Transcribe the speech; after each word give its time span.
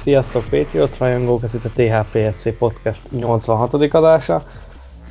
Sziasztok 0.00 0.44
Patriots 0.50 0.98
rajongók, 0.98 1.42
ez 1.42 1.54
itt 1.54 1.64
a 1.64 1.70
THPFC 1.74 2.58
Podcast 2.58 3.00
86. 3.10 3.74
adása. 3.74 4.44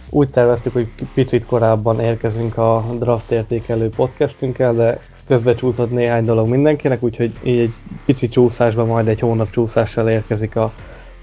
Úgy 0.10 0.30
terveztük, 0.30 0.74
hogy 0.74 0.88
picit 1.14 1.46
korábban 1.46 2.00
érkezünk 2.00 2.58
a 2.58 2.86
draft 3.00 3.32
értékelő 3.32 3.90
podcastünkkel, 3.90 4.74
de 4.74 5.00
közben 5.28 5.56
csúszott 5.56 5.92
néhány 5.92 6.26
dolog 6.26 6.48
mindenkinek, 6.48 7.04
úgyhogy 7.04 7.34
így 7.44 7.60
egy 7.60 7.74
pici 8.06 8.30
csúszásban 8.30 8.88
majd 8.88 9.08
egy 9.08 9.20
hónap 9.20 9.50
csúszással 9.50 10.10
érkezik 10.10 10.56
a 10.56 10.72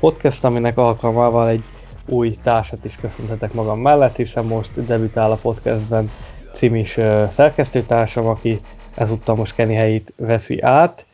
podcast, 0.01 0.45
aminek 0.45 0.79
alkalmával 0.79 1.49
egy 1.49 1.63
új 2.07 2.37
társat 2.43 2.85
is 2.85 2.97
köszönhetek 3.01 3.53
magam 3.53 3.81
mellett, 3.81 4.17
hiszen 4.17 4.45
most 4.45 4.85
debütál 4.85 5.31
a 5.31 5.39
podcastben 5.43 6.11
Cimis 6.53 6.99
szerkesztőtársam, 7.29 8.27
aki 8.27 8.61
ezúttal 8.95 9.35
most 9.35 9.55
Kenny 9.55 9.75
helyét 9.75 10.13
veszi 10.17 10.61
át 10.61 11.07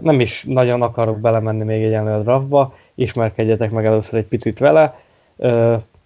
nem 0.00 0.20
is 0.20 0.44
nagyon 0.48 0.82
akarok 0.82 1.20
belemenni 1.20 1.64
még 1.64 1.82
egyenlő 1.82 2.10
a 2.10 2.22
draftba, 2.22 2.74
ismerkedjetek 2.94 3.70
meg 3.70 3.86
először 3.86 4.18
egy 4.18 4.26
picit 4.26 4.58
vele. 4.58 5.00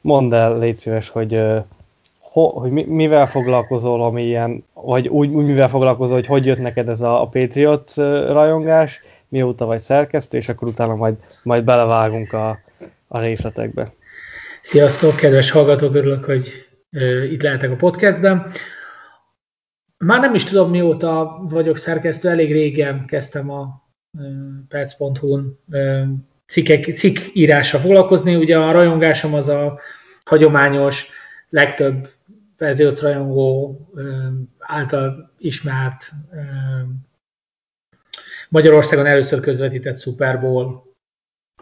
Mondd 0.00 0.34
el, 0.34 0.58
légy 0.58 0.78
szíves, 0.78 1.08
hogy, 1.08 1.40
hogy 2.20 2.70
mivel 2.86 3.26
foglalkozol, 3.26 4.02
ami 4.02 4.22
ilyen, 4.22 4.64
vagy 4.72 5.08
úgy, 5.08 5.28
úgy 5.28 5.44
mivel 5.44 5.68
foglalkozol, 5.68 6.14
hogy 6.14 6.26
hogy 6.26 6.46
jött 6.46 6.58
neked 6.58 6.88
ez 6.88 7.00
a, 7.00 7.22
a 7.22 7.26
Patriot 7.26 7.92
rajongás, 8.28 9.02
mióta 9.28 9.64
vagy 9.64 9.80
szerkesztő, 9.80 10.38
és 10.38 10.48
akkor 10.48 10.68
utána 10.68 10.94
majd, 10.94 11.14
majd 11.42 11.64
belevágunk 11.64 12.32
a, 12.32 12.58
a 13.08 13.20
részletekbe. 13.20 13.92
Sziasztok, 14.62 15.16
kedves 15.16 15.50
hallgatók, 15.50 15.94
örülök, 15.94 16.24
hogy 16.24 16.66
itt 17.30 17.42
lehetek 17.42 17.70
a 17.70 17.76
podcastben. 17.76 18.46
Már 19.98 20.20
nem 20.20 20.34
is 20.34 20.44
tudom, 20.44 20.70
mióta 20.70 21.40
vagyok 21.48 21.76
szerkesztő, 21.76 22.28
elég 22.28 22.52
régen 22.52 23.06
kezdtem 23.06 23.50
a 23.50 23.82
perc.hu-n 24.68 25.58
cikkek, 26.46 26.84
cikk 26.84 27.18
írásra 27.32 27.78
foglalkozni. 27.78 28.36
Ugye 28.36 28.58
a 28.58 28.72
rajongásom 28.72 29.34
az 29.34 29.48
a 29.48 29.80
hagyományos, 30.24 31.08
legtöbb 31.48 32.08
Patriots 32.56 33.00
rajongó 33.00 33.78
által 34.58 35.32
ismert 35.38 36.12
Magyarországon 38.48 39.06
először 39.06 39.40
közvetített 39.40 39.98
Super 39.98 40.40
Bowl. 40.40 40.92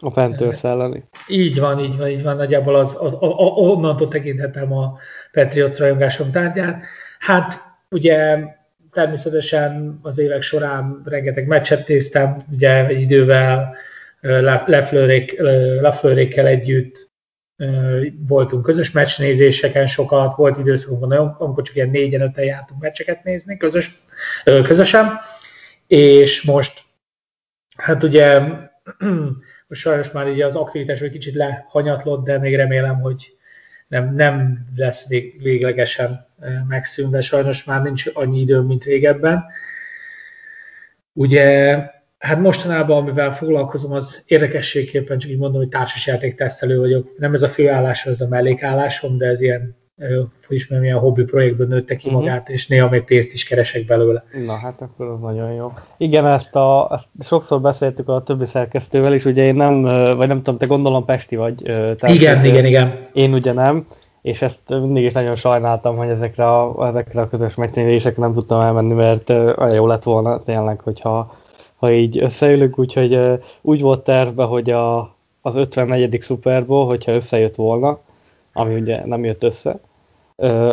A 0.01 0.13
Panthers 0.13 0.63
elleni. 0.63 1.03
Így 1.27 1.59
van, 1.59 1.79
így 1.79 1.97
van, 1.97 2.07
így 2.07 2.23
van. 2.23 2.35
Nagyjából 2.35 2.75
az, 2.75 2.97
az, 2.99 3.17
az, 3.19 3.29
onnantól 3.55 4.07
tekinthetem 4.07 4.73
a 4.73 4.97
Patriots 5.31 5.77
rajongásom 5.77 6.31
tárgyát. 6.31 6.83
Hát 7.19 7.62
Ugye 7.93 8.37
természetesen 8.91 9.99
az 10.01 10.17
évek 10.17 10.41
során 10.41 11.01
rengeteg 11.05 11.47
meccset 11.47 11.87
néztem, 11.87 12.43
ugye 12.51 12.87
egy 12.87 13.01
idővel 13.01 13.75
Leflőrékkel 15.81 16.47
együtt 16.47 17.11
voltunk 18.27 18.63
közös 18.63 18.91
meccsnézéseken 18.91 19.87
sokat, 19.87 20.35
volt 20.35 20.57
időszakokban, 20.57 21.11
amikor 21.11 21.63
csak 21.63 21.75
ilyen 21.75 21.89
négyen, 21.89 22.21
öten 22.21 22.45
jártunk 22.45 22.81
meccseket 22.81 23.23
nézni 23.23 23.57
közös, 23.57 24.01
közösen, 24.43 25.07
és 25.87 26.41
most 26.41 26.81
hát 27.77 28.03
ugye 28.03 28.41
most 29.67 29.81
sajnos 29.81 30.11
már 30.11 30.27
így 30.27 30.41
az 30.41 30.55
aktivitás 30.55 30.99
egy 30.99 31.11
kicsit 31.11 31.35
lehanyatlott, 31.35 32.25
de 32.25 32.39
még 32.39 32.55
remélem, 32.55 32.99
hogy 33.01 33.37
nem, 33.93 34.15
nem 34.15 34.65
lesz 34.75 35.07
vég, 35.07 35.41
véglegesen 35.41 36.27
megszűnve, 36.67 37.21
sajnos 37.21 37.63
már 37.63 37.81
nincs 37.81 38.05
annyi 38.13 38.39
időm, 38.39 38.65
mint 38.65 38.83
régebben. 38.83 39.45
Ugye, 41.13 41.77
hát 42.17 42.39
mostanában, 42.39 42.97
amivel 42.97 43.33
foglalkozom, 43.33 43.91
az 43.91 44.23
érdekességképpen 44.25 45.17
csak 45.17 45.31
így 45.31 45.37
mondom, 45.37 45.61
hogy 45.61 45.69
társasjáték 45.69 46.35
tesztelő 46.35 46.79
vagyok. 46.79 47.17
Nem 47.17 47.33
ez 47.33 47.41
a 47.41 47.47
főállásom, 47.47 48.11
ez 48.11 48.21
a 48.21 48.27
mellékállásom, 48.27 49.17
de 49.17 49.25
ez 49.25 49.41
ilyen 49.41 49.75
hogy 50.47 50.55
is 50.55 50.67
mondjam, 50.67 50.91
ilyen 50.91 51.03
hobbi 51.03 51.23
projektből 51.23 51.67
nőtte 51.67 51.95
ki 51.95 52.07
uh-huh. 52.07 52.21
magát, 52.23 52.49
és 52.49 52.67
néha 52.67 52.89
még 52.89 53.03
pénzt 53.03 53.33
is 53.33 53.43
keresek 53.43 53.85
belőle. 53.85 54.23
Na 54.45 54.53
hát 54.53 54.81
akkor 54.81 55.07
az 55.07 55.19
nagyon 55.19 55.51
jó. 55.51 55.73
Igen, 55.97 56.27
ezt, 56.27 56.55
a, 56.55 56.91
ezt 56.93 57.27
sokszor 57.27 57.61
beszéltük 57.61 58.09
a 58.09 58.23
többi 58.23 58.45
szerkesztővel 58.45 59.13
is, 59.13 59.25
ugye 59.25 59.43
én 59.43 59.55
nem, 59.55 59.81
vagy 60.17 60.27
nem 60.27 60.37
tudom, 60.37 60.57
te 60.57 60.65
gondolom 60.65 61.05
Pesti 61.05 61.35
vagy. 61.35 61.55
Tehát 61.63 62.09
igen, 62.09 62.45
igen, 62.45 62.65
igen. 62.65 63.07
Én 63.13 63.33
ugye 63.33 63.51
nem, 63.53 63.87
és 64.21 64.41
ezt 64.41 64.59
mindig 64.67 65.03
is 65.03 65.13
nagyon 65.13 65.35
sajnáltam, 65.35 65.95
hogy 65.97 66.09
ezekre 66.09 66.45
a, 66.45 66.87
ezekre 66.87 67.21
a 67.21 67.29
közös 67.29 67.55
megnézésekre 67.55 68.21
nem 68.21 68.33
tudtam 68.33 68.59
elmenni, 68.59 68.93
mert 68.93 69.29
olyan 69.29 69.73
jó 69.73 69.87
lett 69.87 70.03
volna 70.03 70.39
tényleg, 70.39 70.79
hogyha 70.79 71.41
ha 71.75 71.91
így 71.91 72.17
összeülünk, 72.17 72.79
úgyhogy 72.79 73.19
úgy 73.61 73.81
volt 73.81 74.03
tervbe, 74.03 74.43
hogy 74.43 74.69
a, 74.69 75.15
az 75.41 75.55
54. 75.55 76.21
Super 76.21 76.65
Bowl, 76.65 76.85
hogyha 76.85 77.11
összejött 77.11 77.55
volna, 77.55 77.99
ami 78.53 78.75
ugye 78.75 79.05
nem 79.05 79.23
jött 79.23 79.43
össze, 79.43 79.79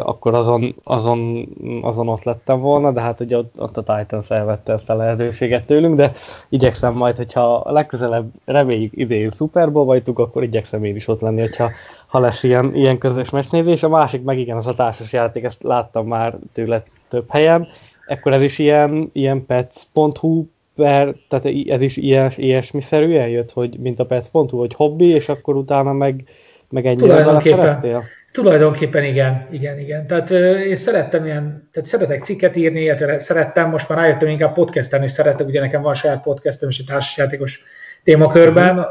akkor 0.05 0.35
azon, 0.35 0.75
azon, 0.85 1.49
azon 1.83 2.09
ott 2.09 2.23
lettem 2.23 2.61
volna, 2.61 2.93
de 2.93 3.01
hát 3.01 3.21
ugye 3.21 3.37
ott, 3.37 3.55
ott 3.59 3.77
a 3.77 3.97
Titans 3.97 4.31
elvette 4.31 4.73
ezt 4.73 4.91
a 4.91 4.95
lehetőséget 4.95 5.67
tőlünk, 5.67 5.97
de 5.97 6.13
igyekszem 6.49 6.95
majd, 6.95 7.17
hogyha 7.17 7.63
legközelebb 7.73 8.31
reméljük 8.45 8.93
idén 8.97 9.31
Super 9.31 9.73
Bowl 9.73 9.85
vagyunk, 9.85 10.19
akkor 10.19 10.43
igyekszem 10.43 10.85
én 10.85 10.95
is 10.95 11.09
ott 11.09 11.21
lenni, 11.21 11.41
hogyha 11.41 11.71
ha 12.07 12.19
lesz 12.19 12.43
ilyen, 12.43 12.75
ilyen 12.75 12.99
közös 12.99 13.31
meccsnézés. 13.31 13.83
A 13.83 13.89
másik 13.89 14.23
meg 14.23 14.39
igen, 14.39 14.57
az 14.57 14.67
a 14.67 14.75
társas 14.75 15.13
játék, 15.13 15.45
ezt 15.45 15.63
láttam 15.63 16.07
már 16.07 16.39
tőle 16.53 16.83
több 17.09 17.25
helyen. 17.29 17.69
Ekkor 18.07 18.33
ez 18.33 18.43
is 18.43 18.59
ilyen, 18.59 19.11
ilyen 19.13 19.47
pets.hu 19.47 20.45
per, 20.75 21.15
tehát 21.29 21.47
ez 21.67 21.83
is 21.83 21.97
ilyes, 21.97 22.37
ilyesmi-szerűen 22.37 23.29
jött, 23.29 23.53
hogy 23.53 23.79
mint 23.79 24.01
a 24.01 24.07
pets.hu, 24.07 24.59
hogy 24.59 24.75
hobbi, 24.75 25.07
és 25.07 25.29
akkor 25.29 25.57
utána 25.57 25.93
meg, 25.93 26.25
meg 26.69 26.87
ennyire 26.87 27.25
vele 27.25 27.41
szerettél? 27.41 28.05
Tulajdonképpen 28.33 29.05
igen, 29.05 29.49
igen, 29.51 29.79
igen. 29.79 30.07
Tehát 30.07 30.31
én 30.61 30.77
szerettem 30.77 31.25
ilyen, 31.25 31.69
tehát 31.73 31.89
szeretek 31.89 32.23
cikket 32.23 32.57
írni, 32.57 32.81
illetve 32.81 33.19
szerettem, 33.19 33.71
most 33.71 33.89
már 33.89 33.99
rájöttem 33.99 34.29
inkább 34.29 34.55
podcasten, 34.55 35.03
és 35.03 35.11
szeretek, 35.11 35.47
ugye 35.47 35.61
nekem 35.61 35.83
van 35.83 35.95
saját 35.95 36.23
podcastem, 36.23 36.69
és 36.69 36.79
egy 36.79 36.87
társasjátékos 36.87 37.63
témakörben, 38.05 38.87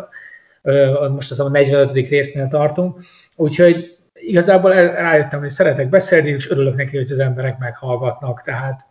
uh-huh. 0.63 1.13
most 1.13 1.31
az 1.31 1.39
a 1.39 1.49
45. 1.49 1.91
résznél 1.91 2.47
tartunk, 2.47 2.99
úgyhogy 3.35 3.97
igazából 4.13 4.73
rájöttem, 4.73 5.39
hogy 5.39 5.49
szeretek 5.49 5.89
beszélni, 5.89 6.29
és 6.29 6.49
örülök 6.49 6.75
neki, 6.75 6.97
hogy 6.97 7.11
az 7.11 7.19
emberek 7.19 7.57
meghallgatnak, 7.57 8.41
tehát 8.43 8.85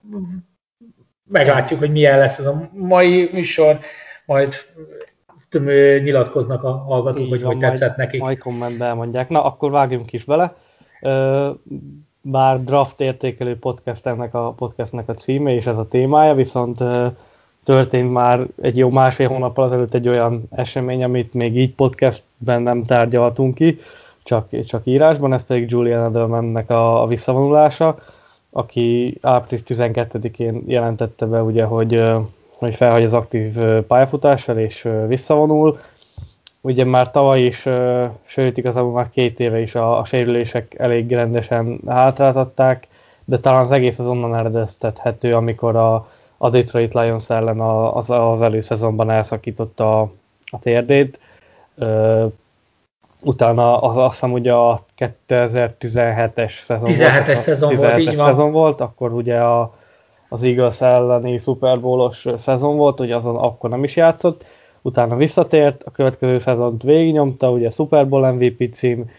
meglátjuk, 1.25 1.78
hogy 1.78 1.91
milyen 1.91 2.19
lesz 2.19 2.38
ez 2.38 2.47
a 2.47 2.70
mai 2.72 3.30
műsor, 3.32 3.78
majd 4.25 4.54
nyilatkoznak 6.03 6.64
a 6.64 6.70
hallgatók, 6.70 7.20
Így 7.20 7.28
hogy 7.28 7.42
van, 7.42 7.53
hogy 7.53 7.60
tetszett 7.60 7.97
majd, 7.97 7.98
nekik. 7.98 8.20
Majd 8.20 8.38
kommentben 8.38 8.88
elmondják. 8.88 9.28
Na, 9.28 9.44
akkor 9.44 9.70
vágjunk 9.70 10.12
is 10.12 10.25
bele. 10.25 10.54
Bár 12.20 12.64
draft 12.64 13.00
értékelő 13.00 13.59
podcast 13.59 14.06
ennek 14.06 14.34
a 14.34 14.53
podcastnek 14.56 15.09
a 15.09 15.14
címe, 15.14 15.54
és 15.54 15.66
ez 15.66 15.78
a 15.78 15.88
témája, 15.88 16.34
viszont 16.34 16.84
történt 17.64 18.12
már 18.12 18.47
egy 18.62 18.76
jó 18.76 18.91
másfél 18.91 19.28
hónappal 19.28 19.65
azelőtt 19.65 19.95
egy 19.95 20.09
olyan 20.09 20.42
esemény, 20.50 21.04
amit 21.04 21.34
még 21.34 21.56
így 21.56 21.74
podcastben 21.74 22.62
nem 22.62 22.84
tárgyaltunk 22.84 23.54
ki, 23.54 23.78
csak, 24.22 24.65
csak 24.65 24.86
írásban, 24.86 25.33
ez 25.33 25.47
pedig 25.47 25.71
Julian 25.71 26.04
Edelmannek 26.04 26.71
a, 26.71 27.03
a 27.03 27.06
visszavonulása, 27.06 27.98
aki 28.50 29.18
április 29.21 29.65
12-én 29.68 30.62
jelentette 30.66 31.27
be, 31.27 31.42
ugye, 31.42 31.65
hogy 31.65 32.03
hogy 32.59 32.75
felhagy 32.75 33.05
az 33.05 33.13
aktív 33.13 33.59
pályafutással 33.87 34.59
és 34.59 34.89
visszavonul. 35.07 35.78
Ugye 36.60 36.84
már 36.84 37.10
tavaly 37.10 37.41
is, 37.41 37.66
sőt 38.25 38.57
igazából 38.57 38.93
már 38.93 39.09
két 39.10 39.41
éve 39.41 39.60
is 39.60 39.75
a, 39.75 39.99
a 39.99 40.05
sérülések 40.05 40.75
elég 40.78 41.13
rendesen 41.13 41.81
hátráltatták, 41.87 42.87
de 43.25 43.39
talán 43.39 43.63
az 43.63 43.71
egész 43.71 43.99
az 43.99 44.07
onnan 44.07 44.37
eredeztethető, 44.37 45.34
amikor 45.34 45.77
a, 45.77 46.09
a 46.37 46.51
Detroit 46.51 46.95
Lions 46.95 47.31
ellen 47.31 47.60
az, 47.60 48.10
az 48.10 48.43
előszezonban 48.43 49.10
elszakította 49.10 50.01
a, 50.01 50.10
a 50.51 50.59
térdét. 50.59 51.19
utána 53.21 53.81
az, 53.81 53.97
azt 53.97 54.13
hiszem 54.13 54.33
ugye 54.33 54.53
a 54.53 54.84
2017-es 54.99 56.60
szezon 56.63 56.89
17-es 56.93 57.34
szezon, 57.34 57.69
17 57.69 58.05
volt, 58.05 58.28
szezon 58.28 58.53
volt, 58.53 58.81
akkor 58.81 59.13
ugye 59.13 59.41
a, 59.41 59.75
az 60.28 60.42
Eagles 60.42 60.80
elleni 60.80 61.39
Super 61.39 61.78
szezon 62.39 62.77
volt, 62.77 62.98
hogy 62.98 63.13
azon 63.13 63.36
akkor 63.36 63.71
nem 63.71 63.84
is 63.84 63.97
játszott, 63.97 64.45
utána 64.83 65.16
visszatért, 65.16 65.83
a 65.83 65.91
következő 65.91 66.39
szezont 66.39 66.83
végignyomta, 66.83 67.51
ugye 67.51 67.71
Super 67.71 68.09
Bowl 68.09 68.33
MVP 68.33 68.72
cím, 68.72 69.10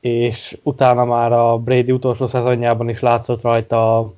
és 0.00 0.58
utána 0.62 1.04
már 1.04 1.32
a 1.32 1.58
Brady 1.58 1.92
utolsó 1.92 2.26
szezonjában 2.26 2.88
is 2.88 3.00
látszott 3.00 3.42
rajta 3.42 3.98
a, 3.98 4.12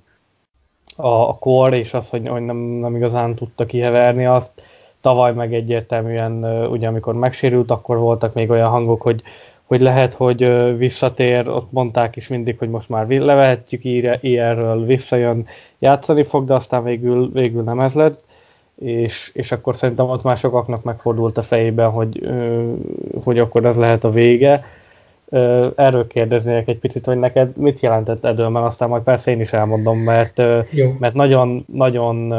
a, 0.96 1.29
a 1.29 1.37
kor, 1.38 1.75
és 1.75 1.94
az, 1.94 2.08
hogy, 2.08 2.29
hogy 2.29 2.43
nem, 2.43 2.56
nem 2.56 2.97
igazán 2.97 3.35
tudta 3.35 3.67
kiheverni 3.67 4.26
azt. 4.26 4.62
Tavaly 5.00 5.32
meg 5.32 5.55
egyértelműen, 5.55 6.67
ugye 6.67 6.88
amikor 6.88 7.14
megsérült, 7.14 7.70
akkor 7.70 7.99
voltak 7.99 8.35
még 8.35 8.50
olyan 8.50 8.70
hangok, 8.70 9.02
hogy, 9.02 9.23
hogy 9.64 9.81
lehet, 9.81 10.14
hogy 10.14 10.76
visszatér, 10.76 11.49
ott 11.49 11.72
mondták 11.72 12.16
is 12.16 12.28
mindig, 12.28 12.58
hogy 12.58 12.69
most 12.69 12.88
már 12.88 13.08
levehetjük 13.08 13.84
ilyenről, 14.20 14.84
visszajön, 14.84 15.46
játszani 15.78 16.22
fog, 16.22 16.44
de 16.44 16.55
aztán 16.55 16.84
végül, 16.84 17.31
végül 17.32 17.62
nem 17.62 17.81
ez 17.81 17.94
lett, 17.94 18.22
és, 18.75 19.31
és 19.34 19.52
akkor 19.52 19.76
szerintem 19.76 20.08
ott 20.08 20.22
már 20.22 20.37
sokaknak 20.37 20.82
megfordult 20.82 21.38
a 21.38 21.43
fejében, 21.43 21.90
hogy, 21.90 22.28
hogy 23.25 23.38
akkor 23.38 23.64
ez 23.64 23.76
lehet 23.76 24.05
a 24.05 24.11
vége. 24.11 24.64
Erről 25.75 26.06
kérdeznék 26.06 26.69
egy 26.69 26.78
picit, 26.78 27.05
hogy 27.05 27.19
neked 27.19 27.56
mit 27.56 27.81
jelentett 27.81 28.25
Edelman, 28.25 28.64
aztán 28.64 28.88
majd 28.88 29.02
persze 29.02 29.31
én 29.31 29.40
is 29.40 29.52
elmondom, 29.52 29.99
mert, 29.99 30.43
mert 30.99 31.14
nagyon, 31.14 31.64
nagyon 31.72 32.32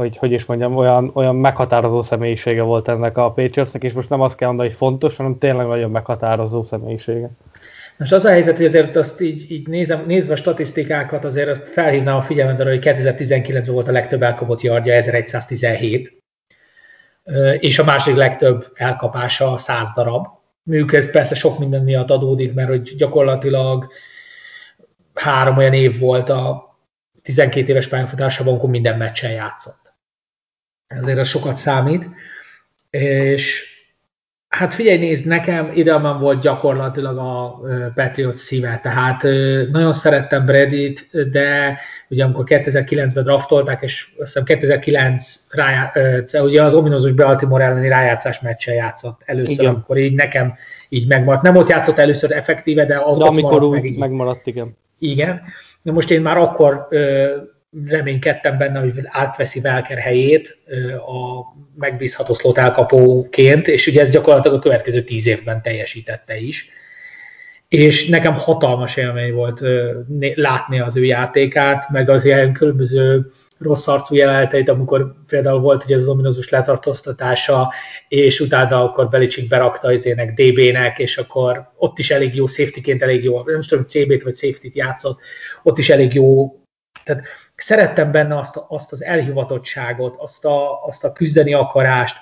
hogy, 0.00 0.16
hogy 0.16 0.32
is 0.32 0.44
mondjam, 0.44 0.76
olyan, 0.76 1.10
olyan 1.14 1.36
meghatározó 1.36 2.02
személyisége 2.02 2.62
volt 2.62 2.88
ennek 2.88 3.18
a 3.18 3.32
Patriotsnak, 3.32 3.84
és 3.84 3.92
most 3.92 4.08
nem 4.08 4.20
azt 4.20 4.36
kell 4.36 4.48
mondani, 4.48 4.68
hogy 4.68 4.76
fontos, 4.76 5.16
hanem 5.16 5.38
tényleg 5.38 5.66
nagyon 5.66 5.90
meghatározó 5.90 6.64
személyisége. 6.64 7.30
Most 7.96 8.12
az 8.12 8.24
a 8.24 8.30
helyzet, 8.30 8.56
hogy 8.56 8.66
azért 8.66 8.96
azt 8.96 9.20
így, 9.20 9.50
így 9.50 9.68
nézem, 9.68 10.04
nézve 10.06 10.32
a 10.32 10.36
statisztikákat, 10.36 11.24
azért 11.24 11.48
azt 11.48 11.68
felhívnám 11.68 12.16
a 12.16 12.22
figyelmet 12.22 12.60
arra, 12.60 12.68
hogy 12.68 12.82
2019-ben 12.82 13.74
volt 13.74 13.88
a 13.88 13.92
legtöbb 13.92 14.22
elkapott 14.22 14.60
yardja, 14.60 14.94
1117, 14.94 16.22
és 17.58 17.78
a 17.78 17.84
másik 17.84 18.16
legtöbb 18.16 18.66
elkapása 18.74 19.58
100 19.58 19.88
darab. 19.94 20.26
Mondjuk 20.62 20.92
ez 20.92 21.10
persze 21.10 21.34
sok 21.34 21.58
minden 21.58 21.82
miatt 21.82 22.10
adódik, 22.10 22.54
mert 22.54 22.68
hogy 22.68 22.94
gyakorlatilag 22.96 23.92
három 25.14 25.56
olyan 25.56 25.72
év 25.72 25.98
volt 25.98 26.28
a 26.28 26.68
12 27.22 27.68
éves 27.68 27.86
pályafutásában, 27.86 28.52
amikor 28.52 28.70
minden 28.70 28.96
meccsen 28.96 29.30
játszott 29.30 29.79
ezért 30.98 31.18
az 31.18 31.28
sokat 31.28 31.56
számít. 31.56 32.08
És 32.90 33.68
hát 34.48 34.74
figyelj, 34.74 34.98
nézd, 34.98 35.26
nekem 35.26 35.70
idealman 35.74 36.20
volt 36.20 36.40
gyakorlatilag 36.40 37.18
a 37.18 37.60
Patriot 37.94 38.36
szíve, 38.36 38.80
tehát 38.82 39.22
nagyon 39.70 39.92
szerettem 39.92 40.44
Bredit, 40.44 41.08
de 41.30 41.78
ugye 42.08 42.24
amikor 42.24 42.44
2009-ben 42.48 43.24
draftolták, 43.24 43.82
és 43.82 44.08
azt 44.18 44.32
hiszem 44.32 44.44
2009 44.44 45.34
rájá, 45.50 45.92
ugye 46.32 46.62
az 46.62 46.74
ominózus 46.74 47.12
Baltimore 47.12 47.64
elleni 47.64 47.88
rájátszás 47.88 48.40
meccsen 48.40 48.74
játszott 48.74 49.20
először, 49.24 49.52
igen. 49.52 49.74
akkor 49.74 49.96
így 49.98 50.14
nekem 50.14 50.54
így 50.88 51.08
megmaradt. 51.08 51.42
Nem 51.42 51.56
ott 51.56 51.68
játszott 51.68 51.98
először 51.98 52.32
effektíve, 52.32 52.86
de 52.86 53.00
az 53.04 53.18
de 53.18 53.24
amikor 53.24 53.62
úgy 53.62 53.82
meg, 53.82 53.96
megmaradt, 53.96 54.46
igen. 54.46 54.76
Igen. 54.98 55.40
De 55.82 55.92
most 55.92 56.10
én 56.10 56.20
már 56.20 56.36
akkor 56.36 56.88
reménykedtem 57.86 58.58
benne, 58.58 58.80
hogy 58.80 58.92
átveszi 59.04 59.60
Velker 59.60 59.98
helyét 59.98 60.58
a 61.06 61.54
megbízható 61.74 62.34
szlot 62.34 62.58
elkapóként, 62.58 63.68
és 63.68 63.86
ugye 63.86 64.00
ez 64.00 64.10
gyakorlatilag 64.10 64.56
a 64.56 64.60
következő 64.60 65.02
tíz 65.02 65.26
évben 65.26 65.62
teljesítette 65.62 66.38
is. 66.38 66.70
És 67.68 68.08
nekem 68.08 68.34
hatalmas 68.34 68.96
élmény 68.96 69.32
volt 69.32 69.60
látni 70.34 70.80
az 70.80 70.96
ő 70.96 71.04
játékát, 71.04 71.90
meg 71.90 72.08
az 72.08 72.24
ilyen 72.24 72.52
különböző 72.52 73.30
rossz 73.58 73.86
arcú 73.86 74.14
jeleneteit, 74.14 74.68
amikor 74.68 75.14
például 75.26 75.60
volt 75.60 75.84
ugye 75.84 75.96
az 75.96 76.08
ominózus 76.08 76.48
letartóztatása, 76.48 77.72
és 78.08 78.40
utána 78.40 78.82
akkor 78.82 79.08
Belicik 79.08 79.48
berakta 79.48 79.88
az 79.88 80.06
ének 80.06 80.32
DB-nek, 80.32 80.98
és 80.98 81.18
akkor 81.18 81.70
ott 81.76 81.98
is 81.98 82.10
elég 82.10 82.34
jó 82.34 82.46
safety-ként, 82.46 83.02
elég 83.02 83.24
jó, 83.24 83.42
nem 83.44 83.60
tudom, 83.60 83.84
CB-t 83.84 84.22
vagy 84.22 84.36
safety-t 84.36 84.74
játszott, 84.74 85.20
ott 85.62 85.78
is 85.78 85.90
elég 85.90 86.14
jó, 86.14 86.54
tehát 87.04 87.22
szerettem 87.60 88.12
benne 88.12 88.38
azt, 88.38 88.60
azt 88.68 88.92
az 88.92 89.04
elhivatottságot, 89.04 90.14
azt 90.18 90.44
a, 90.44 90.84
azt 90.84 91.04
a 91.04 91.12
küzdeni 91.12 91.52
akarást, 91.54 92.16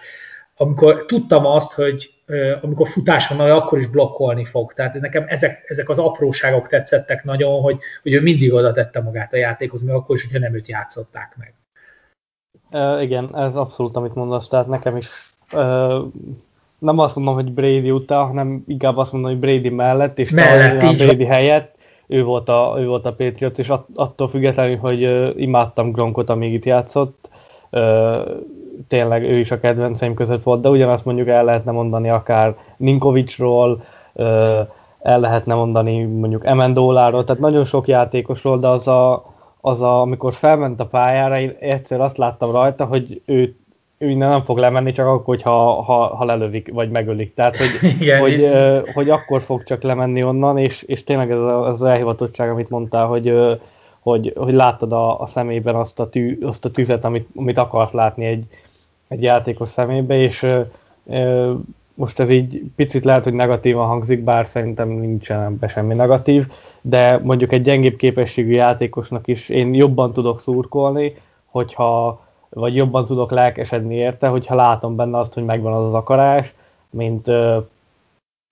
amikor 0.57 1.07
tudtam 1.07 1.47
azt, 1.47 1.73
hogy 1.73 2.13
amikor 2.61 2.89
futás 2.89 3.29
van, 3.29 3.51
akkor 3.51 3.79
is 3.79 3.87
blokkolni 3.87 4.45
fog. 4.45 4.73
Tehát 4.73 5.01
nekem 5.01 5.25
ezek, 5.27 5.65
ezek 5.67 5.89
az 5.89 5.99
apróságok 5.99 6.69
tetszettek 6.69 7.25
nagyon, 7.25 7.61
hogy, 7.61 7.79
hogy 8.03 8.13
ő 8.13 8.21
mindig 8.21 8.53
oda 8.53 8.73
tette 8.73 9.01
magát 9.01 9.33
a 9.33 9.37
játékhoz, 9.37 9.83
még 9.83 9.95
akkor 9.95 10.17
is, 10.17 10.23
hogyha 10.23 10.39
nem 10.39 10.55
őt 10.55 10.69
játszották 10.69 11.37
meg. 11.39 11.55
E, 12.71 13.03
igen, 13.03 13.37
ez 13.37 13.55
abszolút, 13.55 13.97
amit 13.97 14.15
mondasz, 14.15 14.49
tehát 14.49 14.67
nekem 14.67 14.97
is 14.97 15.09
e, 15.51 15.59
nem 16.79 16.99
azt 16.99 17.15
mondom, 17.17 17.35
hogy 17.35 17.53
Brady 17.53 17.91
után, 17.91 18.27
hanem 18.27 18.65
inkább 18.67 18.97
azt 18.97 19.13
mondom, 19.13 19.31
hogy 19.31 19.41
Brady 19.41 19.69
mellett, 19.69 20.19
és 20.19 20.31
mellett, 20.31 20.83
a 20.83 20.93
Brady 20.93 21.25
van. 21.25 21.33
helyett, 21.33 21.78
ő 22.09 22.25
volt 22.25 22.49
a, 22.49 22.75
ő 22.79 22.87
volt 22.87 23.07
a 23.07 23.13
Patriots, 23.13 23.59
és 23.59 23.73
attól 23.95 24.29
függetlenül, 24.29 24.77
hogy 24.77 25.33
imádtam 25.41 25.93
Gronkot, 25.93 26.31
amíg 26.31 26.53
itt 26.53 26.65
játszott, 26.65 27.29
tényleg 28.89 29.23
ő 29.23 29.39
is 29.39 29.51
a 29.51 29.61
kedvenceim 29.61 30.15
között 30.15 30.43
volt, 30.43 30.61
de 30.61 30.69
ugyanazt 30.69 31.05
mondjuk 31.05 31.29
el 31.29 31.45
lehetne 31.45 31.73
mondani 31.73 32.11
akár 32.11 32.57
Ninkovicsról, 32.77 33.83
el 35.03 35.21
lehetne 35.21 35.55
mondani 35.55 36.05
mondjuk 36.05 36.47
Emendóláról, 36.47 37.25
tehát 37.25 37.41
nagyon 37.41 37.65
sok 37.65 37.89
játékosról, 37.89 38.59
de 38.59 38.69
az 38.69 38.89
a, 38.89 39.25
az 39.61 39.83
a, 39.83 40.01
amikor 40.01 40.35
felment 40.35 40.81
a 40.81 40.87
pályára, 40.87 41.41
én 41.41 41.57
egyszer 41.61 42.01
azt 42.01 42.17
láttam 42.17 42.51
rajta, 42.51 42.85
hogy 42.85 43.23
ő 43.25 43.57
innen 43.99 44.29
nem 44.29 44.45
fog 44.45 44.59
lemenni, 44.59 44.93
csak 44.93 45.07
akkor, 45.07 45.25
hogyha 45.25 45.83
ha, 45.83 46.17
ha 46.17 46.25
lelövik, 46.25 46.71
vagy 46.73 46.91
megölik. 46.91 47.35
Tehát, 47.35 47.57
hogy, 47.57 47.69
Igen, 48.01 48.21
hogy, 48.21 48.43
uh, 48.43 48.89
hogy 48.89 49.11
akkor 49.11 49.43
fog 49.43 49.65
csak 49.65 49.83
lemenni 49.83 50.23
onnan, 50.23 50.59
és, 50.59 50.83
és 50.83 51.05
tényleg 51.05 51.31
ez, 51.31 51.39
az 51.39 51.85
elhivatottság, 51.85 52.51
amit 52.51 52.71
mondtál, 52.71 53.07
hogy, 53.07 53.31
uh, 53.31 53.61
hogy, 54.01 54.33
hogy 54.37 54.55
láttad 54.55 54.93
a, 54.93 55.21
a 55.21 55.27
szemében 55.27 55.75
azt 55.75 56.01
a, 56.01 56.09
tű, 56.09 56.39
azt 56.43 56.65
a 56.65 56.71
tüzet, 56.71 57.05
amit, 57.05 57.29
amit 57.37 57.59
akarsz 57.59 57.93
látni 57.93 58.25
egy, 58.25 58.45
egy 59.09 59.23
játékos 59.23 59.71
szemébe, 59.71 60.17
és 60.17 60.43
uh, 60.43 60.67
uh, 61.05 61.55
most 61.95 62.19
ez 62.19 62.31
így 62.31 62.63
picit 62.77 63.05
lehet, 63.05 63.25
hogy 63.25 63.33
negatívan 63.33 63.87
hangzik, 63.87 64.25
bár 64.25 64.47
szerintem 64.47 64.89
nincsen 64.89 65.43
ebben 65.43 65.69
semmi 65.69 65.95
negatív, 65.95 66.47
de 66.81 67.19
mondjuk 67.23 67.53
egy 67.53 67.63
gyengébb 67.63 67.97
képességű 67.97 68.53
játékosnak 68.53 69.27
is 69.27 69.49
én 69.49 69.75
jobban 69.75 70.13
tudok 70.13 70.41
szurkolni, 70.41 71.15
hogyha 71.45 72.21
vagy 72.51 72.75
jobban 72.75 73.05
tudok 73.07 73.31
lelkesedni 73.31 73.95
érte, 73.95 74.29
hogyha 74.29 74.55
látom 74.55 74.97
benne 74.97 75.19
azt, 75.19 75.35
hogy 75.35 75.45
megvan 75.45 75.73
az 75.73 75.87
az 75.87 75.95
akarás, 75.95 76.55
mint, 76.91 77.31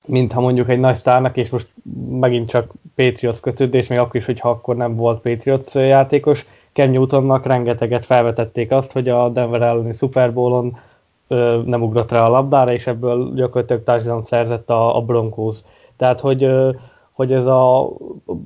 mint 0.07 0.33
ha 0.33 0.41
mondjuk 0.41 0.69
egy 0.69 0.81
nagy 0.81 0.97
sztárnak, 0.97 1.37
és 1.37 1.51
most 1.51 1.69
megint 2.11 2.49
csak 2.49 2.73
Patriots 2.95 3.41
kötődés, 3.41 3.87
még 3.87 3.99
akkor 3.99 4.17
is, 4.17 4.25
hogyha 4.27 4.51
akkor 4.51 4.77
nem 4.77 4.97
volt 4.97 5.21
Patriots 5.21 5.75
játékos, 5.75 6.47
Ken 6.73 6.91
Newtonnak 6.91 7.47
rengeteget 7.47 8.05
felvetették 8.05 8.71
azt, 8.71 8.93
hogy 8.93 9.09
a 9.09 9.29
Denver 9.29 9.63
elleni 9.63 9.93
Super 9.93 10.33
Bowl-on 10.33 10.79
nem 11.65 11.83
ugrott 11.83 12.11
rá 12.11 12.25
a 12.25 12.29
labdára, 12.29 12.73
és 12.73 12.87
ebből 12.87 13.35
gyakorlatilag 13.35 13.83
társadalom 13.83 14.23
szerzett 14.23 14.71
a, 14.71 14.97
a 14.97 15.01
Broncos. 15.01 15.59
Tehát, 15.97 16.21
hogy 16.21 16.51
hogy 17.17 17.33
ez 17.33 17.47
a, 17.47 17.91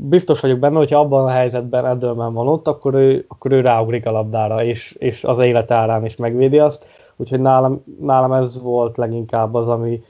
biztos 0.09 0.41
vagyok 0.41 0.59
benne, 0.59 0.77
hogyha 0.77 0.99
abban 0.99 1.25
a 1.25 1.31
helyzetben 1.31 1.87
Edelman 1.87 2.33
van 2.33 2.49
ott, 2.49 2.67
akkor 2.67 2.95
ő, 2.95 3.25
akkor 3.29 3.53
ő 3.53 3.61
ráugrik 3.61 4.07
a 4.07 4.11
labdára, 4.11 4.65
és, 4.65 4.97
és 4.99 5.25
az 5.25 5.39
élet 5.39 5.71
árán 5.71 6.05
is 6.05 6.17
megvédi 6.17 6.59
azt. 6.59 6.87
Úgyhogy 7.17 7.41
nálam, 7.41 7.85
nálam 8.01 8.33
ez 8.33 8.63
volt 8.63 8.97
leginkább 8.97 9.55
az, 9.55 9.69
ami, 9.69 10.03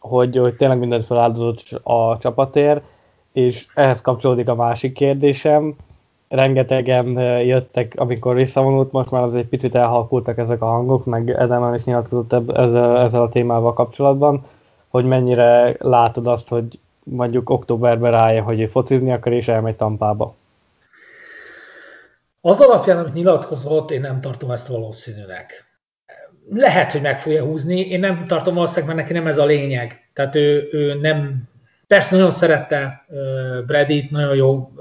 hogy, 0.00 0.36
hogy 0.36 0.56
tényleg 0.56 0.78
mindent 0.78 1.04
feláldozott 1.04 1.62
a 1.82 2.18
csapatér, 2.18 2.80
és 3.32 3.66
ehhez 3.74 4.00
kapcsolódik 4.00 4.48
a 4.48 4.54
másik 4.54 4.92
kérdésem. 4.92 5.76
Rengetegen 6.28 7.06
jöttek, 7.44 7.94
amikor 7.96 8.34
visszavonult, 8.34 8.92
most 8.92 9.10
már 9.10 9.22
az 9.22 9.34
egy 9.34 9.46
picit 9.46 9.74
elhalkultak 9.74 10.38
ezek 10.38 10.62
a 10.62 10.66
hangok, 10.66 11.04
meg 11.04 11.30
Edelman 11.30 11.74
is 11.74 11.84
nyilatkozott 11.84 12.32
ezzel, 12.52 12.98
ezzel 12.98 13.22
a 13.22 13.28
témával 13.28 13.72
kapcsolatban, 13.72 14.44
hogy 14.88 15.04
mennyire 15.04 15.76
látod 15.78 16.26
azt, 16.26 16.48
hogy 16.48 16.78
mondjuk 17.10 17.50
októberben 17.50 18.10
rájön, 18.10 18.42
hogy 18.42 18.60
ő 18.60 18.66
focizni 18.66 19.12
akar, 19.12 19.32
és 19.32 19.48
elmegy 19.48 19.76
Tampába? 19.76 20.34
Az 22.40 22.60
alapján, 22.60 22.98
amit 22.98 23.14
nyilatkozott, 23.14 23.90
én 23.90 24.00
nem 24.00 24.20
tartom 24.20 24.50
ezt 24.50 24.66
valószínűleg. 24.66 25.64
Lehet, 26.50 26.92
hogy 26.92 27.00
meg 27.00 27.20
fogja 27.20 27.44
húzni, 27.44 27.80
én 27.80 28.00
nem 28.00 28.26
tartom 28.26 28.54
valószínűleg, 28.54 28.94
mert 28.94 29.08
neki 29.08 29.18
nem 29.18 29.26
ez 29.26 29.38
a 29.38 29.44
lényeg. 29.44 30.08
Tehát 30.12 30.34
ő, 30.34 30.68
ő 30.72 30.94
nem, 30.94 31.42
persze 31.86 32.14
nagyon 32.16 32.30
szerette 32.30 33.04
uh, 33.08 33.66
Bradit, 33.66 34.10
nagyon 34.10 34.36
jó 34.36 34.72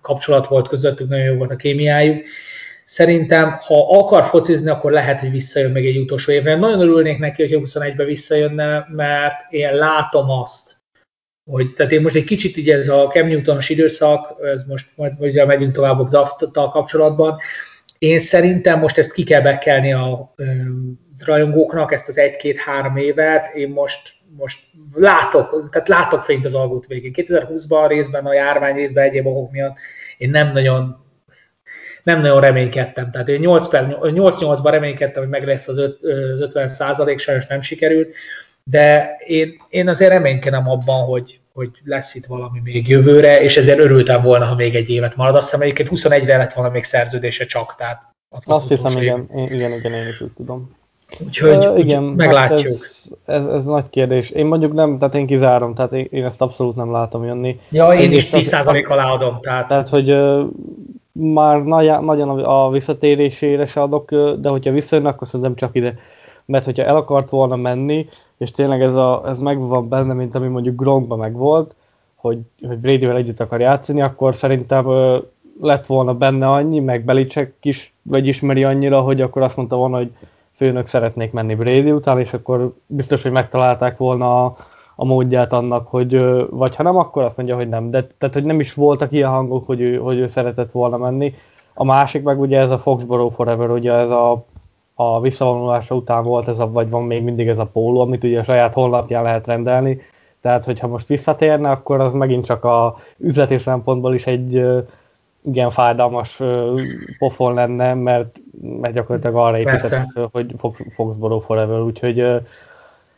kapcsolat 0.00 0.46
volt 0.46 0.68
közöttük, 0.68 1.08
nagyon 1.08 1.24
jó 1.24 1.34
volt 1.34 1.50
a 1.50 1.56
kémiájuk. 1.56 2.24
Szerintem, 2.84 3.58
ha 3.60 3.98
akar 3.98 4.24
focizni, 4.24 4.70
akkor 4.70 4.92
lehet, 4.92 5.20
hogy 5.20 5.30
visszajön 5.30 5.70
még 5.70 5.86
egy 5.86 5.98
utolsó 5.98 6.32
évre. 6.32 6.56
Nagyon 6.56 6.80
örülnék 6.80 7.18
neki, 7.18 7.42
hogyha 7.42 7.80
21-ben 7.80 8.06
visszajönne, 8.06 8.86
mert 8.90 9.52
én 9.52 9.74
látom 9.74 10.30
azt, 10.30 10.67
hogy 11.50 11.72
tehát 11.76 11.92
én 11.92 12.00
most 12.00 12.14
egy 12.14 12.24
kicsit 12.24 12.56
így 12.56 12.70
ez 12.70 12.88
a 12.88 13.06
Cam 13.06 13.28
Newtonos 13.28 13.68
időszak, 13.68 14.34
ez 14.42 14.64
most 14.64 14.86
majd 14.96 15.12
ugye 15.18 15.44
megyünk 15.44 15.74
tovább 15.74 15.98
a 15.98 16.08
draft 16.08 16.50
kapcsolatban, 16.52 17.38
én 17.98 18.18
szerintem 18.18 18.78
most 18.78 18.98
ezt 18.98 19.12
ki 19.12 19.24
kell 19.24 19.40
bekelni 19.40 19.92
a 19.92 20.34
rajongóknak, 21.24 21.92
ezt 21.92 22.08
az 22.08 22.18
egy-két-három 22.18 22.96
évet, 22.96 23.54
én 23.54 23.68
most, 23.68 24.12
most 24.36 24.58
látok, 24.92 25.68
tehát 25.72 25.88
látok 25.88 26.22
fényt 26.22 26.46
az 26.46 26.54
algút 26.54 26.86
végén. 26.86 27.12
2020-ban 27.14 27.84
részben 27.88 28.26
a 28.26 28.32
járvány, 28.32 28.74
részben 28.74 29.04
egyéb 29.04 29.26
okok 29.26 29.50
miatt 29.50 29.76
én 30.18 30.30
nem 30.30 30.52
nagyon 30.52 31.06
nem 32.02 32.20
nagyon 32.20 32.40
reménykedtem. 32.40 33.10
Tehát 33.10 33.28
én 33.28 33.40
8-8-ban 33.44 34.68
reménykedtem, 34.70 35.22
hogy 35.22 35.30
meg 35.30 35.46
lesz 35.46 35.68
az, 35.68 35.76
5, 35.76 35.98
az 36.32 36.40
50 36.40 36.68
százalék, 36.68 37.18
sajnos 37.18 37.46
nem 37.46 37.60
sikerült, 37.60 38.14
de 38.70 39.16
én, 39.26 39.62
én 39.68 39.88
azért 39.88 40.10
reménykedem 40.10 40.70
abban, 40.70 41.04
hogy, 41.04 41.40
hogy 41.52 41.70
lesz 41.84 42.14
itt 42.14 42.26
valami 42.26 42.60
még 42.64 42.88
jövőre, 42.88 43.40
és 43.40 43.56
ezért 43.56 43.78
örültem 43.78 44.22
volna, 44.22 44.44
ha 44.44 44.54
még 44.54 44.74
egy 44.74 44.88
évet 44.88 45.16
marad. 45.16 45.34
Azt 45.34 45.44
hiszem 45.44 45.60
egyébként 45.60 45.88
21-re 45.92 46.36
lett 46.36 46.52
volna 46.52 46.70
még 46.70 46.84
szerződése 46.84 47.44
csak, 47.44 47.74
tehát 47.76 48.02
azt, 48.30 48.48
azt 48.48 48.68
hiszem, 48.68 48.98
igen, 48.98 49.28
én, 49.34 49.52
igen, 49.52 49.72
igen, 49.72 49.92
én 49.92 50.08
is 50.08 50.20
úgy 50.20 50.32
tudom. 50.36 50.76
Úgyhogy 51.18 51.66
uh, 51.66 51.78
igen, 51.78 52.04
úgy 52.04 52.16
meglátjuk. 52.16 52.58
Hát 52.58 52.66
ez, 52.66 53.10
ez, 53.24 53.46
ez, 53.46 53.64
nagy 53.64 53.90
kérdés. 53.90 54.30
Én 54.30 54.46
mondjuk 54.46 54.72
nem, 54.72 54.98
tehát 54.98 55.14
én 55.14 55.26
kizárom, 55.26 55.74
tehát 55.74 55.92
én, 55.92 56.08
én 56.10 56.24
ezt 56.24 56.40
abszolút 56.40 56.76
nem 56.76 56.92
látom 56.92 57.24
jönni. 57.24 57.60
Ja, 57.70 57.92
én, 57.92 58.00
én 58.00 58.12
is 58.12 58.28
10% 58.32 58.88
alá 58.88 59.10
adom. 59.10 59.38
Tehát, 59.40 59.68
tehát 59.68 59.88
hogy 59.88 60.10
uh, 60.10 60.46
már 61.12 61.62
nagy, 61.62 62.00
nagyon 62.00 62.28
a 62.44 62.70
visszatérésére 62.70 63.66
se 63.66 63.80
adok, 63.80 64.10
de 64.14 64.48
hogyha 64.48 64.72
visszajön, 64.72 65.06
akkor 65.06 65.26
szerintem 65.26 65.54
csak 65.54 65.74
ide. 65.74 65.94
Mert 66.44 66.64
hogyha 66.64 66.84
el 66.84 66.96
akart 66.96 67.30
volna 67.30 67.56
menni, 67.56 68.08
és 68.38 68.50
tényleg 68.50 68.82
ez, 68.82 68.94
a, 68.94 69.22
ez 69.26 69.38
megvan 69.38 69.88
benne, 69.88 70.12
mint 70.12 70.34
ami 70.34 70.46
mondjuk 70.46 70.80
Gronkban 70.80 71.18
megvolt, 71.18 71.74
hogy, 72.14 72.38
hogy 72.66 72.78
Bradyvel 72.78 73.16
együtt 73.16 73.40
akar 73.40 73.60
játszani, 73.60 74.02
akkor 74.02 74.34
szerintem 74.34 74.86
uh, 74.86 75.16
lett 75.60 75.86
volna 75.86 76.14
benne 76.14 76.50
annyi, 76.50 76.80
meg 76.80 77.04
Belicek 77.04 77.54
is 77.62 77.94
vagy 78.02 78.26
ismeri 78.26 78.64
annyira, 78.64 79.00
hogy 79.00 79.20
akkor 79.20 79.42
azt 79.42 79.56
mondta 79.56 79.76
volna, 79.76 79.96
hogy 79.96 80.12
főnök 80.52 80.86
szeretnék 80.86 81.32
menni 81.32 81.54
Brady 81.54 81.90
után, 81.90 82.18
és 82.18 82.32
akkor 82.32 82.74
biztos, 82.86 83.22
hogy 83.22 83.32
megtalálták 83.32 83.96
volna 83.96 84.44
a, 84.44 84.56
a 84.96 85.04
módját 85.04 85.52
annak, 85.52 85.88
hogy 85.88 86.20
vagy 86.50 86.76
ha 86.76 86.82
nem, 86.82 86.96
akkor 86.96 87.22
azt 87.22 87.36
mondja, 87.36 87.56
hogy 87.56 87.68
nem. 87.68 87.90
De 87.90 88.06
tehát, 88.18 88.34
hogy 88.34 88.44
nem 88.44 88.60
is 88.60 88.74
voltak 88.74 89.12
ilyen 89.12 89.30
hangok, 89.30 89.66
hogy 89.66 89.80
ő, 89.80 89.96
hogy 89.96 90.18
ő 90.18 90.26
szeretett 90.26 90.70
volna 90.70 90.96
menni. 90.96 91.34
A 91.74 91.84
másik 91.84 92.22
meg 92.22 92.40
ugye 92.40 92.58
ez 92.58 92.70
a 92.70 92.78
Foxborough 92.78 93.34
Forever, 93.34 93.70
ugye 93.70 93.92
ez 93.92 94.10
a, 94.10 94.44
a 95.00 95.20
visszavonulása 95.20 95.94
után 95.94 96.24
volt 96.24 96.48
ez 96.48 96.58
a, 96.58 96.70
vagy 96.70 96.90
van 96.90 97.02
még 97.02 97.22
mindig 97.22 97.48
ez 97.48 97.58
a 97.58 97.66
póló, 97.66 98.00
amit 98.00 98.24
ugye 98.24 98.38
a 98.38 98.42
saját 98.42 98.74
honlapján 98.74 99.22
lehet 99.22 99.46
rendelni. 99.46 100.00
Tehát, 100.40 100.64
hogyha 100.64 100.86
most 100.86 101.06
visszatérne, 101.06 101.70
akkor 101.70 102.00
az 102.00 102.12
megint 102.12 102.44
csak 102.44 102.64
a 102.64 102.96
üzleti 103.18 103.58
szempontból 103.58 104.14
is 104.14 104.26
egy 104.26 104.66
igen 105.44 105.70
fájdalmas 105.70 106.42
pofon 107.18 107.54
lenne, 107.54 107.94
mert, 107.94 108.40
mert 108.80 108.94
gyakorlatilag 108.94 109.36
arra 109.36 109.58
épített, 109.58 110.08
hogy 110.32 110.54
Foxborough 110.88 111.44
Forever, 111.44 111.80
úgyhogy 111.80 112.26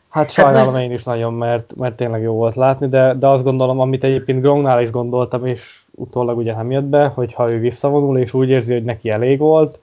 hát 0.09 0.31
sajnálom 0.31 0.75
én 0.75 0.91
is 0.91 1.03
nagyon, 1.03 1.33
mert, 1.33 1.75
mert 1.75 1.95
tényleg 1.95 2.21
jó 2.21 2.33
volt 2.33 2.55
látni, 2.55 2.87
de, 2.87 3.13
de 3.13 3.27
azt 3.27 3.43
gondolom, 3.43 3.79
amit 3.79 4.03
egyébként 4.03 4.41
Gronknál 4.41 4.81
is 4.81 4.89
gondoltam, 4.89 5.45
és 5.45 5.81
utólag 5.91 6.37
ugye 6.37 6.55
nem 6.55 6.71
jött 6.71 6.83
be, 6.83 7.05
hogy 7.05 7.33
ha 7.33 7.51
ő 7.51 7.59
visszavonul, 7.59 8.17
és 8.17 8.33
úgy 8.33 8.49
érzi, 8.49 8.73
hogy 8.73 8.83
neki 8.83 9.09
elég 9.09 9.39
volt, 9.39 9.79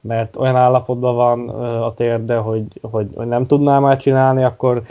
mert 0.00 0.36
olyan 0.36 0.56
állapotban 0.56 1.14
van 1.14 1.48
a 1.82 1.94
térde, 1.94 2.36
hogy, 2.36 2.64
hogy, 2.80 3.06
hogy 3.14 3.26
nem 3.26 3.46
tudná 3.46 3.78
már 3.78 3.96
csinálni, 3.96 4.44
akkor 4.44 4.82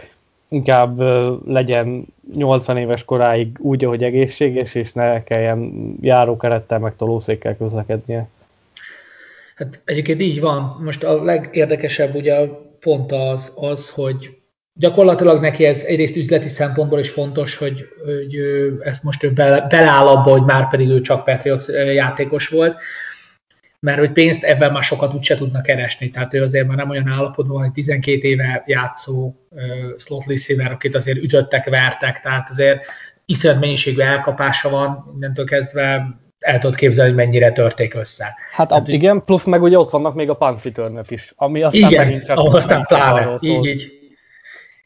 inkább 0.48 1.00
legyen 1.48 2.06
80 2.36 2.78
éves 2.78 3.06
koráig 3.06 3.58
úgy, 3.60 3.86
ahogy 3.86 4.04
egészséges, 4.04 4.76
és 4.76 4.94
ne 4.94 5.24
kelljen 5.24 5.72
járókerettel 6.02 6.80
meg 6.80 6.96
tolószékkel 6.96 7.58
közlekednie. 7.58 8.28
Hát 9.56 9.82
egyébként 9.86 10.22
így 10.22 10.40
van. 10.40 10.82
Most 10.84 11.04
a 11.04 11.24
legérdekesebb 11.24 12.16
ugye 12.16 12.48
pont 12.80 13.12
az, 13.12 13.52
az 13.56 13.90
hogy 13.90 14.38
gyakorlatilag 14.74 15.42
neki 15.42 15.66
ez 15.66 15.84
egyrészt 15.84 16.16
üzleti 16.16 16.50
szempontból 16.50 17.00
is 17.00 17.10
fontos, 17.10 17.58
hogy, 17.58 17.86
hogy 18.06 18.36
ezt 18.80 19.04
most 19.04 19.24
ő 19.24 19.32
beleáll 19.34 20.08
abba, 20.08 20.32
hogy 20.32 20.44
már 20.44 20.70
pedig 20.70 20.90
ő 20.90 21.02
csak 21.02 21.26
Patriots 21.26 21.68
játékos 21.94 22.48
volt, 22.48 22.76
mert 23.80 24.00
hogy 24.00 24.12
pénzt 24.12 24.44
ebben 24.44 24.72
már 24.72 24.84
sokat 24.84 25.14
úgyse 25.14 25.36
tudnak 25.36 25.64
keresni, 25.64 26.10
tehát 26.10 26.34
ő 26.34 26.44
azért 26.44 26.68
már 26.68 26.78
nem 26.78 26.90
olyan 26.90 27.08
állapotban 27.08 27.56
van, 27.56 27.64
hogy 27.64 27.72
12 27.72 28.28
éve 28.28 28.64
játszó 28.66 29.34
uh, 29.50 29.62
slot 29.98 30.26
receiver, 30.26 30.72
akit 30.72 30.96
azért 30.96 31.18
ütöttek, 31.18 31.70
vertek, 31.70 32.22
tehát 32.22 32.50
azért 32.50 32.86
iszonyat 33.26 33.60
mennyiségű 33.60 34.02
elkapása 34.02 34.70
van, 34.70 35.12
innentől 35.16 35.46
kezdve 35.46 36.18
el 36.40 36.60
tudod 36.60 36.76
képzelni, 36.76 37.12
hogy 37.12 37.26
mennyire 37.26 37.52
törték 37.52 37.94
össze. 37.94 38.36
Hát 38.52 38.72
hát 38.72 38.88
igen, 38.88 39.24
plusz 39.26 39.44
meg 39.44 39.62
ugye 39.62 39.78
ott 39.78 39.90
vannak 39.90 40.16
még 40.16 40.30
a 40.30 40.34
punt 40.34 40.64
return 40.64 41.00
is, 41.08 41.34
ami 41.36 41.64
aztán 41.64 41.92
igen, 41.92 42.06
megint 42.06 42.26
csak... 42.26 42.38
ahol 42.38 42.56
aztán 42.56 42.84
pláne, 42.84 43.36
így, 43.40 43.66
így, 43.66 43.92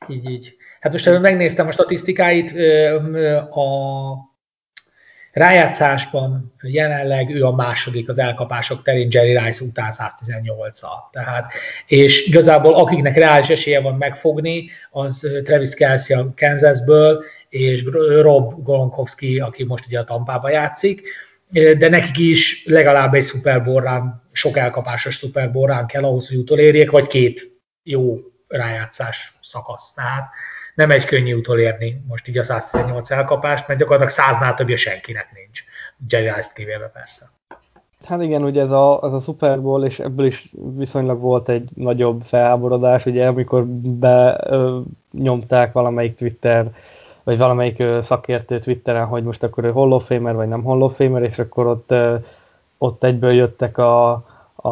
így, 0.08 0.30
így. 0.30 0.56
Hát 0.80 0.92
most 0.92 1.20
megnéztem 1.20 1.68
a 1.68 1.72
statisztikáit, 1.72 2.52
a 3.50 4.33
Rájátszásban 5.34 6.54
jelenleg 6.62 7.30
ő 7.30 7.44
a 7.44 7.56
második 7.56 8.10
az 8.10 8.18
elkapások 8.18 8.84
terén 8.84 9.08
Jerry 9.12 9.38
Rice 9.38 9.64
után 9.64 9.94
118-a. 9.98 11.10
Tehát, 11.12 11.54
és 11.88 12.26
igazából 12.28 12.74
akiknek 12.74 13.16
reális 13.16 13.50
esélye 13.50 13.82
van 13.82 13.96
megfogni, 13.96 14.70
az 14.92 15.28
Travis 15.44 15.74
Kelsey 15.74 16.20
a 16.20 16.34
Kansasből, 16.36 17.24
és 17.50 17.84
Rob 18.22 18.64
Golonkowski, 18.64 19.40
aki 19.40 19.64
most 19.64 19.86
ugye 19.86 20.00
a 20.00 20.04
Tampába 20.04 20.50
játszik, 20.50 21.02
de 21.50 21.90
nekik 21.90 22.18
is 22.18 22.66
legalább 22.66 23.14
egy 23.14 23.24
szuperborrán, 23.24 24.22
sok 24.32 24.58
elkapásos 24.58 25.16
szuperborrán 25.16 25.88
kell 25.88 26.04
ahhoz, 26.04 26.28
hogy 26.28 26.38
utolérjék, 26.38 26.92
vagy 26.92 27.08
két 27.08 27.52
jó 27.84 28.18
rájátszás 28.48 29.38
szakasz. 29.42 29.94
Nem 30.76 30.92
egy 30.92 31.06
könnyű 31.06 31.36
utolérni 31.36 32.04
most 32.08 32.28
így 32.28 32.38
a 32.38 32.44
118 32.44 33.12
elkapást, 33.12 33.68
mert 33.68 33.80
gyakorlatilag 33.80 34.26
száznál 34.26 34.56
többje 34.56 34.76
senkinek 34.76 35.28
nincs. 35.34 35.64
Rice-t 36.10 36.54
kivéve 36.54 36.92
persze. 36.94 37.30
Hát 38.06 38.22
igen, 38.22 38.44
ugye 38.44 38.62
ez 38.62 38.72
a, 38.72 39.00
ez 39.04 39.14
a 39.14 39.20
Super 39.20 39.62
Bowl, 39.62 39.86
és 39.86 40.00
ebből 40.00 40.26
is 40.26 40.52
viszonylag 40.76 41.20
volt 41.20 41.50
egy 41.50 41.70
nagyobb 41.76 42.22
felháborodás, 42.22 43.06
ugye 43.06 43.28
amikor 43.28 43.66
benyomták 43.66 45.72
valamelyik 45.72 46.16
Twitter, 46.16 46.72
vagy 47.24 47.38
valamelyik 47.38 47.80
ö, 47.80 48.02
szakértő 48.02 48.60
Twitteren, 48.60 49.06
hogy 49.06 49.24
most 49.24 49.44
akkor 49.44 49.64
ő 49.64 49.72
Hall 49.72 49.92
of 49.92 50.06
Famer, 50.06 50.36
vagy 50.36 50.48
nem 50.48 50.64
Hall 50.64 50.82
of 50.82 50.96
Famer, 50.96 51.22
és 51.22 51.40
akkor 51.40 51.68
ott, 51.68 51.92
ö, 51.92 52.16
ott 52.78 53.04
egyből 53.04 53.32
jöttek 53.32 53.78
a, 53.78 54.24
a, 54.66 54.70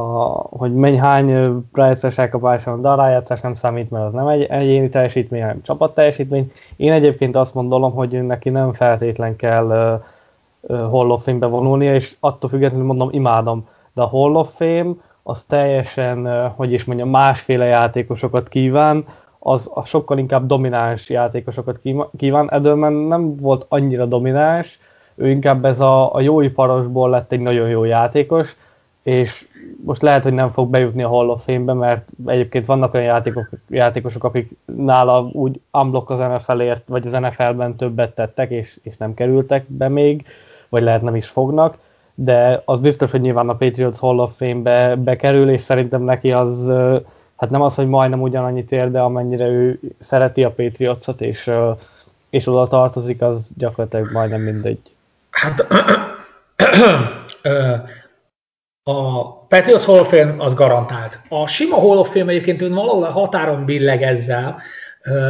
hogy 0.57 0.73
mennyi 0.73 0.97
hány 0.97 1.63
rájátszás 1.73 2.17
elkapása 2.17 2.71
van, 2.71 2.81
de 2.81 2.87
a 2.87 2.95
rájátszás 2.95 3.41
nem 3.41 3.55
számít, 3.55 3.89
mert 3.89 4.05
az 4.05 4.13
nem 4.13 4.27
egy 4.27 4.43
egyéni 4.43 4.89
teljesítmény, 4.89 5.41
hanem 5.41 5.61
csapat 5.61 5.93
teljesítmény. 5.93 6.51
Én 6.75 6.91
egyébként 6.91 7.35
azt 7.35 7.53
gondolom, 7.53 7.91
hogy 7.91 8.25
neki 8.25 8.49
nem 8.49 8.73
feltétlen 8.73 9.35
kell 9.35 9.65
uh, 9.65 10.75
uh, 10.77 10.89
Hall 10.89 11.09
of 11.09 11.23
Fame-be 11.23 11.45
vonulnia, 11.45 11.93
és 11.95 12.15
attól 12.19 12.49
függetlenül 12.49 12.85
mondom, 12.85 13.09
imádom. 13.11 13.67
De 13.93 14.01
a 14.01 14.07
Hall 14.07 14.35
of 14.35 14.53
Fame 14.55 14.93
az 15.23 15.43
teljesen, 15.43 16.25
uh, 16.25 16.51
hogy 16.55 16.71
is 16.71 16.85
mondjam, 16.85 17.09
másféle 17.09 17.65
játékosokat 17.65 18.49
kíván, 18.49 19.05
az 19.39 19.71
a 19.73 19.83
sokkal 19.83 20.17
inkább 20.17 20.45
domináns 20.45 21.09
játékosokat 21.09 21.79
kíván. 22.17 22.51
Edelman 22.51 22.93
nem 22.93 23.35
volt 23.35 23.65
annyira 23.69 24.05
domináns, 24.05 24.79
ő 25.15 25.29
inkább 25.29 25.65
ez 25.65 25.79
a, 25.79 26.15
a 26.15 26.21
jóiparosból 26.21 27.09
lett 27.09 27.31
egy 27.31 27.39
nagyon 27.39 27.69
jó 27.69 27.83
játékos, 27.83 28.55
és 29.03 29.47
most 29.83 30.01
lehet, 30.01 30.23
hogy 30.23 30.33
nem 30.33 30.49
fog 30.49 30.69
bejutni 30.69 31.03
a 31.03 31.07
Hall 31.07 31.29
of 31.29 31.43
Fame-be, 31.43 31.73
mert 31.73 32.07
egyébként 32.25 32.65
vannak 32.65 32.93
olyan 32.93 33.05
játékok, 33.05 33.49
játékosok, 33.69 34.23
akik 34.23 34.51
nála 34.65 35.29
úgy 35.31 35.59
unblock 35.71 36.09
az 36.09 36.19
NFL-ért, 36.19 36.87
vagy 36.87 37.07
az 37.07 37.11
NFL-ben 37.11 37.75
többet 37.75 38.15
tettek, 38.15 38.49
és, 38.49 38.79
és 38.83 38.97
nem 38.97 39.13
kerültek 39.13 39.65
be 39.67 39.87
még, 39.87 40.25
vagy 40.69 40.83
lehet 40.83 41.01
nem 41.01 41.15
is 41.15 41.27
fognak, 41.27 41.77
de 42.15 42.61
az 42.65 42.79
biztos, 42.79 43.11
hogy 43.11 43.21
nyilván 43.21 43.49
a 43.49 43.55
Patriots 43.55 43.97
Hall 43.97 44.19
of 44.19 44.35
Fame-be 44.35 44.95
bekerül, 44.95 45.49
és 45.49 45.61
szerintem 45.61 46.01
neki 46.01 46.31
az, 46.31 46.71
hát 47.35 47.49
nem 47.49 47.61
az, 47.61 47.75
hogy 47.75 47.87
majdnem 47.87 48.21
ugyanannyit 48.21 48.71
ér, 48.71 48.91
de 48.91 48.99
amennyire 48.99 49.47
ő 49.47 49.79
szereti 49.99 50.43
a 50.43 50.51
Patriotsot, 50.51 51.21
és, 51.21 51.51
és 52.29 52.47
oda 52.47 52.67
tartozik, 52.67 53.21
az 53.21 53.51
gyakorlatilag 53.57 54.11
majdnem 54.11 54.41
mindegy. 54.41 54.79
Hát 55.29 55.67
a 58.83 59.33
Patriots 59.47 59.83
Hall 59.83 59.99
of 59.99 60.09
Fame 60.09 60.35
az 60.37 60.53
garantált. 60.53 61.19
A 61.29 61.47
sima 61.47 61.75
Hall 61.75 61.97
of 61.97 62.11
Fame 62.11 62.31
egyébként 62.31 62.61
valahol 62.61 63.03
a 63.03 63.11
határon 63.11 63.65
billeg 63.65 64.01
ezzel, 64.01 64.61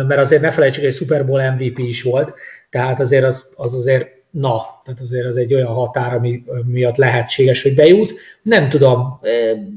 mert 0.08 0.20
azért 0.20 0.42
ne 0.42 0.52
felejtsük, 0.52 0.84
hogy 0.84 0.94
Super 0.94 1.26
Bowl 1.26 1.52
MVP 1.52 1.78
is 1.80 2.04
volt, 2.04 2.34
tehát 2.70 3.00
azért 3.00 3.24
az, 3.24 3.50
az 3.56 3.74
azért 3.74 4.08
na, 4.30 4.82
tehát 4.84 5.02
azért 5.02 5.26
az 5.26 5.38
egy 5.38 5.54
olyan 5.54 5.74
határ, 5.74 6.14
ami 6.14 6.44
miatt 6.66 6.96
lehetséges, 6.96 7.64
hogy 7.64 7.76
bejut. 7.76 8.14
Nem 8.42 8.70
tudom, 8.70 9.20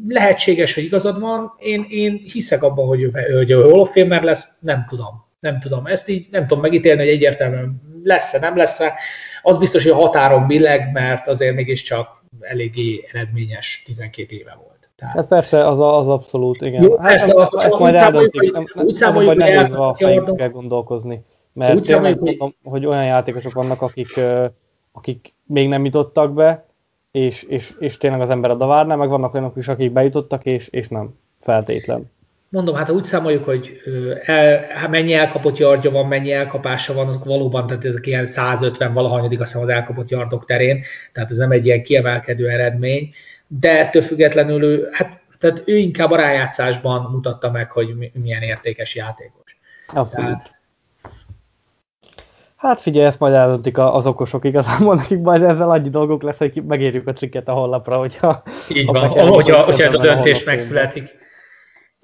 lehetséges, 0.09 0.75
hogy 0.75 0.85
igazad 0.85 1.21
van, 1.21 1.53
én, 1.59 1.87
én 1.89 2.23
hiszek 2.33 2.63
abban, 2.63 2.87
hogy, 2.87 3.11
hogy 3.35 3.53
a 3.53 3.63
Hall 3.63 3.81
of 3.81 3.93
Famer 3.93 4.23
lesz, 4.23 4.49
nem 4.61 4.85
tudom. 4.89 5.25
nem 5.41 5.61
tudom, 5.61 5.87
ezt 5.87 6.09
így 6.09 6.27
nem 6.31 6.47
tudom 6.47 6.63
megítélni, 6.63 7.01
hogy 7.01 7.11
egyértelműen 7.11 7.83
lesz-e, 8.03 8.39
nem 8.39 8.57
lesz-e. 8.57 8.93
Az 9.43 9.57
biztos, 9.57 9.83
hogy 9.83 9.93
a 9.93 9.97
határon 9.97 10.47
billeg, 10.47 10.93
mert 10.93 11.29
azért 11.29 11.55
mégiscsak 11.55 12.24
eléggé 12.41 13.05
eredményes 13.13 13.83
12 13.87 14.37
éve 14.37 14.59
volt. 14.63 14.91
Tehát... 14.97 15.15
Hát 15.15 15.27
persze, 15.27 15.69
az, 15.69 15.81
az 15.81 16.09
abszolút, 16.09 16.63
igen. 16.63 16.83
Jó, 16.83 16.97
hát 16.97 17.09
persze, 17.09 17.35
ezt, 17.35 17.55
ezt 17.55 17.79
majd 17.79 17.95
eldöntik, 17.95 18.53
nem, 18.53 18.67
úgy 18.75 18.95
számoljuk, 18.95 19.31
hogy 19.31 19.39
nehéz 19.39 19.73
a 19.73 19.95
fejükkel 19.99 20.51
gondolkozni. 20.51 21.25
Mert 21.53 21.75
úgy 21.75 21.83
tényleg 21.83 22.19
hogy... 22.19 22.29
mondom, 22.29 22.55
hogy 22.65 22.87
olyan 22.87 23.05
játékosok 23.05 23.53
vannak, 23.53 23.83
akik, 23.83 24.21
akik 24.93 25.35
még 25.47 25.69
nem 25.69 25.85
jutottak 25.85 26.33
be, 26.33 26.67
és, 27.11 27.43
és, 27.43 27.75
és 27.79 27.97
tényleg 27.97 28.21
az 28.21 28.31
ember 28.31 28.51
oda 28.51 28.67
várná, 28.67 28.95
meg 28.95 29.09
vannak 29.09 29.35
olyanok 29.35 29.57
is, 29.57 29.69
akik 29.69 29.93
bejutottak, 29.93 30.45
és, 30.45 30.69
és 30.69 30.89
nem 30.89 31.19
feltétlen. 31.41 32.11
Mondom, 32.55 32.75
hát 32.75 32.91
úgy 32.91 33.05
számoljuk, 33.05 33.45
hogy 33.45 33.81
el, 34.25 34.65
hát 34.75 34.91
mennyi 34.91 35.15
elkapott 35.15 35.59
yardja 35.59 35.91
van, 35.91 36.07
mennyi 36.07 36.33
elkapása 36.33 36.95
van, 36.95 37.09
azok 37.09 37.25
valóban, 37.25 37.67
tehát 37.67 37.85
ezek 37.85 38.07
ilyen 38.07 38.27
150 38.27 38.93
valahanyadik 38.93 39.41
azt 39.41 39.57
az 39.57 39.69
elkapott 39.69 40.11
yardok 40.11 40.45
terén, 40.45 40.83
tehát 41.13 41.31
ez 41.31 41.37
nem 41.37 41.51
egy 41.51 41.67
ilyen 41.67 41.83
kiemelkedő 41.83 42.49
eredmény, 42.49 43.15
de 43.47 43.81
ettől 43.81 44.03
függetlenül 44.03 44.63
ő, 44.63 44.89
hát, 44.93 45.21
tehát 45.39 45.63
ő 45.67 45.77
inkább 45.77 46.11
a 46.11 46.17
rájátszásban 46.17 47.11
mutatta 47.11 47.51
meg, 47.51 47.71
hogy 47.71 47.95
milyen 48.13 48.43
értékes 48.43 48.95
játékos. 48.95 49.57
Tehát, 50.11 50.53
Hát 52.57 52.81
figyelj, 52.81 53.07
ezt 53.07 53.19
majd 53.19 53.35
eldöntik 53.35 53.79
az 53.79 54.07
okosok 54.07 54.45
igazából, 54.45 54.95
nekik 54.95 55.21
majd 55.21 55.43
ezzel 55.43 55.71
annyi 55.71 55.91
dolgok 55.91 56.23
lesz, 56.23 56.39
hogy 56.39 56.63
megérjük 56.67 57.07
a 57.07 57.13
cikket 57.13 57.49
a 57.49 57.53
honlapra, 57.53 57.97
hogyha... 57.97 58.43
Így 58.75 58.87
van, 58.87 59.09
hogyha, 59.09 59.63
hogyha 59.63 59.85
ez 59.85 59.95
a 59.95 59.99
döntés 59.99 60.45
megszületik. 60.45 61.23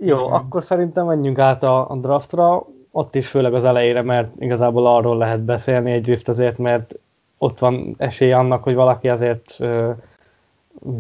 Jó, 0.01 0.29
mm. 0.29 0.33
akkor 0.33 0.65
szerintem 0.65 1.07
menjünk 1.07 1.39
át 1.39 1.63
a, 1.63 1.91
a 1.91 1.97
draftra, 1.97 2.67
ott 2.91 3.15
is 3.15 3.29
főleg 3.29 3.55
az 3.55 3.65
elejére, 3.65 4.03
mert 4.03 4.31
igazából 4.39 4.87
arról 4.87 5.17
lehet 5.17 5.41
beszélni 5.41 5.93
egyrészt 5.93 6.29
azért, 6.29 6.59
mert 6.59 6.99
ott 7.39 7.59
van 7.59 7.95
esély 7.99 8.33
annak, 8.33 8.63
hogy 8.63 8.75
valaki 8.75 9.09
azért 9.09 9.57
uh, 9.59 9.91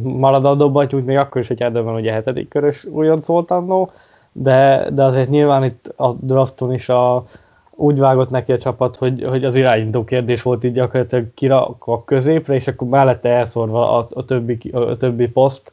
marad 0.02 0.45
a 0.45 0.54
dobbatyút, 0.54 1.07
még 1.07 1.16
akkor 1.16 1.40
is, 1.40 1.49
hogy 1.49 1.62
Erdőben 1.62 1.95
ugye 1.95 2.12
hetedik 2.12 2.49
körös 2.49 2.85
újonc 2.85 3.26
volt 3.26 3.50
annó, 3.50 3.90
de, 4.33 4.88
de 4.92 5.04
azért 5.04 5.28
nyilván 5.28 5.64
itt 5.64 5.92
a 5.97 6.12
drafton 6.12 6.73
is 6.73 6.88
a, 6.88 7.25
úgy 7.71 7.99
vágott 7.99 8.30
neki 8.30 8.52
a 8.52 8.59
csapat, 8.59 8.97
hogy, 8.97 9.25
hogy 9.28 9.45
az 9.45 9.54
irányító 9.54 10.04
kérdés 10.04 10.42
volt 10.42 10.64
így 10.64 10.73
gyakorlatilag 10.73 11.35
kirakva 11.35 12.04
középre, 12.04 12.54
és 12.54 12.66
akkor 12.66 12.88
mellette 12.88 13.28
elszórva 13.28 13.99
a, 13.99 14.09
a, 14.14 14.25
többi, 14.25 14.71
a 14.73 14.97
többi 14.97 15.28
poszt, 15.28 15.73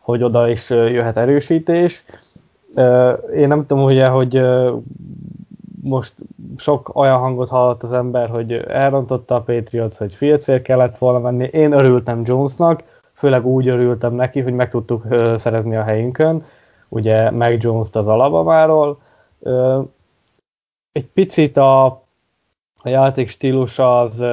hogy 0.00 0.22
oda 0.22 0.48
is 0.48 0.70
jöhet 0.70 1.16
erősítés. 1.16 2.04
Én 3.34 3.48
nem 3.48 3.66
tudom 3.66 3.84
ugye, 3.84 4.06
hogy 4.06 4.42
most 5.82 6.14
sok 6.56 6.94
olyan 6.94 7.18
hangot 7.18 7.48
hallott 7.48 7.82
az 7.82 7.92
ember, 7.92 8.28
hogy 8.28 8.52
elrontotta 8.52 9.34
a 9.34 9.42
Patriots, 9.42 9.96
hogy 9.96 10.14
félcél 10.14 10.62
kellett 10.62 10.98
volna 10.98 11.18
menni. 11.18 11.48
Én 11.52 11.72
örültem 11.72 12.22
Jonesnak, 12.24 12.82
főleg 13.12 13.46
úgy 13.46 13.68
örültem 13.68 14.14
neki, 14.14 14.40
hogy 14.40 14.52
meg 14.52 14.70
tudtuk 14.70 15.06
szerezni 15.36 15.76
a 15.76 15.82
helyünkön, 15.82 16.44
ugye 16.88 17.30
meg 17.30 17.62
Jones-t 17.62 17.96
az 17.96 18.06
Alabamáról. 18.06 19.00
Egy 20.92 21.06
picit 21.06 21.56
a, 21.56 21.84
a 22.82 22.88
játék 22.88 23.28
stílusa 23.28 24.00
az 24.00 24.24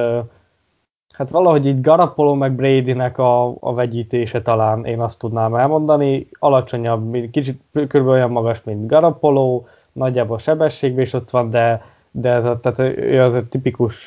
hát 1.18 1.30
valahogy 1.30 1.66
így 1.66 1.80
Garapolo 1.80 2.34
meg 2.34 2.52
Bradynek 2.52 3.18
a, 3.18 3.54
a 3.60 3.74
vegyítése 3.74 4.42
talán 4.42 4.84
én 4.84 5.00
azt 5.00 5.18
tudnám 5.18 5.54
elmondani. 5.54 6.28
Alacsonyabb, 6.38 7.30
kicsit 7.30 7.60
kb. 7.72 8.06
olyan 8.06 8.30
magas, 8.30 8.62
mint 8.64 8.86
Garapolo, 8.86 9.64
nagyjából 9.92 10.38
sebességben 10.38 11.02
is 11.02 11.12
ott 11.12 11.30
van, 11.30 11.50
de, 11.50 11.82
de 12.10 12.30
ez 12.30 12.44
a, 12.44 12.60
tehát 12.60 12.78
ő 12.96 13.22
az 13.22 13.34
a 13.34 13.48
tipikus, 13.48 14.04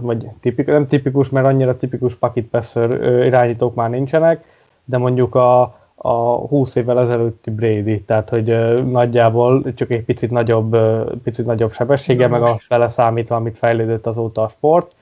vagy 0.00 0.28
tipikus, 0.40 0.72
nem 0.72 0.86
tipikus, 0.86 1.28
mert 1.28 1.46
annyira 1.46 1.76
tipikus 1.76 2.18
passer 2.50 2.90
irányítók 3.24 3.74
már 3.74 3.90
nincsenek, 3.90 4.44
de 4.84 4.98
mondjuk 4.98 5.34
a, 5.34 5.60
a 5.94 6.12
20 6.48 6.74
évvel 6.74 7.00
ezelőtti 7.00 7.50
Brady, 7.50 8.02
tehát 8.02 8.28
hogy 8.28 8.84
nagyjából 8.84 9.74
csak 9.74 9.90
egy 9.90 10.04
picit 10.04 10.30
nagyobb, 10.30 10.76
picit 11.22 11.46
nagyobb 11.46 11.72
sebessége, 11.72 12.26
meg 12.26 12.42
azt 12.42 12.68
vele 12.68 12.88
számítva, 12.88 13.36
amit 13.36 13.58
fejlődött 13.58 14.06
azóta 14.06 14.42
a 14.42 14.48
sport. 14.48 14.94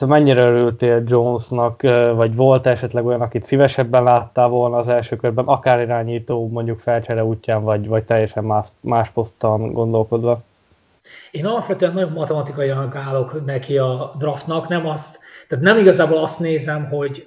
Te 0.00 0.06
mennyire 0.06 0.42
örültél 0.42 1.02
Jonesnak, 1.06 1.82
vagy 2.14 2.34
volt 2.36 2.66
esetleg 2.66 3.06
olyan, 3.06 3.20
akit 3.20 3.44
szívesebben 3.44 4.02
láttál 4.02 4.48
volna 4.48 4.76
az 4.76 4.88
első 4.88 5.16
körben, 5.16 5.44
akár 5.44 5.80
irányító, 5.80 6.48
mondjuk 6.48 6.80
felcsere 6.80 7.24
útján, 7.24 7.62
vagy, 7.62 7.86
vagy 7.86 8.04
teljesen 8.04 8.44
más, 8.44 8.66
más 8.80 9.10
poszton 9.10 9.72
gondolkodva? 9.72 10.42
Én 11.30 11.46
alapvetően 11.46 11.92
nagyon 11.92 12.12
matematikai 12.12 12.68
állok 12.92 13.44
neki 13.44 13.78
a 13.78 14.14
draftnak, 14.18 14.68
nem 14.68 14.86
azt, 14.86 15.18
tehát 15.48 15.64
nem 15.64 15.78
igazából 15.78 16.18
azt 16.18 16.40
nézem, 16.40 16.88
hogy, 16.88 17.26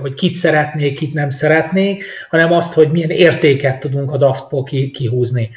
hogy 0.00 0.14
kit 0.14 0.34
szeretnék, 0.34 0.98
kit 0.98 1.14
nem 1.14 1.30
szeretnék, 1.30 2.04
hanem 2.30 2.52
azt, 2.52 2.74
hogy 2.74 2.90
milyen 2.90 3.10
értéket 3.10 3.80
tudunk 3.80 4.12
a 4.12 4.16
draftból 4.16 4.62
kihúzni. 4.92 5.50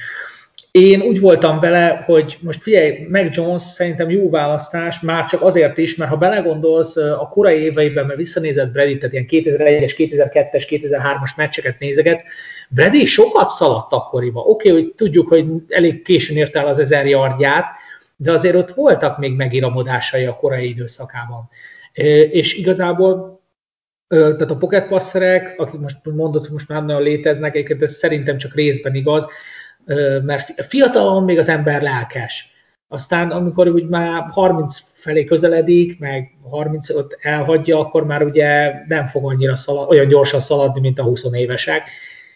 Én 0.78 1.02
úgy 1.02 1.20
voltam 1.20 1.60
vele, 1.60 2.04
hogy 2.06 2.38
most 2.42 2.62
figyelj, 2.62 3.06
meg 3.10 3.30
Jones 3.34 3.62
szerintem 3.62 4.10
jó 4.10 4.30
választás, 4.30 5.00
már 5.00 5.26
csak 5.26 5.42
azért 5.42 5.78
is, 5.78 5.96
mert 5.96 6.12
ha 6.12 6.18
belegondolsz 6.18 6.96
a 6.96 7.30
korai 7.32 7.60
éveiben, 7.62 8.06
mert 8.06 8.18
visszanézett 8.18 8.72
Brady, 8.72 8.98
tehát 8.98 9.14
ilyen 9.14 9.26
2001-es, 9.30 9.94
2002-es, 9.98 10.66
2003-as 10.70 11.36
meccseket 11.36 11.80
nézeget, 11.80 12.24
Brady 12.70 13.06
sokat 13.06 13.50
szaladt 13.50 13.94
akkoriban. 13.94 14.44
Oké, 14.46 14.70
okay, 14.70 14.82
hogy 14.82 14.94
tudjuk, 14.96 15.28
hogy 15.28 15.46
elég 15.68 16.02
későn 16.02 16.38
ért 16.38 16.56
el 16.56 16.68
az 16.68 16.80
ezer 16.80 17.06
yardját, 17.06 17.66
de 18.16 18.32
azért 18.32 18.56
ott 18.56 18.72
voltak 18.74 19.18
még 19.18 19.36
megiramodásai 19.36 20.26
a 20.26 20.36
korai 20.36 20.70
időszakában. 20.70 21.50
És 22.32 22.58
igazából 22.58 23.42
tehát 24.08 24.52
a 24.52 24.58
pocket 24.58 24.88
passerek, 24.88 25.54
akik 25.58 25.80
most 25.80 25.98
mondott, 26.04 26.42
hogy 26.42 26.52
most 26.52 26.70
már 26.70 26.86
nagyon 26.86 27.02
léteznek, 27.02 27.56
egyébként 27.56 27.82
ez 27.82 27.94
szerintem 27.94 28.38
csak 28.38 28.56
részben 28.56 28.96
igaz, 28.96 29.28
mert 30.24 30.66
fiatalon 30.68 31.24
még 31.24 31.38
az 31.38 31.50
ember 31.50 31.82
lelkes. 31.82 32.56
Aztán 32.88 33.32
amikor 33.32 33.68
úgy 33.68 33.88
már 33.88 34.26
30 34.30 34.80
felé 34.94 35.24
közeledik, 35.24 36.00
meg 36.00 36.38
35 36.50 37.18
elhagyja, 37.22 37.80
akkor 37.80 38.06
már 38.06 38.24
ugye 38.24 38.74
nem 38.88 39.06
fog 39.06 39.30
annyira 39.30 39.56
szalad, 39.56 39.90
olyan 39.90 40.08
gyorsan 40.08 40.40
szaladni, 40.40 40.80
mint 40.80 41.00
a 41.00 41.04
20 41.04 41.24
évesek. 41.32 41.90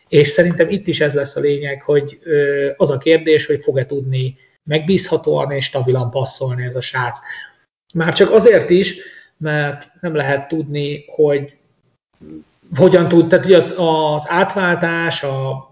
És 0.08 0.28
szerintem 0.28 0.70
itt 0.70 0.88
is 0.88 1.02
ez 1.02 1.14
lesz 1.14 1.36
a 1.36 1.40
lényeg, 1.40 1.82
hogy 1.82 2.20
az 2.78 2.90
a 2.90 2.98
kérdés, 2.98 3.46
hogy 3.46 3.60
fog-e 3.60 3.86
tudni 3.86 4.36
megbízhatóan 4.64 5.52
és 5.52 5.66
stabilan 5.66 6.10
passzolni 6.10 6.64
ez 6.64 6.76
a 6.76 6.82
srác. 6.82 7.20
Már 7.94 8.14
csak 8.14 8.32
azért 8.32 8.70
is, 8.70 8.96
mert 9.38 9.90
nem 10.02 10.16
lehet 10.16 10.48
tudni, 10.48 11.06
hogy 11.08 11.54
hogyan 12.76 13.08
tud, 13.08 13.28
tehát 13.28 13.46
ugye 13.46 13.58
az 13.76 14.24
átváltás, 14.28 15.24
a 15.24 15.71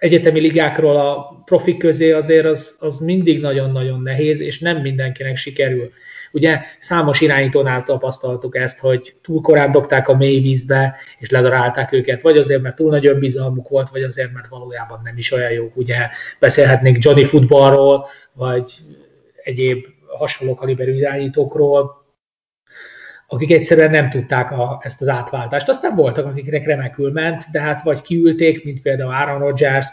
egyetemi 0.00 0.40
ligákról 0.40 0.96
a 0.96 1.42
profik 1.44 1.78
közé 1.78 2.12
azért 2.12 2.46
az, 2.46 2.76
az 2.80 2.98
mindig 2.98 3.40
nagyon-nagyon 3.40 4.02
nehéz, 4.02 4.40
és 4.40 4.58
nem 4.58 4.80
mindenkinek 4.80 5.36
sikerül. 5.36 5.90
Ugye 6.32 6.60
számos 6.78 7.20
irányítónál 7.20 7.84
tapasztaltuk 7.84 8.56
ezt, 8.56 8.78
hogy 8.78 9.14
túl 9.22 9.40
korán 9.40 9.72
dobták 9.72 10.08
a 10.08 10.16
mély 10.16 10.40
vízbe, 10.40 10.96
és 11.18 11.30
ledarálták 11.30 11.92
őket, 11.92 12.22
vagy 12.22 12.36
azért, 12.36 12.62
mert 12.62 12.76
túl 12.76 12.90
nagy 12.90 13.06
önbizalmuk 13.06 13.68
volt, 13.68 13.88
vagy 13.90 14.02
azért, 14.02 14.32
mert 14.32 14.48
valójában 14.48 15.00
nem 15.04 15.16
is 15.16 15.32
olyan 15.32 15.50
jók. 15.50 15.76
Ugye 15.76 16.08
beszélhetnénk 16.38 17.04
Johnny 17.04 17.24
Footballról, 17.24 18.06
vagy 18.32 18.72
egyéb 19.42 19.86
hasonló 20.06 20.54
kaliberű 20.54 20.94
irányítókról, 20.94 21.99
akik 23.32 23.52
egyszerűen 23.52 23.90
nem 23.90 24.10
tudták 24.10 24.50
a, 24.50 24.80
ezt 24.82 25.00
az 25.00 25.08
átváltást. 25.08 25.68
Aztán 25.68 25.94
voltak, 25.94 26.26
akiknek 26.26 26.66
remekül 26.66 27.12
ment, 27.12 27.44
de 27.52 27.60
hát 27.60 27.82
vagy 27.82 28.02
kiülték, 28.02 28.64
mint 28.64 28.82
például 28.82 29.10
Aaron 29.10 29.38
Rodgers, 29.38 29.86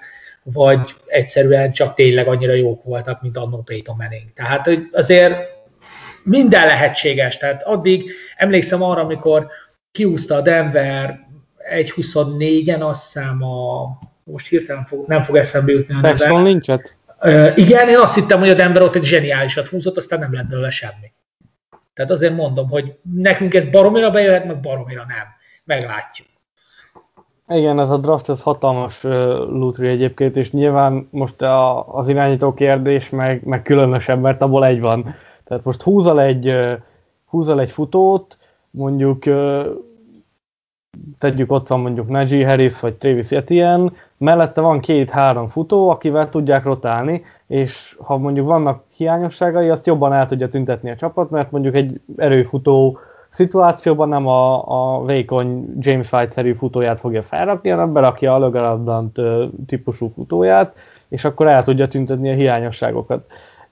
vagy 0.43 0.95
egyszerűen 1.05 1.71
csak 1.71 1.93
tényleg 1.93 2.27
annyira 2.27 2.53
jók 2.53 2.83
voltak, 2.83 3.21
mint 3.21 3.37
annó 3.37 3.61
Peyton 3.61 3.95
Manning. 3.97 4.33
Tehát 4.33 4.69
azért 4.91 5.37
minden 6.23 6.65
lehetséges. 6.65 7.37
Tehát 7.37 7.63
addig 7.63 8.11
emlékszem 8.35 8.83
arra, 8.83 9.01
amikor 9.01 9.47
kiúzta 9.91 10.35
a 10.35 10.41
Denver 10.41 11.19
1.24-en, 11.73 12.79
azt 12.79 13.13
hiszem 13.13 13.43
a, 13.43 13.87
most 14.23 14.47
hirtelen 14.47 14.85
fog, 14.85 15.07
nem 15.07 15.23
fog 15.23 15.35
eszembe 15.35 15.71
jutni 15.71 15.95
a 15.95 15.99
neve. 15.99 16.41
nincset? 16.41 16.95
Uh, 17.21 17.51
igen, 17.55 17.87
én 17.87 17.97
azt 17.97 18.15
hittem, 18.15 18.39
hogy 18.39 18.49
a 18.49 18.53
Denver 18.53 18.81
ott 18.81 18.95
egy 18.95 19.03
zseniálisat 19.03 19.67
húzott, 19.67 19.97
aztán 19.97 20.19
nem 20.19 20.33
lett 20.33 20.47
belőle 20.47 20.69
semmi. 20.69 21.11
Tehát 21.97 22.11
azért 22.11 22.35
mondom, 22.35 22.69
hogy 22.69 22.97
nekünk 23.15 23.53
ez 23.53 23.65
baromira 23.65 24.11
bejöhet, 24.11 24.45
meg 24.45 24.59
baromira 24.59 25.05
nem. 25.07 25.25
Meglátjuk. 25.63 26.27
Igen, 27.47 27.79
ez 27.79 27.89
a 27.89 27.97
draft 27.97 28.29
ez 28.29 28.41
hatalmas 28.41 29.03
uh, 29.03 29.11
lutri 29.49 29.87
egyébként, 29.87 30.37
és 30.37 30.51
nyilván 30.51 31.07
most 31.11 31.41
a, 31.41 31.87
az 31.95 32.07
irányító 32.07 32.53
kérdés 32.53 33.09
meg, 33.09 33.43
meg 33.43 33.61
különösebb, 33.61 34.21
mert 34.21 34.41
abból 34.41 34.65
egy 34.65 34.79
van. 34.79 35.15
Tehát 35.43 35.63
most 35.63 35.81
húzal 35.81 36.21
egy, 36.21 36.47
uh, 36.47 36.73
húzal 37.25 37.59
egy 37.59 37.71
futót, 37.71 38.37
mondjuk 38.69 39.25
uh, 39.25 39.65
tegyük 41.19 41.51
ott 41.51 41.67
van 41.67 41.79
mondjuk 41.79 42.09
Najee 42.09 42.47
Harris 42.47 42.79
vagy 42.79 42.93
Travis 42.93 43.31
Etienne, 43.31 43.91
mellette 44.17 44.61
van 44.61 44.79
két-három 44.79 45.47
futó, 45.49 45.89
akivel 45.89 46.29
tudják 46.29 46.63
rotálni, 46.63 47.23
és 47.47 47.97
ha 47.99 48.17
mondjuk 48.17 48.47
vannak 48.47 48.83
hiányosságai, 48.95 49.69
azt 49.69 49.85
jobban 49.85 50.13
el 50.13 50.25
tudja 50.25 50.49
tüntetni 50.49 50.89
a 50.89 50.95
csapat, 50.95 51.29
mert 51.29 51.51
mondjuk 51.51 51.75
egy 51.75 52.01
erőfutó 52.17 52.99
szituációban 53.29 54.09
nem 54.09 54.27
a, 54.27 54.63
a 54.97 55.05
vékony 55.05 55.75
James 55.79 56.11
White-szerű 56.11 56.53
futóját 56.53 56.99
fogja 56.99 57.23
felrakni, 57.23 57.69
hanem 57.69 57.93
berakja 57.93 58.35
a 58.35 58.37
Logarabdant 58.37 59.19
típusú 59.67 60.11
futóját, 60.15 60.75
és 61.07 61.25
akkor 61.25 61.47
el 61.47 61.63
tudja 61.63 61.87
tüntetni 61.87 62.31
a 62.31 62.35
hiányosságokat. 62.35 63.25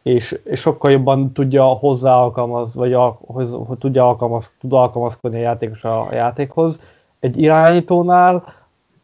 És, 0.03 0.39
és 0.43 0.59
sokkal 0.59 0.91
jobban 0.91 1.31
tudja 1.31 1.63
hozzá 1.63 2.15
alkalmaz, 2.15 2.75
vagy 2.75 2.93
a, 2.93 3.19
hoz, 3.25 3.57
tudja 3.79 4.07
alkalmaz, 4.07 4.53
tud 4.59 4.73
alkalmazkodni 4.73 5.37
a 5.37 5.41
játékos 5.41 5.83
a 5.83 6.07
játékhoz. 6.11 6.79
Egy 7.25 7.41
irányítónál 7.41 8.53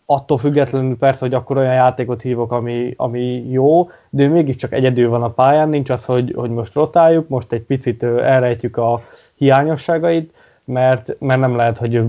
attól 0.05 0.37
függetlenül 0.37 0.97
persze, 0.97 1.19
hogy 1.19 1.33
akkor 1.33 1.57
olyan 1.57 1.73
játékot 1.73 2.21
hívok, 2.21 2.51
ami, 2.51 2.93
ami 2.97 3.49
jó, 3.49 3.89
de 4.09 4.23
ő 4.23 4.29
mégiscsak 4.29 4.73
egyedül 4.73 5.09
van 5.09 5.23
a 5.23 5.29
pályán, 5.29 5.69
nincs 5.69 5.89
az, 5.89 6.05
hogy, 6.05 6.33
hogy 6.35 6.49
most 6.49 6.73
rotáljuk, 6.73 7.27
most 7.27 7.51
egy 7.51 7.61
picit 7.61 8.03
elrejtjük 8.03 8.77
a 8.77 9.01
hiányosságait, 9.35 10.33
mert, 10.63 11.15
mert 11.19 11.39
nem 11.39 11.55
lehet, 11.55 11.77
hogy 11.77 12.03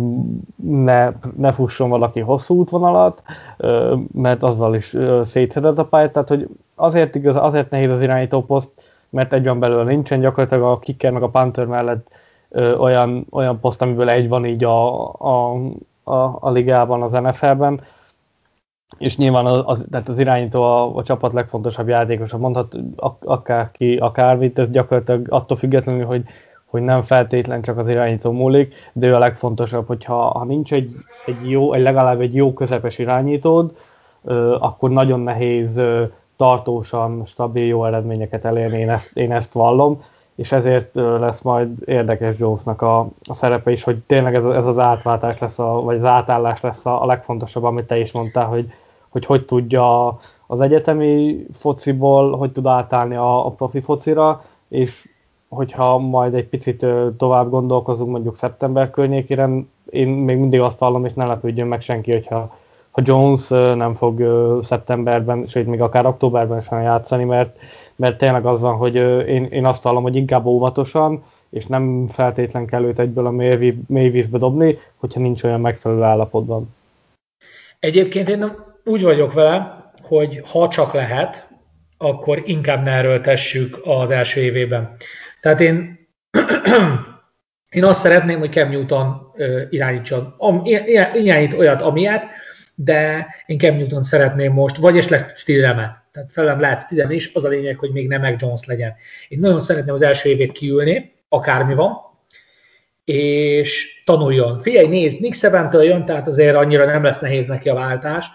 ne, 0.67 1.13
ne 1.37 1.53
fusson 1.53 1.89
valaki 1.89 2.21
hosszú 2.21 2.55
útvonalat, 2.55 3.23
mert 4.13 4.43
azzal 4.43 4.75
is 4.75 4.97
szétszedett 5.25 5.79
a 5.79 5.85
pályát, 5.85 6.13
tehát 6.13 6.29
hogy 6.29 6.49
azért, 6.75 7.15
igaz, 7.15 7.37
azért 7.37 7.71
nehéz 7.71 7.91
az 7.91 8.03
irányító 8.03 8.45
poszt, 8.45 8.71
mert 9.09 9.33
egy 9.33 9.45
van 9.45 9.59
belőle 9.59 9.85
nincsen, 9.85 10.21
gyakorlatilag 10.21 10.63
a 10.63 10.79
kicker 10.79 11.13
meg 11.13 11.23
a 11.23 11.29
panther 11.29 11.67
mellett 11.67 12.09
olyan, 12.79 13.27
olyan 13.31 13.61
poszt, 13.61 13.83
amiből 13.83 14.09
egy 14.09 14.29
van 14.29 14.47
így 14.47 14.65
a, 14.65 15.09
a, 15.09 15.55
a, 16.13 16.39
a 16.41 16.51
ligában, 16.51 17.03
az 17.03 17.13
NFL-ben, 17.13 17.81
és 18.99 19.17
nyilván 19.17 19.47
az, 19.47 19.63
az, 19.65 19.87
tehát 19.91 20.09
az 20.09 20.19
irányító 20.19 20.63
a, 20.63 20.97
a 20.97 21.03
csapat 21.03 21.33
legfontosabb 21.33 21.89
játékosa, 21.89 22.39
mondhat 22.39 22.77
akárki, 23.21 23.97
akármit, 23.97 24.59
ez 24.59 24.71
gyakorlatilag 24.71 25.27
attól 25.31 25.57
függetlenül, 25.57 26.05
hogy 26.05 26.25
hogy 26.73 26.83
nem 26.83 27.03
feltétlen 27.03 27.63
csak 27.63 27.79
az 27.79 27.89
irányító 27.89 28.31
múlik, 28.31 28.75
de 28.93 29.07
ő 29.07 29.15
a 29.15 29.19
legfontosabb, 29.19 29.87
hogyha 29.87 30.15
ha 30.15 30.45
nincs 30.45 30.73
egy, 30.73 30.95
egy 31.27 31.51
jó, 31.51 31.73
egy 31.73 31.83
legalább 31.83 32.21
egy 32.21 32.35
jó 32.35 32.53
közepes 32.53 32.99
irányítód, 32.99 33.77
akkor 34.59 34.91
nagyon 34.91 35.21
nehéz 35.21 35.81
tartósan, 36.37 37.23
stabil, 37.27 37.65
jó 37.67 37.85
eredményeket 37.85 38.45
elérni, 38.45 38.79
én 38.79 38.91
ezt, 38.91 39.17
én 39.17 39.33
ezt 39.33 39.53
vallom, 39.53 40.03
és 40.35 40.53
ezért 40.53 40.95
lesz 40.95 41.41
majd 41.41 41.69
érdekes 41.85 42.39
Jonesnak 42.39 42.83
a, 42.83 42.99
a 43.25 43.35
szerepe 43.35 43.71
is, 43.71 43.83
hogy 43.83 43.99
tényleg 43.99 44.35
ez, 44.35 44.45
ez 44.45 44.67
az 44.67 44.79
átváltás 44.79 45.39
lesz, 45.39 45.59
a, 45.59 45.81
vagy 45.81 45.97
az 45.97 46.05
átállás 46.05 46.61
lesz 46.61 46.87
a, 46.87 47.03
a 47.03 47.07
legfontosabb, 47.07 47.65
amit 47.65 47.87
te 47.87 47.99
is 47.99 48.13
mondtál, 48.13 48.47
hogy 48.47 48.73
hogy, 49.13 49.25
hogy 49.25 49.45
tudja 49.45 50.19
az 50.47 50.61
egyetemi 50.61 51.47
fociból, 51.53 52.37
hogy 52.37 52.53
tud 52.53 52.67
átállni 52.67 53.15
a, 53.15 53.47
a 53.47 53.51
profi 53.51 53.81
focira, 53.81 54.43
és 54.69 55.09
hogyha 55.49 55.99
majd 55.99 56.35
egy 56.35 56.49
picit 56.49 56.87
tovább 57.17 57.51
gondolkozunk, 57.51 58.11
mondjuk 58.11 58.37
szeptember 58.37 58.91
környékére, 58.91 59.49
én 59.91 60.09
még 60.09 60.37
mindig 60.37 60.61
azt 60.61 60.79
hallom, 60.79 61.05
és 61.05 61.13
ne 61.13 61.27
lepődjön 61.27 61.67
meg 61.67 61.81
senki, 61.81 62.13
hogyha 62.13 62.57
ha 62.91 63.03
Jones 63.05 63.49
nem 63.49 63.95
fog 63.95 64.23
szeptemberben, 64.63 65.47
sőt 65.47 65.67
még 65.67 65.81
akár 65.81 66.07
októberben 66.07 66.61
sem 66.61 66.81
játszani, 66.81 67.25
mert, 67.25 67.59
mert 68.03 68.19
tényleg 68.19 68.47
az 68.47 68.61
van, 68.61 68.77
hogy 68.77 68.95
én, 69.29 69.45
én 69.45 69.67
azt 69.67 69.83
hallom, 69.83 70.03
hogy 70.03 70.17
inkább 70.17 70.45
óvatosan, 70.45 71.25
és 71.51 71.67
nem 71.67 72.07
feltétlen 72.07 72.67
kell 72.67 72.85
őt 72.85 72.99
egyből 72.99 73.27
a 73.27 73.31
mély, 73.31 73.79
mély 73.87 74.09
vízbe 74.09 74.39
dobni, 74.39 74.79
hogyha 74.97 75.21
nincs 75.21 75.43
olyan 75.43 75.61
megfelelő 75.61 76.03
állapotban. 76.03 76.75
Egyébként 77.81 78.29
én 78.29 78.55
úgy 78.85 79.03
vagyok 79.03 79.33
vele, 79.33 79.85
hogy 80.03 80.43
ha 80.45 80.69
csak 80.69 80.93
lehet, 80.93 81.49
akkor 81.99 82.43
inkább 82.45 82.85
ne 82.85 82.91
erőltessük 82.91 83.81
az 83.85 84.11
első 84.11 84.41
évében. 84.41 84.97
Tehát 85.41 85.61
én, 85.61 85.99
én 87.79 87.85
azt 87.85 88.01
szeretném, 88.01 88.39
hogy 88.39 88.53
Cam 88.53 88.71
Newton 88.71 89.33
irányítson, 89.71 90.35
irányít 91.15 91.55
olyat, 91.55 91.83
amilyet, 91.83 92.25
de 92.75 93.27
én 93.47 93.59
Cam 93.59 93.77
Newton 93.77 94.03
szeretném 94.03 94.53
most, 94.53 94.77
vagy 94.77 94.97
esetleg 94.97 95.37
Stillemet. 95.37 96.02
Tehát 96.13 96.33
felem 96.33 96.61
lehet 96.61 96.81
Stillem 96.81 97.11
is, 97.11 97.31
az 97.35 97.45
a 97.45 97.49
lényeg, 97.49 97.79
hogy 97.79 97.91
még 97.91 98.09
nem 98.09 98.21
Mac 98.21 98.41
Jones 98.41 98.65
legyen. 98.65 98.95
Én 99.29 99.39
nagyon 99.39 99.61
szeretném 99.61 99.95
az 99.95 100.03
első 100.03 100.29
évét 100.29 100.53
kiülni, 100.53 101.13
akármi 101.29 101.75
van, 101.75 101.97
és 103.05 104.03
tanuljon. 104.05 104.59
Figyelj, 104.61 104.89
nézd, 104.89 105.21
Nick 105.21 105.35
Sebentől 105.35 105.83
jön, 105.83 106.05
tehát 106.05 106.29
azért 106.29 106.57
annyira 106.57 106.85
nem 106.85 107.03
lesz 107.03 107.21
nehéz 107.21 107.47
neki 107.47 107.69
a 107.69 107.75
váltás, 107.75 108.27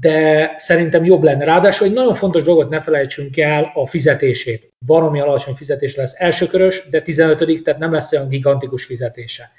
de 0.00 0.54
szerintem 0.56 1.04
jobb 1.04 1.22
lenne. 1.22 1.44
Ráadásul 1.44 1.86
egy 1.86 1.92
nagyon 1.92 2.14
fontos 2.14 2.42
dolgot 2.42 2.68
ne 2.68 2.80
felejtsünk 2.80 3.38
el, 3.38 3.70
a 3.74 3.86
fizetését. 3.86 4.72
Baromi 4.86 5.20
alacsony 5.20 5.54
fizetés 5.54 5.96
lesz 5.96 6.14
elsőkörös, 6.16 6.88
de 6.90 7.02
15 7.02 7.62
tehát 7.62 7.80
nem 7.80 7.92
lesz 7.92 8.12
olyan 8.12 8.28
gigantikus 8.28 8.84
fizetése. 8.84 9.52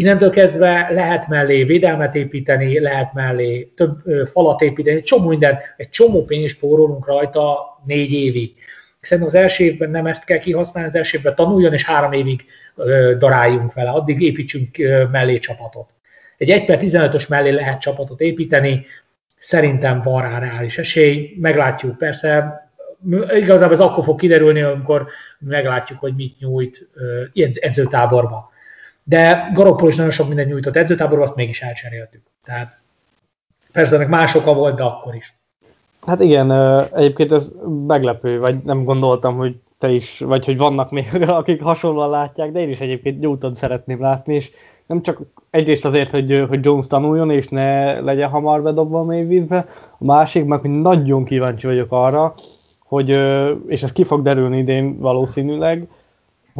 Innentől 0.00 0.30
kezdve 0.30 0.88
lehet 0.90 1.28
mellé 1.28 1.64
védelmet 1.64 2.14
építeni, 2.14 2.80
lehet 2.80 3.12
mellé 3.14 3.72
több 3.76 4.02
falat 4.26 4.60
építeni, 4.60 5.02
csomó 5.02 5.28
minden, 5.28 5.58
egy 5.76 5.88
csomó 5.88 6.24
pénzt 6.24 6.54
spórolunk 6.54 7.06
rajta 7.06 7.58
négy 7.86 8.12
évig. 8.12 8.54
Szerintem 9.00 9.34
az 9.34 9.42
első 9.42 9.64
évben 9.64 9.90
nem 9.90 10.06
ezt 10.06 10.24
kell 10.24 10.38
kihasználni, 10.38 10.88
az 10.88 10.94
első 10.94 11.18
évben 11.18 11.34
tanuljon, 11.34 11.72
és 11.72 11.84
három 11.84 12.12
évig 12.12 12.44
daráljunk 13.18 13.72
vele, 13.72 13.90
addig 13.90 14.20
építsünk 14.20 14.76
mellé 15.10 15.38
csapatot. 15.38 15.88
Egy 16.36 16.50
1 16.50 16.64
per 16.64 16.78
15-ös 16.80 17.28
mellé 17.28 17.50
lehet 17.50 17.80
csapatot 17.80 18.20
építeni, 18.20 18.86
Szerintem 19.40 20.00
van 20.02 20.22
rá 20.22 20.38
reális 20.38 20.78
esély, 20.78 21.36
meglátjuk. 21.40 21.98
Persze 21.98 22.60
igazából 23.36 23.74
ez 23.74 23.80
akkor 23.80 24.04
fog 24.04 24.18
kiderülni, 24.18 24.60
amikor 24.62 25.06
meglátjuk, 25.38 25.98
hogy 25.98 26.14
mit 26.14 26.38
nyújt 26.38 26.88
ilyen 27.32 27.50
edzőtáborba. 27.54 28.50
De 29.10 29.50
Garoppol 29.54 29.88
is 29.88 29.96
nagyon 29.96 30.12
sok 30.12 30.26
mindent 30.26 30.48
nyújtott 30.48 30.76
edzőtáborba, 30.76 31.24
azt 31.24 31.36
mégis 31.36 31.60
elcseréltük. 31.60 32.22
Tehát 32.44 32.78
persze 33.72 33.94
ennek 33.94 34.08
más 34.08 34.34
oka 34.34 34.54
volt, 34.54 34.76
de 34.76 34.82
akkor 34.82 35.14
is. 35.14 35.34
Hát 36.06 36.20
igen, 36.20 36.50
egyébként 36.92 37.32
ez 37.32 37.52
meglepő, 37.86 38.38
vagy 38.38 38.56
nem 38.64 38.84
gondoltam, 38.84 39.36
hogy 39.36 39.56
te 39.78 39.90
is, 39.90 40.18
vagy 40.18 40.44
hogy 40.44 40.56
vannak 40.56 40.90
még, 40.90 41.08
akik 41.28 41.62
hasonlóan 41.62 42.10
látják, 42.10 42.52
de 42.52 42.60
én 42.60 42.68
is 42.68 42.80
egyébként 42.80 43.20
Newton 43.20 43.54
szeretném 43.54 44.00
látni, 44.00 44.34
és 44.34 44.50
nem 44.86 45.02
csak 45.02 45.20
egyrészt 45.50 45.84
azért, 45.84 46.10
hogy, 46.10 46.44
hogy 46.48 46.64
Jones 46.64 46.86
tanuljon, 46.86 47.30
és 47.30 47.48
ne 47.48 48.00
legyen 48.00 48.28
hamar 48.28 48.62
bedobva 48.62 48.98
a 49.00 49.04
mély 49.04 49.24
vízbe, 49.24 49.68
a 49.98 50.04
másik 50.04 50.44
meg, 50.44 50.60
hogy 50.60 50.70
nagyon 50.70 51.24
kíváncsi 51.24 51.66
vagyok 51.66 51.92
arra, 51.92 52.34
hogy, 52.78 53.08
és 53.66 53.82
ez 53.82 53.92
ki 53.92 54.04
fog 54.04 54.22
derülni 54.22 54.58
idén 54.58 54.98
valószínűleg, 54.98 55.88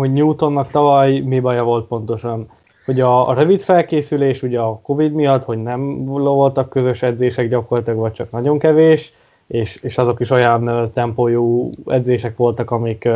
hogy 0.01 0.13
Newtonnak 0.13 0.71
tavaly 0.71 1.19
mi 1.19 1.41
baja 1.41 1.65
volt 1.65 1.87
pontosan. 1.87 2.49
Hogy 2.85 3.01
a, 3.01 3.29
a 3.29 3.35
rövid 3.35 3.61
felkészülés 3.61 4.43
ugye 4.43 4.61
a 4.61 4.81
Covid 4.83 5.13
miatt, 5.13 5.45
hogy 5.45 5.63
nem 5.63 6.05
voltak 6.05 6.69
közös 6.69 7.03
edzések 7.03 7.49
gyakorlatilag, 7.49 7.99
vagy 7.99 8.13
csak 8.13 8.31
nagyon 8.31 8.59
kevés, 8.59 9.13
és, 9.47 9.79
és 9.83 9.99
azok 9.99 10.21
is 10.21 10.31
olyan 10.31 10.91
tempójú 10.93 11.71
edzések 11.87 12.37
voltak, 12.37 12.71
amik 12.71 13.09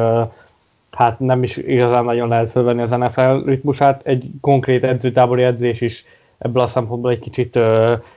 hát 0.90 1.18
nem 1.18 1.42
is 1.42 1.56
igazán 1.56 2.04
nagyon 2.04 2.28
lehet 2.28 2.50
fölvenni 2.50 2.82
az 2.82 2.90
NFL 2.90 3.44
ritmusát. 3.44 4.06
Egy 4.06 4.30
konkrét 4.40 4.84
edzőtábori 4.84 5.42
edzés 5.42 5.80
is 5.80 6.04
ebből 6.38 6.62
a 6.62 6.66
szempontból 6.66 7.10
egy 7.10 7.18
kicsit 7.18 7.58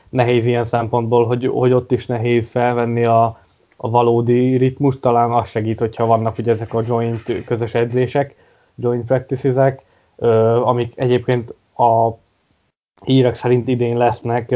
nehéz 0.10 0.46
ilyen 0.46 0.66
szempontból, 0.66 1.26
hogy, 1.26 1.48
hogy 1.48 1.74
ott 1.74 1.92
is 1.92 2.06
nehéz 2.06 2.50
felvenni 2.50 3.06
a, 3.06 3.40
a 3.76 3.90
valódi 3.90 4.56
ritmus, 4.56 5.00
talán 5.00 5.32
az 5.32 5.50
segít, 5.50 5.80
hogyha 5.80 6.06
vannak 6.06 6.38
ugye 6.38 6.52
ezek 6.52 6.74
a 6.74 6.84
joint 6.88 7.46
közös 7.46 7.74
edzések, 7.74 8.36
joint 8.80 9.06
practices 9.06 9.74
amik 10.64 10.94
egyébként 10.96 11.54
a 11.78 12.10
hírek 13.06 13.36
szerint 13.36 13.68
idén 13.68 13.98
lesznek, 13.98 14.56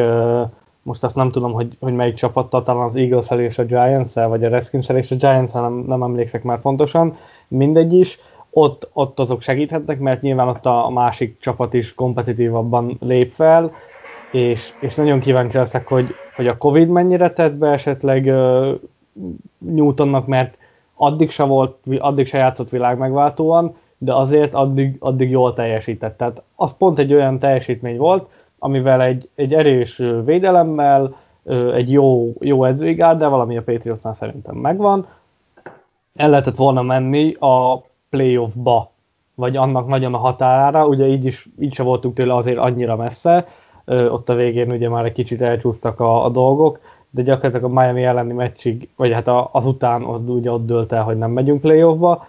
most 0.84 1.04
azt 1.04 1.16
nem 1.16 1.32
tudom, 1.32 1.52
hogy, 1.52 1.78
hogy 1.80 1.94
melyik 1.94 2.16
csapattal, 2.16 2.64
talán 2.64 2.84
az 2.84 2.96
eagles 2.96 3.30
és 3.30 3.58
a 3.58 3.66
giants 3.66 4.14
vagy 4.14 4.44
a 4.44 4.50
redskins 4.50 4.90
és 4.90 5.12
a 5.12 5.16
giants 5.16 5.54
nem, 5.54 5.74
nem 5.74 6.04
emlékszek 6.04 6.44
már 6.44 6.62
pontosan, 6.62 7.14
mindegy 7.48 7.94
is, 7.94 8.20
ott, 8.50 8.90
ott 8.94 9.20
azok 9.20 9.42
segíthetnek, 9.42 10.00
mert 10.00 10.22
nyilván 10.22 10.48
ott 10.48 10.66
a 10.66 10.90
másik 10.90 11.40
csapat 11.40 11.74
is 11.74 11.94
kompetitívabban 11.94 12.98
lép 13.00 13.32
fel, 13.32 13.72
és, 14.32 14.74
és 14.80 14.96
nagyon 14.96 15.20
kíváncsi 15.20 15.58
leszek, 15.58 15.88
hogy, 15.88 16.16
hogy 16.36 16.48
a 16.48 16.58
Covid 16.58 16.90
mennyire 16.90 17.30
tett 17.30 17.54
be 17.54 17.68
esetleg 17.68 18.26
uh, 18.26 18.80
Newtonnak, 19.58 20.28
mert 20.28 20.58
addig 20.96 21.30
se, 21.30 21.44
volt, 21.44 21.78
addig 21.98 22.28
se 22.28 22.38
játszott 22.38 22.70
világ 22.70 22.98
megváltóan, 22.98 23.74
de 24.04 24.16
azért 24.16 24.54
addig, 24.54 24.96
addig 25.00 25.30
jól 25.30 25.54
teljesített. 25.54 26.18
Tehát 26.18 26.42
az 26.56 26.78
pont 26.78 27.00
egy 27.00 27.14
olyan 27.14 27.40
teljesítmény 27.40 27.98
volt, 27.98 28.30
amivel 28.60 29.02
egy, 29.02 29.30
egy 29.36 29.54
erős 29.54 30.02
védelemmel, 30.26 31.16
egy 31.74 31.92
jó, 31.92 32.34
jó 32.40 32.72
de 32.72 33.28
valami 33.28 33.58
a 33.58 33.64
Patriotsnál 33.64 34.14
szerintem 34.14 34.56
megvan, 34.56 35.08
el 36.16 36.30
lehetett 36.30 36.56
volna 36.56 36.82
menni 36.82 37.34
a 37.34 37.84
playoffba, 38.10 38.92
vagy 39.36 39.58
annak 39.58 39.88
nagyon 39.88 40.14
a 40.14 40.18
határára, 40.18 40.88
ugye 40.88 41.08
így 41.08 41.26
is 41.26 41.50
így 41.60 41.74
se 41.74 41.84
voltunk 41.84 42.16
tőle 42.16 42.36
azért 42.36 42.58
annyira 42.58 42.96
messze, 42.96 43.46
ott 43.86 44.30
a 44.30 44.36
végén 44.36 44.72
ugye 44.72 44.90
már 44.90 45.06
egy 45.06 45.14
kicsit 45.14 45.42
elcsúsztak 45.42 46.00
a, 46.00 46.26
a 46.26 46.30
dolgok, 46.30 46.80
de 47.10 47.22
gyakorlatilag 47.22 47.72
a 47.72 47.82
Miami 47.82 48.04
elleni 48.04 48.34
meccsig, 48.34 48.90
vagy 48.96 49.12
hát 49.12 49.28
azután 49.52 50.04
ott, 50.04 50.30
ugye 50.30 50.52
ott 50.52 50.66
dőlt 50.66 50.92
el, 50.92 51.04
hogy 51.04 51.18
nem 51.18 51.32
megyünk 51.32 51.62
playoffba. 51.62 52.28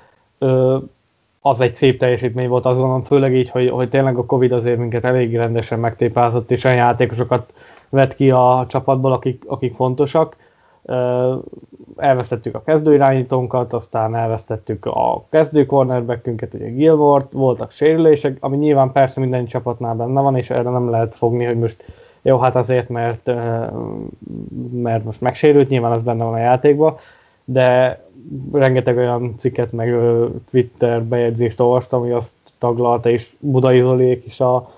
Az 1.45 1.61
egy 1.61 1.75
szép 1.75 1.99
teljesítmény 1.99 2.49
volt, 2.49 2.67
azt 2.67 2.79
gondolom, 2.79 3.03
főleg 3.03 3.35
így, 3.35 3.51
hogy, 3.51 3.71
hogy 3.71 3.89
tényleg 3.89 4.17
a 4.17 4.27
Covid 4.27 4.53
azért 4.53 4.79
minket 4.79 5.05
elég 5.05 5.37
rendesen 5.37 5.79
megtépázott, 5.79 6.51
és 6.51 6.65
olyan 6.65 6.77
játékosokat 6.77 7.53
vett 7.89 8.15
ki 8.15 8.31
a 8.31 8.67
csapatból, 8.69 9.13
akik, 9.13 9.45
akik 9.47 9.75
fontosak. 9.75 10.37
Elvesztettük 11.97 12.55
a 12.55 12.63
kezdőirányítónkat, 12.63 13.73
aztán 13.73 14.15
elvesztettük 14.15 14.87
a 14.87 15.25
kezdő 15.31 15.67
cornerbackünket, 15.67 16.55
ugye 16.55 16.69
Gilmore, 16.69 17.27
voltak 17.33 17.71
sérülések, 17.71 18.37
ami 18.41 18.57
nyilván 18.57 18.93
persze 18.93 19.21
minden 19.21 19.47
csapatnál 19.47 19.95
benne 19.95 20.21
van, 20.21 20.37
és 20.37 20.51
erre 20.51 20.71
nem 20.71 20.91
lehet 20.91 21.15
fogni, 21.15 21.45
hogy 21.45 21.59
most 21.59 21.85
jó, 22.23 22.39
hát 22.39 22.57
azért, 22.57 22.89
mert, 22.89 23.31
mert 24.73 25.05
most 25.05 25.21
megsérült, 25.21 25.69
nyilván 25.69 25.93
az 25.93 26.03
benne 26.03 26.25
van 26.25 26.35
a 26.35 26.39
játékban, 26.39 26.95
de 27.45 28.01
rengeteg 28.53 28.97
olyan 28.97 29.35
cikket, 29.39 29.73
meg 29.73 29.95
Twitter 30.51 31.05
bejegyzést 31.05 31.61
olvastam, 31.61 32.01
ami 32.01 32.11
azt 32.11 32.33
taglalta, 32.59 33.11
és 33.11 33.33
Budai 33.39 33.81
Zoliék 33.81 34.27
is 34.27 34.41
a, 34.41 34.71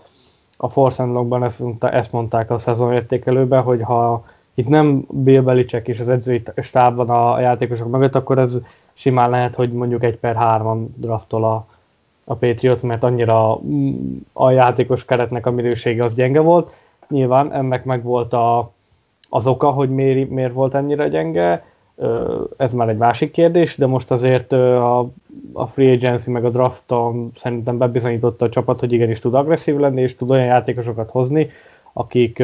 a 0.56 0.68
Force 0.68 1.02
Unlockban 1.02 1.44
ezt, 1.44 1.62
ezt 1.80 2.12
mondták 2.12 2.50
a 2.50 2.58
szezonértékelőben, 2.58 3.62
hogy 3.62 3.82
ha 3.82 4.24
itt 4.54 4.68
nem 4.68 5.06
Bill 5.10 5.42
Belichick 5.42 5.88
és 5.88 6.00
az 6.00 6.08
edzői 6.08 6.42
stáb 6.56 6.96
van 6.96 7.10
a 7.10 7.40
játékosok 7.40 7.90
mögött, 7.90 8.14
akkor 8.14 8.38
ez 8.38 8.56
simán 8.92 9.30
lehet, 9.30 9.54
hogy 9.54 9.72
mondjuk 9.72 10.04
egy 10.04 10.16
per 10.16 10.34
hárman 10.34 10.94
draftol 10.96 11.44
a, 11.44 11.66
a 12.24 12.34
Patriot, 12.34 12.82
mert 12.82 13.02
annyira 13.02 13.60
a 14.32 14.50
játékos 14.50 15.04
keretnek 15.04 15.46
a 15.46 15.50
minősége 15.50 16.04
az 16.04 16.14
gyenge 16.14 16.40
volt. 16.40 16.72
Nyilván 17.08 17.52
ennek 17.52 17.84
meg 17.84 18.02
volt 18.02 18.32
a, 18.32 18.72
az 19.28 19.46
oka, 19.46 19.70
hogy 19.70 19.90
miért, 19.90 20.30
miért 20.30 20.52
volt 20.52 20.74
ennyire 20.74 21.08
gyenge, 21.08 21.64
ez 22.56 22.72
már 22.72 22.88
egy 22.88 22.96
másik 22.96 23.30
kérdés, 23.30 23.76
de 23.76 23.86
most 23.86 24.10
azért 24.10 24.52
a, 24.52 24.98
a 25.52 25.66
free 25.66 25.92
agency 25.92 26.30
meg 26.30 26.44
a 26.44 26.50
drafton 26.50 27.32
szerintem 27.36 27.78
bebizonyította 27.78 28.44
a 28.44 28.48
csapat, 28.48 28.80
hogy 28.80 28.92
igenis 28.92 29.18
tud 29.18 29.34
agresszív 29.34 29.76
lenni, 29.76 30.00
és 30.00 30.16
tud 30.16 30.30
olyan 30.30 30.44
játékosokat 30.44 31.10
hozni, 31.10 31.50
akik, 31.92 32.42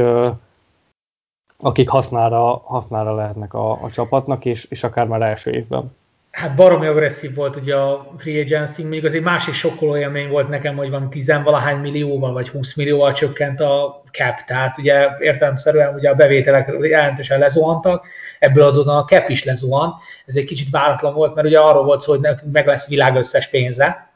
akik 1.56 1.88
hasznára, 1.88 2.62
hasznára 2.64 3.14
lehetnek 3.14 3.54
a, 3.54 3.70
a 3.70 3.90
csapatnak, 3.90 4.44
és, 4.44 4.64
és 4.64 4.84
akár 4.84 5.06
már 5.06 5.22
első 5.22 5.50
évben 5.50 5.98
hát 6.30 6.54
baromi 6.54 6.86
agresszív 6.86 7.34
volt 7.34 7.56
ugye 7.56 7.76
a 7.76 8.14
free 8.18 8.40
agency, 8.40 8.82
még 8.82 9.04
egy 9.04 9.22
másik 9.22 9.54
sokkoló 9.54 9.96
élmény 9.96 10.28
volt 10.28 10.48
nekem, 10.48 10.76
hogy 10.76 10.90
van 10.90 11.10
tizenvalahány 11.10 11.76
millióval 11.76 12.32
vagy 12.32 12.48
20 12.48 12.74
millióval 12.74 13.12
csökkent 13.12 13.60
a 13.60 14.02
cap, 14.12 14.40
tehát 14.46 14.78
ugye 14.78 15.08
értelemszerűen 15.18 15.94
ugye 15.94 16.10
a 16.10 16.14
bevételek 16.14 16.76
jelentősen 16.80 17.38
lezuhantak, 17.38 18.06
ebből 18.38 18.64
adódóan 18.64 18.96
a 18.96 19.04
cap 19.04 19.28
is 19.28 19.44
lezuhan, 19.44 19.94
ez 20.26 20.36
egy 20.36 20.44
kicsit 20.44 20.70
váratlan 20.70 21.14
volt, 21.14 21.34
mert 21.34 21.46
ugye 21.46 21.58
arról 21.58 21.84
volt 21.84 22.00
szó, 22.00 22.16
hogy 22.16 22.28
meg 22.52 22.66
lesz 22.66 22.88
világ 22.88 23.16
összes 23.16 23.48
pénze, 23.48 24.10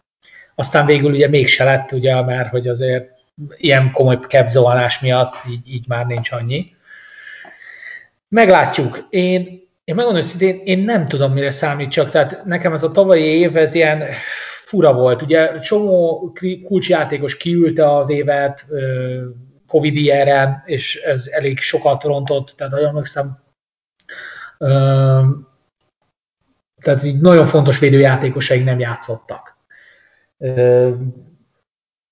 aztán 0.55 0.87
végül 0.87 1.13
ugye 1.13 1.29
mégse 1.29 1.65
lett, 1.65 1.93
ugye, 1.93 2.23
mert 2.23 2.49
hogy 2.49 2.69
azért 2.69 3.11
ilyen 3.57 3.93
komoly 3.93 4.19
cap 4.29 4.49
miatt 5.01 5.35
így, 5.51 5.75
így 5.75 5.85
már 5.89 6.07
nincs 6.07 6.33
annyi. 6.33 6.73
Meglátjuk. 8.29 9.07
Én 9.11 9.63
én 9.85 9.95
megmondom 9.95 10.23
őszintén, 10.23 10.61
én 10.65 10.79
nem 10.79 11.07
tudom, 11.07 11.33
mire 11.33 11.51
számítsak. 11.51 12.11
Tehát 12.11 12.45
nekem 12.45 12.73
ez 12.73 12.83
a 12.83 12.91
tavalyi 12.91 13.25
év, 13.25 13.57
ez 13.57 13.75
ilyen 13.75 14.05
fura 14.65 14.93
volt. 14.93 15.23
Ugye 15.23 15.59
csomó 15.59 16.33
kulcsjátékos 16.65 17.37
kiülte 17.37 17.97
az 17.97 18.09
évet 18.09 18.67
Covid 19.67 19.97
ilyen 19.97 20.63
és 20.67 20.97
ez 20.97 21.27
elég 21.27 21.59
sokat 21.59 22.03
rontott, 22.03 22.55
tehát 22.57 22.73
nagyon 22.73 22.89
emlékszem, 22.89 23.43
tehát 26.81 27.03
így 27.03 27.21
nagyon 27.21 27.47
fontos 27.47 27.79
védőjátékosaink 27.79 28.65
nem 28.65 28.79
játszottak. 28.79 29.57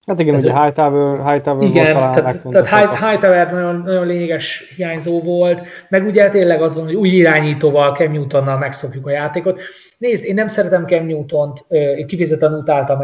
Hát 0.06 0.20
igen, 0.20 0.34
ez 0.34 0.44
ugye 0.44 0.62
Hightower, 0.62 1.32
Hightower 1.32 1.68
igen, 1.68 1.94
volt 1.94 2.14
talán 2.14 2.42
tehát, 2.52 2.68
tehát 2.68 3.10
Hightower 3.10 3.52
nagyon, 3.52 3.82
nagyon 3.84 4.06
lényeges 4.06 4.72
hiányzó 4.76 5.20
volt, 5.20 5.60
meg 5.88 6.06
ugye 6.06 6.28
tényleg 6.28 6.62
az 6.62 6.74
van, 6.74 6.84
hogy 6.84 6.94
új 6.94 7.08
irányítóval, 7.08 7.94
Cam 7.94 8.12
Newtonnal 8.12 8.58
megszokjuk 8.58 9.06
a 9.06 9.10
játékot. 9.10 9.60
Nézd, 9.98 10.24
én 10.24 10.34
nem 10.34 10.46
szeretem 10.46 10.86
Cam 10.86 11.06
Newtont, 11.06 11.64
én 11.68 12.06
kifejezetten 12.06 12.54
utáltam, 12.54 12.98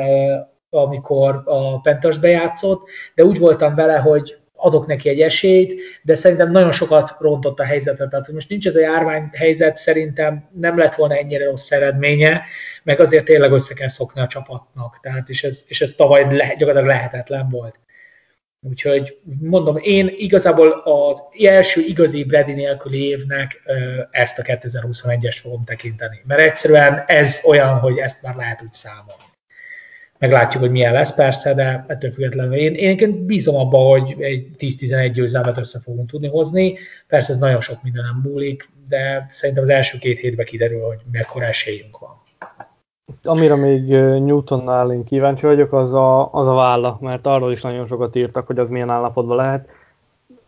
amikor 0.70 1.42
a 1.44 1.80
Panthers 1.80 2.18
bejátszott, 2.18 2.88
de 3.14 3.24
úgy 3.24 3.38
voltam 3.38 3.74
vele, 3.74 3.96
hogy 3.96 4.36
adok 4.60 4.86
neki 4.86 5.08
egy 5.08 5.20
esélyt, 5.20 5.74
de 6.02 6.14
szerintem 6.14 6.50
nagyon 6.50 6.72
sokat 6.72 7.16
rontott 7.18 7.58
a 7.58 7.64
helyzetet. 7.64 8.10
Tehát, 8.10 8.32
most 8.32 8.48
nincs 8.48 8.66
ez 8.66 8.76
a 8.76 8.80
járvány 8.80 9.30
helyzet, 9.32 9.76
szerintem 9.76 10.48
nem 10.52 10.78
lett 10.78 10.94
volna 10.94 11.14
ennyire 11.14 11.44
rossz 11.44 11.70
eredménye, 11.70 12.42
meg 12.88 13.00
azért 13.00 13.24
tényleg 13.24 13.52
össze 13.52 13.74
kell 13.74 13.88
szokni 13.88 14.20
a 14.20 14.26
csapatnak. 14.26 14.98
Tehát, 15.02 15.28
és 15.28 15.44
ez, 15.44 15.64
és 15.66 15.80
ez 15.80 15.92
tavaly 15.92 16.36
le, 16.36 16.46
gyakorlatilag 16.46 16.86
lehetetlen 16.86 17.48
volt. 17.48 17.74
Úgyhogy 18.60 19.18
mondom, 19.40 19.76
én 19.80 20.14
igazából 20.16 20.70
az 20.84 21.22
első 21.44 21.80
igazi 21.80 22.24
Brady 22.24 22.52
nélküli 22.52 23.08
évnek 23.08 23.62
ezt 24.10 24.38
a 24.38 24.42
2021-est 24.42 25.38
fogom 25.40 25.64
tekinteni. 25.64 26.22
Mert 26.26 26.40
egyszerűen 26.40 27.04
ez 27.06 27.42
olyan, 27.46 27.78
hogy 27.78 27.98
ezt 27.98 28.22
már 28.22 28.34
lehet 28.34 28.62
úgy 28.62 28.72
számolni. 28.72 29.22
Meglátjuk, 30.18 30.62
hogy 30.62 30.70
milyen 30.70 30.92
lesz 30.92 31.14
persze, 31.14 31.54
de 31.54 31.84
ettől 31.88 32.10
függetlenül 32.10 32.54
én, 32.54 32.74
én 32.74 33.26
bízom 33.26 33.56
abba, 33.56 33.78
hogy 33.78 34.16
egy 34.18 34.46
10-11 34.58 35.10
győzelmet 35.14 35.58
össze 35.58 35.80
fogunk 35.80 36.10
tudni 36.10 36.28
hozni. 36.28 36.78
Persze 37.06 37.32
ez 37.32 37.38
nagyon 37.38 37.60
sok 37.60 37.82
minden 37.82 38.04
nem 38.04 38.30
múlik, 38.32 38.68
de 38.88 39.28
szerintem 39.30 39.64
az 39.64 39.70
első 39.70 39.98
két 39.98 40.18
hétben 40.18 40.46
kiderül, 40.46 40.80
hogy 40.80 40.98
mekkora 41.12 41.46
esélyünk 41.46 41.98
van. 41.98 42.17
Amire 43.22 43.54
még 43.54 43.88
Newtonnál 44.24 44.92
én 44.92 45.04
kíváncsi 45.04 45.46
vagyok, 45.46 45.72
az 45.72 45.94
a, 45.94 46.32
az 46.32 46.46
a 46.46 46.54
válla, 46.54 46.98
mert 47.00 47.26
arról 47.26 47.52
is 47.52 47.62
nagyon 47.62 47.86
sokat 47.86 48.16
írtak, 48.16 48.46
hogy 48.46 48.58
az 48.58 48.70
milyen 48.70 48.90
állapotban 48.90 49.36
lehet. 49.36 49.68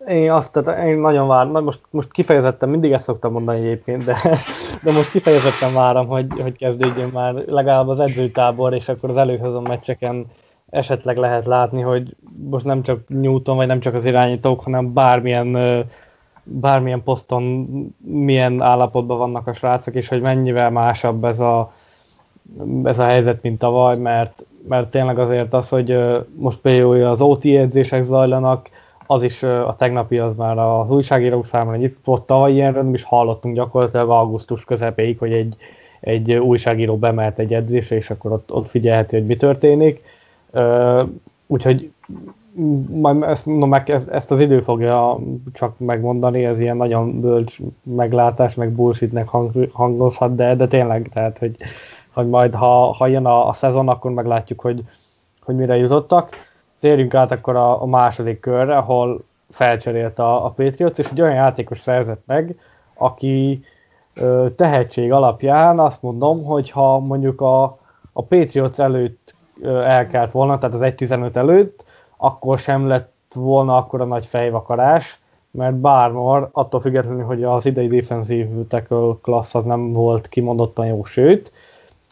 Én 0.07 0.31
azt, 0.31 0.53
tehát 0.53 0.87
én 0.87 0.99
nagyon 0.99 1.29
várom, 1.29 1.65
most, 1.65 1.81
most 1.91 2.13
kifejezetten, 2.13 2.69
mindig 2.69 2.93
ezt 2.93 3.05
szoktam 3.05 3.33
mondani 3.33 3.59
egyébként, 3.59 4.05
de, 4.05 4.17
de 4.83 4.93
most 4.93 5.11
kifejezetten 5.11 5.75
várom, 5.75 6.07
hogy, 6.07 6.27
hogy 6.41 6.57
kezdődjön 6.57 7.11
már 7.13 7.35
legalább 7.35 7.89
az 7.89 8.01
edzőtábor, 8.01 8.75
és 8.75 8.89
akkor 8.89 9.09
az 9.09 9.17
előszezon 9.17 9.63
meccseken 9.63 10.27
esetleg 10.71 11.17
lehet 11.17 11.47
látni, 11.47 11.81
hogy 11.81 12.17
most 12.51 12.65
nem 12.65 12.83
csak 12.83 12.99
Newton, 13.07 13.57
vagy 13.57 13.67
nem 13.67 13.81
csak 13.81 13.95
az 13.95 14.05
irányítók, 14.05 14.63
hanem 14.63 14.93
bármilyen, 14.93 15.85
bármilyen 16.43 17.03
poszton 17.03 17.69
milyen 18.05 18.63
állapotban 18.63 19.19
vannak 19.19 19.47
a 19.47 19.53
srácok, 19.53 19.95
és 19.95 20.09
hogy 20.09 20.21
mennyivel 20.21 20.71
másabb 20.71 21.25
ez 21.25 21.41
a, 21.41 21.73
ez 22.85 22.99
a 22.99 23.05
helyzet, 23.05 23.43
mint 23.43 23.59
tavaly, 23.59 23.97
mert, 23.97 24.45
mert 24.69 24.91
tényleg 24.91 25.19
azért 25.19 25.55
az, 25.55 25.69
hogy 25.69 25.99
most 26.37 26.59
például 26.59 27.05
az 27.05 27.21
OT 27.21 27.45
edzések 27.45 28.03
zajlanak, 28.03 28.69
az 29.07 29.23
is 29.23 29.43
a 29.43 29.75
tegnapi 29.79 30.19
az 30.19 30.37
már 30.37 30.59
az 30.59 30.91
újságírók 30.91 31.47
számára, 31.47 31.83
itt 31.83 31.99
volt 32.05 32.23
tavaly 32.23 32.53
ilyenről, 32.53 32.95
is 32.95 33.03
hallottunk 33.03 33.55
gyakorlatilag 33.55 34.11
augusztus 34.11 34.65
közepéig, 34.65 35.19
hogy 35.19 35.33
egy, 35.33 35.57
egy 36.01 36.33
újságíró 36.33 36.97
bemelt 36.97 37.39
egy 37.39 37.55
edzésre, 37.55 37.97
és 37.97 38.11
akkor 38.11 38.33
ott, 38.33 38.53
ott 38.53 38.69
figyelheti, 38.69 39.17
hogy 39.17 39.27
mi 39.27 39.37
történik. 39.37 40.03
Úgyhogy 41.47 41.91
majd 42.91 43.23
ezt, 43.23 43.47
mondom, 43.47 43.69
meg, 43.69 43.91
ezt, 44.11 44.31
az 44.31 44.41
idő 44.41 44.61
fogja 44.61 45.19
csak 45.53 45.79
megmondani, 45.79 46.45
ez 46.45 46.59
ilyen 46.59 46.77
nagyon 46.77 47.21
bölcs 47.21 47.59
meglátás, 47.83 48.55
meg 48.55 48.71
bullshitnek 48.71 49.29
hang, 49.29 49.71
hangozhat, 49.73 50.35
de, 50.35 50.55
de 50.57 50.67
tényleg, 50.67 51.09
tehát, 51.13 51.39
hogy, 51.39 51.57
hogy 52.21 52.29
majd 52.29 52.55
ha, 52.55 52.93
ha 52.93 53.07
jön 53.07 53.27
a, 53.27 53.49
a 53.49 53.53
szezon, 53.53 53.89
akkor 53.89 54.11
meglátjuk, 54.11 54.61
hogy, 54.61 54.83
hogy 55.41 55.55
mire 55.55 55.77
jutottak. 55.77 56.29
Térjünk 56.81 57.15
át 57.15 57.31
akkor 57.31 57.57
a, 57.57 57.83
a 57.83 57.87
második 57.87 58.41
körre, 58.41 58.77
ahol 58.77 59.25
felcserélt 59.51 60.19
a, 60.19 60.45
a 60.45 60.49
Patriots, 60.49 60.99
és 60.99 61.11
egy 61.11 61.21
olyan 61.21 61.35
játékos 61.35 61.79
szerzett 61.79 62.23
meg, 62.27 62.59
aki 62.95 63.65
ö, 64.15 64.47
tehetség 64.57 65.13
alapján 65.13 65.79
azt 65.79 66.03
mondom, 66.03 66.45
hogy 66.45 66.71
ha 66.71 66.99
mondjuk 66.99 67.41
a, 67.41 67.63
a 68.13 68.23
Patriots 68.23 68.79
előtt 68.79 69.35
ö, 69.61 69.81
elkelt 69.81 70.33
volna, 70.33 70.59
tehát 70.59 70.75
az 70.75 70.83
1.15 70.83 71.37
előtt, 71.37 71.85
akkor 72.17 72.59
sem 72.59 72.87
lett 72.87 73.13
volna 73.35 73.77
akkor 73.77 74.01
a 74.01 74.05
nagy 74.05 74.27
fejvakarás, 74.27 75.21
mert 75.51 75.75
bármor, 75.75 76.49
attól 76.53 76.81
függetlenül, 76.81 77.25
hogy 77.25 77.45
az 77.45 77.67
idei 77.67 77.89
defensív 77.89 78.49
tackle 78.69 79.15
klassz 79.23 79.55
az 79.55 79.65
nem 79.65 79.93
volt 79.93 80.29
kimondottan 80.29 80.87
jó, 80.87 81.05
sőt, 81.05 81.53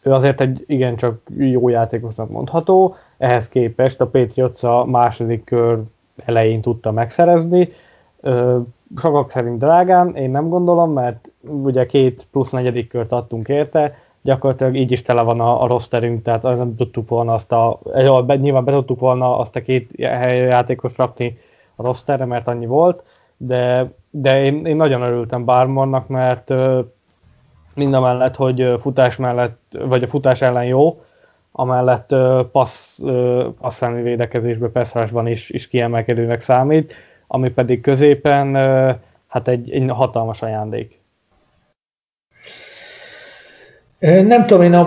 ő 0.03 0.13
azért 0.13 0.41
egy 0.41 0.65
igencsak 0.67 1.21
jó 1.37 1.69
játékosnak 1.69 2.31
mondható, 2.31 2.95
ehhez 3.19 3.49
képest 3.49 4.01
a 4.01 4.07
Patriots 4.07 4.63
a 4.63 4.85
második 4.85 5.45
kör 5.45 5.79
elején 6.25 6.61
tudta 6.61 6.91
megszerezni. 6.91 7.69
Sokak 8.97 9.31
szerint 9.31 9.59
drágán, 9.59 10.17
én 10.17 10.31
nem 10.31 10.49
gondolom, 10.49 10.93
mert 10.93 11.29
ugye 11.41 11.87
két 11.87 12.27
plusz 12.31 12.51
negyedik 12.51 12.89
kört 12.89 13.13
adtunk 13.13 13.49
érte, 13.49 13.97
gyakorlatilag 14.23 14.77
így 14.77 14.93
is 14.93 15.03
tele 15.03 15.23
van 15.23 15.41
a, 15.41 15.63
a 15.63 15.67
rosterünk, 15.67 16.23
tehát 16.23 16.43
nem 16.43 16.77
tudtuk 16.77 17.09
volna 17.09 17.33
azt 17.33 17.53
a, 17.53 17.79
nyilván 18.41 18.65
be 18.65 18.73
tudtuk 18.73 19.01
volna 19.01 19.39
azt 19.39 19.57
a 19.57 19.63
két 19.63 19.91
játékos 19.97 20.97
rakni 20.97 21.39
a 21.77 21.83
rosterre, 21.83 22.25
mert 22.25 22.49
annyi 22.49 22.67
volt, 22.67 23.03
de, 23.37 23.93
de 24.11 24.43
én, 24.45 24.67
én 24.67 24.77
nagyon 24.77 25.03
örültem 25.03 25.45
Barmonnak, 25.45 26.09
mert 26.09 26.55
mind 27.79 27.95
a 27.95 28.01
mellett, 28.01 28.37
hogy 28.37 28.75
futás 28.81 29.17
mellett, 29.17 29.61
vagy 29.71 30.03
a 30.03 30.07
futás 30.07 30.43
ellen 30.43 30.65
jó, 30.65 31.03
amellett 31.53 32.15
passz, 32.53 32.99
passzálni 33.61 34.03
védekezésbe, 34.03 34.69
passzásban 34.69 35.27
is, 35.27 35.51
is 35.51 35.69
kiemelkedőnek 35.69 36.41
számít, 36.41 36.95
ami 37.27 37.51
pedig 37.51 37.81
középen 37.81 38.55
hát 39.29 39.49
egy, 39.49 39.71
egy 39.71 39.91
hatalmas 39.91 40.43
ajándék. 40.43 41.01
Nem 44.01 44.47
tudom, 44.47 44.63
én 44.63 44.75
a 44.75 44.85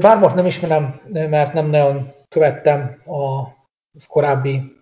Bármot 0.00 0.34
nem 0.34 0.46
ismerem, 0.46 1.00
mert 1.12 1.52
nem 1.52 1.66
nagyon 1.66 2.12
követtem 2.28 3.02
a 3.06 3.48
korábbi, 4.08 4.75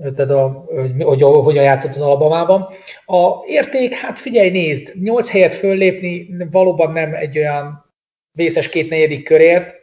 tehát 0.00 0.30
a, 0.30 0.64
hogy, 0.68 1.02
hogy 1.02 1.22
hogyan 1.22 1.64
játszott 1.64 1.94
az 1.94 2.00
Alabamában. 2.00 2.68
A 3.06 3.44
érték, 3.46 3.94
hát 3.94 4.18
figyelj, 4.18 4.50
nézd, 4.50 4.92
8 5.02 5.30
helyet 5.30 5.54
föllépni 5.54 6.28
valóban 6.50 6.92
nem 6.92 7.14
egy 7.14 7.38
olyan 7.38 7.94
vészes 8.32 8.68
két 8.68 8.90
negyedik 8.90 9.24
körért. 9.24 9.78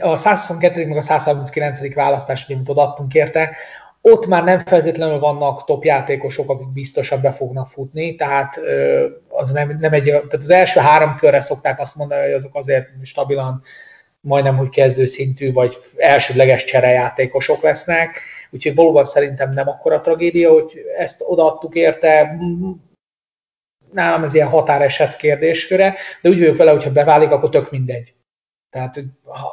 A 0.00 0.16
122. 0.16 0.86
meg 0.86 0.96
a 0.96 1.00
139. 1.00 1.94
választás, 1.94 2.48
amit 2.48 2.68
odaadtunk 2.68 3.14
érte, 3.14 3.56
ott 4.00 4.26
már 4.26 4.44
nem 4.44 4.58
feltétlenül 4.58 5.18
vannak 5.18 5.64
top 5.64 5.84
játékosok, 5.84 6.50
akik 6.50 6.72
biztosan 6.72 7.20
be 7.20 7.30
fognak 7.30 7.68
futni, 7.68 8.14
tehát 8.14 8.60
az 9.28 9.50
nem, 9.50 9.76
nem 9.80 9.92
egy, 9.92 10.04
tehát 10.04 10.34
az 10.34 10.50
első 10.50 10.80
három 10.80 11.16
körre 11.16 11.40
szokták 11.40 11.80
azt 11.80 11.96
mondani, 11.96 12.22
hogy 12.22 12.32
azok 12.32 12.54
azért 12.54 12.88
stabilan 13.02 13.62
majdnem, 14.20 14.56
hogy 14.56 14.68
kezdőszintű, 14.68 15.52
vagy 15.52 15.76
elsődleges 15.96 16.64
cserejátékosok 16.64 17.62
lesznek, 17.62 18.20
úgyhogy 18.50 18.74
valóban 18.74 19.04
szerintem 19.04 19.52
nem 19.52 19.68
akkora 19.68 20.00
tragédia, 20.00 20.52
hogy 20.52 20.80
ezt 20.98 21.22
odaadtuk 21.26 21.74
érte, 21.74 22.38
nálam 23.92 24.24
ez 24.24 24.34
ilyen 24.34 24.48
határeset 24.48 25.16
kérdésköre, 25.16 25.96
de 26.22 26.28
úgy 26.28 26.38
vagyok 26.38 26.56
vele, 26.56 26.70
hogy 26.70 26.84
ha 26.84 26.90
beválik, 26.90 27.30
akkor 27.30 27.48
tök 27.48 27.70
mindegy. 27.70 28.14
Tehát 28.70 29.04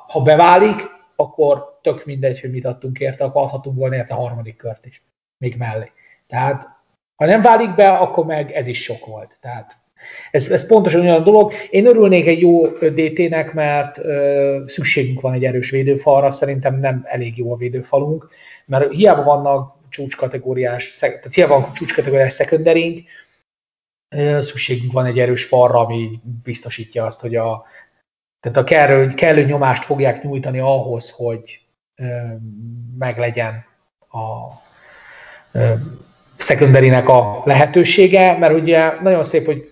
ha 0.07 0.21
beválik, 0.21 0.93
akkor 1.15 1.79
tök 1.81 2.05
mindegy, 2.05 2.39
hogy 2.41 2.51
mit 2.51 2.65
adtunk 2.65 2.99
érte, 2.99 3.23
akkor 3.23 3.41
adhatunk 3.41 3.77
volna 3.77 3.95
érte 3.95 4.13
a 4.13 4.17
harmadik 4.17 4.55
kört 4.55 4.85
is, 4.85 5.03
még 5.37 5.57
mellé. 5.57 5.91
Tehát 6.27 6.67
ha 7.15 7.25
nem 7.25 7.41
válik 7.41 7.75
be, 7.75 7.87
akkor 7.87 8.25
meg 8.25 8.51
ez 8.51 8.67
is 8.67 8.83
sok 8.83 9.05
volt. 9.05 9.37
Tehát 9.41 9.77
ez, 10.31 10.51
ez 10.51 10.67
pontosan 10.67 11.01
olyan 11.01 11.23
dolog. 11.23 11.53
Én 11.69 11.85
örülnék 11.85 12.27
egy 12.27 12.39
jó 12.39 12.67
DT-nek, 12.67 13.53
mert 13.53 13.97
ö, 13.97 14.63
szükségünk 14.65 15.21
van 15.21 15.33
egy 15.33 15.45
erős 15.45 15.69
védőfalra, 15.69 16.31
szerintem 16.31 16.79
nem 16.79 17.01
elég 17.05 17.37
jó 17.37 17.53
a 17.53 17.57
védőfalunk, 17.57 18.27
mert 18.65 18.91
hiába 18.91 19.23
vannak 19.23 19.75
csúcskategóriás, 19.89 20.97
tehát 20.97 21.33
hiába 21.33 21.59
van 21.59 21.73
csúcskategóriás 21.73 22.33
szekunderink, 22.33 23.07
szükségünk 24.39 24.91
van 24.91 25.05
egy 25.05 25.19
erős 25.19 25.45
falra, 25.45 25.79
ami 25.79 26.19
biztosítja 26.43 27.05
azt, 27.05 27.21
hogy 27.21 27.35
a, 27.35 27.65
tehát 28.39 28.57
a 28.57 28.63
kellő, 28.63 29.13
kellő 29.13 29.43
nyomást 29.43 29.85
fogják 29.85 30.23
nyújtani 30.23 30.59
ahhoz, 30.59 31.09
hogy 31.09 31.61
meglegyen 32.97 33.65
a 33.99 34.51
szekunderinek 36.37 37.09
a 37.09 37.41
lehetősége, 37.45 38.37
mert 38.37 38.53
ugye 38.53 39.01
nagyon 39.01 39.23
szép, 39.23 39.45
hogy 39.45 39.69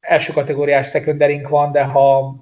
első 0.00 0.32
kategóriás 0.32 0.86
szekunderink 0.86 1.48
van, 1.48 1.72
de 1.72 1.84
ha 1.84 2.36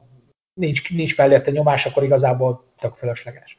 nincs, 0.61 0.91
nincs 0.91 1.17
mellette 1.17 1.51
nyomás, 1.51 1.87
akkor 1.87 2.03
igazából 2.03 2.65
tök 2.79 2.95
fölösleges. 2.95 3.59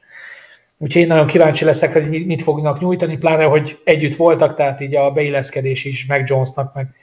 Úgyhogy 0.81 1.01
én 1.01 1.07
nagyon 1.07 1.27
kíváncsi 1.27 1.65
leszek, 1.65 1.93
hogy 1.93 2.25
mit 2.25 2.41
fognak 2.41 2.79
nyújtani, 2.79 3.17
pláne, 3.17 3.43
hogy 3.43 3.79
együtt 3.83 4.15
voltak, 4.15 4.55
tehát 4.55 4.81
így 4.81 4.95
a 4.95 5.11
beilleszkedés 5.11 5.85
is, 5.85 6.05
meg 6.05 6.27
Jonesnak, 6.27 6.73
meg 6.73 6.95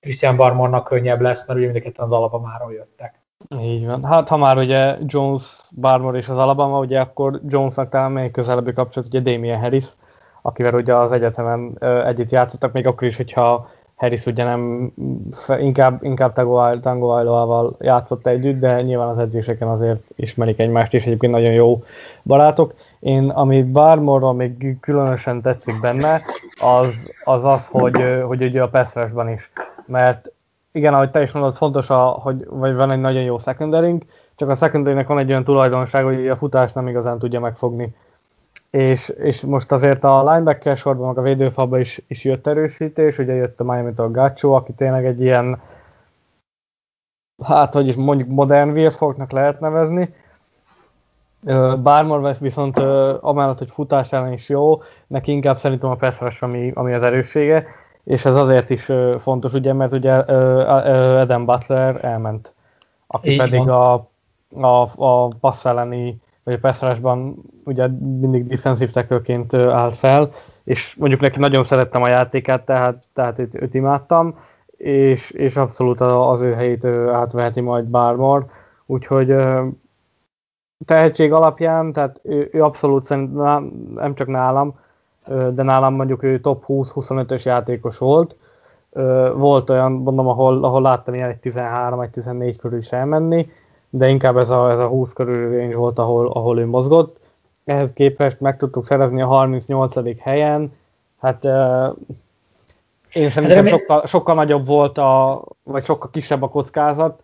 Christian 0.00 0.36
Barmonnak 0.36 0.84
könnyebb 0.84 1.20
lesz, 1.20 1.46
mert 1.46 1.58
ugye 1.58 1.68
mindeket 1.68 1.98
az 1.98 2.12
Alabamáról 2.12 2.72
jöttek. 2.72 3.20
Így 3.60 3.86
van. 3.86 4.04
Hát 4.04 4.28
ha 4.28 4.36
már 4.36 4.56
ugye 4.56 4.96
Jones, 5.06 5.70
Barmore 5.80 6.18
és 6.18 6.28
az 6.28 6.38
Alabama, 6.38 6.78
ugye 6.78 7.00
akkor 7.00 7.40
Jonesnak 7.48 7.88
talán 7.88 8.12
még 8.12 8.30
közelebbi 8.30 8.72
kapcsolat, 8.72 9.08
ugye 9.08 9.20
Damien 9.20 9.60
Harris, 9.60 9.86
akivel 10.42 10.74
ugye 10.74 10.94
az 10.94 11.12
egyetemen 11.12 11.78
együtt 12.04 12.30
játszottak, 12.30 12.72
még 12.72 12.86
akkor 12.86 13.08
is, 13.08 13.16
hogyha 13.16 13.68
Harris 13.96 14.26
ugye 14.26 14.44
nem, 14.44 14.92
inkább, 15.58 16.04
inkább 16.04 16.32
Tango 16.80 17.70
játszott 17.78 18.26
együtt, 18.26 18.60
de 18.60 18.82
nyilván 18.82 19.08
az 19.08 19.18
edzéseken 19.18 19.68
azért 19.68 20.00
ismerik 20.14 20.58
egymást, 20.58 20.94
és 20.94 21.06
egyébként 21.06 21.32
nagyon 21.32 21.52
jó 21.52 21.82
barátok. 22.24 22.74
Én, 23.00 23.28
ami 23.28 23.62
Barmore 23.62 24.32
még 24.32 24.76
különösen 24.80 25.42
tetszik 25.42 25.80
benne, 25.80 26.22
az 26.60 27.12
az, 27.24 27.44
az 27.44 27.68
hogy, 27.68 28.22
hogy 28.26 28.42
ugye 28.42 28.62
a 28.62 28.68
pass 28.68 28.94
is. 29.34 29.50
Mert 29.86 30.30
igen, 30.72 30.94
ahogy 30.94 31.10
te 31.10 31.22
is 31.22 31.32
mondod, 31.32 31.54
fontos, 31.54 31.90
a, 31.90 32.04
hogy 32.04 32.46
vagy 32.48 32.74
van 32.74 32.90
egy 32.90 33.00
nagyon 33.00 33.22
jó 33.22 33.38
secondaryünk, 33.38 34.04
csak 34.36 34.48
a 34.48 34.54
secondary 34.54 35.04
van 35.04 35.18
egy 35.18 35.30
olyan 35.30 35.44
tulajdonság, 35.44 36.04
hogy 36.04 36.28
a 36.28 36.36
futás 36.36 36.72
nem 36.72 36.88
igazán 36.88 37.18
tudja 37.18 37.40
megfogni. 37.40 37.94
És, 38.70 39.08
és 39.08 39.40
most 39.40 39.72
azért 39.72 40.04
a 40.04 40.32
linebacker 40.32 40.76
sorban, 40.76 41.06
meg 41.06 41.18
a 41.18 41.22
védőfalban 41.22 41.80
is, 41.80 42.02
is 42.08 42.24
jött 42.24 42.46
erősítés, 42.46 43.18
ugye 43.18 43.34
jött 43.34 43.60
a 43.60 43.64
Miami-től 43.64 44.10
Gacho, 44.10 44.50
aki 44.50 44.72
tényleg 44.72 45.06
egy 45.06 45.20
ilyen, 45.20 45.60
hát 47.44 47.72
hogy 47.72 47.88
is 47.88 47.94
mondjuk 47.94 48.28
modern 48.28 48.70
Wirfolknak 48.70 49.30
lehet 49.30 49.60
nevezni, 49.60 50.14
Bármor 51.82 52.36
viszont 52.40 52.78
amellett, 53.20 53.58
hogy 53.58 53.70
futás 53.70 54.12
ellen 54.12 54.32
is 54.32 54.48
jó, 54.48 54.82
neki 55.06 55.32
inkább 55.32 55.58
szerintem 55.58 55.90
a 55.90 55.94
pass 55.94 56.40
ami, 56.40 56.70
ami 56.74 56.92
az 56.92 57.02
erőssége, 57.02 57.66
és 58.04 58.24
ez 58.24 58.34
azért 58.34 58.70
is 58.70 58.92
fontos, 59.18 59.52
ugye, 59.52 59.72
mert 59.72 59.92
ugye 59.92 60.12
Adam 60.12 61.44
Butler 61.44 62.04
elment, 62.04 62.54
aki 63.06 63.30
Így 63.30 63.38
pedig 63.38 63.68
a, 63.68 63.92
a, 64.60 64.88
a 64.96 65.28
passz 65.40 65.64
elleni, 65.64 66.20
vagy 66.46 66.54
a 66.54 66.58
passzolásban 66.58 67.36
ugye 67.64 67.88
mindig 68.20 68.46
defensív 68.46 68.90
tackle 68.90 69.72
állt 69.72 69.96
fel, 69.96 70.30
és 70.64 70.94
mondjuk 70.94 71.20
neki 71.20 71.38
nagyon 71.38 71.62
szerettem 71.62 72.02
a 72.02 72.08
játékát, 72.08 72.64
tehát, 72.64 73.04
tehát 73.12 73.38
őt, 73.38 73.62
őt 73.62 73.74
imádtam, 73.74 74.38
és, 74.76 75.30
és 75.30 75.56
abszolút 75.56 76.00
az 76.00 76.40
ő 76.40 76.52
helyét 76.52 76.84
átveheti 77.12 77.60
majd 77.60 77.84
Barmore, 77.84 78.46
úgyhogy 78.86 79.34
tehetség 80.84 81.32
alapján, 81.32 81.92
tehát 81.92 82.20
ő, 82.22 82.48
ő 82.52 82.62
abszolút 82.62 83.04
szerintem 83.04 83.70
nem 83.94 84.14
csak 84.14 84.26
nálam, 84.26 84.78
de 85.26 85.62
nálam 85.62 85.94
mondjuk 85.94 86.22
ő 86.22 86.40
top 86.40 86.64
20-25-ös 86.68 87.44
játékos 87.44 87.98
volt. 87.98 88.36
Volt 89.34 89.70
olyan, 89.70 89.92
mondom, 89.92 90.28
ahol, 90.28 90.64
ahol 90.64 90.82
láttam 90.82 91.14
ilyen 91.14 91.28
egy 91.28 91.38
13, 91.38 92.00
egy 92.00 92.10
14 92.10 92.56
körül 92.56 92.78
is 92.78 92.92
elmenni, 92.92 93.48
de 93.98 94.08
inkább 94.08 94.36
ez 94.36 94.50
a, 94.50 94.70
ez 94.70 94.78
a 94.78 94.86
20 94.86 95.12
körül 95.12 95.58
range 95.58 95.76
volt, 95.76 95.98
ahol, 95.98 96.30
ahol 96.32 96.58
ő 96.58 96.66
mozgott. 96.66 97.20
Ehhez 97.64 97.92
képest 97.92 98.40
meg 98.40 98.56
tudtuk 98.56 98.86
szerezni 98.86 99.22
a 99.22 99.26
38. 99.26 100.20
helyen, 100.20 100.72
hát 101.20 101.44
én 103.12 103.30
szerintem 103.30 103.66
sokkal, 103.66 104.06
sokkal 104.06 104.34
nagyobb 104.34 104.66
volt, 104.66 104.98
a, 104.98 105.42
vagy 105.62 105.84
sokkal 105.84 106.10
kisebb 106.10 106.42
a 106.42 106.48
kockázat, 106.48 107.22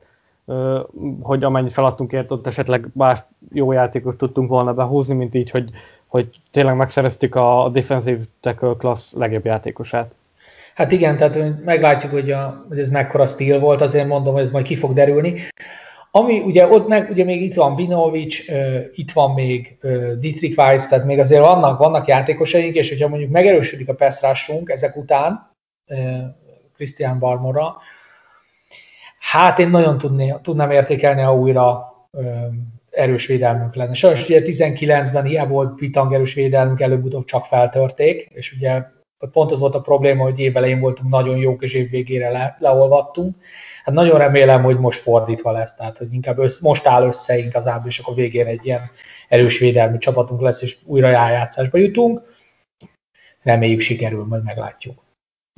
hogy 1.22 1.44
amennyit 1.44 1.72
feladtunk 1.72 2.12
ért, 2.12 2.32
ott 2.32 2.46
esetleg 2.46 2.88
más 2.92 3.18
jó 3.52 3.72
játékot 3.72 4.16
tudtunk 4.16 4.48
volna 4.48 4.74
behúzni, 4.74 5.14
mint 5.14 5.34
így, 5.34 5.50
hogy 5.50 5.70
hogy 6.12 6.28
tényleg 6.50 6.76
megszereztük 6.76 7.34
a 7.34 7.68
defensive 7.72 8.22
tackle 8.40 8.74
class 8.78 9.12
legjobb 9.12 9.44
játékosát. 9.44 10.14
Hát 10.74 10.92
igen, 10.92 11.16
tehát 11.16 11.64
meglátjuk, 11.64 12.12
hogy, 12.12 12.30
a, 12.30 12.64
hogy 12.68 12.78
ez 12.78 12.88
mekkora 12.88 13.26
stíl 13.26 13.58
volt, 13.58 13.80
azért 13.80 14.06
mondom, 14.06 14.34
hogy 14.34 14.42
ez 14.42 14.50
majd 14.50 14.64
ki 14.64 14.76
fog 14.76 14.92
derülni. 14.92 15.40
Ami 16.14 16.40
ugye 16.40 16.66
ott 16.66 16.88
meg, 16.88 17.10
ugye 17.10 17.24
még 17.24 17.42
itt 17.42 17.54
van 17.54 17.76
Vinovic, 17.76 18.38
itt 18.94 19.10
van 19.12 19.34
még 19.34 19.76
Dietrich 20.18 20.58
Weiss, 20.58 20.86
tehát 20.86 21.04
még 21.04 21.18
azért 21.18 21.44
vannak, 21.44 21.78
vannak 21.78 22.06
játékosaink, 22.06 22.74
és 22.74 22.88
hogyha 22.88 23.08
mondjuk 23.08 23.30
megerősödik 23.30 23.88
a 23.88 23.94
passzrásunk 23.94 24.70
ezek 24.70 24.96
után, 24.96 25.50
Christian 26.74 27.18
Barmora, 27.18 27.76
hát 29.18 29.58
én 29.58 29.70
nagyon 29.70 29.98
tudné, 29.98 30.34
tudnám 30.42 30.70
értékelni, 30.70 31.20
ha 31.20 31.34
újra 31.34 31.92
erős 32.90 33.26
védelmünk 33.26 33.74
lenne. 33.74 33.94
Sajnos 33.94 34.28
ugye 34.28 34.42
19-ben 34.44 35.24
hiába 35.24 35.52
volt 35.52 35.74
pitang 35.74 36.14
erős 36.14 36.34
védelmünk, 36.34 36.80
előbb-utóbb 36.80 37.24
csak 37.24 37.44
feltörték, 37.44 38.30
és 38.32 38.52
ugye 38.52 38.82
pont 39.32 39.52
az 39.52 39.60
volt 39.60 39.74
a 39.74 39.80
probléma, 39.80 40.22
hogy 40.22 40.38
évelején 40.38 40.80
voltunk 40.80 41.10
nagyon 41.10 41.36
jók, 41.36 41.62
és 41.62 41.74
év 41.74 41.90
végére 41.90 42.30
le, 42.30 42.56
leolvattunk. 42.58 43.36
Hát 43.84 43.94
nagyon 43.94 44.18
remélem, 44.18 44.62
hogy 44.62 44.78
most 44.78 45.00
fordítva 45.00 45.50
lesz, 45.50 45.74
tehát 45.74 45.98
hogy 45.98 46.12
inkább 46.12 46.38
össze, 46.38 46.58
most 46.62 46.86
áll 46.86 47.06
össze 47.06 47.38
igazából, 47.38 47.86
és 47.86 47.98
akkor 47.98 48.14
végén 48.14 48.46
egy 48.46 48.66
ilyen 48.66 48.80
erős 49.28 49.58
védelmi 49.58 49.98
csapatunk 49.98 50.40
lesz, 50.40 50.62
és 50.62 50.78
újra 50.86 51.10
rájátszásba 51.10 51.78
jutunk. 51.78 52.22
Reméljük 53.42 53.80
sikerül, 53.80 54.24
majd 54.24 54.44
meglátjuk. 54.44 55.02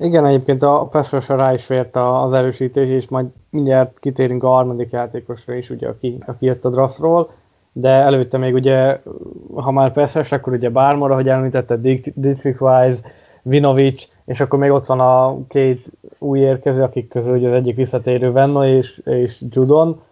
Igen, 0.03 0.27
egyébként 0.27 0.63
a 0.63 0.89
Peszrosra 0.91 1.37
rá 1.37 1.53
is 1.53 1.65
fért 1.65 1.97
az 1.97 2.33
erősítés, 2.33 2.89
és 2.89 3.09
majd 3.09 3.27
mindjárt 3.51 3.99
kitérünk 3.99 4.45
a 4.45 4.49
harmadik 4.49 4.91
játékosra 4.91 5.55
is, 5.55 5.71
ugye, 5.71 5.89
aki, 5.89 6.19
aki 6.27 6.47
jött 6.47 6.65
a 6.65 6.71
draftról, 6.71 7.33
de 7.73 7.89
előtte 7.89 8.39
még 8.39 8.55
ugye, 8.55 9.01
ha 9.55 9.71
már 9.71 9.93
Peszres, 9.93 10.33
akkor 10.33 10.53
ugye 10.53 10.71
Bármora, 10.71 11.15
hogy 11.15 11.29
említette, 11.29 11.77
Dietrich 12.15 12.63
Weiss, 12.63 12.99
Vinovic, 13.43 14.09
és 14.25 14.41
akkor 14.41 14.59
még 14.59 14.71
ott 14.71 14.87
van 14.87 15.01
a 15.01 15.37
két 15.49 15.93
új 16.19 16.39
érkező, 16.39 16.83
akik 16.83 17.09
közül 17.09 17.37
ugye 17.37 17.49
az 17.49 17.55
egyik 17.55 17.77
visszatérő 17.77 18.33
Venno 18.33 18.65
és, 18.65 19.03
és 19.05 19.43
Judon, 19.51 20.03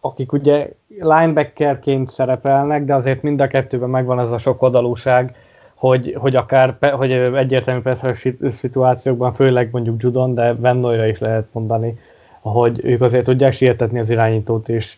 akik 0.00 0.32
ugye 0.32 0.72
linebackerként 1.00 2.10
szerepelnek, 2.10 2.84
de 2.84 2.94
azért 2.94 3.22
mind 3.22 3.40
a 3.40 3.46
kettőben 3.46 3.90
megvan 3.90 4.20
ez 4.20 4.30
a 4.30 4.38
sok 4.38 4.62
oldalúság, 4.62 5.34
hogy, 5.74 6.16
hogy 6.18 6.36
akár 6.36 6.76
hogy 6.92 7.12
egyértelmű 7.12 7.80
persze 7.80 8.16
szituációkban, 8.50 9.32
főleg 9.32 9.68
mondjuk 9.72 10.02
Judon, 10.02 10.34
de 10.34 10.54
Vennoyra 10.54 11.06
is 11.06 11.18
lehet 11.18 11.46
mondani, 11.52 11.98
hogy 12.40 12.80
ők 12.84 13.00
azért 13.00 13.24
tudják 13.24 13.52
sietetni 13.52 13.98
az 13.98 14.10
irányítót, 14.10 14.68
és, 14.68 14.96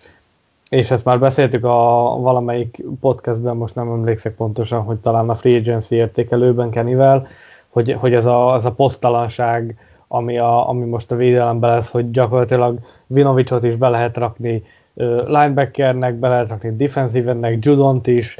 és 0.68 0.90
ezt 0.90 1.04
már 1.04 1.18
beszéltük 1.18 1.64
a 1.64 2.16
valamelyik 2.20 2.84
podcastben, 3.00 3.56
most 3.56 3.74
nem 3.74 3.90
emlékszek 3.90 4.34
pontosan, 4.34 4.82
hogy 4.82 4.96
talán 4.96 5.28
a 5.28 5.34
Free 5.34 5.56
Agency 5.56 5.94
értékelőben 5.94 6.70
Kenivel, 6.70 7.26
hogy, 7.78 7.92
hogy 7.92 8.14
ez 8.14 8.26
a, 8.26 8.52
az 8.52 8.64
a 8.64 8.72
posztalanság, 8.72 9.76
ami, 10.08 10.38
a, 10.38 10.68
ami 10.68 10.84
most 10.84 11.12
a 11.12 11.16
védelemben 11.16 11.70
lesz, 11.70 11.90
hogy 11.90 12.10
gyakorlatilag 12.10 12.78
Vinovicot 13.06 13.64
is 13.64 13.76
be 13.76 13.88
lehet 13.88 14.16
rakni 14.16 14.62
linebackernek, 15.26 16.14
be 16.14 16.28
lehet 16.28 16.48
rakni 16.48 16.76
defensívennek, 16.76 17.64
Judont 17.64 18.06
is, 18.06 18.38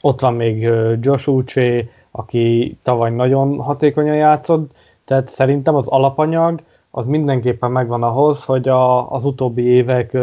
ott 0.00 0.20
van 0.20 0.34
még 0.34 0.70
Josh 1.00 1.28
Uche, 1.28 1.84
aki 2.10 2.76
tavaly 2.82 3.10
nagyon 3.10 3.58
hatékonyan 3.58 4.16
játszott, 4.16 4.72
tehát 5.04 5.28
szerintem 5.28 5.74
az 5.74 5.88
alapanyag 5.88 6.60
az 6.90 7.06
mindenképpen 7.06 7.70
megvan 7.70 8.02
ahhoz, 8.02 8.44
hogy 8.44 8.68
a, 8.68 9.12
az 9.12 9.24
utóbbi 9.24 9.62
évek 9.62 10.16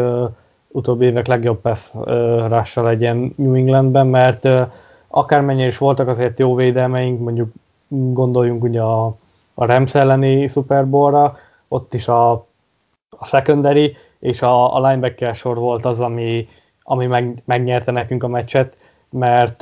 utóbbi 0.68 1.04
évek 1.04 1.26
legjobb 1.26 1.60
pass 1.60 1.90
legyen 2.74 3.32
New 3.36 3.54
Englandben, 3.54 4.06
mert 4.06 4.48
akármennyire 5.08 5.66
is 5.66 5.78
voltak 5.78 6.08
azért 6.08 6.38
jó 6.38 6.54
védelmeink, 6.54 7.20
mondjuk 7.20 7.52
gondoljunk 8.12 8.62
ugye 8.62 8.80
a, 8.80 9.06
a 9.54 9.64
Rams 9.64 9.94
elleni 9.94 10.46
Super 10.46 10.88
Bowl-ra, 10.88 11.36
ott 11.68 11.94
is 11.94 12.08
a, 12.08 12.30
a 13.08 13.24
secondary 13.24 13.96
és 14.18 14.42
a, 14.42 14.76
a 14.76 14.88
linebacker 14.88 15.34
sor 15.34 15.56
volt 15.56 15.86
az, 15.86 16.00
ami, 16.00 16.48
ami 16.82 17.06
meg, 17.06 17.42
megnyerte 17.44 17.90
nekünk 17.90 18.22
a 18.22 18.28
meccset, 18.28 18.76
mert, 19.10 19.60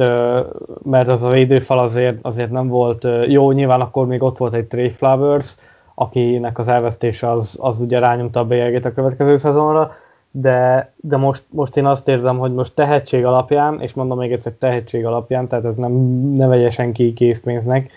mert 0.83 1.09
az 1.09 1.22
a 1.22 1.28
védőfal 1.28 1.78
azért, 1.78 2.18
azért 2.22 2.51
nem 2.51 2.68
volt 2.68 3.07
jó, 3.26 3.51
nyilván 3.51 3.81
akkor 3.81 4.07
még 4.07 4.22
ott 4.22 4.39
volt 4.39 4.55
egy 4.55 4.66
Trey 4.66 4.89
Flowers, 4.89 5.57
akinek 5.95 6.59
az 6.59 6.68
elvesztése 6.68 7.31
az, 7.31 7.57
az 7.61 7.81
ugye 7.81 7.99
rányomta 7.99 8.41
a 8.41 8.45
bélyegét 8.45 8.85
a 8.85 8.93
következő 8.93 9.37
szezonra, 9.37 9.97
de, 10.31 10.93
de 10.97 11.16
most, 11.16 11.45
most 11.49 11.76
én 11.76 11.87
azt 11.87 12.09
érzem, 12.09 12.39
hogy 12.39 12.55
most 12.55 12.74
tehetség 12.74 13.24
alapján, 13.24 13.81
és 13.81 13.95
mondom 13.95 14.18
még 14.18 14.33
egyszer 14.33 14.53
tehetség 14.53 15.07
alapján, 15.07 15.49
tehát 15.49 15.64
ez 15.64 15.76
nem 15.76 15.93
ne 16.37 16.47
vegye 16.47 16.70
senki 16.70 17.12
készpénznek, 17.12 17.91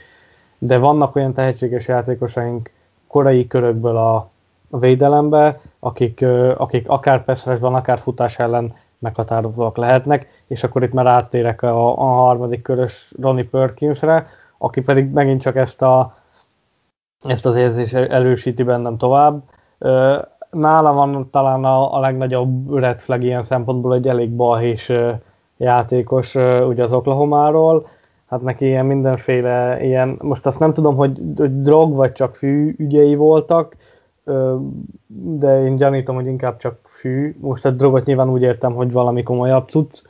de 0.66 0.78
vannak 0.78 1.16
olyan 1.16 1.34
tehetséges 1.34 1.88
játékosaink 1.88 2.72
korai 3.08 3.48
körökből 3.48 3.98
a, 3.98 4.30
védelembe, 4.70 5.60
akik, 5.80 6.26
akik 6.58 6.90
akár 6.90 7.24
van, 7.60 7.76
akár 7.76 8.00
futás 8.00 8.40
ellen 8.40 8.76
meghatározóak 8.98 9.78
lehetnek, 9.78 10.44
és 10.48 10.64
akkor 10.64 10.84
itt 10.84 10.94
már 10.94 11.06
áttérek 11.06 11.62
a, 11.62 11.98
a 11.98 12.06
harmadik 12.06 12.62
körös 12.62 13.12
Ronnie 13.22 13.50
Perkinsre, 13.50 14.28
aki 14.58 14.82
pedig 14.82 15.12
megint 15.12 15.42
csak 15.42 15.56
ezt, 15.56 15.82
a, 15.82 16.16
ezt 17.22 17.46
az 17.46 17.56
érzést 17.56 17.94
erősíti 17.94 18.64
bennem 18.64 18.98
tovább. 18.98 19.42
Nála 20.50 20.94
van 20.94 21.30
talán 21.32 21.64
a, 21.64 21.96
a 21.96 22.00
legnagyobb 22.00 22.78
red 22.78 23.00
flag 23.00 23.24
ilyen 23.24 23.44
szempontból 23.44 23.94
egy 23.94 24.08
elég 24.08 24.36
balhés 24.36 24.92
játékos 25.58 26.36
ugye 26.68 26.84
az 26.84 26.94
Oklahomáról, 26.94 27.88
hát 28.34 28.42
neki 28.42 28.66
ilyen 28.66 28.86
mindenféle 28.86 29.84
ilyen, 29.84 30.18
most 30.22 30.46
azt 30.46 30.60
nem 30.60 30.74
tudom, 30.74 30.96
hogy, 30.96 31.20
hogy 31.36 31.62
drog 31.62 31.96
vagy 31.96 32.12
csak 32.12 32.36
fű 32.36 32.76
ügyei 32.78 33.16
voltak, 33.16 33.76
de 35.08 35.64
én 35.64 35.76
gyanítom, 35.76 36.16
hogy 36.16 36.26
inkább 36.26 36.58
csak 36.58 36.80
fű. 36.84 37.36
Most 37.40 37.66
a 37.66 37.70
drogot 37.70 38.06
nyilván 38.06 38.30
úgy 38.30 38.42
értem, 38.42 38.74
hogy 38.74 38.92
valami 38.92 39.24
komolyabb 39.24 39.68
cucc, 39.68 40.02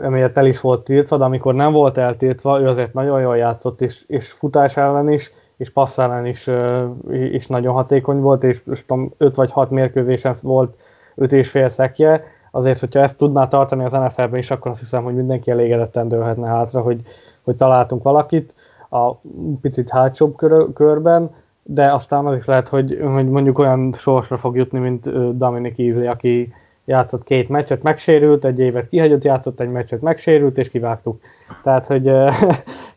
emiatt 0.00 0.36
el 0.36 0.46
is 0.46 0.60
volt 0.60 0.84
tiltva, 0.84 1.16
de 1.16 1.24
amikor 1.24 1.54
nem 1.54 1.72
volt 1.72 1.98
eltiltva, 1.98 2.60
ő 2.60 2.66
azért 2.66 2.92
nagyon 2.92 3.20
jól 3.20 3.36
játszott, 3.36 3.80
és, 3.80 4.04
és 4.06 4.32
futás 4.32 4.76
ellen 4.76 5.12
is, 5.12 5.32
és 5.56 5.70
passz 5.70 5.98
ellen 5.98 6.26
is, 6.26 6.50
is 7.10 7.46
nagyon 7.46 7.74
hatékony 7.74 8.20
volt, 8.20 8.44
és 8.44 8.60
most 8.64 8.86
tudom, 8.86 9.12
5 9.16 9.34
vagy 9.34 9.50
6 9.50 9.70
mérkőzésen 9.70 10.34
volt 10.42 10.76
5 11.14 11.32
és 11.32 11.50
fél 11.50 11.68
szekje, 11.68 12.24
azért, 12.58 12.78
hogyha 12.80 13.00
ezt 13.00 13.16
tudná 13.16 13.48
tartani 13.48 13.84
az 13.84 13.92
NFL-ben 13.92 14.38
is, 14.38 14.50
akkor 14.50 14.70
azt 14.70 14.80
hiszem, 14.80 15.04
hogy 15.04 15.14
mindenki 15.14 15.50
elégedetten 15.50 16.08
dőlhetne 16.08 16.46
hátra, 16.46 16.80
hogy, 16.80 17.00
hogy 17.42 17.56
találtunk 17.56 18.02
valakit 18.02 18.54
a 18.90 19.14
picit 19.60 19.90
hátsóbb 19.90 20.36
kör, 20.36 20.72
körben, 20.72 21.30
de 21.62 21.92
aztán 21.92 22.26
az 22.26 22.36
is 22.36 22.44
lehet, 22.44 22.68
hogy, 22.68 22.98
hogy 23.14 23.28
mondjuk 23.28 23.58
olyan 23.58 23.92
sorsra 23.92 24.36
fog 24.36 24.56
jutni, 24.56 24.78
mint 24.78 25.36
Dominic 25.36 25.78
Easley, 25.78 26.08
aki 26.10 26.52
játszott 26.84 27.24
két 27.24 27.48
meccset, 27.48 27.82
megsérült, 27.82 28.44
egy 28.44 28.58
évet 28.58 28.88
kihagyott, 28.88 29.24
játszott 29.24 29.60
egy 29.60 29.70
meccset, 29.70 30.00
megsérült, 30.00 30.58
és 30.58 30.70
kivágtuk. 30.70 31.20
Tehát, 31.62 31.86
hogy, 31.86 32.12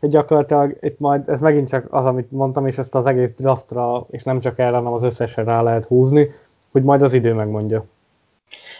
gyakorlatilag 0.00 0.76
itt 0.80 0.98
majd, 0.98 1.28
ez 1.28 1.40
megint 1.40 1.68
csak 1.68 1.86
az, 1.90 2.04
amit 2.04 2.30
mondtam, 2.30 2.66
és 2.66 2.78
ezt 2.78 2.94
az 2.94 3.06
egész 3.06 3.30
draftra, 3.36 4.06
és 4.10 4.22
nem 4.22 4.40
csak 4.40 4.58
erre, 4.58 4.76
hanem 4.76 4.92
az 4.92 5.02
összesre 5.02 5.42
rá 5.42 5.62
lehet 5.62 5.84
húzni, 5.84 6.30
hogy 6.70 6.82
majd 6.82 7.02
az 7.02 7.12
idő 7.12 7.34
megmondja. 7.34 7.84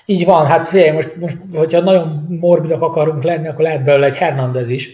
Így 0.06 0.24
van, 0.24 0.46
hát 0.46 0.68
figyelj, 0.68 0.90
most, 0.90 1.16
most 1.16 1.36
hogyha 1.54 1.80
nagyon 1.80 2.36
morbidak 2.40 2.82
akarunk 2.82 3.22
lenni, 3.22 3.48
akkor 3.48 3.64
lehet 3.64 3.84
belőle 3.84 4.06
egy 4.06 4.16
Hernandez 4.16 4.68
is, 4.68 4.90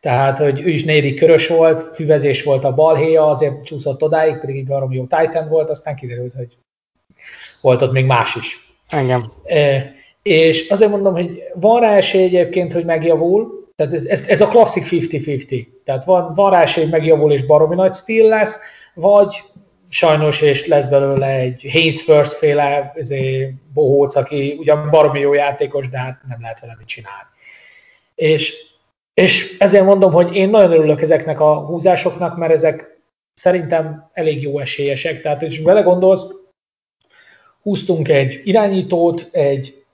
tehát, 0.00 0.38
hogy 0.38 0.60
ő 0.60 0.68
is 0.68 0.84
negyedik 0.84 1.18
körös 1.18 1.48
volt, 1.48 1.94
füvezés 1.94 2.42
volt 2.42 2.64
a 2.64 2.74
balhéja, 2.74 3.26
azért 3.26 3.64
csúszott 3.64 4.02
odáig, 4.02 4.40
pedig 4.40 4.56
egy 4.56 4.66
valami 4.66 4.96
jó 4.96 5.06
Titan 5.06 5.48
volt, 5.48 5.70
aztán 5.70 5.96
kiderült, 5.96 6.34
hogy 6.34 6.56
volt 7.60 7.82
ott 7.82 7.92
még 7.92 8.06
más 8.06 8.36
is. 8.36 8.74
Engem. 8.88 9.32
E, 9.44 9.92
és 10.22 10.68
azért 10.68 10.90
mondom, 10.90 11.12
hogy 11.12 11.42
van 11.54 11.80
rá 11.80 11.94
esély 11.94 12.22
egyébként, 12.22 12.72
hogy 12.72 12.84
megjavul, 12.84 13.68
tehát 13.76 13.94
ez, 13.94 14.06
ez, 14.06 14.28
ez 14.28 14.40
a 14.40 14.48
klasszik 14.48 14.84
50-50. 14.90 15.66
Tehát 15.84 16.04
van, 16.04 16.34
van 16.34 16.50
rá 16.50 16.62
esély, 16.62 16.82
hogy 16.82 16.92
megjavul 16.92 17.32
és 17.32 17.46
baromi 17.46 17.74
nagy 17.74 17.94
stíl 17.94 18.28
lesz, 18.28 18.58
vagy 18.94 19.42
sajnos, 19.90 20.40
és 20.40 20.66
lesz 20.66 20.86
belőle 20.86 21.26
egy 21.26 21.66
Hayes 21.72 22.02
First 22.02 22.32
féle 22.32 22.94
bohóc, 23.74 24.14
aki 24.14 24.56
ugyan 24.58 24.90
baromi 24.90 25.20
jó 25.20 25.32
játékos, 25.32 25.88
de 25.88 25.98
hát 25.98 26.20
nem 26.28 26.38
lehet 26.40 26.60
vele 26.60 26.74
mit 26.78 26.86
csinálni. 26.86 27.28
És 28.14 28.68
és 29.14 29.56
ezért 29.58 29.84
mondom, 29.84 30.12
hogy 30.12 30.34
én 30.36 30.50
nagyon 30.50 30.72
örülök 30.72 31.02
ezeknek 31.02 31.40
a 31.40 31.54
húzásoknak, 31.54 32.36
mert 32.36 32.52
ezek 32.52 33.00
szerintem 33.34 34.10
elég 34.12 34.42
jó 34.42 34.58
esélyesek. 34.58 35.20
Tehát, 35.20 35.42
és 35.42 35.58
vele 35.58 35.80
gondolsz, 35.80 36.24
húztunk 37.62 38.08
egy 38.08 38.40
irányítót, 38.44 39.28
egy 39.32 39.84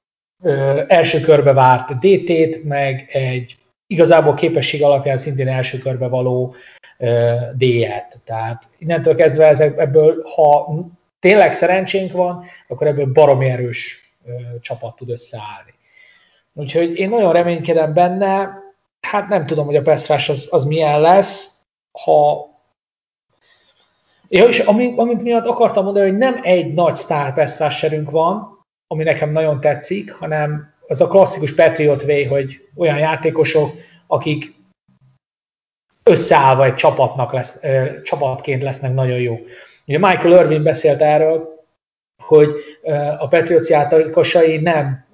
ö, 0.42 0.82
első 0.88 1.20
körbe 1.20 1.53
várt 1.53 1.99
DT-t, 1.99 2.64
meg 2.64 3.09
egy 3.12 3.57
igazából 3.86 4.34
képesség 4.34 4.82
alapján 4.82 5.16
szintén 5.16 5.49
első 5.49 5.78
körbe 5.78 6.07
való 6.07 6.55
D-et. 7.53 8.20
Tehát 8.24 8.68
innentől 8.78 9.14
kezdve 9.14 9.47
ezek, 9.47 9.78
ebből, 9.78 10.22
ha 10.34 10.76
tényleg 11.20 11.53
szerencsénk 11.53 12.12
van, 12.12 12.44
akkor 12.68 12.86
ebből 12.86 13.12
baromi 13.12 13.49
erős 13.49 14.01
csapat 14.61 14.97
tud 14.97 15.11
összeállni. 15.11 15.74
Úgyhogy 16.53 16.99
én 16.99 17.09
nagyon 17.09 17.32
reménykedem 17.32 17.92
benne, 17.92 18.59
hát 19.01 19.28
nem 19.28 19.47
tudom, 19.47 19.66
hogy 19.66 19.76
a 19.76 19.82
Pestrás 19.82 20.28
az, 20.28 20.49
az 20.51 20.64
milyen 20.64 21.01
lesz, 21.01 21.61
ha 22.05 22.55
Ja, 24.28 24.44
és 24.44 24.59
amit, 24.59 24.99
amit 24.99 25.22
miatt 25.22 25.47
akartam 25.47 25.84
mondani, 25.84 26.09
hogy 26.09 26.18
nem 26.18 26.40
egy 26.42 26.74
nagy 26.74 26.94
sztár 26.94 27.34
Pestrásserünk 27.34 28.11
van, 28.11 28.64
ami 28.86 29.03
nekem 29.03 29.32
nagyon 29.32 29.61
tetszik, 29.61 30.12
hanem 30.12 30.74
az 30.86 31.01
a 31.01 31.07
klasszikus 31.07 31.55
Patriot 31.55 32.03
Way, 32.03 32.28
hogy 32.28 32.68
olyan 32.76 32.99
játékosok, 32.99 33.72
akik 34.07 34.55
összeállva 36.11 36.65
egy 36.65 36.75
csapatnak 36.75 37.33
lesz, 37.33 37.59
ö, 37.63 38.03
csapatként 38.03 38.63
lesznek 38.63 38.95
nagyon 38.95 39.19
jó. 39.19 39.39
Ugye 39.87 39.99
Michael 39.99 40.41
Irvin 40.43 40.63
beszélt 40.63 41.01
erről, 41.01 41.55
hogy 42.23 42.55
a 43.19 43.29
Patriots 43.29 43.69
játékosai 43.69 44.57
nem 44.57 45.05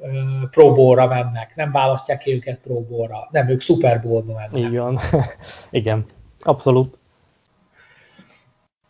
Pro 0.50 0.74
Bowl-ra 0.74 1.06
mennek, 1.06 1.52
nem 1.54 1.72
választják 1.72 2.18
ki 2.18 2.32
őket 2.32 2.60
Pro 2.60 2.80
Bowl-ra, 2.80 3.28
nem, 3.30 3.48
ők 3.48 3.60
Super 3.60 4.02
Bowl-ba 4.02 4.34
mennek. 4.34 4.78
Van. 4.78 4.98
Igen, 5.70 6.06
abszolút. 6.40 6.98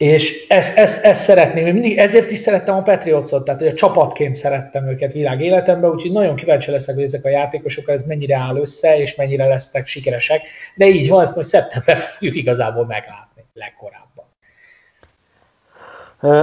És 0.03 0.47
ezt, 0.49 0.77
ezt, 0.77 1.05
ezt 1.05 1.23
szeretném, 1.23 1.67
én 1.67 1.73
mindig 1.73 1.99
ezért 1.99 2.31
is 2.31 2.39
szerettem 2.39 2.75
a 2.75 2.83
Patriotsot, 2.83 3.45
tehát 3.45 3.61
hogy 3.61 3.71
a 3.71 3.75
csapatként 3.75 4.35
szerettem 4.35 4.89
őket 4.89 5.13
világ 5.13 5.41
életemben, 5.41 5.91
úgyhogy 5.91 6.13
nagyon 6.13 6.37
kíváncsi 6.37 6.71
leszek, 6.71 6.95
hogy 6.95 7.05
ezek 7.05 7.25
a 7.25 7.29
játékosok 7.29 7.89
ez 7.89 8.03
mennyire 8.03 8.37
áll 8.37 8.57
össze, 8.57 8.99
és 8.99 9.15
mennyire 9.15 9.47
lesznek 9.47 9.87
sikeresek, 9.87 10.43
de 10.77 10.87
így 10.87 11.09
van, 11.09 11.23
ezt 11.23 11.35
majd 11.35 11.47
szeptember 11.47 11.97
fogjuk 11.97 12.37
igazából 12.37 12.87
meglátni 12.87 13.45
legkorábban. 13.55 14.12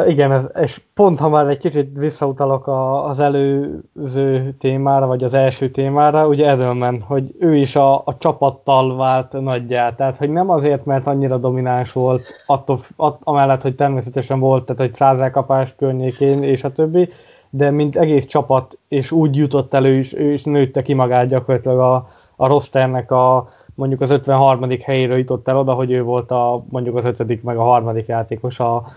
Igen, 0.07 0.31
ez, 0.31 0.49
és 0.61 0.81
pont 0.93 1.19
ha 1.19 1.29
már 1.29 1.47
egy 1.47 1.57
kicsit 1.57 1.97
visszautalok 1.97 2.67
a, 2.67 3.05
az 3.05 3.19
előző 3.19 4.55
témára, 4.59 5.07
vagy 5.07 5.23
az 5.23 5.33
első 5.33 5.71
témára, 5.71 6.27
ugye 6.27 6.49
Edelman, 6.49 7.01
hogy 7.01 7.35
ő 7.39 7.55
is 7.55 7.75
a, 7.75 7.95
a 7.95 8.17
csapattal 8.17 8.95
vált 8.95 9.31
nagyjá, 9.31 9.95
tehát 9.95 10.17
hogy 10.17 10.29
nem 10.29 10.49
azért, 10.49 10.85
mert 10.85 11.07
annyira 11.07 11.37
domináns 11.37 11.91
volt, 11.91 12.27
attól, 12.45 12.79
att, 12.95 13.19
amellett, 13.23 13.61
hogy 13.61 13.75
természetesen 13.75 14.39
volt, 14.39 14.65
tehát 14.65 14.81
hogy 14.81 14.95
százelkapás 14.95 15.73
környékén 15.77 16.43
és 16.43 16.63
a 16.63 16.71
többi, 16.71 17.09
de 17.49 17.71
mint 17.71 17.97
egész 17.97 18.25
csapat, 18.25 18.77
és 18.87 19.11
úgy 19.11 19.35
jutott 19.35 19.73
elő, 19.73 19.97
és 19.97 20.13
ő 20.13 20.31
is 20.31 20.43
nőtte 20.43 20.81
ki 20.81 20.93
magát 20.93 21.27
gyakorlatilag 21.27 21.79
a, 21.79 22.09
a 22.35 22.47
rosternek 22.47 23.11
a 23.11 23.49
mondjuk 23.79 24.01
az 24.01 24.09
53. 24.09 24.69
helyéről 24.83 25.17
jutott 25.17 25.47
el 25.47 25.57
oda, 25.57 25.73
hogy 25.73 25.91
ő 25.91 26.03
volt 26.03 26.31
a 26.31 26.63
mondjuk 26.69 26.95
az 26.95 27.05
5. 27.05 27.43
meg 27.43 27.57
a 27.57 27.63
harmadik 27.63 28.07
játékos 28.07 28.59
a, 28.59 28.87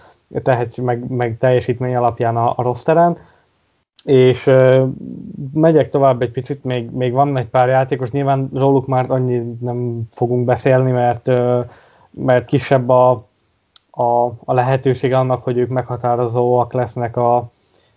tehetség, 0.43 0.85
meg, 0.85 1.11
meg 1.11 1.37
teljesítmény 1.39 1.97
alapján 1.97 2.37
a, 2.37 2.53
a 2.57 2.63
rosteren. 2.63 3.17
És 4.05 4.47
uh, 4.47 4.89
megyek 5.53 5.91
tovább 5.91 6.23
egy 6.23 6.31
picit, 6.31 6.65
még, 6.65 6.91
még 6.91 7.13
van 7.13 7.37
egy 7.37 7.49
pár 7.49 7.69
játékos, 7.69 8.11
nyilván 8.11 8.51
róluk 8.55 8.87
már 8.87 9.11
annyi 9.11 9.57
nem 9.61 10.03
fogunk 10.11 10.45
beszélni, 10.45 10.91
mert, 10.91 11.29
uh, 11.29 11.65
mert 12.11 12.45
kisebb 12.45 12.89
a, 12.89 13.11
a, 13.91 14.25
a 14.45 14.53
lehetőség 14.53 15.13
annak, 15.13 15.45
hogy 15.45 15.59
ők 15.59 15.69
meghatározóak 15.69 16.73
lesznek 16.73 17.17
a, 17.17 17.37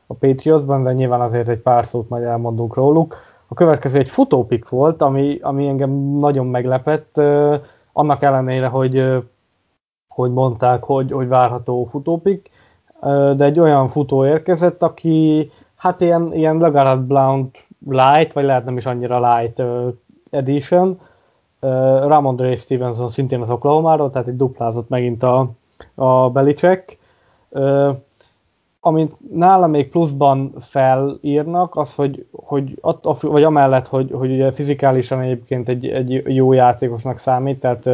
a 0.07 0.13
Patriotsban, 0.19 0.83
de 0.83 0.93
nyilván 0.93 1.21
azért 1.21 1.47
egy 1.47 1.61
pár 1.61 1.85
szót 1.85 2.09
majd 2.09 2.23
elmondunk 2.23 2.75
róluk. 2.75 3.15
A 3.47 3.53
következő 3.53 3.99
egy 3.99 4.09
futópik 4.09 4.69
volt, 4.69 5.01
ami, 5.01 5.39
ami 5.41 5.67
engem 5.67 5.91
nagyon 6.19 6.45
meglepett, 6.45 7.17
uh, 7.17 7.55
annak 7.93 8.21
ellenére, 8.23 8.67
hogy 8.67 9.23
hogy 10.15 10.31
mondták, 10.31 10.83
hogy, 10.83 11.11
hogy 11.11 11.27
várható 11.27 11.87
futópik, 11.91 12.49
de 13.35 13.43
egy 13.43 13.59
olyan 13.59 13.87
futó 13.87 14.25
érkezett, 14.25 14.83
aki 14.83 15.49
hát 15.75 16.01
ilyen, 16.01 16.33
ilyen 16.33 16.57
legalább 16.57 17.03
Blount 17.07 17.65
light, 17.89 18.33
vagy 18.33 18.43
lehet 18.43 18.65
nem 18.65 18.77
is 18.77 18.85
annyira 18.85 19.37
light 19.37 19.63
edition, 20.29 20.99
Ramondre 22.05 22.55
Stevenson 22.55 23.09
szintén 23.09 23.41
az 23.41 23.49
Oklahoma-ról, 23.49 24.11
tehát 24.11 24.27
egy 24.27 24.35
duplázott 24.37 24.89
megint 24.89 25.23
a, 25.23 25.49
a 25.95 26.29
Belicek. 26.29 26.99
Amit 28.79 29.13
nála 29.33 29.67
még 29.67 29.89
pluszban 29.89 30.53
felírnak, 30.59 31.75
az, 31.75 31.95
hogy, 31.95 32.25
hogy 32.31 32.77
att, 32.81 33.21
vagy 33.21 33.43
amellett, 33.43 33.87
hogy, 33.87 34.11
hogy 34.11 34.31
ugye 34.31 34.51
fizikálisan 34.51 35.19
egyébként 35.19 35.69
egy, 35.69 35.87
egy 35.87 36.35
jó 36.35 36.53
játékosnak 36.53 37.17
számít, 37.17 37.59
tehát 37.59 37.89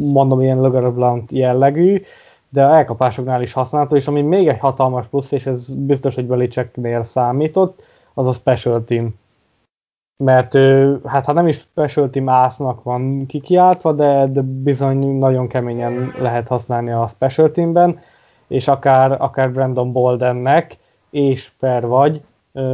mondom 0.00 0.40
ilyen 0.40 0.70
Blount 0.94 1.30
jellegű, 1.30 2.02
de 2.48 2.60
elkapásoknál 2.62 3.42
is 3.42 3.52
használható, 3.52 3.96
és 3.96 4.06
ami 4.06 4.22
még 4.22 4.48
egy 4.48 4.58
hatalmas 4.58 5.06
plusz, 5.06 5.32
és 5.32 5.46
ez 5.46 5.74
biztos, 5.74 6.14
hogy 6.14 6.26
Belicseknél 6.26 7.02
számított, 7.02 7.82
az 8.14 8.26
a 8.26 8.32
special 8.32 8.84
team. 8.84 9.14
Mert 10.16 10.58
hát 11.04 11.24
ha 11.24 11.32
nem 11.32 11.48
is 11.48 11.56
special 11.56 12.10
team 12.10 12.28
ásznak 12.28 12.82
van 12.82 13.26
kikiáltva, 13.26 13.92
de, 13.92 14.26
de 14.26 14.40
bizony 14.42 15.18
nagyon 15.18 15.48
keményen 15.48 16.12
lehet 16.20 16.48
használni 16.48 16.90
a 16.90 17.06
special 17.06 17.50
teamben, 17.50 18.00
és 18.46 18.68
akár, 18.68 19.16
akár 19.22 19.52
Brandon 19.52 19.92
Boldennek, 19.92 20.78
és 21.10 21.50
per 21.58 21.86
vagy, 21.86 22.22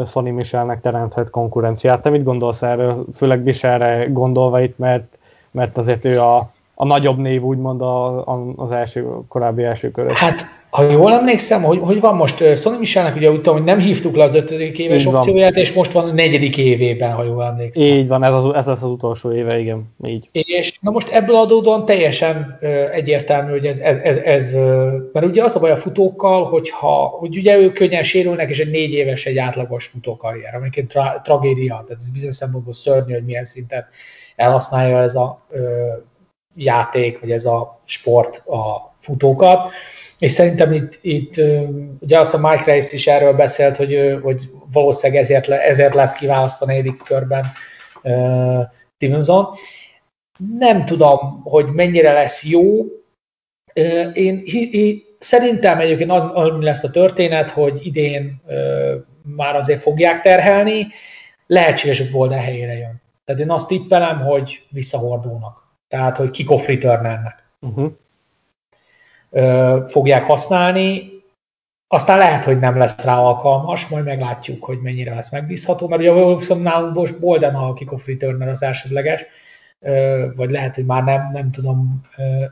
Sonny 0.07 0.33
Michelnek 0.33 0.81
teremthet 0.81 1.31
konkurenciát. 1.31 2.03
Te 2.03 2.11
mit 2.11 2.24
gondolsz 2.24 2.62
erről, 2.62 3.05
főleg 3.14 3.43
Michelre 3.43 4.07
gondolva 4.07 4.61
itt, 4.61 4.79
mert, 4.79 5.18
mert 5.51 5.79
azért 5.79 6.05
ő 6.05 6.20
a, 6.20 6.51
a 6.79 6.85
nagyobb 6.85 7.18
név, 7.18 7.43
úgymond 7.43 7.83
a, 7.83 8.27
a, 8.27 8.53
az 8.57 8.72
első, 8.72 9.07
korábbi 9.29 9.62
első 9.62 9.91
körös. 9.91 10.18
Hát, 10.18 10.47
ha 10.70 10.83
jól 10.83 11.12
emlékszem, 11.12 11.62
hogy, 11.62 11.79
hogy 11.79 12.01
van 12.01 12.14
most 12.14 12.57
Sonny 12.57 12.79
Michelnek, 12.79 13.16
ugye 13.16 13.31
úgy 13.31 13.37
tudom, 13.37 13.55
hogy 13.55 13.64
nem 13.64 13.79
hívtuk 13.79 14.16
le 14.16 14.24
az 14.24 14.35
ötödik 14.35 14.79
éves 14.79 15.05
így 15.05 15.14
opcióját, 15.14 15.53
van. 15.53 15.62
és 15.62 15.72
most 15.72 15.93
van 15.93 16.09
a 16.09 16.12
negyedik 16.12 16.57
évében, 16.57 17.12
ha 17.12 17.24
jól 17.24 17.45
emlékszem. 17.45 17.87
Így 17.87 18.09
van, 18.09 18.24
ez, 18.24 18.33
az, 18.33 18.55
ez 18.55 18.66
lesz 18.66 18.83
az 18.83 18.91
utolsó 18.91 19.33
éve, 19.33 19.59
igen, 19.59 19.95
így. 20.05 20.29
És 20.33 20.79
na 20.81 20.91
most 20.91 21.11
ebből 21.11 21.37
adódóan 21.37 21.85
teljesen 21.85 22.59
egyértelmű, 22.93 23.51
hogy 23.51 23.66
ez, 23.66 23.79
ez, 23.79 23.99
ez, 23.99 24.16
ez 24.16 24.53
mert 25.12 25.27
ugye 25.27 25.45
az 25.45 25.57
a 25.57 25.61
baj 25.61 25.70
a 25.70 25.77
futókkal, 25.77 26.45
hogyha, 26.45 27.07
hogy 27.18 27.37
ugye 27.37 27.59
ők 27.59 27.72
könnyen 27.72 28.03
sérülnek, 28.03 28.51
és 28.51 28.59
egy 28.59 28.70
négy 28.70 28.93
éves 28.93 29.27
egy 29.27 29.39
átlagos 29.39 29.87
futókarrier, 29.87 30.55
amiket 30.55 30.87
tra- 30.87 31.22
tragédia, 31.22 31.85
tehát 31.87 32.03
ez 32.03 32.11
bizonyos 32.11 32.37
szempontból 32.37 32.74
szörnyű, 32.74 33.12
hogy 33.12 33.24
milyen 33.24 33.45
szinten 33.45 33.85
elhasználja 34.37 35.03
ez 35.03 35.14
a 35.14 35.41
uh, 35.51 35.61
játék, 36.57 37.20
vagy 37.20 37.30
ez 37.30 37.44
a 37.44 37.80
sport 37.84 38.36
a 38.46 38.94
futókat. 39.00 39.72
És 40.18 40.32
szerintem 40.32 40.72
itt, 40.72 40.98
itt 41.02 41.34
ugye 42.00 42.18
azt 42.18 42.34
a 42.34 42.48
Mike 42.48 42.72
Rice 42.72 42.94
is 42.94 43.07
erről 43.07 43.32
beszélt, 43.32 43.76
hogy, 43.76 44.18
hogy 44.22 44.50
valószínűleg 44.72 45.22
ezért, 45.22 45.48
ezért 45.48 45.94
lett 45.94 46.12
kiválasztva 46.12 46.66
negyedik 46.66 47.02
körben 47.02 47.46
uh, 48.02 48.62
Stevenson. 48.94 49.46
Nem 50.59 50.84
tudom, 50.84 51.40
hogy 51.44 51.66
mennyire 51.66 52.12
lesz 52.12 52.44
jó. 52.44 52.80
Uh, 53.74 54.11
én, 54.14 54.42
én 54.70 55.02
szerintem 55.18 55.80
egyébként 55.80 56.11
annyi 56.11 56.64
lesz 56.64 56.84
a 56.84 56.90
történet, 56.90 57.50
hogy 57.50 57.86
idén 57.86 58.42
uh, 58.46 58.92
már 59.36 59.57
azért 59.57 59.82
fogják 59.82 60.22
terhelni, 60.22 60.86
lehetséges, 61.46 61.98
hogy 61.98 62.11
Bolden 62.11 62.40
helyére 62.40 62.76
jön. 62.76 63.02
Tehát 63.24 63.40
én 63.40 63.50
azt 63.50 63.68
tippelem, 63.68 64.20
hogy 64.20 64.66
visszahordulnak 64.70 65.65
tehát 65.89 66.16
hogy 66.16 66.30
kick-off 66.30 66.66
returnernek 66.66 67.45
uh-huh. 67.61 67.93
fogják 69.89 70.24
használni. 70.24 71.14
Aztán 71.89 72.18
lehet, 72.18 72.45
hogy 72.45 72.59
nem 72.59 72.78
lesz 72.78 73.05
rá 73.05 73.18
alkalmas, 73.18 73.89
majd 73.89 74.05
meglátjuk, 74.05 74.64
hogy 74.64 74.80
mennyire 74.80 75.14
lesz 75.14 75.30
megbízható, 75.30 75.89
mert 75.89 76.01
ugye 76.01 76.37
viszont 76.37 76.62
nálunk 76.62 76.95
most 76.95 77.20
Bolden 77.20 77.55
a 77.55 77.72
kick-off 77.72 78.07
returner 78.07 78.49
az 78.49 78.62
elsődleges, 78.62 79.24
vagy 80.37 80.51
lehet, 80.51 80.74
hogy 80.74 80.84
már 80.84 81.05
nem, 81.05 81.30
nem 81.32 81.51
tudom. 81.51 82.01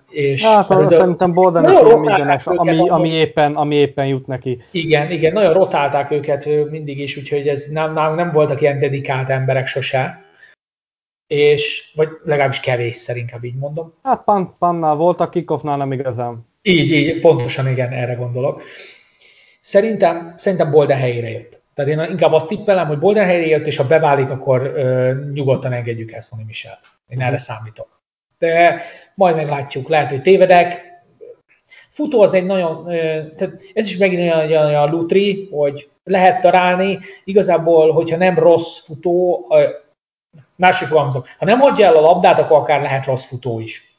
És 0.09 0.45
hát, 0.45 0.69
mert 0.69 0.91
szerintem 0.91 1.33
Bolden 1.33 1.65
az 1.65 2.47
ami, 2.47 2.89
ami, 2.89 3.09
éppen, 3.09 3.55
ami 3.55 3.75
éppen 3.75 4.07
jut 4.07 4.27
neki. 4.27 4.63
Igen, 4.71 5.11
igen, 5.11 5.33
nagyon 5.33 5.53
rotálták 5.53 6.11
őket 6.11 6.71
mindig 6.71 6.99
is, 6.99 7.17
úgyhogy 7.17 7.49
ez 7.49 7.67
nem, 7.67 7.93
nem, 7.93 8.15
nem 8.15 8.31
voltak 8.31 8.61
ilyen 8.61 8.79
dedikált 8.79 9.31
emberek 9.31 9.67
sose 9.67 10.24
és, 11.35 11.93
vagy 11.95 12.09
legalábbis 12.25 12.61
kevésszer, 12.61 13.17
inkább 13.17 13.45
így 13.45 13.55
mondom. 13.55 13.93
Hát 14.03 14.25
pan, 14.25 14.57
Pannál 14.59 14.95
voltak, 14.95 15.31
kickoffnál 15.31 15.77
nem 15.77 15.93
igazán. 15.93 16.47
Így, 16.63 16.91
így, 16.91 17.21
pontosan 17.21 17.69
igen, 17.69 17.93
erre 17.93 18.15
gondolok. 18.15 18.63
Szerintem, 19.61 20.35
szerintem 20.37 20.71
Bolden 20.71 20.99
helyére 20.99 21.31
jött. 21.31 21.63
Tehát 21.75 21.91
én 21.91 22.11
inkább 22.11 22.33
azt 22.33 22.49
tippelem, 22.49 22.87
hogy 22.87 22.99
Bolden 22.99 23.25
helyére 23.25 23.47
jött, 23.47 23.67
és 23.67 23.77
ha 23.77 23.87
beválik, 23.87 24.31
akkor 24.31 24.63
ö, 24.63 25.13
nyugodtan 25.33 25.73
engedjük 25.73 26.13
el 26.13 26.21
Sonny 26.21 26.45
Michel. 26.47 26.79
Én 27.09 27.21
erre 27.21 27.39
számítok. 27.39 28.01
De 28.39 28.83
majd 29.15 29.37
meglátjuk, 29.37 29.89
lehet, 29.89 30.11
hogy 30.11 30.23
tévedek. 30.23 30.93
Futó 31.91 32.21
az 32.21 32.33
egy 32.33 32.47
nagyon, 32.47 32.87
ö, 32.89 33.23
tehát 33.37 33.63
ez 33.75 33.87
is 33.87 33.97
megint 33.97 34.21
olyan, 34.21 34.39
olyan, 34.39 34.67
olyan 34.67 34.91
lutri, 34.91 35.49
hogy 35.51 35.89
lehet 36.05 36.41
találni. 36.41 36.99
Igazából, 37.25 37.93
hogyha 37.93 38.17
nem 38.17 38.39
rossz 38.39 38.85
futó, 38.85 39.47
Másik 40.57 40.89
fogalmazok, 40.89 41.27
ha 41.39 41.45
nem 41.45 41.61
hagyja 41.61 41.87
el 41.87 41.97
a 41.97 42.01
labdát, 42.01 42.39
akkor 42.39 42.59
akár 42.59 42.83
lehet 42.83 43.07
rossz 43.07 43.27
futó 43.27 43.61
is. 43.61 43.99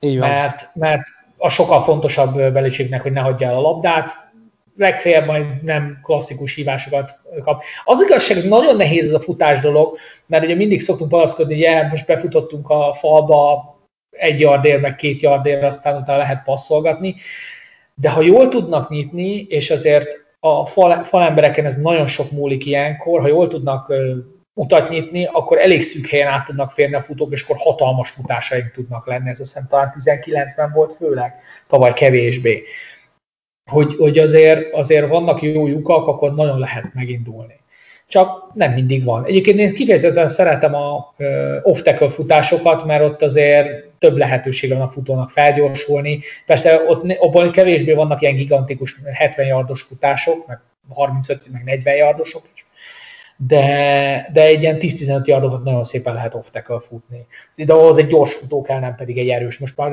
Így 0.00 0.18
van. 0.18 0.28
Mert, 0.28 0.70
mert 0.74 1.02
a 1.36 1.48
sokkal 1.48 1.82
fontosabb 1.82 2.52
belicségnek, 2.52 3.02
hogy 3.02 3.12
ne 3.12 3.20
hagyja 3.20 3.48
el 3.48 3.56
a 3.56 3.60
labdát, 3.60 4.30
legfeljebb 4.76 5.26
majd 5.26 5.62
nem 5.62 6.00
klasszikus 6.02 6.54
hívásokat 6.54 7.20
kap. 7.42 7.62
Az 7.84 8.02
igazság, 8.02 8.36
hogy 8.36 8.48
nagyon 8.48 8.76
nehéz 8.76 9.06
ez 9.06 9.12
a 9.12 9.20
futás 9.20 9.60
dolog, 9.60 9.98
mert 10.26 10.44
ugye 10.44 10.54
mindig 10.54 10.80
szoktunk 10.80 11.10
palaszkodni, 11.10 11.54
hogy 11.54 11.62
ja, 11.62 11.88
most 11.90 12.06
befutottunk 12.06 12.70
a 12.70 12.94
falba 12.94 13.64
egy 14.10 14.40
yardér, 14.40 14.80
meg 14.80 14.96
két 14.96 15.20
yardér, 15.20 15.64
aztán 15.64 16.00
utána 16.00 16.18
lehet 16.18 16.44
passzolgatni. 16.44 17.14
De 17.94 18.10
ha 18.10 18.20
jól 18.20 18.48
tudnak 18.48 18.88
nyitni, 18.88 19.46
és 19.48 19.70
azért 19.70 20.20
a 20.40 20.66
fal, 20.66 21.04
falembereken 21.04 21.66
ez 21.66 21.76
nagyon 21.76 22.06
sok 22.06 22.30
múlik 22.30 22.66
ilyenkor, 22.66 23.20
ha 23.20 23.28
jól 23.28 23.48
tudnak 23.48 23.92
utat 24.54 24.88
nyitni, 24.88 25.24
akkor 25.24 25.58
elég 25.58 25.82
szűk 25.82 26.06
helyen 26.06 26.28
át 26.28 26.44
tudnak 26.44 26.70
férni 26.70 26.94
a 26.94 27.02
futók, 27.02 27.32
és 27.32 27.42
akkor 27.42 27.56
hatalmas 27.58 28.10
futásaink 28.10 28.70
tudnak 28.70 29.06
lenni. 29.06 29.28
Ez 29.28 29.40
azt 29.40 29.52
hiszem 29.52 29.68
talán 29.68 29.94
19-ben 29.98 30.72
volt 30.72 30.92
főleg, 30.92 31.34
tavaly 31.66 31.92
kevésbé. 31.92 32.62
Hogy, 33.70 33.94
hogy 33.96 34.18
azért, 34.18 34.72
azért 34.72 35.08
vannak 35.08 35.42
jó 35.42 35.66
lyukak, 35.66 36.06
akkor 36.06 36.34
nagyon 36.34 36.58
lehet 36.58 36.94
megindulni. 36.94 37.60
Csak 38.06 38.54
nem 38.54 38.72
mindig 38.72 39.04
van. 39.04 39.24
Egyébként 39.24 39.58
én 39.58 39.74
kifejezetten 39.74 40.28
szeretem 40.28 40.74
a 40.74 41.14
off-tackle 41.62 42.08
futásokat, 42.08 42.84
mert 42.84 43.02
ott 43.02 43.22
azért 43.22 43.84
több 43.98 44.16
lehetőség 44.16 44.70
van 44.70 44.80
a 44.80 44.88
futónak 44.88 45.30
felgyorsulni. 45.30 46.20
Persze 46.46 46.82
ott 46.86 47.12
abban 47.12 47.52
kevésbé 47.52 47.92
vannak 47.92 48.22
ilyen 48.22 48.36
gigantikus 48.36 48.96
70 49.12 49.46
yardos 49.46 49.82
futások, 49.82 50.46
meg 50.46 50.60
35, 50.88 51.52
meg 51.52 51.64
40 51.64 51.96
yardosok 51.96 52.42
is 52.54 52.64
de, 53.46 54.28
de 54.32 54.42
egy 54.42 54.62
ilyen 54.62 54.76
10-15 54.80 55.24
yardokat 55.24 55.64
nagyon 55.64 55.84
szépen 55.84 56.14
lehet 56.14 56.34
off 56.34 56.46
futni. 56.86 57.26
De 57.54 57.72
ahhoz 57.72 57.98
egy 57.98 58.06
gyors 58.06 58.34
futó 58.34 58.62
kell, 58.62 58.78
nem 58.78 58.94
pedig 58.94 59.18
egy 59.18 59.28
erős. 59.28 59.58
Most 59.58 59.76
már, 59.76 59.90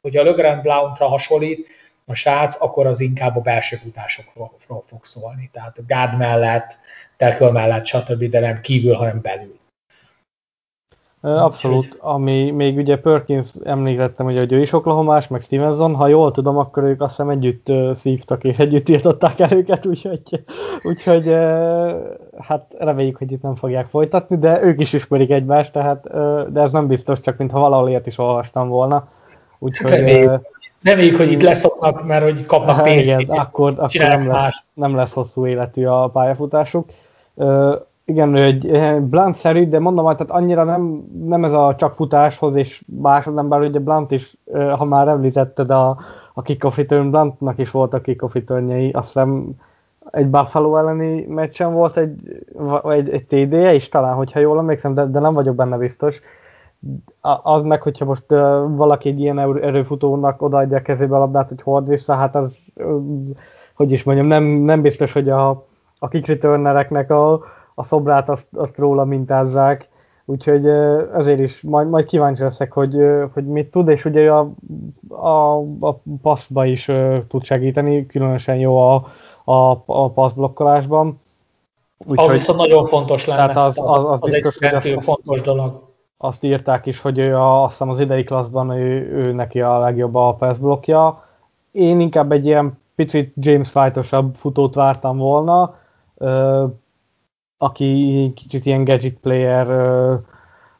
hogyha 0.00 0.20
a 0.20 0.24
Legrand 0.24 0.62
Blount-ra 0.62 1.06
hasonlít, 1.06 1.66
a 2.06 2.14
srác, 2.14 2.62
akkor 2.62 2.86
az 2.86 3.00
inkább 3.00 3.36
a 3.36 3.40
belső 3.40 3.76
futásokról 3.76 4.50
fog 4.58 5.04
szólni. 5.04 5.50
Tehát 5.52 5.78
a 5.78 5.82
gád 5.86 6.16
mellett, 6.18 6.78
terköl 7.16 7.50
mellett, 7.50 7.86
stb., 7.86 8.24
de 8.24 8.40
nem 8.40 8.60
kívül, 8.60 8.94
hanem 8.94 9.20
belül. 9.20 9.58
Abszolút, 11.22 11.96
ami 12.00 12.50
még 12.50 12.76
ugye 12.76 12.98
Perkins 12.98 13.52
említettem, 13.64 14.26
hogy 14.26 14.52
ő 14.52 14.60
is 14.60 14.72
oklahomás, 14.72 15.28
meg 15.28 15.40
Stevenson, 15.40 15.94
ha 15.94 16.08
jól 16.08 16.30
tudom, 16.30 16.58
akkor 16.58 16.82
ők 16.82 17.00
azt 17.00 17.10
hiszem 17.10 17.28
együtt 17.30 17.72
szívtak 17.94 18.44
és 18.44 18.58
együtt 18.58 18.88
írtották 18.88 19.40
el 19.40 19.52
őket, 19.52 19.86
úgyhogy, 19.92 20.44
úgyhogy 20.82 21.36
hát 22.38 22.74
reméljük, 22.78 23.16
hogy 23.16 23.32
itt 23.32 23.42
nem 23.42 23.54
fogják 23.54 23.86
folytatni, 23.86 24.38
de 24.38 24.62
ők 24.62 24.80
is 24.80 24.92
ismerik 24.92 25.30
egymást, 25.30 25.72
tehát, 25.72 26.02
de 26.52 26.60
ez 26.60 26.72
nem 26.72 26.86
biztos, 26.86 27.20
csak 27.20 27.36
mintha 27.36 27.60
valahol 27.60 27.88
ilyet 27.88 28.06
is 28.06 28.18
olvastam 28.18 28.68
volna. 28.68 29.08
Úgyhogy, 29.58 29.90
reméljük, 29.90 30.40
reméljük, 30.82 31.16
hogy 31.16 31.32
itt 31.32 31.42
leszoknak, 31.42 32.06
mert 32.06 32.22
hogy 32.22 32.38
itt 32.38 32.46
kapnak 32.46 32.82
pénzt. 32.84 33.10
Igen, 33.10 33.38
akkor, 33.38 33.74
akkor 33.76 33.90
nem, 33.94 34.26
lesz, 34.26 34.64
nem 34.74 34.94
lesz 34.96 35.12
hosszú 35.12 35.46
életű 35.46 35.84
a 35.84 36.08
pályafutásuk. 36.08 36.88
Igen, 38.12 38.34
ő 38.34 38.42
egy 38.42 39.02
Blunt-szerű, 39.02 39.68
de 39.68 39.78
mondom, 39.78 40.04
hogy 40.04 40.16
tehát 40.16 40.32
annyira 40.32 40.64
nem, 40.64 41.04
nem 41.24 41.44
ez 41.44 41.52
a 41.52 41.74
csak 41.78 41.94
futáshoz, 41.94 42.56
és 42.56 42.84
másodember, 43.00 43.60
ugye 43.60 43.78
Blunt 43.78 44.10
is, 44.10 44.36
ha 44.76 44.84
már 44.84 45.08
említetted 45.08 45.70
a, 45.70 45.98
a 46.34 46.42
kick-off 46.42 46.76
return, 46.76 47.10
Bluntnak 47.10 47.58
is 47.58 47.70
voltak 47.70 48.02
kick-off 48.02 48.36
azt 48.92 49.06
hiszem 49.06 49.50
egy 50.10 50.26
Buffalo 50.26 50.76
elleni 50.76 51.26
meccsen 51.28 51.72
volt 51.72 51.96
egy, 51.96 52.44
egy, 52.84 53.08
egy 53.10 53.24
TD-je 53.24 53.74
is 53.74 53.88
talán, 53.88 54.14
hogyha 54.14 54.40
jól 54.40 54.58
emlékszem, 54.58 54.94
de, 54.94 55.04
de 55.04 55.20
nem 55.20 55.34
vagyok 55.34 55.54
benne 55.54 55.76
biztos. 55.76 56.20
Az 57.42 57.62
meg, 57.62 57.82
hogyha 57.82 58.04
most 58.04 58.32
uh, 58.32 58.38
valaki 58.76 59.08
egy 59.08 59.20
ilyen 59.20 59.38
erőfutónak 59.38 60.42
odaadja 60.42 60.76
a 60.76 60.82
kezébe 60.82 61.16
a 61.16 61.18
labdát, 61.18 61.48
hogy 61.48 61.62
hord 61.62 61.88
vissza, 61.88 62.14
hát 62.14 62.34
az, 62.34 62.58
uh, 62.76 63.02
hogy 63.74 63.92
is 63.92 64.04
mondjam, 64.04 64.26
nem, 64.26 64.44
nem 64.44 64.82
biztos, 64.82 65.12
hogy 65.12 65.28
a, 65.28 65.66
a 65.98 66.08
kick 66.08 66.44
a, 67.10 67.44
a 67.82 67.84
szobrát 67.84 68.28
azt, 68.28 68.46
azt 68.52 68.78
róla 68.78 69.04
mintázzák, 69.04 69.88
úgyhogy 70.24 70.66
ezért 71.14 71.38
is 71.38 71.60
majd, 71.60 71.88
majd 71.88 72.06
kíváncsi 72.06 72.42
leszek, 72.42 72.72
hogy, 72.72 72.96
hogy 73.32 73.46
mit 73.46 73.70
tud, 73.70 73.88
és 73.88 74.04
ugye 74.04 74.32
a, 74.32 74.50
a, 75.08 75.56
a 75.80 76.00
passzba 76.22 76.64
is 76.64 76.90
tud 77.28 77.44
segíteni, 77.44 78.06
különösen 78.06 78.56
jó 78.56 78.76
a, 78.76 79.06
a, 79.44 79.82
a 79.86 80.10
passzblokkolásban. 80.10 81.20
Úgy, 82.06 82.20
az 82.20 82.30
viszont 82.30 82.58
nagyon 82.58 82.84
fontos 82.84 83.26
lenne. 83.26 83.46
Tehát 83.46 83.56
az, 83.56 83.78
az, 83.78 84.04
az, 84.04 84.18
az 84.22 84.30
biztos, 84.30 84.56
egy 84.56 84.82
hogy 84.82 84.92
azt, 84.92 85.04
fontos 85.04 85.40
dolog. 85.40 85.90
Azt 86.16 86.44
írták 86.44 86.86
is, 86.86 87.00
hogy 87.00 87.18
ő 87.18 87.36
a, 87.36 87.62
azt 87.62 87.72
hiszem 87.72 87.88
az 87.88 88.00
idei 88.00 88.24
klasszban 88.24 88.70
ő, 88.70 89.10
ő 89.12 89.32
neki 89.32 89.60
a 89.60 89.78
legjobb 89.78 90.14
a 90.14 90.34
passzblokja. 90.34 91.24
Én 91.70 92.00
inkább 92.00 92.32
egy 92.32 92.46
ilyen 92.46 92.78
picit 92.94 93.32
James 93.36 93.70
Fight-osabb 93.70 94.34
futót 94.34 94.74
vártam 94.74 95.16
volna 95.16 95.74
aki 97.62 98.32
kicsit 98.36 98.66
ilyen 98.66 98.84
gadget 98.84 99.16
player, 99.22 99.66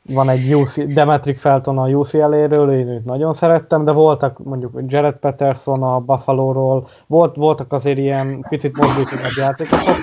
van 0.03 0.29
egy 0.29 0.55
UC, 0.55 0.93
Demetric 0.93 1.41
Felton 1.41 1.79
a 1.79 1.89
UCLA-ről, 1.89 2.73
én 2.73 2.89
őt 2.89 3.05
nagyon 3.05 3.33
szerettem, 3.33 3.85
de 3.85 3.93
voltak 3.93 4.39
mondjuk 4.45 4.81
Jared 4.87 5.15
Peterson 5.15 5.83
a 5.83 6.01
Buffalo-ról, 6.01 6.89
volt, 7.07 7.37
voltak 7.37 7.73
azért 7.73 7.99
ilyen 7.99 8.47
picit 8.49 8.77
mozdítóbb 8.77 9.19
játékosok, 9.37 9.97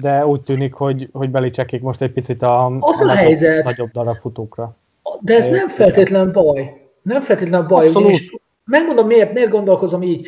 de 0.00 0.26
úgy 0.26 0.40
tűnik, 0.40 0.74
hogy, 0.74 1.08
hogy 1.12 1.30
Belicsekik 1.30 1.82
most 1.82 2.02
egy 2.02 2.12
picit 2.12 2.42
a, 2.42 2.66
az 2.80 3.00
a, 3.00 3.08
a 3.08 3.14
helyzet. 3.14 3.64
nagyobb 3.64 3.90
darab 3.90 4.16
futókra. 4.16 4.76
De 5.20 5.36
ez 5.36 5.48
nem 5.48 5.68
feltétlen 5.68 6.32
baj. 6.32 6.90
Nem 7.02 7.20
feltétlen 7.20 7.66
baj. 7.66 7.86
Abszolút. 7.86 8.08
Ugyanis 8.08 8.36
Megmondom, 8.70 9.06
miért, 9.06 9.32
miért 9.32 9.50
gondolkozom 9.50 10.02
így. 10.02 10.26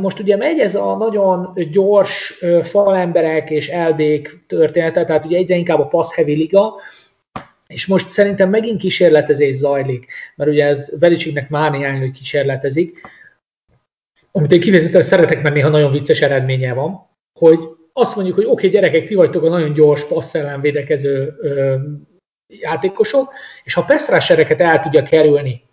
Most 0.00 0.18
ugye 0.18 0.36
megy 0.36 0.58
ez 0.58 0.74
a 0.74 0.96
nagyon 0.96 1.52
gyors 1.70 2.38
falemberek 2.62 3.50
és 3.50 3.68
elbék 3.68 4.44
története, 4.46 5.04
tehát 5.04 5.24
ugye 5.24 5.36
egyre 5.36 5.56
inkább 5.56 5.78
a 5.78 5.86
pass 5.86 6.14
heavy 6.14 6.34
liga, 6.34 6.74
és 7.66 7.86
most 7.86 8.08
szerintem 8.08 8.50
megint 8.50 8.80
kísérletezés 8.80 9.54
zajlik, 9.54 10.06
mert 10.36 10.50
ugye 10.50 10.64
ez 10.64 10.98
Belicsiknek 10.98 11.48
mániány, 11.48 11.98
hogy 11.98 12.10
kísérletezik, 12.10 13.00
amit 14.32 14.52
én 14.52 14.60
kifejezetten 14.60 15.02
szeretek, 15.02 15.42
mert 15.42 15.54
néha 15.54 15.68
nagyon 15.68 15.92
vicces 15.92 16.20
eredménye 16.20 16.74
van, 16.74 17.08
hogy 17.38 17.58
azt 17.92 18.14
mondjuk, 18.16 18.36
hogy 18.36 18.44
oké, 18.44 18.52
okay, 18.52 18.70
gyerekek, 18.70 19.04
ti 19.04 19.14
vagytok 19.14 19.42
a 19.42 19.48
nagyon 19.48 19.72
gyors 19.72 20.04
passz 20.04 20.34
ellen 20.34 20.60
védekező 20.60 21.36
ö, 21.40 21.76
játékosok, 22.46 23.32
és 23.64 23.74
ha 23.74 23.84
passzrásereket 23.84 24.60
el 24.60 24.80
tudja 24.80 25.02
kerülni 25.02 25.70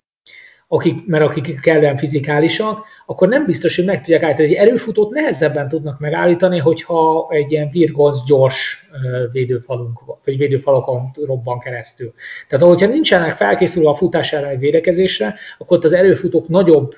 akik, 0.72 1.06
mert 1.06 1.24
akik 1.24 1.60
kellően 1.60 1.98
fizikálisak, 1.98 2.86
akkor 3.06 3.28
nem 3.28 3.46
biztos, 3.46 3.76
hogy 3.76 3.86
meg 3.86 4.02
tudják 4.02 4.24
állítani. 4.24 4.48
Egy 4.48 4.68
erőfutót 4.68 5.10
nehezebben 5.10 5.70
tudnak 5.70 6.00
megállítani, 6.00 6.58
hogyha 6.58 7.28
egy 7.30 7.52
ilyen 7.52 7.70
virgonz 7.72 8.24
gyors 8.26 8.88
védőfalunk, 9.32 10.00
vagy 10.26 10.38
védőfalakon 10.38 11.12
robban 11.26 11.60
keresztül. 11.60 12.14
Tehát 12.48 12.66
ahogyha 12.66 12.88
nincsenek 12.88 13.36
felkészülve 13.36 13.90
a 13.90 13.96
futás 13.96 14.34
ellen 14.34 14.60
védekezésre, 14.60 15.36
akkor 15.58 15.78
ott 15.78 15.84
az 15.84 15.94
erőfutók 15.94 16.48
nagyobb 16.48 16.96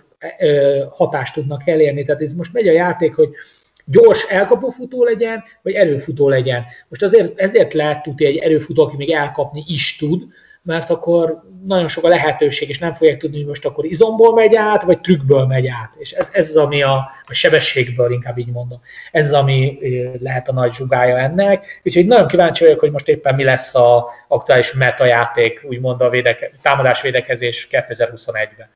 hatást 0.90 1.34
tudnak 1.34 1.68
elérni. 1.68 2.04
Tehát 2.04 2.22
ez 2.22 2.34
most 2.34 2.54
megy 2.54 2.68
a 2.68 2.72
játék, 2.72 3.16
hogy 3.16 3.30
gyors 3.86 4.24
elkapófutó 4.30 5.04
legyen, 5.04 5.44
vagy 5.62 5.74
erőfutó 5.74 6.30
legyen. 6.30 6.64
Most 6.88 7.04
azért 7.04 7.40
ezért 7.40 7.74
lehet 7.74 8.04
tudni 8.04 8.26
egy 8.26 8.38
erőfutó, 8.38 8.84
aki 8.84 8.96
még 8.96 9.12
elkapni 9.12 9.64
is 9.68 9.98
tud, 9.98 10.24
mert 10.64 10.90
akkor 10.90 11.44
nagyon 11.66 11.88
sok 11.88 12.04
a 12.04 12.08
lehetőség, 12.08 12.70
és 12.70 12.80
nem 12.80 12.94
fogják 12.94 13.18
tudni, 13.18 13.38
hogy 13.38 13.48
most 13.48 13.66
akkor 13.66 13.86
izomból 13.86 14.34
megy 14.34 14.56
át, 14.56 14.84
vagy 14.84 15.02
trükkből 15.02 15.46
megy 15.46 15.68
át. 15.68 15.94
És 15.98 16.12
ez, 16.12 16.30
ez 16.32 16.50
az, 16.50 16.56
ami 16.56 16.82
a, 16.82 17.12
a 17.24 17.34
sebességből, 17.34 18.12
inkább 18.12 18.38
így 18.38 18.52
mondom. 18.52 18.80
Ez 19.12 19.26
az, 19.26 19.34
ami 19.34 19.78
lehet 20.20 20.50
a 20.50 20.54
nagy 20.54 20.74
zsugája 20.74 21.18
ennek. 21.18 21.82
Úgyhogy 21.84 22.06
nagyon 22.06 22.28
kíváncsi 22.28 22.64
vagyok, 22.64 22.80
hogy 22.80 22.92
most 22.92 23.08
éppen 23.08 23.36
mi 23.36 23.44
lesz 23.44 23.76
a 23.76 24.08
aktuális 24.28 24.74
metajáték, 24.74 25.66
úgymond 25.70 26.02
a 26.02 26.10
védeke, 26.10 26.52
támadás-védekezés 26.62 27.68
2021-ben. 27.72 28.70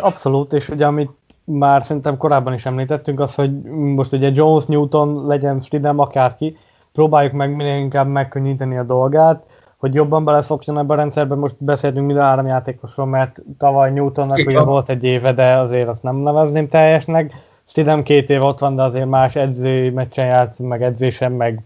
Abszolút, 0.00 0.52
és 0.52 0.68
ugye 0.68 0.86
amit 0.86 1.10
már 1.44 1.82
szerintem 1.82 2.16
korábban 2.16 2.54
is 2.54 2.66
említettünk, 2.66 3.20
az, 3.20 3.34
hogy 3.34 3.62
most 3.70 4.12
ugye 4.12 4.30
Jones, 4.34 4.64
Newton, 4.64 5.26
legyen 5.26 5.60
Stidham, 5.60 5.98
akárki, 5.98 6.58
próbáljuk 6.92 7.32
meg 7.32 7.56
minél 7.56 7.76
inkább 7.76 8.06
megkönnyíteni 8.06 8.76
a 8.76 8.82
dolgát, 8.82 9.44
hogy 9.82 9.94
jobban 9.94 10.24
beleszokjon 10.24 10.78
ebbe 10.78 10.92
a 10.92 10.96
rendszerbe. 10.96 11.34
Most 11.34 11.54
beszéltünk 11.58 12.06
mind 12.06 12.18
a 12.18 12.22
három 12.22 12.46
játékosról, 12.46 13.06
mert 13.06 13.42
tavaly 13.58 13.92
Newtonnak 13.92 14.38
ugye 14.46 14.62
volt 14.62 14.88
egy 14.88 15.04
éve, 15.04 15.32
de 15.32 15.56
azért 15.56 15.88
azt 15.88 16.02
nem 16.02 16.16
nevezném 16.16 16.68
teljesnek. 16.68 17.32
Stidham 17.64 18.02
két 18.02 18.30
év 18.30 18.42
ott 18.42 18.58
van, 18.58 18.76
de 18.76 18.82
azért 18.82 19.08
más 19.08 19.36
edző 19.36 19.92
meccsen 19.92 20.26
játszik, 20.26 20.66
meg 20.66 20.82
edzésen, 20.82 21.32
meg 21.32 21.62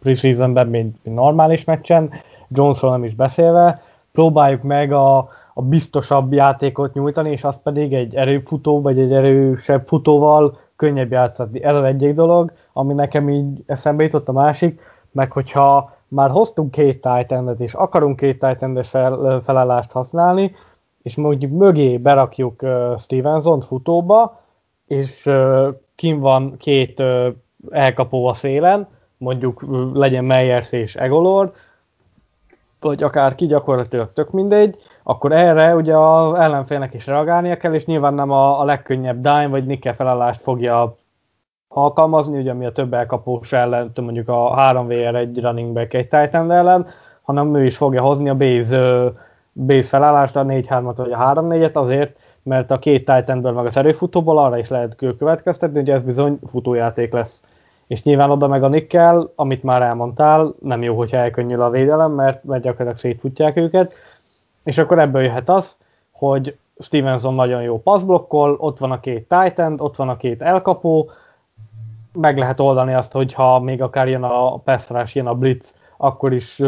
preseasonben, 0.00 0.66
mint, 0.66 0.96
mint 1.02 1.16
normális 1.16 1.64
meccsen. 1.64 2.10
Jonesról 2.48 2.90
nem 2.90 3.04
is 3.04 3.14
beszélve. 3.14 3.82
Próbáljuk 4.12 4.62
meg 4.62 4.92
a, 4.92 5.16
a 5.54 5.62
biztosabb 5.62 6.32
játékot 6.32 6.94
nyújtani, 6.94 7.30
és 7.30 7.44
azt 7.44 7.62
pedig 7.62 7.94
egy 7.94 8.14
erőfutó, 8.14 8.80
vagy 8.80 8.98
egy 8.98 9.12
erősebb 9.12 9.86
futóval 9.86 10.58
könnyebb 10.76 11.10
játszani. 11.10 11.64
Ez 11.64 11.74
az 11.74 11.84
egyik 11.84 12.14
dolog, 12.14 12.52
ami 12.72 12.94
nekem 12.94 13.28
így 13.28 13.62
eszembe 13.66 14.02
jutott 14.02 14.28
a 14.28 14.32
másik, 14.32 14.80
meg 15.10 15.32
hogyha 15.32 15.96
már 16.08 16.30
hoztunk 16.30 16.70
két 16.70 17.00
titan 17.00 17.54
és 17.58 17.74
akarunk 17.74 18.16
két 18.16 18.38
titan 18.38 18.82
fel, 18.82 19.40
felállást 19.44 19.92
használni, 19.92 20.54
és 21.02 21.14
mondjuk 21.14 21.52
mögé 21.52 21.98
berakjuk 21.98 22.62
uh, 22.62 22.98
Stevenson 22.98 23.60
futóba, 23.60 24.40
és 24.86 25.26
uh, 25.26 25.68
kim 25.94 26.20
van 26.20 26.56
két 26.56 27.00
uh, 27.00 27.26
elkapó 27.70 28.26
a 28.26 28.32
szélen, 28.32 28.88
mondjuk 29.16 29.62
uh, 29.62 29.94
legyen 29.94 30.24
Meyers 30.24 30.72
és 30.72 30.96
Egolord, 30.96 31.52
vagy 32.80 33.02
akár 33.02 33.34
ki 33.34 33.46
gyakorlatilag 33.46 34.12
tök 34.12 34.30
mindegy, 34.30 34.76
akkor 35.02 35.32
erre 35.32 35.74
ugye 35.74 35.96
az 35.96 36.38
ellenfélnek 36.38 36.94
is 36.94 37.06
reagálnia 37.06 37.56
kell, 37.56 37.74
és 37.74 37.84
nyilván 37.84 38.14
nem 38.14 38.30
a, 38.30 38.60
a 38.60 38.64
legkönnyebb 38.64 39.20
dime 39.20 39.46
vagy 39.46 39.66
nickel 39.66 39.92
felállást 39.92 40.40
fogja 40.40 40.97
alkalmazni, 41.68 42.38
ugye 42.38 42.50
ami 42.50 42.66
a 42.66 42.72
több 42.72 42.94
elkapós 42.94 43.52
ellen, 43.52 43.92
mondjuk 44.00 44.28
a 44.28 44.54
3VR 44.56 45.14
egy 45.14 45.40
running 45.40 45.72
back 45.72 45.94
egy 45.94 46.08
Titan 46.08 46.52
ellen, 46.52 46.86
hanem 47.22 47.54
ő 47.54 47.64
is 47.64 47.76
fogja 47.76 48.02
hozni 48.02 48.28
a 48.28 48.34
base, 48.34 49.12
base 49.52 49.88
felállást, 49.88 50.36
a 50.36 50.44
4-3-at 50.44 50.92
vagy 50.96 51.12
a 51.12 51.18
3-4-et 51.18 51.72
azért, 51.72 52.18
mert 52.42 52.70
a 52.70 52.78
két 52.78 53.04
Titanből 53.04 53.52
meg 53.52 53.66
az 53.66 53.76
erőfutóból 53.76 54.38
arra 54.38 54.58
is 54.58 54.68
lehet 54.68 54.96
következtetni, 55.18 55.78
hogy 55.78 55.90
ez 55.90 56.02
bizony 56.02 56.38
futójáték 56.46 57.12
lesz. 57.12 57.44
És 57.86 58.02
nyilván 58.02 58.30
oda 58.30 58.48
meg 58.48 58.62
a 58.62 58.68
nickel, 58.68 59.32
amit 59.34 59.62
már 59.62 59.82
elmondtál, 59.82 60.54
nem 60.62 60.82
jó, 60.82 60.96
hogyha 60.96 61.16
elkönnyül 61.16 61.62
a 61.62 61.70
védelem, 61.70 62.12
mert, 62.12 62.44
mert 62.44 62.62
gyakorlatilag 62.62 62.96
szétfutják 62.96 63.56
őket, 63.56 63.92
és 64.64 64.78
akkor 64.78 64.98
ebből 64.98 65.22
jöhet 65.22 65.48
az, 65.48 65.78
hogy 66.10 66.56
Stevenson 66.78 67.34
nagyon 67.34 67.62
jó 67.62 67.80
passzblokkol, 67.80 68.56
ott 68.58 68.78
van 68.78 68.90
a 68.90 69.00
két 69.00 69.28
Titan, 69.28 69.80
ott 69.80 69.96
van 69.96 70.08
a 70.08 70.16
két 70.16 70.42
elkapó, 70.42 71.10
meg 72.12 72.38
lehet 72.38 72.60
oldani 72.60 72.94
azt, 72.94 73.12
hogyha 73.12 73.60
még 73.60 73.82
akár 73.82 74.08
jön 74.08 74.22
a 74.22 74.56
Pestrás, 74.56 75.14
jön 75.14 75.26
a 75.26 75.34
Blitz, 75.34 75.74
akkor 75.96 76.32
is 76.32 76.62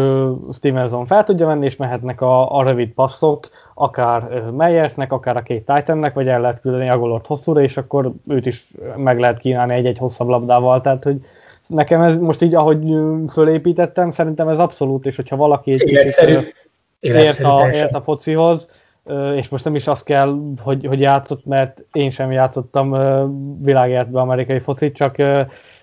Stevenson 0.53 1.07
fel 1.07 1.25
tudja 1.25 1.47
venni, 1.47 1.65
és 1.65 1.77
mehetnek 1.77 2.21
a, 2.21 2.57
a 2.57 2.63
rövid 2.63 2.91
passzok, 2.91 3.49
akár 3.75 4.43
Meyersnek, 4.57 5.13
akár 5.13 5.37
a 5.37 5.43
két 5.43 5.67
Titannek, 5.75 6.15
vagy 6.15 6.29
el 6.29 6.41
lehet 6.41 6.61
küldeni 6.61 6.89
Agolort 6.89 7.27
hosszúra, 7.27 7.63
és 7.63 7.77
akkor 7.77 8.13
őt 8.29 8.47
is 8.47 8.71
meg 8.97 9.19
lehet 9.19 9.39
kínálni 9.39 9.75
egy-egy 9.75 9.99
hosszabb 9.99 10.29
labdával, 10.29 10.81
tehát 10.81 11.05
hogy 11.05 11.25
nekem 11.67 12.01
ez 12.01 12.19
most 12.19 12.43
így, 12.43 12.55
ahogy 12.55 12.97
fölépítettem, 13.29 14.11
szerintem 14.11 14.49
ez 14.49 14.59
abszolút, 14.59 15.07
és 15.07 15.17
hogyha 15.17 15.37
valaki 15.37 15.73
egy 15.73 15.85
kicsit 15.85 16.55
ért 17.01 17.43
a, 17.43 17.69
ért 17.73 17.95
a 17.95 18.01
focihoz, 18.01 18.80
és 19.35 19.49
most 19.49 19.65
nem 19.65 19.75
is 19.75 19.87
az 19.87 20.03
kell, 20.03 20.39
hogy, 20.63 20.87
hogy 20.87 21.01
játszott, 21.01 21.45
mert 21.45 21.85
én 21.93 22.11
sem 22.11 22.33
játszottam 22.33 22.97
világértbe 23.63 24.21
amerikai 24.21 24.59
focit, 24.59 24.97
csak 24.97 25.17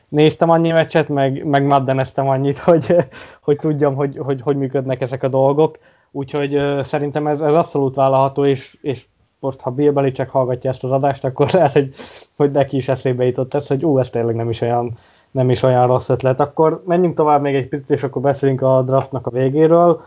néztem 0.09 0.49
annyi 0.49 0.71
meccset, 0.71 1.09
meg, 1.09 1.45
meg 1.45 1.65
maddenestem 1.65 2.27
annyit, 2.27 2.57
hogy, 2.69 2.95
hogy 3.41 3.57
tudjam, 3.57 3.95
hogy, 3.95 4.17
hogy 4.17 4.41
hogy 4.41 4.57
működnek 4.57 5.01
ezek 5.01 5.23
a 5.23 5.27
dolgok. 5.27 5.77
Úgyhogy 6.11 6.61
szerintem 6.81 7.27
ez, 7.27 7.41
ez 7.41 7.53
abszolút 7.53 7.95
vállalható, 7.95 8.45
és, 8.45 8.77
és 8.81 9.05
most 9.39 9.61
ha 9.61 9.71
Bill 9.71 9.91
Belichick 9.91 10.29
hallgatja 10.29 10.69
ezt 10.69 10.83
az 10.83 10.91
adást, 10.91 11.23
akkor 11.23 11.49
lehet, 11.53 11.71
hogy, 11.71 11.93
hogy 12.37 12.51
neki 12.51 12.77
is 12.77 12.87
eszébe 12.87 13.25
jutott 13.25 13.53
ez, 13.53 13.67
hogy 13.67 13.85
ú, 13.85 13.97
ez 13.99 14.09
tényleg 14.09 14.35
nem 14.35 14.49
is 14.49 14.61
olyan, 14.61 14.97
nem 15.31 15.49
is 15.49 15.63
olyan 15.63 15.87
rossz 15.87 16.09
ötlet. 16.09 16.39
Akkor 16.39 16.83
menjünk 16.85 17.15
tovább 17.15 17.41
még 17.41 17.55
egy 17.55 17.67
picit, 17.67 17.89
és 17.89 18.03
akkor 18.03 18.21
beszélünk 18.21 18.61
a 18.61 18.81
draftnak 18.81 19.27
a 19.27 19.31
végéről. 19.31 20.01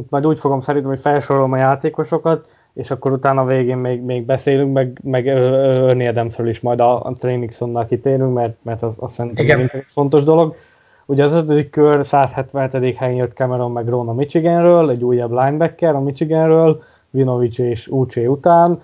Itt 0.00 0.10
majd 0.10 0.26
úgy 0.26 0.38
fogom 0.38 0.60
szerintem, 0.60 0.90
hogy 0.90 1.00
felsorolom 1.00 1.52
a 1.52 1.56
játékosokat, 1.56 2.48
és 2.72 2.90
akkor 2.90 3.12
utána 3.12 3.44
végén 3.44 3.76
még, 3.76 4.02
még 4.02 4.24
beszélünk, 4.24 4.72
meg, 4.72 5.00
meg 5.02 5.28
Ernie 5.28 6.08
Adamsről 6.08 6.48
is 6.48 6.60
majd 6.60 6.80
a, 6.80 7.04
a 7.04 7.14
Trainixonnal 7.18 7.86
kitérünk, 7.86 8.34
mert, 8.34 8.56
mert 8.62 8.82
az, 8.82 8.94
az 8.98 9.12
szerintem 9.12 9.60
egy 9.60 9.84
fontos 9.86 10.24
dolog. 10.24 10.54
Ugye 11.06 11.24
az 11.24 11.32
ötödik 11.32 11.70
kör 11.70 12.06
177. 12.06 12.96
helyen 12.96 13.14
jött 13.14 13.32
Cameron 13.32 13.70
McGrone 13.70 14.10
a 14.10 14.14
Michiganről, 14.14 14.90
egy 14.90 15.04
újabb 15.04 15.30
linebacker 15.30 15.94
a 15.94 16.00
Michiganről, 16.00 16.82
Vinovic 17.10 17.58
és 17.58 17.88
Uche 17.88 18.28
után. 18.28 18.82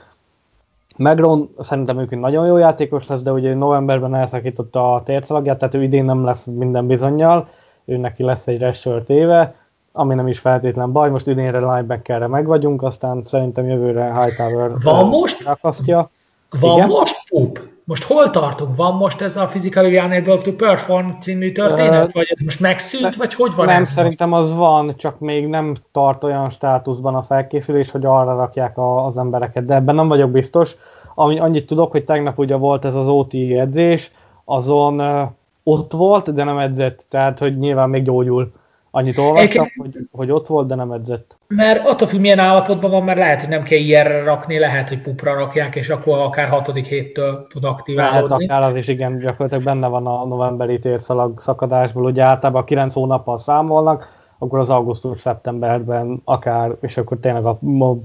Megron 0.97 1.55
szerintem 1.59 1.99
ők 1.99 2.21
nagyon 2.21 2.47
jó 2.47 2.57
játékos 2.57 3.07
lesz, 3.07 3.23
de 3.23 3.33
ugye 3.33 3.55
novemberben 3.55 4.15
elszakította 4.15 4.95
a 4.95 5.03
térszalagját, 5.03 5.59
tehát 5.59 5.75
ő 5.75 5.83
idén 5.83 6.05
nem 6.05 6.25
lesz 6.25 6.45
minden 6.45 6.87
bizonyal, 6.87 7.49
ő 7.85 7.97
neki 7.97 8.23
lesz 8.23 8.47
egy 8.47 8.59
redshirt 8.59 9.11
éve, 9.11 9.55
ami 9.97 10.15
nem 10.15 10.29
is 10.29 10.39
feltétlen 10.39 10.93
baj, 10.93 11.11
most 11.11 11.27
idénre 11.27 11.59
linebackerre 11.59 12.27
meg 12.27 12.47
vagyunk, 12.47 12.83
aztán 12.83 13.23
szerintem 13.23 13.69
jövőre 13.69 14.23
Hightower 14.23 14.71
van 14.83 15.09
most, 15.09 15.45
rakasztja. 15.45 16.11
Van 16.61 16.77
Igen? 16.77 16.89
most 16.89 17.29
pup? 17.29 17.61
Most 17.85 18.05
hol 18.05 18.31
tartunk? 18.31 18.77
Van 18.77 18.95
most 18.95 19.21
ez 19.21 19.37
a 19.37 19.47
Physically 19.47 19.99
Unable 19.99 20.37
to 20.43 20.53
Perform 20.53 21.09
című 21.21 21.53
történet? 21.53 22.05
Uh, 22.05 22.13
vagy 22.13 22.27
ez 22.31 22.41
most 22.41 22.61
megszűnt, 22.61 23.15
vagy 23.15 23.35
hogy 23.35 23.55
van 23.55 23.67
nem, 23.67 23.81
ez 23.81 23.91
szerintem 23.91 24.29
most? 24.29 24.43
az 24.43 24.57
van, 24.57 24.95
csak 24.97 25.19
még 25.19 25.47
nem 25.47 25.75
tart 25.93 26.25
olyan 26.25 26.51
státuszban 26.51 27.15
a 27.15 27.23
felkészülés, 27.23 27.91
hogy 27.91 28.05
arra 28.05 28.37
rakják 28.37 28.79
a, 28.79 29.07
az 29.07 29.19
embereket, 29.19 29.65
de 29.65 29.75
ebben 29.75 29.95
nem 29.95 30.09
vagyok 30.09 30.31
biztos. 30.31 30.77
Ami, 31.15 31.39
annyit 31.39 31.67
tudok, 31.67 31.91
hogy 31.91 32.05
tegnap 32.05 32.39
ugye 32.39 32.57
volt 32.57 32.85
ez 32.85 32.95
az 32.95 33.09
OT 33.09 33.35
edzés, 33.35 34.11
azon 34.45 35.01
uh, 35.01 35.29
ott 35.63 35.93
volt, 35.93 36.35
de 36.35 36.45
nem 36.45 36.59
edzett, 36.59 37.05
tehát 37.09 37.39
hogy 37.39 37.59
nyilván 37.59 37.89
még 37.89 38.05
gyógyul. 38.05 38.53
Annyit 38.97 39.19
olvastam, 39.19 39.67
hogy, 39.77 39.99
hogy 40.13 40.31
ott 40.31 40.47
volt, 40.47 40.67
de 40.67 40.75
nem 40.75 40.93
edzett. 40.93 41.37
Mert 41.49 41.89
attól 41.89 42.09
függ, 42.09 42.21
milyen 42.21 42.39
állapotban 42.39 42.91
van, 42.91 43.05
mert 43.05 43.19
lehet, 43.19 43.41
hogy 43.41 43.49
nem 43.49 43.63
kell 43.63 43.79
ilyenre 43.79 44.23
rakni, 44.23 44.59
lehet, 44.59 44.89
hogy 44.89 45.03
pupra 45.03 45.35
rakják, 45.35 45.75
és 45.75 45.89
akkor 45.89 46.19
akár 46.19 46.49
hatodik 46.49 46.87
héttől 46.87 47.47
tud 47.51 47.65
aktiválódni. 47.65 48.29
Lehet 48.29 48.43
akár 48.43 48.63
az 48.63 48.75
is, 48.75 48.89
igen, 48.89 49.19
gyakorlatilag 49.19 49.65
benne 49.65 49.87
van 49.87 50.07
a 50.07 50.25
novemberi 50.25 50.79
térszalag 50.79 51.41
szakadásból, 51.41 52.05
ugye 52.05 52.23
általában 52.23 52.63
a 52.63 52.65
9 52.65 52.95
hónappal 52.95 53.39
számolnak, 53.39 54.09
akkor 54.39 54.59
az 54.59 54.71
augusztus-szeptemberben 54.71 56.21
akár, 56.25 56.77
és 56.81 56.97
akkor 56.97 57.17
tényleg 57.21 57.45
a, 57.45 57.59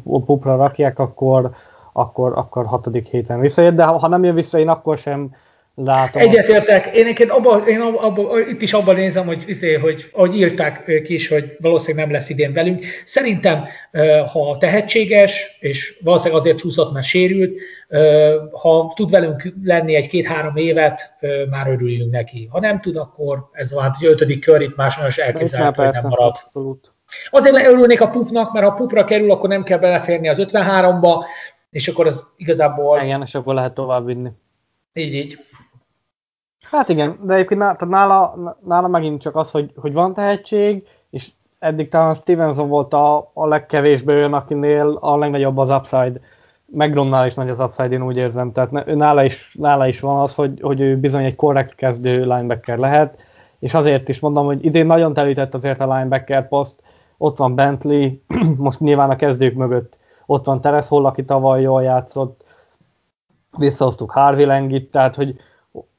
a 0.06 0.22
pupra 0.22 0.56
rakják, 0.56 1.00
akkor, 1.00 1.52
akkor, 1.92 2.32
akkor 2.36 2.66
hatodik 2.66 3.08
héten 3.08 3.40
visszajött, 3.40 3.76
de 3.76 3.84
ha, 3.84 3.98
ha 3.98 4.08
nem 4.08 4.24
jön 4.24 4.36
vissza, 4.36 4.60
én 4.60 4.70
akkor 4.70 4.98
sem 4.98 5.36
Látom. 5.76 6.22
Egyetértek. 6.22 6.96
Én, 6.96 7.08
én, 7.08 7.30
abba, 7.30 7.58
én 7.58 7.80
abba, 7.80 8.40
itt 8.50 8.62
is 8.62 8.74
abban 8.74 8.96
nézem, 8.96 9.26
hogy, 9.26 9.44
izé, 9.48 9.74
hogy 9.74 10.10
ahogy 10.12 10.38
írták 10.38 10.88
ők 10.88 11.10
is, 11.10 11.28
hogy 11.28 11.56
valószínűleg 11.60 12.06
nem 12.06 12.16
lesz 12.16 12.30
idén 12.30 12.54
velünk. 12.54 12.86
Szerintem, 13.06 13.66
ha 14.32 14.58
tehetséges, 14.60 15.58
és 15.60 16.00
valószínűleg 16.04 16.40
azért 16.40 16.58
csúszott, 16.58 16.94
mert 16.94 17.06
sérült, 17.06 17.60
ha 18.52 18.94
tud 18.96 19.10
velünk 19.10 19.54
lenni 19.64 19.96
egy-két-három 19.96 20.56
évet, 20.56 21.16
már 21.50 21.68
örüljünk 21.68 22.12
neki. 22.12 22.48
Ha 22.52 22.60
nem 22.60 22.82
tud, 22.82 22.96
akkor 22.96 23.50
ez 23.52 23.74
van, 23.74 23.92
hogy 23.98 24.08
ötödik 24.08 24.44
kör 24.46 24.62
itt 24.62 24.76
más 24.76 24.96
nagyon 24.96 25.12
elképzelhető, 25.16 25.84
hogy 25.84 25.94
nem 25.94 26.10
marad. 26.10 26.36
Abszolút. 26.44 26.92
Azért 27.30 27.68
örülnék 27.68 28.02
a 28.02 28.10
pupnak, 28.10 28.54
mert 28.54 28.66
ha 28.66 28.74
pupra 28.74 29.04
kerül, 29.04 29.32
akkor 29.32 29.50
nem 29.50 29.64
kell 29.64 29.78
beleférni 29.78 30.28
az 30.28 30.46
53-ba, 30.52 31.24
és 31.70 31.88
akkor 31.88 32.08
az 32.08 32.24
igazából... 32.38 33.00
Igen, 33.04 33.22
és 33.22 33.36
akkor 33.36 33.54
lehet 33.54 33.74
tovább 33.74 34.06
vinni. 34.06 34.30
Így, 34.94 35.14
így. 35.14 35.38
Hát 36.72 36.90
igen, 36.90 37.20
de 37.22 37.34
egyébként 37.34 37.60
nála, 37.60 37.76
nála, 37.88 38.58
nála 38.66 38.88
megint 38.88 39.22
csak 39.22 39.36
az, 39.36 39.52
hogy, 39.52 39.72
hogy 39.76 39.94
van 39.94 40.14
tehetség, 40.14 40.88
és 41.10 41.32
eddig 41.60 41.90
talán 41.90 42.14
Stevenson 42.14 42.70
volt 42.70 42.94
a, 42.94 43.32
a 43.34 43.48
legkevésbé 43.48 44.14
olyan, 44.14 44.34
akinél 44.34 44.98
a 45.02 45.18
legnagyobb 45.18 45.58
az 45.58 45.70
upside. 45.70 46.20
Megronnál 46.66 47.26
is 47.26 47.34
nagy 47.34 47.50
az 47.50 47.60
upside, 47.60 47.90
én 47.90 48.06
úgy 48.06 48.18
érzem. 48.18 48.52
Tehát 48.52 48.86
nála 48.86 49.24
is, 49.24 49.56
nála 49.60 49.88
is 49.88 50.00
van 50.00 50.20
az, 50.20 50.36
hogy, 50.36 50.60
hogy 50.62 50.80
ő 50.80 50.98
bizony 50.98 51.26
egy 51.26 51.36
korrekt 51.36 51.76
kezdő 51.76 52.20
linebacker 52.20 52.78
lehet, 52.78 53.18
és 53.60 53.74
azért 53.74 54.10
is 54.10 54.20
mondom, 54.20 54.46
hogy 54.46 54.66
idén 54.66 54.86
nagyon 54.86 55.14
telített 55.14 55.54
azért 55.54 55.80
a 55.80 55.96
linebacker 55.96 56.48
poszt, 56.48 56.82
ott 57.18 57.38
van 57.38 57.56
Bentley, 57.56 58.10
most 58.58 58.80
nyilván 58.80 59.10
a 59.10 59.16
kezdők 59.16 59.56
mögött 59.56 59.98
ott 60.26 60.46
van 60.46 60.62
Teres 60.62 60.88
Hall, 60.88 61.06
aki 61.06 61.26
tavaly 61.26 61.62
jól 61.62 61.84
játszott, 61.84 62.44
visszahoztuk 63.58 64.12
Harvey 64.12 64.46
Langit, 64.46 64.92
tehát 64.92 65.16
hogy, 65.16 65.36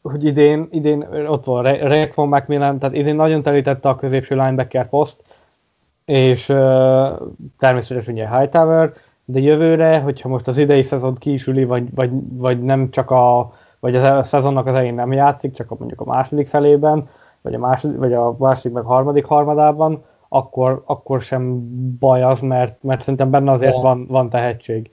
hogy 0.02 0.24
idén, 0.24 0.68
idén 0.70 1.06
ott 1.28 1.44
van 1.44 1.62
Rick 1.62 2.14
von 2.14 2.28
Macmillan, 2.28 2.78
tehát 2.78 2.96
idén 2.96 3.14
nagyon 3.14 3.42
telítette 3.42 3.88
a 3.88 3.96
középső 3.96 4.34
linebacker 4.34 4.88
poszt, 4.88 5.22
és 6.04 6.48
uh, 6.48 6.56
természetesen 7.58 8.12
ugye 8.12 8.38
Hightower, 8.38 8.92
de 9.24 9.40
jövőre, 9.40 9.98
hogyha 9.98 10.28
most 10.28 10.48
az 10.48 10.58
idei 10.58 10.82
szezon 10.82 11.14
kiisüli, 11.14 11.64
vagy, 11.64 11.94
vagy, 11.94 12.10
vagy 12.32 12.62
nem 12.62 12.90
csak 12.90 13.10
a, 13.10 13.52
vagy 13.80 13.96
a 13.96 14.22
szezonnak 14.22 14.66
az 14.66 14.74
elején 14.74 14.94
nem 14.94 15.12
játszik, 15.12 15.54
csak 15.54 15.70
a, 15.70 15.76
mondjuk 15.78 16.00
a 16.00 16.04
második 16.04 16.48
felében, 16.48 17.08
vagy 17.40 17.54
a 17.54 17.58
második, 17.58 17.96
vagy 17.96 18.12
a 18.12 18.36
második 18.38 18.72
meg 18.72 18.84
harmadik 18.84 19.24
harmadában, 19.24 20.04
akkor, 20.28 20.82
akkor 20.86 21.20
sem 21.20 21.68
baj 21.98 22.22
az, 22.22 22.40
mert, 22.40 22.82
mert 22.82 23.00
szerintem 23.00 23.30
benne 23.30 23.52
azért 23.52 23.80
van, 23.80 24.06
van 24.06 24.28
tehetség. 24.28 24.90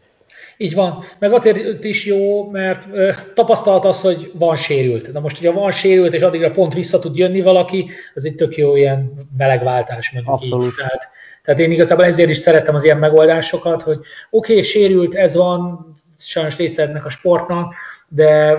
Így 0.62 0.74
van, 0.74 1.04
meg 1.20 1.34
azért 1.34 1.84
is 1.84 2.06
jó, 2.06 2.50
mert 2.50 2.88
ö, 2.92 3.10
tapasztalt 3.34 3.86
az, 3.86 4.02
hogy 4.02 4.32
van 4.34 4.56
sérült. 4.56 5.12
Na 5.12 5.20
most, 5.20 5.38
hogyha 5.38 5.60
van 5.60 5.72
sérült, 5.72 6.14
és 6.14 6.22
addigra 6.22 6.52
pont 6.52 6.74
vissza 6.74 7.00
tud 7.00 7.18
jönni 7.18 7.42
valaki, 7.42 7.90
az 8.14 8.26
egy 8.26 8.36
tök 8.36 8.58
jó 8.58 8.76
ilyen 8.76 9.28
melegváltás, 9.38 10.12
mondjuk 10.12 10.34
Abszolút. 10.34 10.66
így. 10.66 10.72
Tehát, 10.78 11.10
tehát 11.44 11.60
én 11.60 11.72
igazából 11.72 12.06
ezért 12.06 12.30
is 12.30 12.38
szeretem 12.38 12.76
az 12.76 12.84
ilyen 12.84 12.98
megoldásokat, 12.98 13.82
hogy 13.82 13.98
oké, 14.30 14.52
okay, 14.52 14.64
sérült, 14.64 15.16
ez 15.16 15.36
van, 15.36 15.88
sajnos 16.18 16.58
része 16.58 16.84
ennek 16.84 17.06
a 17.06 17.10
sportnak, 17.10 17.74
de 18.08 18.58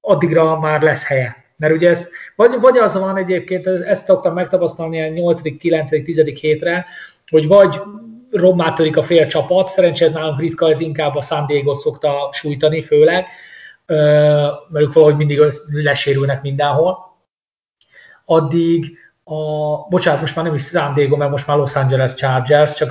addigra 0.00 0.58
már 0.58 0.82
lesz 0.82 1.06
helye. 1.06 1.36
Mert 1.56 1.74
ugye 1.74 1.88
ez, 1.88 2.08
vagy, 2.36 2.60
vagy 2.60 2.76
az 2.76 2.94
van 2.94 3.16
egyébként, 3.16 3.66
ezt 3.66 4.04
szoktam 4.04 4.34
megtapasztalni 4.34 5.02
a 5.02 5.08
8., 5.08 5.58
9., 5.58 5.90
10. 6.04 6.22
hétre, 6.40 6.86
hogy 7.30 7.46
vagy 7.46 7.80
rommá 8.32 8.72
törik 8.72 8.96
a 8.96 9.02
fél 9.02 9.26
csapat, 9.26 9.68
szerencsé 9.68 10.04
ez 10.04 10.12
nálunk 10.12 10.40
ritka, 10.40 10.70
ez 10.70 10.80
inkább 10.80 11.16
a 11.16 11.22
San 11.22 11.46
Diego 11.46 11.74
szokta 11.74 12.28
sújtani 12.32 12.82
főleg, 12.82 13.26
mert 13.86 14.84
ők 14.84 14.92
valahogy 14.92 15.16
mindig 15.16 15.40
lesérülnek 15.70 16.42
mindenhol. 16.42 16.98
Addig 18.24 18.98
a, 19.24 19.34
bocsánat, 19.88 20.20
most 20.20 20.36
már 20.36 20.44
nem 20.44 20.54
is 20.54 20.64
San 20.64 20.94
Diego, 20.94 21.16
mert 21.16 21.30
most 21.30 21.46
már 21.46 21.56
Los 21.56 21.74
Angeles 21.74 22.14
Chargers, 22.14 22.74
csak, 22.74 22.90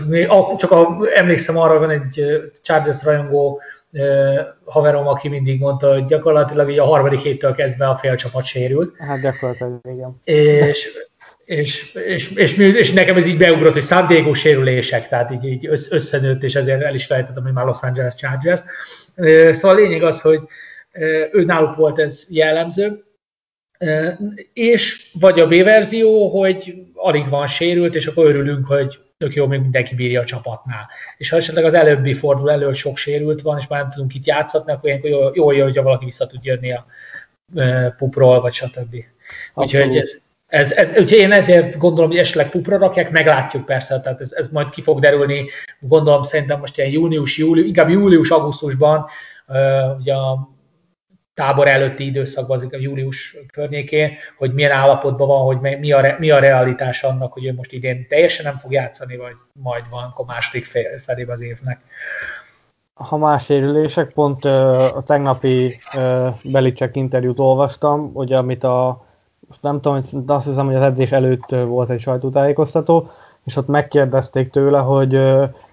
csak 0.57 0.71
a, 0.71 0.97
emlékszem 1.15 1.57
arra, 1.57 1.79
van 1.79 1.89
egy 1.89 2.25
Chargers 2.61 3.03
rajongó 3.03 3.61
haverom, 4.65 5.07
aki 5.07 5.27
mindig 5.27 5.59
mondta, 5.59 5.93
hogy 5.93 6.05
gyakorlatilag 6.05 6.69
így 6.69 6.79
a 6.79 6.85
harmadik 6.85 7.19
héttől 7.19 7.55
kezdve 7.55 7.87
a 7.87 7.97
fél 7.97 8.15
csapat 8.15 8.43
sérült. 8.43 8.95
Hát 8.97 9.21
gyakorlatilag, 9.21 9.79
igen. 9.83 10.21
És 10.23 11.09
és, 11.51 11.93
és, 11.93 12.29
és, 12.29 12.57
és, 12.57 12.91
nekem 12.91 13.17
ez 13.17 13.25
így 13.25 13.37
beugrott, 13.37 13.73
hogy 13.73 13.83
San 13.83 14.07
Diego 14.07 14.33
sérülések, 14.33 15.07
tehát 15.07 15.31
így, 15.31 15.45
így 15.45 15.67
összenőtt, 15.89 16.43
és 16.43 16.55
ezért 16.55 16.81
el 16.81 16.95
is 16.95 17.05
felejtettem, 17.05 17.43
hogy 17.43 17.53
már 17.53 17.65
Los 17.65 17.81
Angeles 17.81 18.13
Chargers. 18.15 18.61
Szóval 19.51 19.77
a 19.77 19.79
lényeg 19.79 20.03
az, 20.03 20.21
hogy 20.21 20.39
ő 21.31 21.43
náluk 21.45 21.75
volt 21.75 21.99
ez 21.99 22.25
jellemző, 22.29 23.03
és 24.53 25.11
vagy 25.19 25.39
a 25.39 25.47
B 25.47 25.63
verzió, 25.63 26.39
hogy 26.39 26.73
alig 26.93 27.29
van 27.29 27.47
sérült, 27.47 27.95
és 27.95 28.07
akkor 28.07 28.25
örülünk, 28.25 28.67
hogy 28.67 28.99
tök 29.17 29.33
jó, 29.33 29.47
még 29.47 29.59
mindenki 29.61 29.95
bírja 29.95 30.21
a 30.21 30.25
csapatnál. 30.25 30.89
És 31.17 31.29
ha 31.29 31.37
esetleg 31.37 31.65
az 31.65 31.73
előbbi 31.73 32.13
fordul 32.13 32.51
elő, 32.51 32.73
sok 32.73 32.97
sérült 32.97 33.41
van, 33.41 33.57
és 33.57 33.67
már 33.67 33.81
nem 33.81 33.91
tudunk 33.91 34.15
itt 34.15 34.25
játszatni, 34.25 34.71
akkor 34.71 34.89
ilyenkor 34.89 35.09
jó, 35.09 35.51
jó, 35.51 35.63
hogyha 35.63 35.83
valaki 35.83 36.05
vissza 36.05 36.27
tud 36.27 36.43
jönni 36.43 36.71
a 36.73 36.85
pupról, 37.97 38.41
vagy 38.41 38.53
stb. 38.53 38.95
Úgyhogy 39.53 39.97
ez, 39.97 40.20
Ez, 40.51 40.71
ez, 40.71 40.89
úgyhogy 40.89 41.11
én 41.11 41.31
ezért 41.31 41.77
gondolom, 41.77 42.09
hogy 42.09 42.19
esetleg 42.19 42.49
pupra 42.49 42.77
rakják, 42.77 43.11
meglátjuk 43.11 43.65
persze, 43.65 43.99
tehát 43.99 44.21
ez, 44.21 44.31
ez 44.31 44.49
majd 44.49 44.69
ki 44.69 44.81
fog 44.81 44.99
derülni, 44.99 45.45
gondolom 45.79 46.23
szerintem 46.23 46.59
most 46.59 46.77
ilyen 46.77 46.89
június, 46.89 47.37
július, 47.37 47.67
inkább 47.67 47.89
július-augusztusban, 47.89 49.05
ugye 49.99 50.13
a 50.13 50.49
tábor 51.33 51.67
előtti 51.67 52.05
időszakban, 52.05 52.57
az 52.57 52.67
a 52.71 52.77
július 52.77 53.37
környékén, 53.53 54.11
hogy 54.37 54.53
milyen 54.53 54.71
állapotban 54.71 55.27
van, 55.27 55.41
hogy 55.41 55.79
mi 55.79 55.91
a, 55.91 56.15
mi 56.19 56.29
a 56.29 56.39
realitás 56.39 57.03
annak, 57.03 57.33
hogy 57.33 57.45
ő 57.45 57.53
most 57.53 57.71
idén 57.71 58.07
teljesen 58.07 58.45
nem 58.45 58.57
fog 58.57 58.71
játszani, 58.71 59.17
vagy 59.17 59.35
majd 59.53 59.83
van 59.89 60.03
akkor 60.03 60.25
második 60.25 60.65
felében 61.03 61.35
az 61.35 61.41
évnek. 61.41 61.79
Ha 62.93 63.17
más 63.17 63.45
sérülések, 63.45 64.13
pont 64.13 64.45
a 64.45 65.03
tegnapi 65.05 65.79
Belicek 66.43 66.95
interjút 66.95 67.39
olvastam, 67.39 68.11
ugye 68.13 68.37
amit 68.37 68.63
a 68.63 69.09
most 69.51 69.63
nem 69.63 69.81
tudom, 69.81 70.25
de 70.25 70.33
azt 70.33 70.45
hiszem, 70.45 70.65
hogy 70.65 70.75
az 70.75 70.81
edzés 70.81 71.11
előtt 71.11 71.49
volt 71.49 71.89
egy 71.89 71.99
sajtótájékoztató, 71.99 73.09
és 73.43 73.55
ott 73.55 73.67
megkérdezték 73.67 74.49
tőle, 74.49 74.79
hogy 74.79 75.21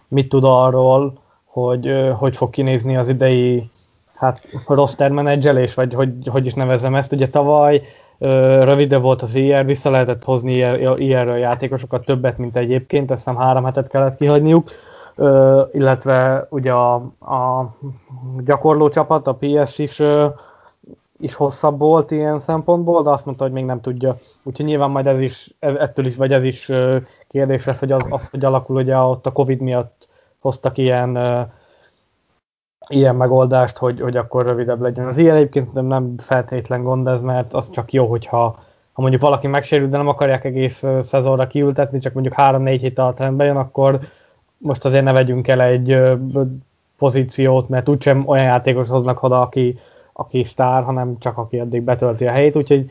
mit 0.08 0.28
tud 0.28 0.44
arról, 0.46 1.12
hogy 1.44 2.12
hogy 2.18 2.36
fog 2.36 2.50
kinézni 2.50 2.96
az 2.96 3.08
idei 3.08 3.70
hát 4.14 4.42
roster 4.66 5.10
menedzselés, 5.10 5.74
vagy 5.74 5.94
hogy, 5.94 6.12
hogy 6.30 6.46
is 6.46 6.54
nevezem 6.54 6.94
ezt. 6.94 7.12
Ugye 7.12 7.28
tavaly 7.28 7.82
rövide 8.18 8.98
volt 8.98 9.22
az 9.22 9.34
IR, 9.34 9.64
vissza 9.64 9.90
lehetett 9.90 10.24
hozni 10.24 10.52
IR-ről 10.96 11.36
játékosokat 11.36 12.04
többet, 12.04 12.38
mint 12.38 12.56
egyébként, 12.56 13.10
azt 13.10 13.24
hiszem 13.24 13.40
három 13.40 13.64
hetet 13.64 13.88
kellett 13.88 14.16
kihagyniuk, 14.16 14.70
illetve 15.72 16.46
ugye 16.50 16.72
a, 16.72 16.94
a 17.20 17.74
gyakorló 18.44 18.88
csapat, 18.88 19.26
a 19.26 19.38
PS 19.40 19.78
is, 19.78 20.02
is 21.20 21.34
hosszabb 21.34 21.78
volt 21.78 22.10
ilyen 22.10 22.38
szempontból, 22.38 23.02
de 23.02 23.10
azt 23.10 23.24
mondta, 23.24 23.44
hogy 23.44 23.52
még 23.52 23.64
nem 23.64 23.80
tudja. 23.80 24.18
Úgyhogy 24.42 24.66
nyilván 24.66 24.90
majd 24.90 25.06
ez 25.06 25.20
is, 25.20 25.54
ettől 25.58 26.06
is, 26.06 26.16
vagy 26.16 26.32
ez 26.32 26.44
is 26.44 26.70
kérdés 27.28 27.64
lesz, 27.64 27.78
hogy 27.78 27.92
az, 27.92 28.06
az 28.10 28.28
hogy 28.28 28.44
alakul, 28.44 28.76
ugye 28.76 28.96
ott 28.96 29.26
a 29.26 29.32
Covid 29.32 29.60
miatt 29.60 30.08
hoztak 30.38 30.78
ilyen 30.78 31.18
ilyen 32.88 33.16
megoldást, 33.16 33.76
hogy, 33.76 34.00
hogy 34.00 34.16
akkor 34.16 34.46
rövidebb 34.46 34.80
legyen. 34.80 35.06
Az 35.06 35.16
ilyen 35.16 35.36
egyébként 35.36 35.72
nem, 35.72 36.14
feltétlen 36.18 36.82
gond 36.82 37.06
ez, 37.06 37.20
mert 37.20 37.54
az 37.54 37.70
csak 37.70 37.92
jó, 37.92 38.06
hogyha 38.06 38.58
ha 38.92 39.04
mondjuk 39.04 39.22
valaki 39.22 39.46
megsérül, 39.46 39.88
de 39.88 39.96
nem 39.96 40.08
akarják 40.08 40.44
egész 40.44 40.84
szezonra 41.00 41.46
kiültetni, 41.46 41.98
csak 41.98 42.12
mondjuk 42.12 42.34
3-4 42.38 42.76
hét 42.80 42.98
alatt 42.98 43.18
rendbe 43.18 43.44
jön, 43.44 43.56
akkor 43.56 44.00
most 44.56 44.84
azért 44.84 45.04
ne 45.04 45.12
vegyünk 45.12 45.48
el 45.48 45.60
egy 45.60 45.98
pozíciót, 46.98 47.68
mert 47.68 47.88
úgysem 47.88 48.22
olyan 48.26 48.44
játékos 48.44 48.88
hoznak 48.88 49.22
oda, 49.22 49.40
aki, 49.40 49.78
aki 50.20 50.44
sztár, 50.44 50.82
hanem 50.82 51.18
csak 51.18 51.38
aki 51.38 51.58
eddig 51.58 51.82
betölti 51.82 52.26
a 52.26 52.30
helyét, 52.30 52.56
úgyhogy 52.56 52.90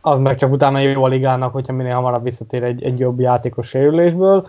az 0.00 0.18
meg 0.18 0.36
csak 0.36 0.52
utána 0.52 0.78
jó 0.78 1.04
a 1.04 1.08
ligának, 1.08 1.52
hogyha 1.52 1.72
minél 1.72 1.94
hamarabb 1.94 2.22
visszatér 2.22 2.62
egy, 2.62 2.82
egy 2.82 2.98
jobb 2.98 3.20
játékos 3.20 3.68
sérülésből. 3.68 4.46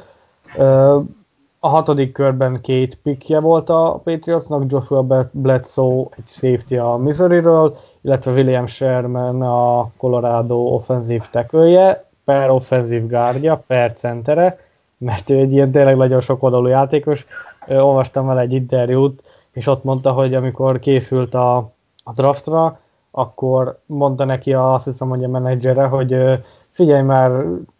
A 1.59 1.67
hatodik 1.67 2.11
körben 2.11 2.61
két 2.61 2.95
pikje 2.95 3.39
volt 3.39 3.69
a 3.69 4.01
Patriotsnak, 4.03 4.63
Joshua 4.67 5.29
Bledsoe 5.31 6.05
egy 6.17 6.27
safety 6.27 6.75
a 6.75 6.97
Missouri-ről, 6.97 7.77
illetve 8.01 8.31
William 8.31 8.67
Sherman 8.67 9.41
a 9.41 9.89
Colorado 9.97 10.55
offenzív 10.55 11.29
tekője, 11.29 12.05
per 12.25 12.49
offenzív 12.49 13.07
gárdja, 13.07 13.63
per 13.67 13.93
centere, 13.93 14.59
mert 14.97 15.29
ő 15.29 15.37
egy 15.37 15.51
ilyen 15.51 15.71
tényleg 15.71 15.97
nagyon 15.97 16.21
sok 16.21 16.43
oldalú 16.43 16.67
játékos. 16.67 17.25
Olvastam 17.67 18.27
vele 18.27 18.41
egy 18.41 18.53
interjút, 18.53 19.23
és 19.51 19.67
ott 19.67 19.83
mondta, 19.83 20.11
hogy 20.11 20.33
amikor 20.33 20.79
készült 20.79 21.33
a, 21.33 21.71
a 22.11 22.21
draftra, 22.21 22.79
akkor 23.11 23.79
mondta 23.85 24.25
neki 24.25 24.53
azt 24.53 24.85
hiszem, 24.85 25.09
hogy 25.09 25.23
a 25.23 25.27
menedzsere, 25.27 25.83
hogy 25.83 26.39
figyelj 26.69 27.01
már, 27.01 27.31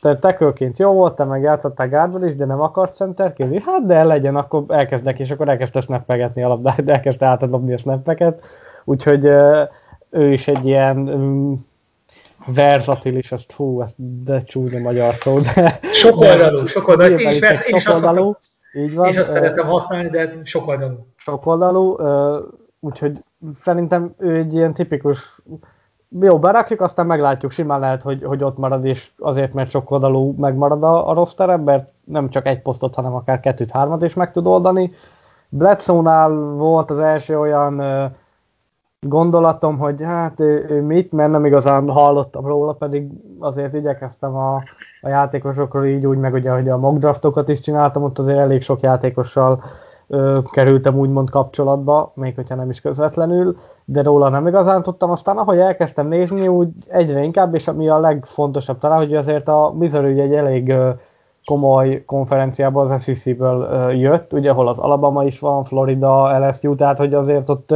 te 0.02 0.18
tekölként 0.18 0.80
jó 0.80 0.92
volt, 0.92 1.16
te 1.16 1.24
meg 1.24 1.42
játszottál 1.42 1.90
gárdban 1.90 2.26
is, 2.26 2.36
de 2.36 2.46
nem 2.46 2.62
akarsz 2.62 2.96
centerként? 2.96 3.64
Hát 3.64 3.86
de 3.86 4.04
legyen, 4.04 4.36
akkor 4.36 4.64
elkezdek, 4.68 5.20
és 5.20 5.32
akkor 5.32 5.50
elkezdte 5.50 5.82
snappegetni 5.82 6.44
a 6.44 6.48
labdát, 6.48 6.84
de 6.86 6.94
elkezdte 6.94 7.26
átadobni 7.26 7.74
a 7.74 7.78
snappeket, 7.78 8.44
úgyhogy 8.84 9.26
ő 10.10 10.32
is 10.32 10.48
egy 10.48 10.66
ilyen 10.66 10.98
um, 10.98 11.66
versatilis, 12.46 13.32
azt 13.32 13.52
hú, 13.52 13.82
ezt 13.82 14.24
de 14.24 14.44
csúnya 14.44 14.80
magyar 14.80 15.16
szó, 15.16 15.40
de... 15.40 15.80
Sokoldalú, 15.82 16.66
sokoldalú, 16.66 17.12
ezt 17.12 17.20
én 17.20 17.30
is, 17.30 17.40
én 17.40 17.76
is 17.76 17.86
azt, 17.86 18.06
így 18.74 18.96
van. 18.96 19.08
És 19.08 19.18
azt 19.18 19.32
szeretem 19.32 19.68
használni, 19.68 20.10
de 20.10 20.40
sokoldalú. 20.44 21.06
Sokoldalú, 21.16 21.98
úgyhogy 22.80 23.20
szerintem 23.54 24.14
ő 24.18 24.36
egy 24.36 24.54
ilyen 24.54 24.74
tipikus 24.74 25.42
jó, 26.20 26.40
berakjuk, 26.40 26.82
aztán 26.82 27.06
meglátjuk, 27.06 27.52
simán 27.52 27.80
lehet, 27.80 28.02
hogy, 28.02 28.24
hogy 28.24 28.44
ott 28.44 28.58
marad, 28.58 28.86
és 28.86 29.12
azért, 29.18 29.54
mert 29.54 29.70
sok 29.70 29.92
oldalú 29.92 30.36
megmarad 30.38 30.84
a, 30.84 31.10
a 31.10 31.14
roster, 31.14 31.58
mert 31.58 31.92
nem 32.04 32.30
csak 32.30 32.48
egy 32.48 32.62
posztot, 32.62 32.96
hanem 32.96 33.16
akár 33.16 33.40
kettőt, 33.40 33.72
hármat 33.72 34.04
is 34.04 34.14
meg 34.14 34.32
tud 34.32 34.48
oldani. 34.48 34.92
Bledsoe-nál 35.50 36.30
volt 36.56 36.92
az 36.92 37.00
első 37.00 37.40
olyan 37.40 37.82
gondolatom, 39.08 39.78
hogy 39.78 40.02
hát 40.02 40.40
ő, 40.40 40.66
ő 40.70 40.82
mit, 40.82 41.12
mert 41.12 41.32
nem 41.32 41.46
igazán 41.46 41.90
hallottam 41.90 42.46
róla, 42.46 42.74
pedig 42.74 43.10
azért 43.40 43.74
igyekeztem 43.74 44.36
a, 44.36 44.56
a 45.02 45.08
játékosokról 45.08 45.86
így 45.86 46.06
úgy, 46.06 46.18
meg 46.18 46.34
ugye, 46.34 46.52
hogy 46.52 46.70
a 46.70 46.78
mock 46.78 46.98
draftokat 46.98 47.50
is 47.50 47.60
csináltam, 47.60 48.04
ott 48.04 48.20
azért 48.20 48.38
elég 48.38 48.62
sok 48.62 48.82
játékossal 48.82 49.64
kerültem 50.52 50.98
úgymond 50.98 51.30
kapcsolatba, 51.30 52.12
még 52.16 52.36
hogyha 52.36 52.56
nem 52.56 52.70
is 52.70 52.82
közvetlenül, 52.82 53.56
de 53.86 54.02
róla 54.02 54.30
nem 54.30 54.48
igazán 54.48 54.84
tudtam. 54.84 55.12
Aztán 55.12 55.38
ahogy 55.38 55.60
elkezdtem 55.60 56.08
nézni, 56.08 56.48
úgy 56.48 56.70
egyre 56.88 57.24
inkább, 57.24 57.56
és 57.56 57.68
ami 57.68 57.90
a 57.90 58.00
legfontosabb 58.00 58.78
talán, 58.78 58.98
hogy 58.98 59.16
azért 59.16 59.48
a 59.48 59.74
Missouri 59.78 60.20
egy 60.20 60.34
elég 60.34 60.76
komoly 61.46 62.04
konferenciában 62.06 62.92
az 62.92 63.04
SEC-ből 63.04 63.92
jött, 63.92 64.34
ugye, 64.34 64.50
ahol 64.50 64.68
az 64.68 64.78
Alabama 64.78 65.24
is 65.24 65.40
van, 65.40 65.64
Florida, 65.64 66.48
LSU, 66.48 66.76
tehát 66.76 66.98
hogy 66.98 67.14
azért 67.14 67.50
ott, 67.50 67.76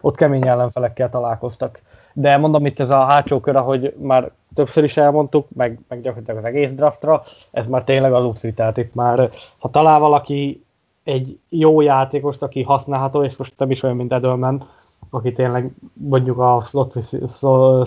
ott 0.00 0.16
kemény 0.16 0.46
ellenfelekkel 0.46 1.10
találkoztak. 1.10 1.80
De 2.12 2.36
mondom 2.36 2.66
itt 2.66 2.80
ez 2.80 2.90
a 2.90 3.04
hátsó 3.04 3.40
kör, 3.40 3.56
ahogy 3.56 3.94
már 4.02 4.30
többször 4.54 4.84
is 4.84 4.96
elmondtuk, 4.96 5.46
meg, 5.54 5.78
meg 5.88 6.00
gyakorlatilag 6.00 6.44
az 6.44 6.48
egész 6.48 6.70
draftra, 6.70 7.22
ez 7.50 7.66
már 7.66 7.84
tényleg 7.84 8.12
az 8.12 8.24
útri, 8.24 8.52
tehát 8.52 8.76
itt 8.76 8.94
már, 8.94 9.30
ha 9.58 9.70
talál 9.70 9.98
valaki 9.98 10.66
egy 11.08 11.38
jó 11.48 11.80
játékost, 11.80 12.42
aki 12.42 12.62
használható, 12.62 13.24
és 13.24 13.36
most 13.36 13.52
nem 13.56 13.70
is 13.70 13.82
olyan, 13.82 13.96
mint 13.96 14.12
Edelman, 14.12 14.68
aki 15.10 15.32
tényleg 15.32 15.70
mondjuk 15.92 16.38
a 16.38 16.64
slot, 16.66 16.94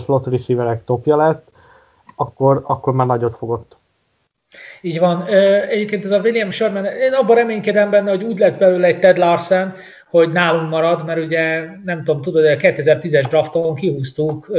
slot 0.02 0.26
receiverek 0.26 0.84
topja 0.84 1.16
lett, 1.16 1.48
akkor, 2.16 2.62
akkor 2.66 2.92
már 2.92 3.06
nagyot 3.06 3.36
fogott. 3.36 3.76
Így 4.80 4.98
van. 4.98 5.24
Egyébként 5.68 6.04
ez 6.04 6.10
a 6.10 6.20
William 6.20 6.50
Sherman, 6.50 6.84
én 6.84 7.12
abban 7.12 7.36
reménykedem 7.36 7.90
benne, 7.90 8.10
hogy 8.10 8.22
úgy 8.22 8.38
lesz 8.38 8.56
belőle 8.56 8.86
egy 8.86 8.98
Ted 8.98 9.18
Larsen, 9.18 9.74
hogy 10.10 10.32
nálunk 10.32 10.70
marad, 10.70 11.04
mert 11.04 11.24
ugye 11.24 11.64
nem 11.84 12.04
tudom, 12.04 12.22
tudod, 12.22 12.42
hogy 12.42 12.52
a 12.52 12.72
2010-es 12.72 13.26
drafton 13.28 13.74
kihúztuk, 13.74 14.50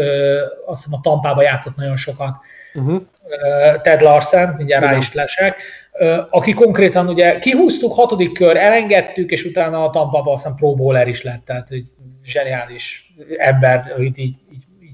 azt 0.65 0.83
hiszem 0.83 0.99
a 0.99 1.01
Tampába 1.01 1.41
játszott 1.41 1.75
nagyon 1.75 1.97
sokat. 1.97 2.35
Uh-huh. 2.73 3.01
Ted 3.81 4.01
Larsen, 4.01 4.53
mindjárt 4.57 4.83
rá 4.83 4.97
is 4.97 5.13
lesek, 5.13 5.61
aki 6.29 6.53
konkrétan 6.53 7.07
ugye 7.07 7.39
kihúztuk, 7.39 7.93
hatodik 7.93 8.33
kör, 8.33 8.57
elengedtük, 8.57 9.31
és 9.31 9.45
utána 9.45 9.83
a 9.83 9.89
Tampa 9.89 10.23
aztán 10.31 10.55
Pro 10.55 10.75
Bowler 10.75 11.07
is 11.07 11.23
lett, 11.23 11.45
tehát 11.45 11.71
egy 11.71 11.85
zseniális 12.23 13.13
ember, 13.37 13.91
hogy 13.95 14.03
így, 14.03 14.17
így, 14.17 14.65
így 14.81 14.93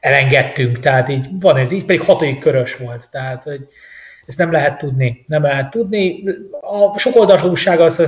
elengedtünk, 0.00 0.78
tehát 0.80 1.08
így 1.08 1.26
van 1.40 1.56
ez 1.56 1.70
így, 1.70 1.84
pedig 1.84 2.02
hatodik 2.02 2.38
körös 2.38 2.76
volt, 2.76 3.08
tehát 3.10 3.42
hogy 3.42 3.68
ezt 4.26 4.38
nem 4.38 4.52
lehet 4.52 4.78
tudni, 4.78 5.24
nem 5.26 5.42
lehet 5.42 5.70
tudni. 5.70 6.24
A 6.60 6.98
sok 6.98 7.16
oldalúság 7.16 7.80
az 7.80 8.02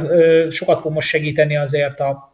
sokat 0.48 0.80
fog 0.80 0.92
most 0.92 1.09
segíteni 1.09 1.57
azért 1.57 2.01
a 2.01 2.28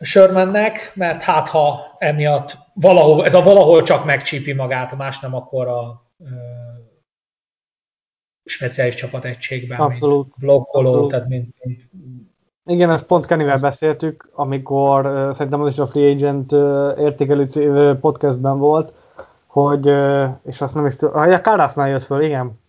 Sörmennek, 0.00 0.92
mert 0.94 1.22
hát 1.22 1.48
ha 1.48 1.96
emiatt 1.98 2.56
valahol, 2.74 3.24
ez 3.24 3.34
a 3.34 3.42
valahol 3.42 3.82
csak 3.82 4.04
megcsípi 4.04 4.52
magát, 4.52 4.96
más 4.96 5.20
nem 5.20 5.34
akkor 5.34 5.68
a 5.68 6.10
speciális 8.52 8.94
csapategységben, 8.94 9.78
Abszolút. 9.78 10.24
mint 10.24 10.34
blokkoló, 10.38 10.88
Abszolút. 10.88 11.10
tehát 11.10 11.28
mint, 11.28 11.54
mint 11.62 11.80
igen, 12.64 12.90
ezt 12.90 13.06
pont 13.06 13.26
Kennyvel 13.26 13.58
beszéltük, 13.60 14.28
amikor 14.32 15.06
uh, 15.06 15.32
szerintem 15.32 15.60
az 15.60 15.68
is 15.70 15.78
a 15.78 15.86
Free 15.86 16.10
Agent 16.10 16.52
uh, 16.52 16.94
értékelő 16.98 17.48
uh, 17.54 17.98
podcastben 17.98 18.58
volt, 18.58 18.92
hogy, 19.46 19.88
uh, 19.88 20.28
és 20.44 20.60
azt 20.60 20.74
nem 20.74 20.86
is 20.86 20.96
tudom, 20.96 21.16
ah, 21.16 21.28
ja, 21.28 21.40
Karasznál 21.40 21.88
jött 21.88 22.02
föl, 22.02 22.22
igen, 22.22 22.60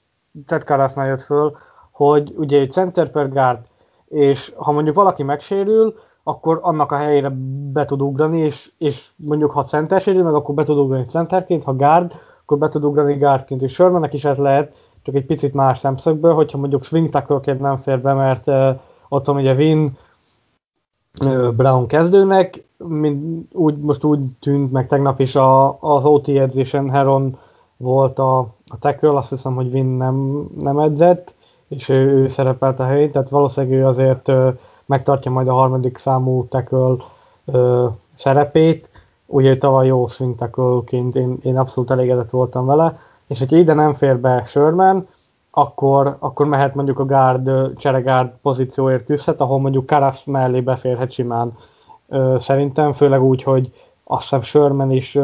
Ted 0.46 0.64
Karasznál 0.64 1.08
jött 1.08 1.22
föl, 1.22 1.58
hogy 1.92 2.34
ugye 2.36 2.60
egy 2.60 2.72
center 2.72 3.12
per 3.12 3.30
guard, 3.30 3.60
és 4.08 4.54
ha 4.56 4.72
mondjuk 4.72 4.96
valaki 4.96 5.24
megsérül, 5.24 5.96
akkor 6.24 6.60
annak 6.62 6.92
a 6.92 6.98
helyére 6.98 7.30
be 7.72 7.86
tud 7.86 8.02
ugrani, 8.02 8.40
és, 8.40 8.72
és 8.78 9.08
mondjuk 9.16 9.52
ha 9.52 9.64
center 9.64 10.02
sérül 10.02 10.24
meg, 10.24 10.34
akkor 10.34 10.56
be 10.56 10.64
tud 10.64 10.78
ugrani 10.78 11.06
centerként, 11.06 11.64
ha 11.64 11.74
guard, 11.74 12.12
akkor 12.42 12.58
be 12.58 12.70
tud 12.70 12.84
ugrani 12.84 13.14
guardként, 13.14 13.62
és 13.62 13.74
Shermannek 13.74 14.14
is 14.14 14.26
ez 14.26 14.38
lehet, 14.38 14.76
csak 15.04 15.16
egy 15.16 15.26
picit 15.26 15.54
más 15.54 15.80
szemszögből, 15.80 16.34
hogyha 16.34 16.58
mondjuk 16.58 16.84
swing 16.84 17.10
tackle 17.10 17.54
nem 17.60 17.78
fér 17.78 18.02
be, 18.02 18.14
mert 18.14 18.48
uh, 18.48 18.80
ott 19.10 19.26
van 19.26 19.36
ugye 19.36 19.54
Vin, 19.54 19.98
Brown 21.56 21.88
kezdőnek, 21.88 22.64
mint 22.78 23.54
úgy, 23.54 23.78
most 23.78 24.04
úgy 24.04 24.20
tűnt 24.40 24.72
meg 24.72 24.88
tegnap 24.88 25.20
is 25.20 25.36
a, 25.36 25.82
az 25.82 26.06
OT 26.06 26.28
edzésen 26.28 26.90
Heron 26.90 27.38
volt 27.78 28.20
a, 28.20 28.40
a 28.68 28.80
tackle, 28.80 29.18
azt 29.18 29.30
hiszem, 29.30 29.56
hogy 29.56 29.72
Vin 29.72 29.86
nem, 29.86 30.48
nem 30.60 30.80
edzett, 30.80 31.34
és 31.68 31.90
ő, 31.90 32.12
ő 32.12 32.28
szerepelt 32.28 32.80
a 32.80 32.86
helyén, 32.86 33.12
tehát 33.12 33.30
valószínűleg 33.30 33.80
ő 33.80 33.86
azért 33.86 34.28
ö, 34.28 34.50
megtartja 34.86 35.32
majd 35.32 35.48
a 35.48 35.54
harmadik 35.54 35.98
számú 35.98 36.48
tackle 36.48 36.96
ö, 37.46 37.88
szerepét. 38.14 38.90
Ugye 39.26 39.58
tavaly 39.58 39.88
jó 39.88 40.08
swing 40.08 40.36
tackle-ként 40.36 41.16
én, 41.16 41.38
én 41.42 41.58
abszolút 41.58 41.92
elégedett 41.92 42.30
voltam 42.30 42.66
vele, 42.66 43.00
és 43.34 43.40
hogyha 43.40 43.58
ide 43.58 43.74
nem 43.74 43.94
fér 43.94 44.20
be 44.20 44.44
Sherman, 44.48 45.08
akkor, 45.52 46.16
akkor 46.20 46.46
mehet 46.46 46.76
mondjuk 46.76 47.00
a 47.00 47.06
guard, 47.06 47.78
cseregárd 47.78 48.32
pozícióért 48.42 49.06
küzdhet, 49.06 49.42
ahol 49.42 49.60
mondjuk 49.60 49.86
Karasz 49.86 50.24
mellé 50.24 50.62
beférhet 50.62 51.12
simán. 51.12 51.58
Szerintem, 52.38 52.92
főleg 52.92 53.24
úgy, 53.24 53.44
hogy 53.44 53.72
azt 54.04 54.22
hiszem 54.22 54.42
Sherman 54.42 54.92
is 54.92 55.18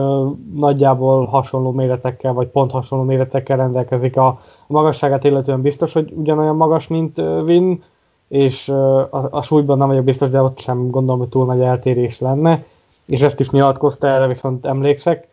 nagyjából 0.54 1.26
hasonló 1.26 1.72
méretekkel, 1.72 2.34
vagy 2.34 2.48
pont 2.48 2.72
hasonló 2.72 3.04
méretekkel 3.04 3.58
rendelkezik 3.58 4.18
a, 4.18 4.40
magasságát, 4.68 5.24
illetően 5.24 5.62
biztos, 5.62 5.94
hogy 5.94 6.14
ugyanolyan 6.16 6.56
magas, 6.56 6.88
mint 6.88 7.18
ö, 7.18 7.44
Vin, 7.44 7.84
és 8.28 8.70
a, 8.70 9.28
a 9.30 9.42
súlyban 9.42 9.78
nem 9.78 9.88
vagyok 9.88 10.04
biztos, 10.04 10.30
de 10.30 10.42
ott 10.42 10.60
sem 10.60 10.90
gondolom, 10.90 11.20
hogy 11.20 11.30
túl 11.30 11.46
nagy 11.46 11.62
eltérés 11.62 12.20
lenne, 12.20 12.64
és 13.06 13.22
ezt 13.22 13.40
is 13.40 13.50
nyilatkozta, 13.50 14.08
erre 14.08 14.28
viszont 14.28 14.66
emlékszek, 14.66 15.28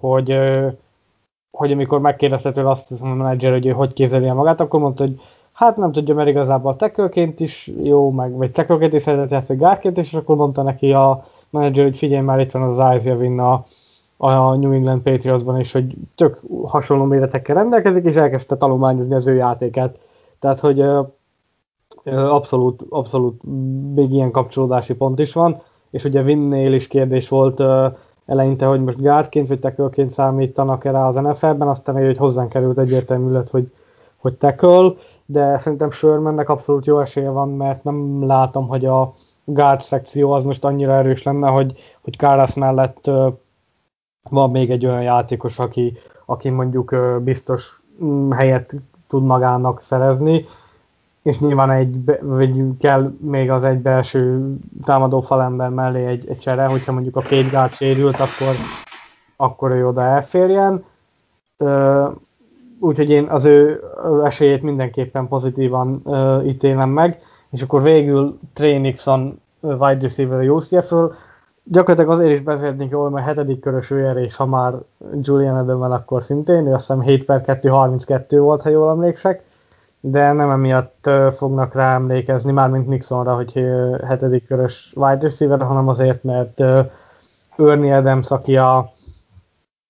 hogy 0.00 0.38
hogy 1.56 1.72
amikor 1.72 2.00
megkérdezte 2.00 2.52
tőle 2.52 2.70
azt 2.70 3.02
a 3.02 3.14
menedzser, 3.14 3.52
hogy 3.52 3.66
ő 3.66 3.70
hogy 3.70 3.92
képzeli 3.92 4.26
el 4.26 4.34
magát, 4.34 4.60
akkor 4.60 4.80
mondta, 4.80 5.02
hogy 5.02 5.20
hát 5.52 5.76
nem 5.76 5.92
tudja, 5.92 6.14
mert 6.14 6.28
igazából 6.28 6.76
tekölként 6.76 7.40
is 7.40 7.70
jó, 7.82 8.10
meg 8.10 8.36
vagy 8.36 8.52
tekölként 8.52 8.92
is 8.92 9.02
szeretett 9.02 9.30
játszani, 9.30 9.58
gárként 9.58 9.98
és 9.98 10.12
akkor 10.12 10.36
mondta 10.36 10.62
neki 10.62 10.92
a 10.92 11.24
menedzser, 11.50 11.84
hogy 11.84 11.98
figyelj 11.98 12.22
már, 12.22 12.40
itt 12.40 12.50
van 12.50 12.62
az 12.62 12.96
Isaiah 12.96 13.18
Win 13.18 13.38
a, 13.38 13.64
a 14.16 14.56
New 14.56 14.72
England 14.72 15.02
Patriotsban 15.02 15.60
is, 15.60 15.72
hogy 15.72 15.94
tök 16.14 16.40
hasonló 16.64 17.04
méretekkel 17.04 17.54
rendelkezik, 17.54 18.04
és 18.04 18.16
elkezdte 18.16 18.56
talományozni 18.56 19.14
az 19.14 19.26
ő 19.26 19.34
játékát. 19.34 19.98
Tehát, 20.38 20.60
hogy 20.60 20.84
abszolút, 22.14 22.82
abszolút 22.88 23.40
még 23.94 24.12
ilyen 24.12 24.30
kapcsolódási 24.30 24.94
pont 24.94 25.18
is 25.18 25.32
van, 25.32 25.62
és 25.90 26.04
ugye 26.04 26.22
Winnél 26.22 26.72
is 26.72 26.86
kérdés 26.86 27.28
volt 27.28 27.62
eleinte, 28.26 28.66
hogy 28.66 28.84
most 28.84 29.00
gárdként 29.00 29.48
vagy 29.48 29.60
tekölként 29.60 30.10
számítanak-e 30.10 30.90
rá 30.90 31.06
az 31.06 31.14
NFL-ben, 31.14 31.68
aztán 31.68 32.06
hogy 32.06 32.16
hozzánk 32.16 32.48
került 32.48 32.78
egyértelmű 32.78 33.32
lett, 33.32 33.50
hogy, 33.50 33.72
hogy 34.16 34.34
teköl, 34.34 34.96
de 35.26 35.58
szerintem 35.58 35.90
Shermannek 35.90 36.48
abszolút 36.48 36.86
jó 36.86 37.00
esélye 37.00 37.30
van, 37.30 37.48
mert 37.48 37.84
nem 37.84 38.26
látom, 38.26 38.68
hogy 38.68 38.84
a 38.84 39.12
guard 39.44 39.80
szekció 39.80 40.32
az 40.32 40.44
most 40.44 40.64
annyira 40.64 40.92
erős 40.92 41.22
lenne, 41.22 41.48
hogy, 41.48 41.78
hogy 42.00 42.16
Kárász 42.16 42.54
mellett 42.54 43.10
van 44.30 44.50
még 44.50 44.70
egy 44.70 44.86
olyan 44.86 45.02
játékos, 45.02 45.58
aki, 45.58 45.96
aki 46.24 46.48
mondjuk 46.48 46.94
biztos 47.22 47.80
um, 47.98 48.30
helyet 48.30 48.74
tud 49.08 49.22
magának 49.24 49.80
szerezni, 49.80 50.44
és 51.26 51.38
nyilván 51.38 51.70
egy, 51.70 52.20
vagy 52.20 52.64
kell 52.78 53.12
még 53.20 53.50
az 53.50 53.64
egy 53.64 53.78
belső 53.78 54.54
támadó 54.84 55.20
falember 55.20 55.68
mellé 55.68 56.04
egy, 56.04 56.28
egy 56.28 56.38
csere, 56.38 56.66
hogyha 56.66 56.92
mondjuk 56.92 57.16
a 57.16 57.20
két 57.20 57.50
gát 57.50 57.74
sérült, 57.74 58.14
akkor, 58.14 58.54
akkor 59.36 59.70
ő 59.70 59.86
oda 59.86 60.02
elférjen. 60.02 60.84
Úgyhogy 62.78 63.10
én 63.10 63.24
az 63.24 63.44
ő 63.44 63.82
esélyét 64.24 64.62
mindenképpen 64.62 65.28
pozitívan 65.28 66.02
ítélem 66.44 66.88
meg, 66.88 67.18
és 67.50 67.62
akkor 67.62 67.82
végül 67.82 68.38
Trey 68.52 68.78
Nixon 68.78 69.40
wide 69.60 69.98
receiver 70.00 70.48
UCF-ről. 70.48 71.14
Gyakorlatilag 71.64 72.10
azért 72.10 72.32
is 72.32 72.40
beszélnék 72.40 72.90
jól, 72.90 73.10
mert 73.10 73.26
hetedik 73.26 73.60
körös 73.60 73.90
ő 73.90 74.10
és 74.10 74.36
ha 74.36 74.46
már 74.46 74.74
Julian 75.22 75.58
Edelman, 75.58 75.92
akkor 75.92 76.22
szintén, 76.22 76.66
ő 76.66 76.72
azt 76.72 76.86
hiszem 76.86 77.00
7 77.00 77.24
per 77.24 77.42
2, 77.42 77.68
32 77.68 78.40
volt, 78.40 78.62
ha 78.62 78.68
jól 78.68 78.90
emlékszek 78.90 79.45
de 80.10 80.32
nem 80.32 80.50
emiatt 80.50 81.10
fognak 81.36 81.74
rá 81.74 81.94
emlékezni, 81.94 82.52
mármint 82.52 82.86
Nixonra, 82.86 83.34
hogy 83.34 83.52
hetedik 84.06 84.46
körös 84.46 84.92
wide 84.96 85.20
receiver, 85.20 85.62
hanem 85.62 85.88
azért, 85.88 86.22
mert 86.22 86.60
Ernie 87.56 87.96
Adams, 87.96 88.30
aki 88.30 88.56
a 88.56 88.92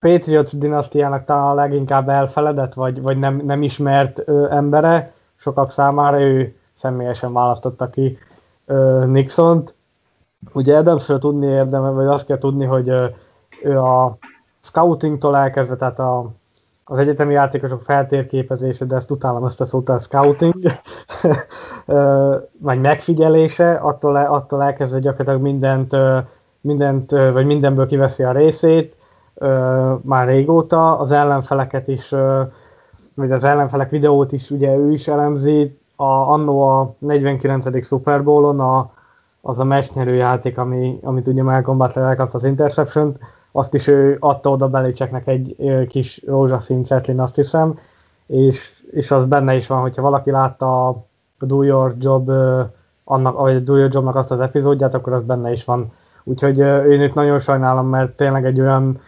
Patriots 0.01 0.57
dinasztiának 0.57 1.25
talán 1.25 1.51
a 1.51 1.55
leginkább 1.55 2.09
elfeledett, 2.09 2.75
vagy, 2.75 3.03
vagy 3.03 3.19
nem, 3.19 3.43
nem 3.45 3.63
ismert 3.63 4.19
embere, 4.51 5.13
sokak 5.37 5.71
számára 5.71 6.21
ő 6.21 6.57
személyesen 6.75 7.33
választotta 7.33 7.91
ki 7.91 8.19
ö, 8.67 9.05
Nixont. 9.07 9.75
Ugye 10.53 10.77
Adamsről 10.77 11.19
tudni 11.19 11.47
érdemel, 11.47 11.93
vagy 11.93 12.07
azt 12.07 12.27
kell 12.27 12.39
tudni, 12.39 12.65
hogy 12.65 12.89
ő 13.63 13.81
a 13.81 14.17
scoutingtól 14.61 15.37
elkezdve, 15.37 15.77
tehát 15.77 15.99
a 15.99 16.31
az 16.89 16.99
egyetemi 16.99 17.33
játékosok 17.33 17.83
feltérképezése, 17.83 18.85
de 18.85 18.97
ezt 18.97 19.11
utálom 19.11 19.45
ezt 19.45 19.61
a 19.61 19.99
scouting, 19.99 20.55
vagy 22.69 22.81
megfigyelése, 22.81 23.73
attól, 23.73 24.17
attól 24.17 24.63
elkezdve 24.63 24.99
gyakorlatilag 24.99 25.41
mindent, 25.41 25.97
mindent, 26.61 27.11
vagy 27.11 27.47
mindenből 27.47 27.87
kiveszi 27.87 28.23
a 28.23 28.33
részét, 28.33 28.97
már 30.03 30.27
régóta, 30.27 30.99
az 30.99 31.13
ellenfeleket 31.13 31.89
is, 31.89 32.15
vagy 33.15 33.33
az 33.33 33.45
ellenfelek 33.45 33.91
videót 33.91 34.33
is 34.33 34.51
ugye 34.51 34.77
ő 34.77 34.93
is 34.93 35.09
elemzi, 35.09 35.79
a, 35.97 36.05
annó 36.05 36.61
a 36.61 36.95
49. 36.99 37.87
Super 37.87 38.25
Bowl-on 38.25 38.61
a, 38.61 38.91
az 39.41 39.59
a 39.59 39.65
mesnyerő 39.65 40.15
játék, 40.15 40.59
ami, 40.59 40.99
amit 41.03 41.27
ugye 41.27 41.43
Malcolm 41.43 41.79
Butler 41.79 42.05
elkapta 42.05 42.37
az 42.37 42.45
interception 42.45 43.17
azt 43.57 43.75
is 43.75 43.87
ő 43.87 44.17
adta 44.21 44.51
oda 44.51 44.69
Belicseknek 44.69 45.27
egy 45.27 45.57
kis 45.89 46.23
rózsaszín 46.27 46.85
csetlin, 46.85 47.21
azt 47.21 47.35
hiszem, 47.35 47.79
és, 48.27 48.83
és 48.91 49.11
az 49.11 49.27
benne 49.27 49.55
is 49.55 49.67
van, 49.67 49.81
hogyha 49.81 50.03
valaki 50.03 50.31
látta 50.31 50.89
a 50.89 51.05
Do 51.39 51.63
Your 51.63 51.95
Job, 51.99 52.31
annak, 53.05 53.39
vagy 53.39 53.65
Do 53.65 53.77
Your 53.77 53.95
Jobnak 53.95 54.17
azt 54.17 54.31
az 54.31 54.41
epizódját, 54.41 54.95
akkor 54.95 55.13
az 55.13 55.23
benne 55.23 55.53
is 55.53 55.65
van. 55.65 55.93
Úgyhogy 56.25 56.59
én 56.93 57.03
itt 57.03 57.15
nagyon 57.15 57.39
sajnálom, 57.39 57.87
mert 57.87 58.17
tényleg 58.17 58.45
egy 58.45 58.61
olyan, 58.61 59.01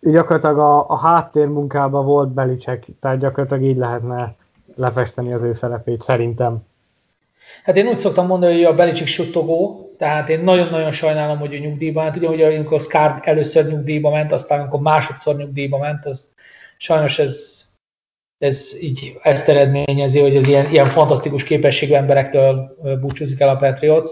gyakorlatilag 0.00 0.58
a, 0.58 0.88
a 0.88 0.98
háttérmunkában 0.98 2.04
volt 2.04 2.28
Belicek, 2.28 2.86
tehát 3.00 3.18
gyakorlatilag 3.18 3.62
így 3.62 3.76
lehetne 3.76 4.34
lefesteni 4.74 5.32
az 5.32 5.42
ő 5.42 5.52
szerepét, 5.52 6.02
szerintem. 6.02 6.58
Hát 7.64 7.76
én 7.76 7.86
úgy 7.86 7.98
szoktam 7.98 8.26
mondani, 8.26 8.52
hogy 8.52 8.64
a 8.64 8.74
Belicik 8.74 9.06
suttogó, 9.06 9.91
tehát 10.02 10.28
én 10.28 10.40
nagyon-nagyon 10.40 10.92
sajnálom, 10.92 11.38
hogy 11.38 11.54
ő 11.54 11.58
nyugdíjba 11.58 12.02
ment. 12.02 12.16
Ugye, 12.16 12.26
hogy 12.26 12.42
amikor 12.42 12.80
Scar 12.80 13.20
először 13.22 13.66
nyugdíjba 13.66 14.10
ment, 14.10 14.32
aztán 14.32 14.60
amikor 14.60 14.80
másodszor 14.80 15.36
nyugdíjba 15.36 15.78
ment, 15.78 16.06
az 16.06 16.32
sajnos 16.76 17.18
ez, 17.18 17.64
ez 18.38 18.76
így 18.80 19.18
ezt 19.22 19.48
eredményezi, 19.48 20.20
hogy 20.20 20.36
az 20.36 20.46
ilyen, 20.46 20.70
ilyen 20.70 20.86
fantasztikus 20.86 21.44
képességű 21.44 21.92
emberektől 21.92 22.76
búcsúzik 23.00 23.40
el 23.40 23.48
a 23.48 23.56
Patriots. 23.56 24.10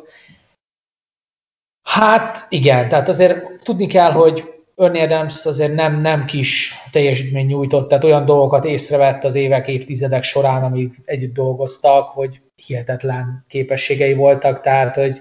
Hát 1.83 2.47
igen, 2.49 2.89
tehát 2.89 3.09
azért 3.09 3.63
tudni 3.63 3.87
kell, 3.87 4.13
hogy 4.13 4.45
Ernie 4.77 5.03
Adams 5.03 5.47
azért 5.47 5.75
nem, 5.75 6.01
nem 6.01 6.25
kis 6.25 6.75
teljesítmény 6.91 7.47
nyújtott, 7.47 7.89
tehát 7.89 8.05
olyan 8.05 8.25
dolgokat 8.25 8.65
észrevett 8.65 9.25
az 9.25 9.35
évek, 9.35 9.69
évtizedek 9.69 10.23
során, 10.23 10.63
amíg 10.63 11.01
együtt 11.05 11.35
dolgoztak, 11.35 12.09
hogy 12.09 12.41
hihetetlen 12.67 13.45
képességei 13.49 14.15
voltak, 14.15 14.61
tehát 14.61 14.95
hogy 14.97 15.21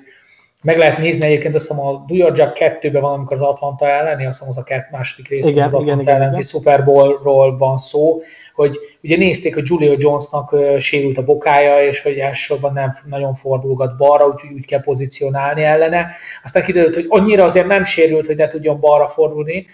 meg 0.64 0.78
lehet 0.78 0.98
nézni 0.98 1.26
egyébként, 1.26 1.56
azt 1.56 1.68
hiszem 1.68 1.86
a 1.86 2.06
Do 2.08 2.16
Your 2.16 2.38
Job 2.38 2.52
2-ben 2.56 3.02
van, 3.02 3.14
amikor 3.14 3.38
az 3.38 3.44
Atlanta 3.44 3.88
elleni, 3.88 4.26
azt 4.26 4.38
hiszem 4.38 4.50
az 4.50 4.58
a 4.58 4.64
kett, 4.64 4.90
második 4.90 5.28
rész, 5.28 5.48
igen, 5.48 5.64
az 5.64 5.74
Atlanta 5.74 6.02
igen, 6.02 6.16
elleni 6.16 6.32
igen. 6.32 6.42
Super 6.42 6.86
Bowl-ról 6.86 7.58
van 7.58 7.78
szó, 7.78 8.22
hogy 8.54 8.80
ugye 9.04 9.18
nézték, 9.18 9.54
hogy 9.54 9.68
Julio 9.68 9.96
Jonesnak 9.98 10.56
sérült 10.80 11.18
a 11.18 11.24
bokája, 11.24 11.88
és 11.88 12.02
hogy 12.02 12.18
elsősorban 12.18 12.74
nem 12.74 12.98
nagyon 13.06 13.34
fordulgat 13.34 13.98
balra, 13.98 14.28
úgyhogy 14.28 14.52
úgy 14.54 14.66
kell 14.66 14.82
pozícionálni 14.82 15.64
ellene. 15.64 16.12
Aztán 16.44 16.64
kiderült, 16.64 16.96
hogy 16.96 17.06
annyira 17.10 17.44
azért 17.44 17.68
nem 17.68 17.84
sérült, 17.84 18.26
hogy 18.26 18.36
ne 18.36 18.48
tudjon 18.48 18.80
balra 18.80 19.08
fordulni, 19.08 19.66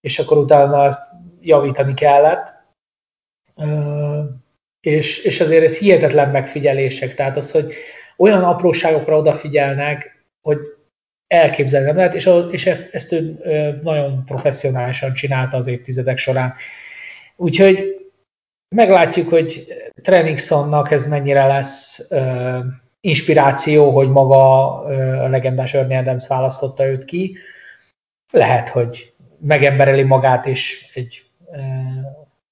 és 0.00 0.18
akkor 0.18 0.38
utána 0.38 0.84
ezt 0.84 1.00
javítani 1.40 1.94
kellett. 1.94 2.54
És, 4.80 5.24
és 5.24 5.40
azért 5.40 5.64
ez 5.64 5.78
hihetetlen 5.78 6.30
megfigyelések, 6.30 7.14
tehát 7.14 7.36
az, 7.36 7.50
hogy 7.50 7.72
olyan 8.16 8.44
apróságokra 8.44 9.16
odafigyelnek, 9.16 10.11
hogy 10.42 10.58
elképzelni 11.26 11.86
nem 11.86 11.96
lehet, 11.96 12.14
és, 12.14 12.30
és 12.50 12.66
ezt, 12.66 12.94
ezt 12.94 13.12
ő 13.12 13.40
nagyon 13.82 14.24
professzionálisan 14.24 15.12
csinálta 15.12 15.56
az 15.56 15.66
évtizedek 15.66 16.18
során. 16.18 16.54
Úgyhogy 17.36 18.02
meglátjuk, 18.74 19.28
hogy 19.28 19.66
Trenixonnak 20.02 20.90
ez 20.90 21.06
mennyire 21.06 21.46
lesz 21.46 22.06
uh, 22.10 22.58
inspiráció, 23.00 23.90
hogy 23.90 24.08
maga 24.08 24.74
uh, 24.80 25.22
a 25.22 25.28
legendás 25.28 25.74
Ernie 25.74 25.98
Adams 25.98 26.26
választotta 26.26 26.86
őt 26.86 27.04
ki. 27.04 27.36
Lehet, 28.30 28.68
hogy 28.68 29.12
megembereli 29.38 30.02
magát, 30.02 30.46
és 30.46 30.90
egy, 30.94 31.22
uh, 31.44 31.58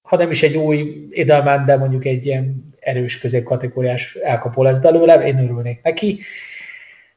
ha 0.03 0.17
nem 0.17 0.31
is 0.31 0.43
egy 0.43 0.57
új 0.57 1.09
Edelman, 1.11 1.65
de 1.65 1.77
mondjuk 1.77 2.05
egy 2.05 2.27
ilyen 2.27 2.75
erős 2.81 3.19
középkategóriás 3.19 4.15
elkapó 4.15 4.63
lesz 4.63 4.79
belőle, 4.79 5.27
én 5.27 5.39
örülnék 5.39 5.83
neki. 5.83 6.21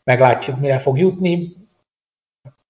Meglátjuk, 0.04 0.60
mire 0.60 0.80
fog 0.80 0.98
jutni. 0.98 1.56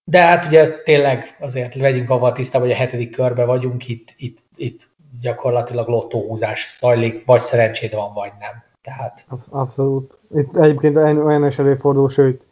De 0.04 0.22
hát 0.22 0.46
ugye 0.46 0.82
tényleg 0.84 1.38
azért 1.40 1.76
vegyünk 1.76 2.10
avval 2.10 2.34
tisztában, 2.34 2.68
hogy 2.68 2.76
a 2.76 2.80
hetedik 2.80 3.12
körbe 3.12 3.46
vagyunk, 3.46 3.88
itt, 3.88 4.14
itt, 4.18 4.38
itt 4.56 4.90
gyakorlatilag 5.22 5.88
lottóhúzás 5.88 6.78
zajlik, 6.80 7.26
vagy 7.26 7.42
szerencséd 7.42 7.96
van, 7.96 8.14
vagy 8.14 8.32
nem. 8.40 8.64
Tehát... 8.82 9.26
Abszolút. 9.50 10.18
Itt 10.36 10.58
egyébként 10.58 10.96
olyan 10.96 11.48
is 11.48 11.60
előfordul, 11.60 12.10
sőt, 12.10 12.46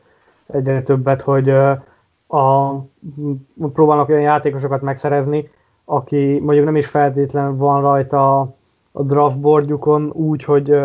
egyre 0.54 0.82
többet, 0.82 1.22
hogy 1.22 1.50
a, 2.28 2.86
próbálnak 3.74 4.10
olyan 4.10 4.22
játékosokat 4.22 4.82
megszerezni, 4.82 5.50
aki 5.86 6.40
mondjuk 6.40 6.66
nem 6.66 6.76
is 6.76 6.88
feltétlenül 6.88 7.56
van 7.56 7.82
rajta 7.82 8.40
a 8.92 9.04
draftboardjukon 9.04 10.12
úgy, 10.14 10.44
hogy, 10.44 10.76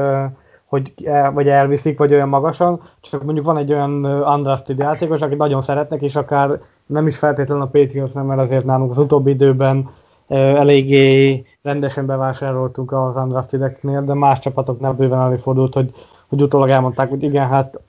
hogy 0.66 0.92
el, 1.04 1.32
vagy 1.32 1.48
elviszik, 1.48 1.98
vagy 1.98 2.12
olyan 2.12 2.28
magasan, 2.28 2.80
csak 3.00 3.22
mondjuk 3.22 3.46
van 3.46 3.56
egy 3.56 3.72
olyan 3.72 4.04
undrafted 4.04 4.78
játékos, 4.78 5.20
akit 5.20 5.38
nagyon 5.38 5.62
szeretnek, 5.62 6.02
és 6.02 6.16
akár 6.16 6.60
nem 6.86 7.06
is 7.06 7.18
feltétlenül 7.18 7.62
a 7.62 7.66
Patriots, 7.66 8.12
nem, 8.12 8.26
mert 8.26 8.40
azért 8.40 8.64
nálunk 8.64 8.90
az 8.90 8.98
utóbbi 8.98 9.30
időben 9.30 9.90
eléggé 10.28 11.44
rendesen 11.62 12.06
bevásároltunk 12.06 12.92
az 12.92 13.16
undraftedeknél, 13.16 14.04
de 14.04 14.14
más 14.14 14.38
csapatoknál 14.38 14.92
bőven 14.92 15.20
előfordult, 15.20 15.74
hogy, 15.74 15.90
hogy 16.28 16.42
utólag 16.42 16.68
elmondták, 16.68 17.08
hogy 17.08 17.22
igen, 17.22 17.48
hát 17.48 17.80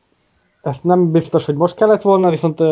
ezt 0.62 0.84
nem 0.84 1.12
biztos, 1.12 1.46
hogy 1.46 1.56
most 1.56 1.76
kellett 1.76 2.02
volna, 2.02 2.30
viszont 2.30 2.64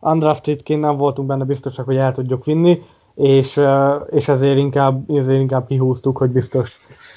undraftedként 0.00 0.80
nem 0.80 0.96
voltunk 0.96 1.28
benne 1.28 1.44
biztosak, 1.44 1.84
hogy 1.84 1.96
el 1.96 2.12
tudjuk 2.12 2.44
vinni, 2.44 2.82
és, 3.14 3.60
és 4.10 4.28
ezért, 4.28 4.58
inkább, 4.58 5.10
ezért 5.10 5.40
inkább 5.40 5.66
kihúztuk, 5.66 6.16
hogy 6.16 6.30
biztos 6.30 6.76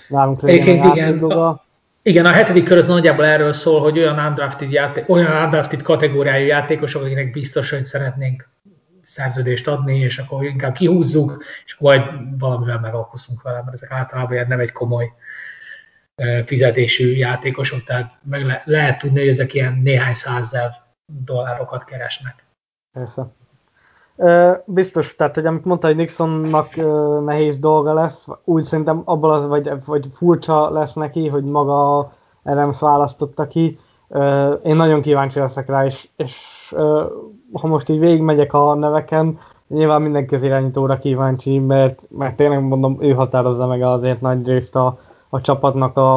nálunk 0.10 0.42
legyen 0.42 0.80
a 0.80 0.92
igen, 0.94 1.62
igen, 2.08 2.26
a 2.26 2.32
hetedik 2.32 2.64
kör 2.64 2.78
az 2.78 2.88
nagyjából 2.88 3.26
erről 3.26 3.54
szól, 3.54 3.80
hogy 3.80 4.00
olyan 4.00 4.20
undrafted, 4.20 4.72
játék, 4.72 5.10
olyan 5.10 5.44
undrafted 5.44 5.82
kategóriájú 5.82 6.46
játékosok, 6.46 7.04
akiknek 7.04 7.32
biztos, 7.32 7.70
hogy 7.70 7.86
szeretnénk 7.86 8.50
szerződést 9.04 9.68
adni, 9.68 10.00
és 10.00 10.18
akkor 10.18 10.44
inkább 10.44 10.74
kihúzzuk, 10.74 11.44
és 11.66 11.76
majd 11.80 12.02
valamivel 12.40 12.80
megalkuszunk 12.80 13.42
vele, 13.42 13.62
mert 13.62 13.74
ezek 13.74 13.92
általában 13.92 14.46
nem 14.48 14.60
egy 14.60 14.72
komoly 14.72 15.14
fizetésű 16.46 17.12
játékosok, 17.12 17.84
tehát 17.84 18.18
meg 18.24 18.46
le, 18.46 18.62
lehet 18.66 19.00
tudni, 19.00 19.20
hogy 19.20 19.28
ezek 19.28 19.54
ilyen 19.54 19.74
néhány 19.84 20.14
százezer 20.14 20.72
dollárokat 21.06 21.84
keresnek. 21.84 22.44
Persze. 22.92 23.28
Biztos, 24.66 25.16
tehát, 25.16 25.36
hogy 25.36 25.46
amit 25.46 25.66
mondta, 25.66 25.88
hogy 25.88 25.96
Nixonnak 25.96 26.76
nehéz 27.26 27.60
dolga 27.60 27.94
lesz, 27.94 28.28
úgy 28.44 28.64
szerintem 28.64 29.02
abból 29.06 29.32
az, 29.32 29.48
vagy, 29.48 29.72
vagy 29.86 30.08
furcsa 30.14 30.70
lesz 30.70 30.94
neki, 30.94 31.28
hogy 31.28 31.44
maga 31.44 32.12
Adams 32.44 32.80
választotta 32.80 33.48
ki. 33.48 33.80
Én 34.64 34.76
nagyon 34.76 35.02
kíváncsi 35.02 35.40
leszek 35.40 35.68
rá, 35.68 35.86
és, 35.86 36.10
és 36.16 36.74
ha 37.54 37.68
most 37.68 37.90
így 37.90 38.00
végigmegyek 38.00 38.54
a 38.54 38.76
neveken, 38.76 39.40
nyilván 39.68 40.02
mindenki 40.02 40.36
az 40.36 40.44
irányítóra 40.44 40.98
kíváncsi, 40.98 41.60
mert, 41.60 42.04
mert 42.10 42.36
tényleg 42.36 42.62
mondom, 42.62 42.98
ő 43.00 43.12
határozza 43.12 43.68
meg 43.68 43.82
azért 43.82 44.22
nagy 44.22 44.48
részt 44.48 44.76
a, 44.76 44.98
a 45.30 45.42
csapatnak 45.42 45.98
a, 45.98 46.16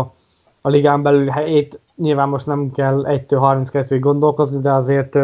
a 0.61 0.69
ligán 0.69 1.03
belül 1.03 1.29
helyét. 1.29 1.81
Nyilván 1.97 2.29
most 2.29 2.47
nem 2.47 2.71
kell 2.71 3.05
1-től 3.09 3.65
32-ig 3.73 3.99
gondolkozni, 4.01 4.61
de 4.61 4.73
azért 4.73 5.19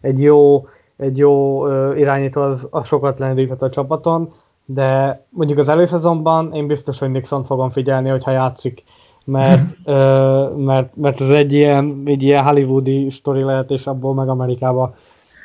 egy 0.00 0.22
jó, 0.22 0.66
egy 1.00 1.16
jó 1.16 1.66
irányító 1.94 2.40
az, 2.40 2.68
az 2.70 2.86
sokat 2.86 3.18
lendíthet 3.18 3.62
a 3.62 3.70
csapaton, 3.70 4.32
de 4.64 5.22
mondjuk 5.28 5.58
az 5.58 5.68
előszezonban 5.68 6.52
én 6.54 6.66
biztos, 6.66 6.98
hogy 6.98 7.10
Nixon 7.10 7.44
fogom 7.44 7.70
figyelni, 7.70 8.08
hogyha 8.08 8.30
játszik, 8.30 8.82
mert, 9.24 9.62
ö, 9.84 10.48
mert, 10.56 10.96
mert 10.96 11.20
ez 11.20 11.28
egy 11.28 11.52
ilyen, 11.52 12.02
egy 12.04 12.22
ilyen 12.22 12.44
hollywoodi 12.44 13.10
sztori 13.10 13.42
lehet, 13.42 13.70
és 13.70 13.86
abból 13.86 14.14
meg 14.14 14.28
Amerikában 14.28 14.94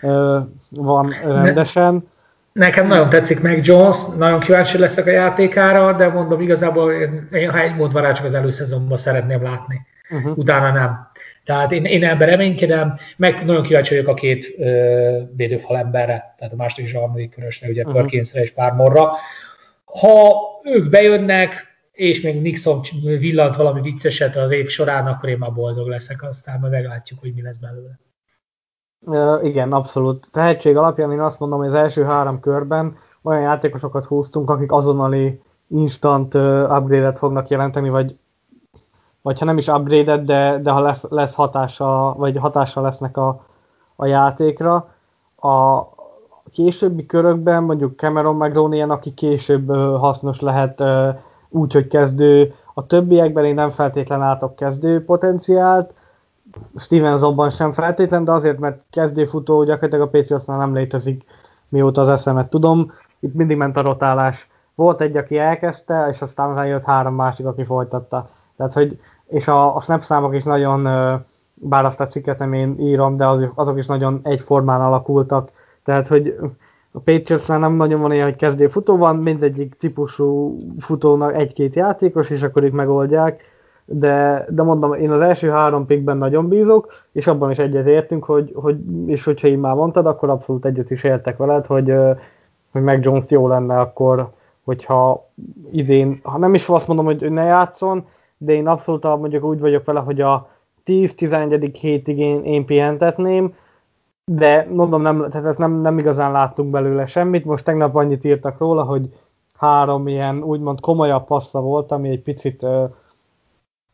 ö, 0.01 0.39
van 0.69 1.13
rendesen. 1.23 2.07
Nekem 2.51 2.87
nagyon 2.87 3.09
tetszik 3.09 3.41
meg 3.41 3.65
Jones, 3.65 3.97
nagyon 4.17 4.39
kíváncsi 4.39 4.77
leszek 4.77 5.05
a 5.05 5.11
játékára, 5.11 5.93
de 5.93 6.07
mondom 6.07 6.41
igazából, 6.41 6.91
én, 7.31 7.49
ha 7.51 7.59
egy 7.59 7.75
mód 7.75 7.93
van 7.93 8.01
rá, 8.01 8.11
csak 8.11 8.25
az 8.25 8.33
előszezonban 8.33 8.97
szeretném 8.97 9.43
látni. 9.43 9.81
Uh-huh. 10.09 10.37
Utána 10.37 10.71
nem. 10.71 11.07
Tehát 11.45 11.71
én, 11.71 11.85
én 11.85 12.03
ebben 12.03 12.27
reménykedem, 12.27 12.97
meg 13.17 13.45
nagyon 13.45 13.63
kíváncsi 13.63 13.95
vagyok 13.95 14.09
a 14.09 14.13
két 14.13 14.53
ö, 14.57 15.19
védőfal 15.35 15.77
emberre, 15.77 16.35
tehát 16.37 16.53
a 16.53 16.55
második 16.55 16.85
és 16.85 16.93
a 16.93 16.99
harmadik 16.99 17.31
körösre, 17.31 17.69
ugye 17.69 17.81
uh-huh. 17.81 17.95
Perkinsre 17.95 18.41
és 18.41 18.51
Pármorra. 18.51 19.11
Ha 19.85 20.35
ők 20.63 20.89
bejönnek, 20.89 21.75
és 21.91 22.21
még 22.21 22.41
Nixon 22.41 22.81
villant 23.01 23.55
valami 23.55 23.81
vicceset 23.81 24.35
az 24.35 24.51
év 24.51 24.67
során, 24.67 25.07
akkor 25.07 25.29
én 25.29 25.37
már 25.37 25.53
boldog 25.53 25.87
leszek, 25.87 26.23
aztán 26.23 26.59
majd 26.59 26.71
meglátjuk, 26.71 27.19
hogy 27.19 27.33
mi 27.33 27.41
lesz 27.41 27.57
belőle. 27.57 27.99
Uh, 28.99 29.45
igen, 29.47 29.71
abszolút. 29.71 30.27
Tehetség 30.31 30.77
alapján 30.77 31.11
én 31.11 31.19
azt 31.19 31.39
mondom, 31.39 31.59
hogy 31.59 31.67
az 31.67 31.73
első 31.73 32.03
három 32.03 32.39
körben 32.39 32.97
olyan 33.21 33.41
játékosokat 33.41 34.05
húztunk, 34.05 34.49
akik 34.49 34.71
azonnali 34.71 35.41
instant 35.67 36.33
uh, 36.33 36.77
upgrade-et 36.77 37.17
fognak 37.17 37.47
jelenteni, 37.47 37.89
vagy, 37.89 38.15
vagy 39.25 39.39
ha 39.39 39.45
nem 39.45 39.57
is 39.57 39.67
upgrade 39.67 40.17
de, 40.17 40.59
de 40.61 40.71
ha 40.71 40.79
lesz, 40.79 41.03
lesz 41.09 41.33
hatása, 41.33 42.13
vagy 42.17 42.37
hatása 42.37 42.81
lesznek 42.81 43.17
a, 43.17 43.45
a 43.95 44.05
játékra. 44.05 44.89
A 45.41 45.81
későbbi 46.51 47.05
körökben 47.05 47.63
mondjuk 47.63 47.99
Cameron 47.99 48.35
McDonald, 48.35 48.89
aki 48.89 49.13
később 49.13 49.69
hasznos 49.99 50.39
lehet 50.39 50.83
úgy, 51.49 51.73
hogy 51.73 51.87
kezdő. 51.87 52.53
A 52.73 52.85
többiekben 52.85 53.45
én 53.45 53.53
nem 53.53 53.69
feltétlen 53.69 54.19
látok 54.19 54.55
kezdő 54.55 55.05
potenciált, 55.05 55.93
Stevensonban 56.75 57.49
sem 57.49 57.71
feltétlen, 57.71 58.23
de 58.23 58.31
azért, 58.31 58.59
mert 58.59 58.81
kezdőfutó 58.89 59.63
gyakorlatilag 59.63 60.07
a 60.07 60.09
Patriotsnál 60.09 60.57
nem 60.57 60.75
létezik, 60.75 61.23
mióta 61.69 62.01
az 62.01 62.07
eszemet 62.07 62.49
tudom. 62.49 62.91
Itt 63.19 63.33
mindig 63.33 63.57
ment 63.57 63.77
a 63.77 63.81
rotálás. 63.81 64.49
Volt 64.75 65.01
egy, 65.01 65.17
aki 65.17 65.37
elkezdte, 65.37 66.07
és 66.09 66.21
aztán 66.21 66.67
jött 66.67 66.83
három 66.83 67.15
másik, 67.15 67.45
aki 67.45 67.63
folytatta. 67.63 68.29
Tehát, 68.57 68.73
hogy, 68.73 68.99
és 69.27 69.47
a, 69.47 69.75
a 69.75 69.79
snap 69.79 70.01
számok 70.01 70.35
is 70.35 70.43
nagyon, 70.43 70.83
bár 71.53 71.85
azt 71.85 72.01
a 72.01 72.07
cikket 72.07 72.39
nem 72.39 72.53
én 72.53 72.75
írom, 72.79 73.17
de 73.17 73.25
azok, 73.25 73.51
azok 73.55 73.77
is 73.77 73.85
nagyon 73.85 74.19
egyformán 74.23 74.81
alakultak. 74.81 75.51
Tehát, 75.83 76.07
hogy 76.07 76.35
a 76.91 76.99
Patriotsnál 76.99 77.59
nem 77.59 77.73
nagyon 77.73 78.01
van 78.01 78.11
ilyen, 78.11 78.25
hogy 78.25 78.35
kezdő 78.35 78.67
futó 78.67 78.97
van, 78.97 79.15
mindegyik 79.15 79.75
típusú 79.79 80.57
futónak 80.79 81.35
egy-két 81.35 81.75
játékos, 81.75 82.29
és 82.29 82.41
akkor 82.41 82.63
itt 82.63 82.73
megoldják 82.73 83.53
de, 83.85 84.45
de 84.49 84.63
mondom, 84.63 84.93
én 84.93 85.11
az 85.11 85.21
első 85.21 85.49
három 85.49 85.85
pickben 85.85 86.17
nagyon 86.17 86.47
bízok, 86.47 86.93
és 87.11 87.27
abban 87.27 87.51
is 87.51 87.57
egyet 87.57 87.87
értünk, 87.87 88.23
hogy, 88.23 88.51
hogy, 88.55 88.77
és 89.05 89.23
hogyha 89.23 89.47
én 89.47 89.59
már 89.59 89.75
mondtad, 89.75 90.05
akkor 90.05 90.29
abszolút 90.29 90.65
egyet 90.65 90.91
is 90.91 91.03
értek 91.03 91.37
veled, 91.37 91.65
hogy, 91.65 91.93
hogy 92.71 92.81
meg 92.81 93.03
Jones 93.03 93.29
jó 93.29 93.47
lenne 93.47 93.79
akkor, 93.79 94.29
hogyha 94.63 95.29
idén, 95.71 96.19
ha 96.23 96.37
nem 96.37 96.53
is 96.53 96.67
azt 96.67 96.87
mondom, 96.87 97.05
hogy 97.05 97.31
ne 97.31 97.43
játszon, 97.43 98.05
de 98.37 98.53
én 98.53 98.67
abszolút 98.67 99.03
mondjuk 99.03 99.43
úgy 99.43 99.59
vagyok 99.59 99.85
vele, 99.85 99.99
hogy 99.99 100.21
a 100.21 100.49
10-11. 100.85 101.75
hétig 101.79 102.19
én, 102.19 102.43
én 102.43 102.65
pihentetném, 102.65 103.53
de 104.25 104.67
mondom, 104.71 105.01
nem, 105.01 105.27
tehát 105.29 105.47
ezt 105.47 105.57
nem, 105.57 105.71
nem 105.71 105.99
igazán 105.99 106.31
láttunk 106.31 106.69
belőle 106.69 107.05
semmit. 107.05 107.45
Most 107.45 107.63
tegnap 107.63 107.95
annyit 107.95 108.23
írtak 108.23 108.57
róla, 108.57 108.83
hogy 108.83 109.09
három 109.57 110.07
ilyen 110.07 110.43
úgymond 110.43 110.79
komolyabb 110.79 111.25
passza 111.25 111.61
volt, 111.61 111.91
ami 111.91 112.09
egy 112.09 112.21
picit 112.21 112.63
uh, 112.63 112.89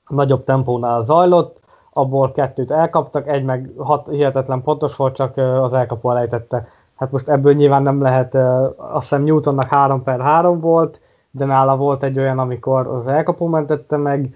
nagyobb 0.08 0.44
tempónál 0.44 1.04
zajlott, 1.04 1.60
abból 1.94 2.32
kettőt 2.32 2.72
elkaptak, 2.72 3.28
egy 3.28 3.44
meg 3.44 3.72
hat, 3.78 4.08
hihetetlen 4.08 4.62
pontos 4.62 4.96
volt, 4.96 5.16
csak 5.16 5.38
az 5.38 5.74
elkapó 5.74 6.12
elejtette. 6.12 6.68
Hát 6.96 7.12
most 7.12 7.30
ebből 7.30 7.54
nyilván 7.54 7.84
nem 7.84 8.02
lehet, 8.02 8.36
azt 8.76 9.10
hiszem 9.10 9.24
Newtonnak 9.24 9.68
3 9.68 10.04
per 10.04 10.20
3 10.20 10.60
volt, 10.60 11.00
de 11.32 11.46
nála 11.46 11.78
volt 11.78 12.03
egy 12.03 12.20
olyan, 12.20 12.40
amikor 12.40 12.88
az 12.88 13.07
elkapó 13.07 13.48
mentette 13.48 13.98
meg, 13.98 14.36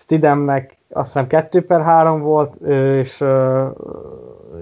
Stidemnek 0.00 0.76
azt 0.90 1.12
hiszem 1.12 1.26
2 1.26 1.64
per 1.64 1.82
3 1.82 2.20
volt, 2.20 2.54
és, 3.00 3.24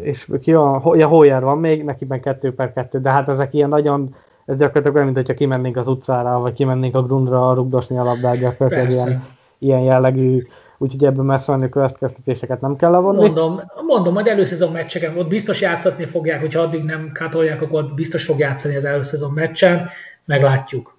és 0.02 0.28
ki 0.40 0.52
van, 0.52 0.98
ja, 0.98 1.06
Hoyer 1.06 1.42
van 1.42 1.58
még, 1.58 1.84
neki 1.84 2.04
meg 2.08 2.20
2 2.20 2.54
per 2.54 2.72
2, 2.72 3.00
de 3.00 3.10
hát 3.10 3.28
ezek 3.28 3.54
ilyen 3.54 3.68
nagyon, 3.68 4.14
ez 4.44 4.56
gyakorlatilag 4.56 4.94
olyan, 4.94 5.06
mint 5.06 5.16
hogyha 5.16 5.34
kimennénk 5.34 5.76
az 5.76 5.88
utcára, 5.88 6.38
vagy 6.38 6.52
kimennénk 6.52 6.94
a 6.94 7.02
grundra 7.02 7.54
rugdosni 7.54 7.98
a 7.98 8.02
labdát, 8.02 8.38
gyakorlatilag 8.38 8.86
Persze. 8.86 9.08
ilyen 9.08 9.36
ilyen 9.58 9.80
jellegű, 9.80 10.46
úgyhogy 10.78 11.04
ebből 11.04 11.24
messze 11.24 11.52
menő 11.52 11.68
következtetéseket 11.68 12.60
nem 12.60 12.76
kell 12.76 12.90
levonni. 12.90 13.20
Mondom, 13.20 13.60
mondom, 13.86 14.12
majd 14.12 14.26
előszezon 14.26 14.72
meccseken 14.72 15.18
ott 15.18 15.28
biztos 15.28 15.60
játszatni 15.60 16.04
fogják, 16.04 16.40
hogyha 16.40 16.60
addig 16.60 16.84
nem 16.84 17.12
kátolják, 17.12 17.62
akkor 17.62 17.94
biztos 17.94 18.24
fog 18.24 18.38
játszani 18.38 18.76
az 18.76 18.84
előszezon 18.84 19.32
meccsen, 19.32 19.88
meglátjuk. 20.24 20.96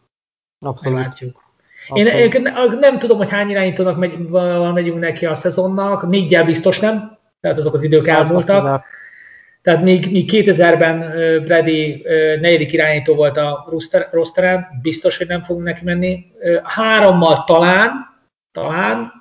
Abszolút. 0.60 0.98
Meglátjuk. 0.98 1.48
Én, 1.94 2.06
én 2.06 2.48
nem 2.80 3.00
tudom, 3.00 3.18
hogy 3.18 3.30
hány 3.30 3.50
irányítónak 3.50 3.98
megy, 3.98 4.18
megyünk 4.74 5.00
neki 5.00 5.26
a 5.26 5.36
szezonnak, 5.36 6.08
négyel 6.08 6.44
biztos 6.44 6.80
nem, 6.80 7.18
tehát 7.42 7.58
azok 7.58 7.74
az 7.74 7.84
idők 7.84 8.08
elmúltak. 8.08 8.84
Tehát 9.62 9.84
még, 9.84 10.12
még 10.12 10.30
2000-ben 10.34 11.00
Brady 11.44 12.06
negyedik 12.42 12.74
irányító 12.74 13.16
volt 13.16 13.38
a 13.38 13.68
rosteren, 14.12 14.68
biztos, 14.82 15.18
hogy 15.18 15.28
nem 15.28 15.44
fogunk 15.44 15.66
neki 15.66 15.84
menni. 15.84 16.26
Hárommal 16.64 17.44
talán, 17.44 17.92
talán, 18.52 19.12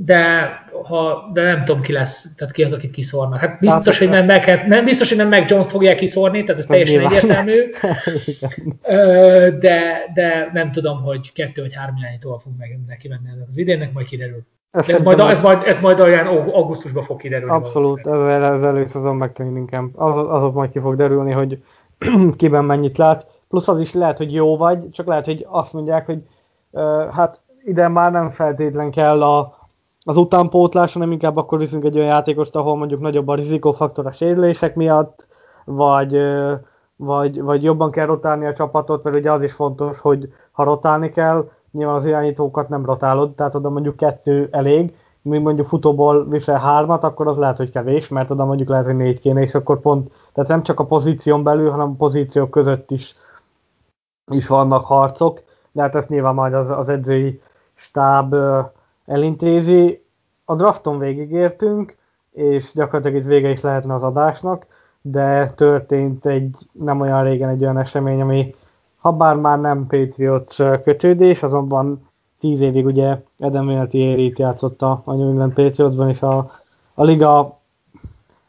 de, 0.00 0.50
ha, 0.82 1.30
de 1.32 1.42
nem 1.42 1.64
tudom 1.64 1.82
ki 1.82 1.92
lesz, 1.92 2.34
tehát 2.36 2.52
ki 2.52 2.64
az, 2.64 2.72
akit 2.72 2.90
kiszórnak. 2.90 3.40
Hát 3.40 3.58
biztos, 3.60 3.98
hogy 3.98 4.08
nem, 4.08 4.26
meg, 4.26 4.64
nem, 4.66 4.84
biztos, 4.84 5.08
hogy 5.08 5.18
nem 5.18 5.28
meg 5.28 5.50
Jones 5.50 5.66
fogják 5.66 5.96
kiszórni, 5.96 6.44
tehát 6.44 6.60
ez 6.60 6.66
teljesen 6.66 7.04
egyértelmű, 7.04 7.70
de, 9.64 10.10
de 10.14 10.50
nem 10.52 10.72
tudom, 10.72 11.02
hogy 11.02 11.32
kettő 11.32 11.60
vagy 11.60 11.74
három 11.74 11.96
irányítóval 11.96 12.38
fog 12.38 12.52
meg 12.58 12.80
neki 12.86 13.08
menni 13.08 13.28
az 13.50 13.58
idénnek, 13.58 13.92
majd 13.92 14.06
kiderül. 14.06 14.46
Ez, 14.70 14.88
ez, 14.88 15.00
majd, 15.00 15.18
ez, 15.20 15.40
majd, 15.40 15.62
ez 15.66 15.80
majd 15.80 16.00
olyan 16.00 16.26
augusztusban 16.26 17.02
fog 17.02 17.20
kiderülni. 17.20 17.54
Abszolút, 17.54 18.06
ez, 18.06 18.42
ez 18.42 18.62
előszezon 18.62 19.16
megtűnik 19.16 19.56
inkább. 19.56 19.88
Az, 19.94 20.16
azok 20.16 20.54
majd 20.54 20.70
ki 20.70 20.78
fog 20.78 20.96
derülni, 20.96 21.32
hogy 21.32 21.62
kiben 22.36 22.64
mennyit 22.64 22.98
lát. 22.98 23.26
Plusz 23.48 23.68
az 23.68 23.78
is 23.80 23.92
lehet, 23.92 24.16
hogy 24.16 24.34
jó 24.34 24.56
vagy, 24.56 24.90
csak 24.90 25.06
lehet, 25.06 25.24
hogy 25.24 25.46
azt 25.48 25.72
mondják, 25.72 26.06
hogy 26.06 26.18
uh, 26.70 27.10
hát 27.12 27.40
ide 27.64 27.88
már 27.88 28.12
nem 28.12 28.30
feltétlen 28.30 28.90
kell 28.90 29.22
a, 29.22 29.57
az 30.08 30.16
utánpótlás, 30.16 30.92
hanem 30.92 31.12
inkább 31.12 31.36
akkor 31.36 31.58
viszünk 31.58 31.84
egy 31.84 31.96
olyan 31.96 32.08
játékost, 32.08 32.56
ahol 32.56 32.76
mondjuk 32.76 33.00
nagyobb 33.00 33.28
a 33.28 33.34
rizikófaktor 33.34 34.06
a 34.06 34.12
sérülések 34.12 34.74
miatt, 34.74 35.28
vagy, 35.64 36.18
vagy, 36.96 37.42
vagy 37.42 37.62
jobban 37.62 37.90
kell 37.90 38.06
rotálni 38.06 38.46
a 38.46 38.52
csapatot, 38.52 39.02
mert 39.02 39.16
ugye 39.16 39.32
az 39.32 39.42
is 39.42 39.52
fontos, 39.52 40.00
hogy 40.00 40.32
ha 40.50 40.64
rotálni 40.64 41.10
kell, 41.10 41.48
nyilván 41.72 41.94
az 41.94 42.06
irányítókat 42.06 42.68
nem 42.68 42.84
rotálod, 42.84 43.34
tehát 43.34 43.54
oda 43.54 43.68
mondjuk 43.68 43.96
kettő 43.96 44.48
elég, 44.50 44.96
míg 45.22 45.40
mondjuk 45.40 45.66
futóból 45.66 46.28
visel 46.28 46.58
hármat, 46.58 47.04
akkor 47.04 47.26
az 47.26 47.36
lehet, 47.36 47.56
hogy 47.56 47.70
kevés, 47.70 48.08
mert 48.08 48.30
oda 48.30 48.44
mondjuk 48.44 48.68
lehet, 48.68 48.84
hogy 48.84 48.96
négy 48.96 49.20
kéne, 49.20 49.40
és 49.40 49.54
akkor 49.54 49.80
pont, 49.80 50.12
tehát 50.32 50.50
nem 50.50 50.62
csak 50.62 50.80
a 50.80 50.86
pozíción 50.86 51.42
belül, 51.42 51.70
hanem 51.70 51.90
a 51.90 51.96
pozíciók 51.98 52.50
között 52.50 52.90
is, 52.90 53.14
is 54.30 54.46
vannak 54.46 54.84
harcok, 54.84 55.42
de 55.72 55.82
hát 55.82 55.94
ezt 55.94 56.08
nyilván 56.08 56.34
majd 56.34 56.54
az, 56.54 56.70
az 56.70 56.88
edzői 56.88 57.40
stáb 57.74 58.34
elintézi. 59.08 60.04
A 60.44 60.54
drafton 60.54 60.98
végigértünk, 60.98 61.96
és 62.30 62.72
gyakorlatilag 62.74 63.16
itt 63.22 63.28
vége 63.28 63.50
is 63.50 63.60
lehetne 63.60 63.94
az 63.94 64.02
adásnak, 64.02 64.66
de 65.00 65.50
történt 65.50 66.26
egy 66.26 66.56
nem 66.72 67.00
olyan 67.00 67.22
régen 67.22 67.48
egy 67.48 67.62
olyan 67.62 67.78
esemény, 67.78 68.20
ami 68.20 68.54
ha 68.98 69.12
bár 69.12 69.36
már 69.36 69.60
nem 69.60 69.86
Patriots 69.86 70.56
kötődés, 70.84 71.42
azonban 71.42 72.08
tíz 72.38 72.60
évig 72.60 72.86
ugye 72.86 73.22
Adam 73.38 73.66
Vinatieri-t 73.66 74.38
játszott 74.38 74.82
a 74.82 75.02
New 75.04 75.28
England 75.28 75.52
Patriotsban, 75.54 76.08
és 76.08 76.22
a, 76.22 76.50
a 76.94 77.04
liga, 77.04 77.58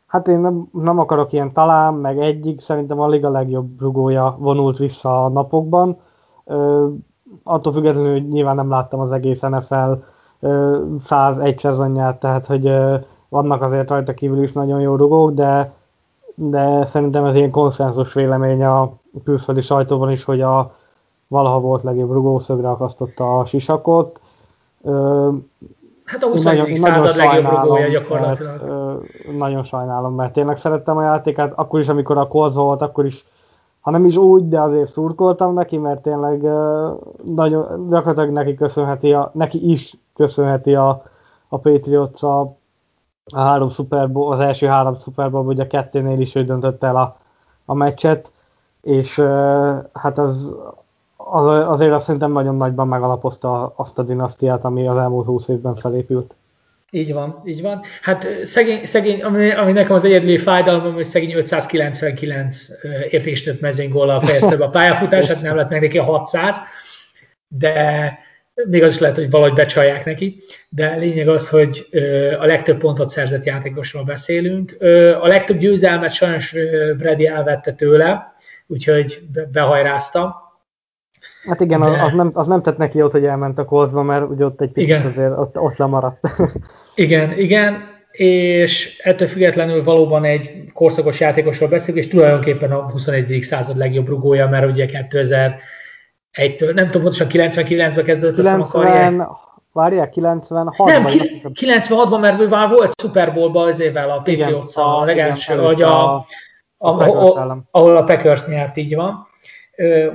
hát 0.05 0.27
én 0.27 0.39
nem, 0.39 0.69
nem 0.71 0.99
akarok 0.99 1.31
ilyen 1.33 1.53
talán, 1.53 1.93
meg 1.93 2.17
egyik, 2.19 2.59
szerintem 2.59 2.99
a 2.99 3.07
liga 3.07 3.29
legjobb 3.29 3.81
rugója 3.81 4.35
vonult 4.39 4.77
vissza 4.77 5.25
a 5.25 5.29
napokban. 5.29 5.97
Ö, 6.45 6.87
attól 7.43 7.73
függetlenül, 7.73 8.11
hogy 8.11 8.27
nyilván 8.27 8.55
nem 8.55 8.69
láttam 8.69 8.99
az 8.99 9.11
egész 9.11 9.39
NFL 9.39 9.91
101 11.03 11.57
szezonját, 11.57 12.19
tehát 12.19 12.45
hogy 12.45 12.71
vannak 13.29 13.61
azért 13.61 13.89
rajta 13.89 14.13
kívül 14.13 14.43
is 14.43 14.51
nagyon 14.51 14.81
jó 14.81 14.95
rugók, 14.95 15.31
de, 15.31 15.73
de 16.35 16.85
szerintem 16.85 17.25
ez 17.25 17.35
ilyen 17.35 17.51
konszenzus 17.51 18.13
vélemény 18.13 18.63
a 18.63 18.91
külföldi 19.23 19.61
sajtóban 19.61 20.11
is, 20.11 20.23
hogy 20.23 20.41
a 20.41 20.75
valaha 21.27 21.59
volt 21.59 21.83
legjobb 21.83 22.11
rugószögre 22.11 22.69
akasztotta 22.69 23.39
a 23.39 23.45
sisakot. 23.45 24.19
Hát 26.03 26.23
a 26.23 26.27
21. 26.27 26.75
század 26.75 27.15
legjobb 27.15 27.51
rugója 27.51 27.87
gyakorlatilag. 27.87 28.61
Mert, 28.61 29.37
nagyon 29.37 29.63
sajnálom, 29.63 30.15
mert 30.15 30.33
tényleg 30.33 30.57
szerettem 30.57 30.97
a 30.97 31.03
játékát, 31.03 31.53
akkor 31.55 31.79
is, 31.79 31.87
amikor 31.87 32.17
a 32.17 32.27
Colts 32.27 32.53
volt, 32.53 32.81
akkor 32.81 33.05
is, 33.05 33.25
ha 33.79 33.91
nem 33.91 34.05
is 34.05 34.17
úgy, 34.17 34.47
de 34.47 34.59
azért 34.59 34.87
szurkoltam 34.87 35.53
neki, 35.53 35.77
mert 35.77 36.01
tényleg 36.01 36.41
nagyon, 37.23 37.87
gyakorlatilag 37.89 38.29
neki 38.29 38.55
köszönheti, 38.55 39.13
a, 39.13 39.31
neki 39.33 39.71
is 39.71 39.97
köszönheti 40.19 40.75
a, 40.75 41.03
a 41.47 41.57
Patriots 41.57 42.23
a, 42.23 42.39
a 43.25 43.39
három 43.39 43.69
Super 43.69 44.11
Bowl, 44.11 44.33
az 44.33 44.39
első 44.39 44.67
három 44.67 44.99
Super 44.99 45.31
Bowl, 45.31 45.45
ugye 45.45 45.63
a 45.63 45.67
kettőnél 45.67 46.19
is 46.19 46.35
ő 46.35 46.43
döntött 46.43 46.83
el 46.83 46.95
a, 46.95 47.19
a 47.65 47.73
meccset, 47.73 48.31
és 48.81 49.19
hát 49.93 50.17
az, 50.17 50.55
az, 51.15 51.47
azért 51.47 51.91
azt 51.91 52.05
szerintem 52.05 52.31
nagyon 52.31 52.55
nagyban 52.55 52.87
megalapozta 52.87 53.73
azt 53.75 53.99
a 53.99 54.03
dinasztiát, 54.03 54.63
ami 54.63 54.87
az 54.87 54.97
elmúlt 54.97 55.25
húsz 55.25 55.47
évben 55.47 55.75
felépült. 55.75 56.35
Így 56.91 57.13
van, 57.13 57.41
így 57.45 57.61
van. 57.61 57.81
Hát 58.01 58.27
szegény, 58.43 58.85
szegény 58.85 59.23
ami, 59.23 59.51
ami 59.51 59.71
nekem 59.71 59.95
az 59.95 60.03
egyedüli 60.03 60.37
fájdalmam, 60.37 60.93
hogy 60.93 61.05
szegény 61.05 61.33
599 61.33 62.65
értékesített 63.09 63.59
mezőnygóllal 63.59 64.21
fejezte 64.21 64.57
be 64.57 64.65
a 64.65 64.69
pályafutását, 64.69 65.41
nem 65.43 65.55
lett 65.55 65.69
meg 65.69 65.81
neki 65.81 65.97
a 65.97 66.03
600, 66.03 66.57
de 67.47 68.17
még 68.67 68.83
az 68.83 68.93
is 68.93 68.99
lehet, 68.99 69.15
hogy 69.15 69.29
valahogy 69.29 69.53
becsalják 69.53 70.05
neki, 70.05 70.43
de 70.69 70.95
lényeg 70.95 71.27
az, 71.27 71.49
hogy 71.49 71.87
a 72.39 72.45
legtöbb 72.45 72.77
pontot 72.77 73.09
szerzett 73.09 73.45
játékosról 73.45 74.03
beszélünk. 74.03 74.77
A 75.21 75.27
legtöbb 75.27 75.57
győzelmet 75.57 76.13
sajnos 76.13 76.55
Brady 76.97 77.27
elvette 77.27 77.73
tőle, 77.73 78.35
úgyhogy 78.67 79.21
behajrázta, 79.51 80.47
Hát 81.43 81.59
igen, 81.59 81.79
de... 81.79 81.85
az, 81.85 82.13
nem, 82.13 82.31
az 82.33 82.47
nem 82.47 82.61
tett 82.61 82.77
neki 82.77 82.97
jót, 82.97 83.11
hogy 83.11 83.25
elment 83.25 83.59
a 83.59 83.65
Coltsba, 83.65 84.03
mert 84.03 84.29
ugye 84.29 84.45
ott 84.45 84.61
egy 84.61 84.71
picit 84.71 84.89
igen. 84.89 85.05
azért 85.05 85.37
ott, 85.37 85.57
ott 85.59 85.77
lemaradt. 85.77 86.19
igen, 86.95 87.37
igen, 87.37 87.83
és 88.11 88.99
ettől 89.03 89.27
függetlenül 89.27 89.83
valóban 89.83 90.23
egy 90.23 90.51
korszakos 90.73 91.19
játékosról 91.19 91.69
beszélünk, 91.69 92.03
és 92.03 92.09
tulajdonképpen 92.09 92.71
a 92.71 92.91
21. 92.91 93.37
század 93.41 93.77
legjobb 93.77 94.07
rugója, 94.07 94.47
mert 94.47 94.71
ugye 94.71 94.85
2001 94.85 95.53
től 96.31 96.73
nem 96.73 96.85
tudom 96.85 97.01
pontosan 97.01 97.27
99-ben 97.29 98.05
kezdődött 98.05 98.35
90, 98.35 98.61
a 98.61 98.65
karrier. 98.65 99.27
Várják, 99.71 100.13
96-ban? 100.15 100.85
Nem, 100.85 101.05
96-ban, 101.07 102.19
mert 102.19 102.49
már 102.49 102.69
volt 102.69 103.01
Super 103.01 103.33
Bowl-ban 103.33 103.67
az 103.67 103.79
évvel 103.79 104.09
a 104.09 104.21
patriots 104.21 104.75
a, 104.75 104.99
a 104.99 105.05
legelső, 105.05 105.61
vagy 105.61 105.81
a, 105.81 106.15
a, 106.15 106.25
a, 106.77 107.39
a, 107.39 107.57
ahol 107.71 107.97
a 107.97 108.03
Packers 108.03 108.45
nyert, 108.45 108.77
így 108.77 108.95
van 108.95 109.27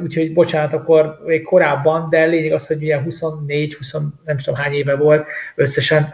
úgyhogy 0.02 0.32
bocsánat, 0.32 0.72
akkor 0.72 1.20
még 1.24 1.42
korábban, 1.42 2.08
de 2.10 2.24
lényeg 2.24 2.52
az, 2.52 2.66
hogy 2.66 2.82
ilyen 2.82 3.02
24, 3.02 3.74
20, 3.74 3.92
nem 4.24 4.36
tudom 4.36 4.54
hány 4.54 4.72
éve 4.72 4.96
volt 4.96 5.28
összesen, 5.54 6.08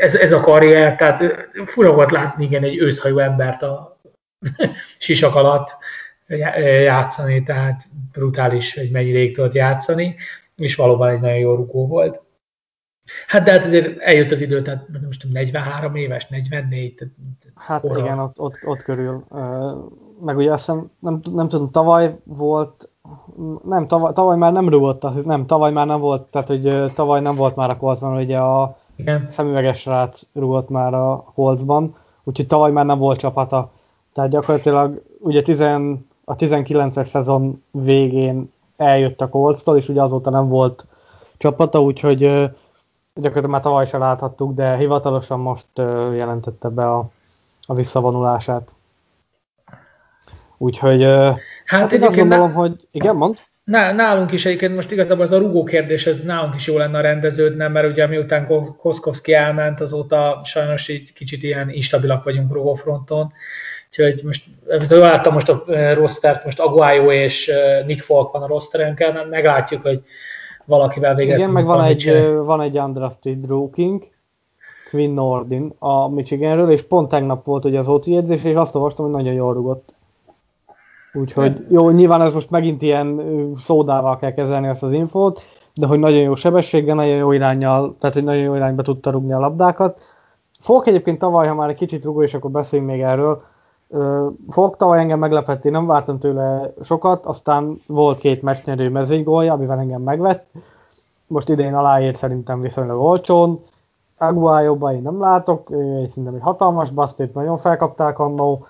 ez, 0.00 0.14
ez 0.14 0.32
a 0.32 0.40
karrier, 0.40 0.96
tehát 0.96 1.48
fura 1.64 1.92
volt 1.92 2.10
látni 2.10 2.44
igen 2.44 2.62
egy 2.62 2.78
őszhajú 2.78 3.18
embert 3.18 3.62
a 3.62 4.00
sisak 4.98 5.34
alatt 5.34 5.76
játszani, 6.82 7.42
tehát 7.42 7.88
brutális, 8.12 8.74
hogy 8.74 8.90
mennyi 8.90 9.10
rég 9.10 9.34
tudott 9.34 9.54
játszani, 9.54 10.16
és 10.56 10.74
valóban 10.74 11.08
egy 11.08 11.20
nagyon 11.20 11.38
jó 11.38 11.54
rugó 11.54 11.86
volt. 11.86 12.20
Hát 13.26 13.44
de 13.44 13.52
hát 13.52 13.64
azért 13.64 13.98
eljött 13.98 14.32
az 14.32 14.40
idő, 14.40 14.62
tehát 14.62 14.84
tudom, 14.84 15.10
43 15.32 15.94
éves, 15.94 16.26
44. 16.26 16.94
Tehát 16.94 17.14
hát 17.54 17.80
korra. 17.80 17.98
igen, 18.00 18.18
ott, 18.18 18.38
ott, 18.38 18.58
ott 18.64 18.82
körül 18.82 19.24
meg 20.20 20.36
ugye 20.36 20.52
azt 20.52 20.66
hiszem, 20.66 20.90
nem, 20.98 21.20
nem 21.32 21.48
tudom, 21.48 21.70
tavaly 21.70 22.16
volt, 22.24 22.88
nem, 23.64 23.86
tavaly, 23.86 24.12
tavaly 24.12 24.36
már 24.36 24.52
nem 24.52 24.68
rúgott, 24.68 25.24
nem, 25.24 25.46
tavaly 25.46 25.72
már 25.72 25.86
nem 25.86 26.00
volt, 26.00 26.22
tehát 26.22 26.48
hogy 26.48 26.92
tavaly 26.94 27.20
nem 27.20 27.34
volt 27.34 27.56
már 27.56 27.70
a 27.70 27.76
Coltsban, 27.76 28.16
ugye 28.16 28.38
a 28.38 28.76
Igen. 28.96 29.28
szemüveges 29.30 29.78
srác 29.78 30.22
rúgott 30.32 30.68
már 30.68 30.94
a 30.94 31.24
Coltsban, 31.34 31.94
úgyhogy 32.24 32.46
tavaly 32.46 32.70
már 32.70 32.86
nem 32.86 32.98
volt 32.98 33.18
csapata. 33.18 33.70
Tehát 34.12 34.30
gyakorlatilag 34.30 35.02
ugye 35.18 35.42
tizen, 35.42 36.07
a 36.28 36.36
19-es 36.36 37.06
szezon 37.06 37.62
végén 37.70 38.52
eljött 38.76 39.20
a 39.20 39.28
Colts-tól, 39.28 39.76
és 39.76 39.88
ugye 39.88 40.02
azóta 40.02 40.30
nem 40.30 40.48
volt 40.48 40.84
csapata, 41.36 41.82
úgyhogy 41.82 42.18
gyakorlatilag 43.14 43.50
már 43.50 43.60
tavaly 43.60 43.86
sem 43.86 44.00
láthattuk, 44.00 44.54
de 44.54 44.76
hivatalosan 44.76 45.40
most 45.40 45.66
jelentette 46.14 46.68
be 46.68 46.90
a, 46.90 47.10
a 47.66 47.74
visszavonulását. 47.74 48.72
Úgyhogy 50.56 51.02
hát, 51.02 51.36
hát 51.66 51.92
én 51.92 52.02
azt 52.02 52.16
gondolom, 52.16 52.52
hogy 52.52 52.88
igen, 52.90 53.16
mond. 53.16 53.38
Nálunk 53.64 54.32
is 54.32 54.46
egyébként 54.46 54.74
most 54.74 54.92
igazából 54.92 55.24
ez 55.24 55.32
a 55.32 55.38
rugó 55.38 55.64
kérdés, 55.64 56.06
ez 56.06 56.22
nálunk 56.22 56.54
is 56.54 56.66
jó 56.66 56.76
lenne 56.76 56.98
a 56.98 57.00
rendeződne, 57.00 57.68
mert 57.68 57.88
ugye 57.90 58.06
miután 58.06 58.46
Koszkowski 58.78 59.34
elment, 59.34 59.80
azóta 59.80 60.40
sajnos 60.44 60.88
így 60.88 61.12
kicsit 61.12 61.42
ilyen 61.42 61.70
instabilak 61.70 62.24
vagyunk 62.24 62.52
rugófronton. 62.52 63.32
Úgyhogy 63.98 64.22
most, 64.24 64.44
láttam 64.88 65.32
most 65.32 65.48
a 65.48 65.64
rostert, 65.94 66.44
most 66.44 66.60
Aguayo 66.60 67.10
és 67.12 67.50
Nick 67.86 68.02
Falk 68.02 68.32
van 68.32 68.42
a 68.42 68.46
rosterünkön, 68.46 69.26
meglátjuk, 69.30 69.82
hogy 69.82 70.02
valakivel 70.64 71.14
végre 71.14 71.36
Igen, 71.36 71.50
meg 71.50 71.64
van 71.66 71.84
egy, 71.84 72.32
van 72.44 72.60
egy 72.60 72.78
undrafted 72.78 73.46
rookie 73.46 73.98
Quinn 74.90 75.14
Nordin 75.14 75.72
a 75.78 76.08
Michiganről, 76.08 76.70
és 76.70 76.82
pont 76.82 77.08
tegnap 77.08 77.44
volt 77.44 77.64
ugye 77.64 77.78
az 77.78 77.86
OT 77.86 78.06
edzés, 78.06 78.44
és 78.44 78.54
azt 78.54 78.74
olvastam, 78.74 79.04
hogy 79.04 79.14
nagyon 79.14 79.32
jól 79.32 79.52
rugott. 79.52 79.92
Úgyhogy 81.12 81.66
jó, 81.70 81.90
nyilván 81.90 82.22
ez 82.22 82.34
most 82.34 82.50
megint 82.50 82.82
ilyen 82.82 83.20
szódával 83.58 84.18
kell 84.18 84.32
kezelni 84.32 84.68
ezt 84.68 84.82
az 84.82 84.92
infót, 84.92 85.42
de 85.74 85.86
hogy 85.86 85.98
nagyon 85.98 86.20
jó 86.20 86.34
sebességgel, 86.34 86.94
nagyon 86.94 87.16
jó 87.16 87.32
irányjal, 87.32 87.96
tehát 88.00 88.14
hogy 88.14 88.24
nagyon 88.24 88.42
jó 88.42 88.54
irányba 88.54 88.82
tudta 88.82 89.10
rugni 89.10 89.32
a 89.32 89.38
labdákat. 89.38 90.02
Fog 90.60 90.88
egyébként 90.88 91.18
tavaly, 91.18 91.48
ha 91.48 91.54
már 91.54 91.68
egy 91.68 91.76
kicsit 91.76 92.04
rugó, 92.04 92.22
és 92.22 92.34
akkor 92.34 92.50
beszéljünk 92.50 92.90
még 92.90 93.00
erről. 93.00 93.42
Fog 94.48 94.76
tavaly 94.76 94.98
engem 94.98 95.18
meglepett, 95.18 95.64
én 95.64 95.72
nem 95.72 95.86
vártam 95.86 96.18
tőle 96.18 96.72
sokat, 96.82 97.26
aztán 97.26 97.82
volt 97.86 98.18
két 98.18 98.42
meccsnyerő 98.42 98.90
mezőgólja, 98.90 99.52
amivel 99.52 99.78
engem 99.78 100.02
megvett. 100.02 100.46
Most 101.26 101.48
idén 101.48 101.74
aláért 101.74 102.16
szerintem 102.16 102.60
viszonylag 102.60 103.00
olcsón. 103.00 103.62
Aguayo-ba 104.18 104.92
én 104.92 105.02
nem 105.02 105.20
látok, 105.20 105.66
szerintem 106.08 106.34
egy 106.34 106.42
hatalmas 106.42 106.90
basztét, 106.90 107.34
nagyon 107.34 107.56
felkapták 107.56 108.18
annó, 108.18 108.66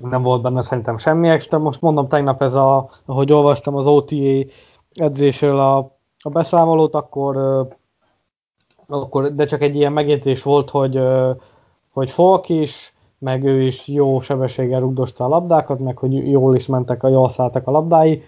nem 0.00 0.22
volt 0.22 0.42
benne 0.42 0.62
szerintem 0.62 0.98
semmi 0.98 1.28
extra. 1.28 1.58
Most 1.58 1.80
mondom, 1.80 2.08
tegnap 2.08 2.42
ez 2.42 2.54
a, 2.54 2.90
ahogy 3.04 3.32
olvastam 3.32 3.76
az 3.76 3.86
OTA 3.86 4.44
edzésről 4.94 5.58
a, 5.58 5.76
a 6.18 6.28
beszámolót, 6.28 6.94
akkor, 6.94 7.36
akkor, 8.86 9.34
de 9.34 9.46
csak 9.46 9.62
egy 9.62 9.74
ilyen 9.74 9.92
megjegyzés 9.92 10.42
volt, 10.42 10.70
hogy, 10.70 11.00
hogy 11.92 12.10
Falk 12.10 12.48
is, 12.48 12.93
meg 13.24 13.44
ő 13.44 13.62
is 13.62 13.86
jó 13.88 14.20
sebességgel 14.20 14.80
rugdosta 14.80 15.24
a 15.24 15.28
labdákat, 15.28 15.78
meg 15.78 15.96
hogy 15.96 16.30
jól 16.30 16.56
is 16.56 16.66
mentek, 16.66 17.02
a 17.02 17.08
jól 17.08 17.28
szálltak 17.28 17.66
a 17.66 17.70
labdái. 17.70 18.22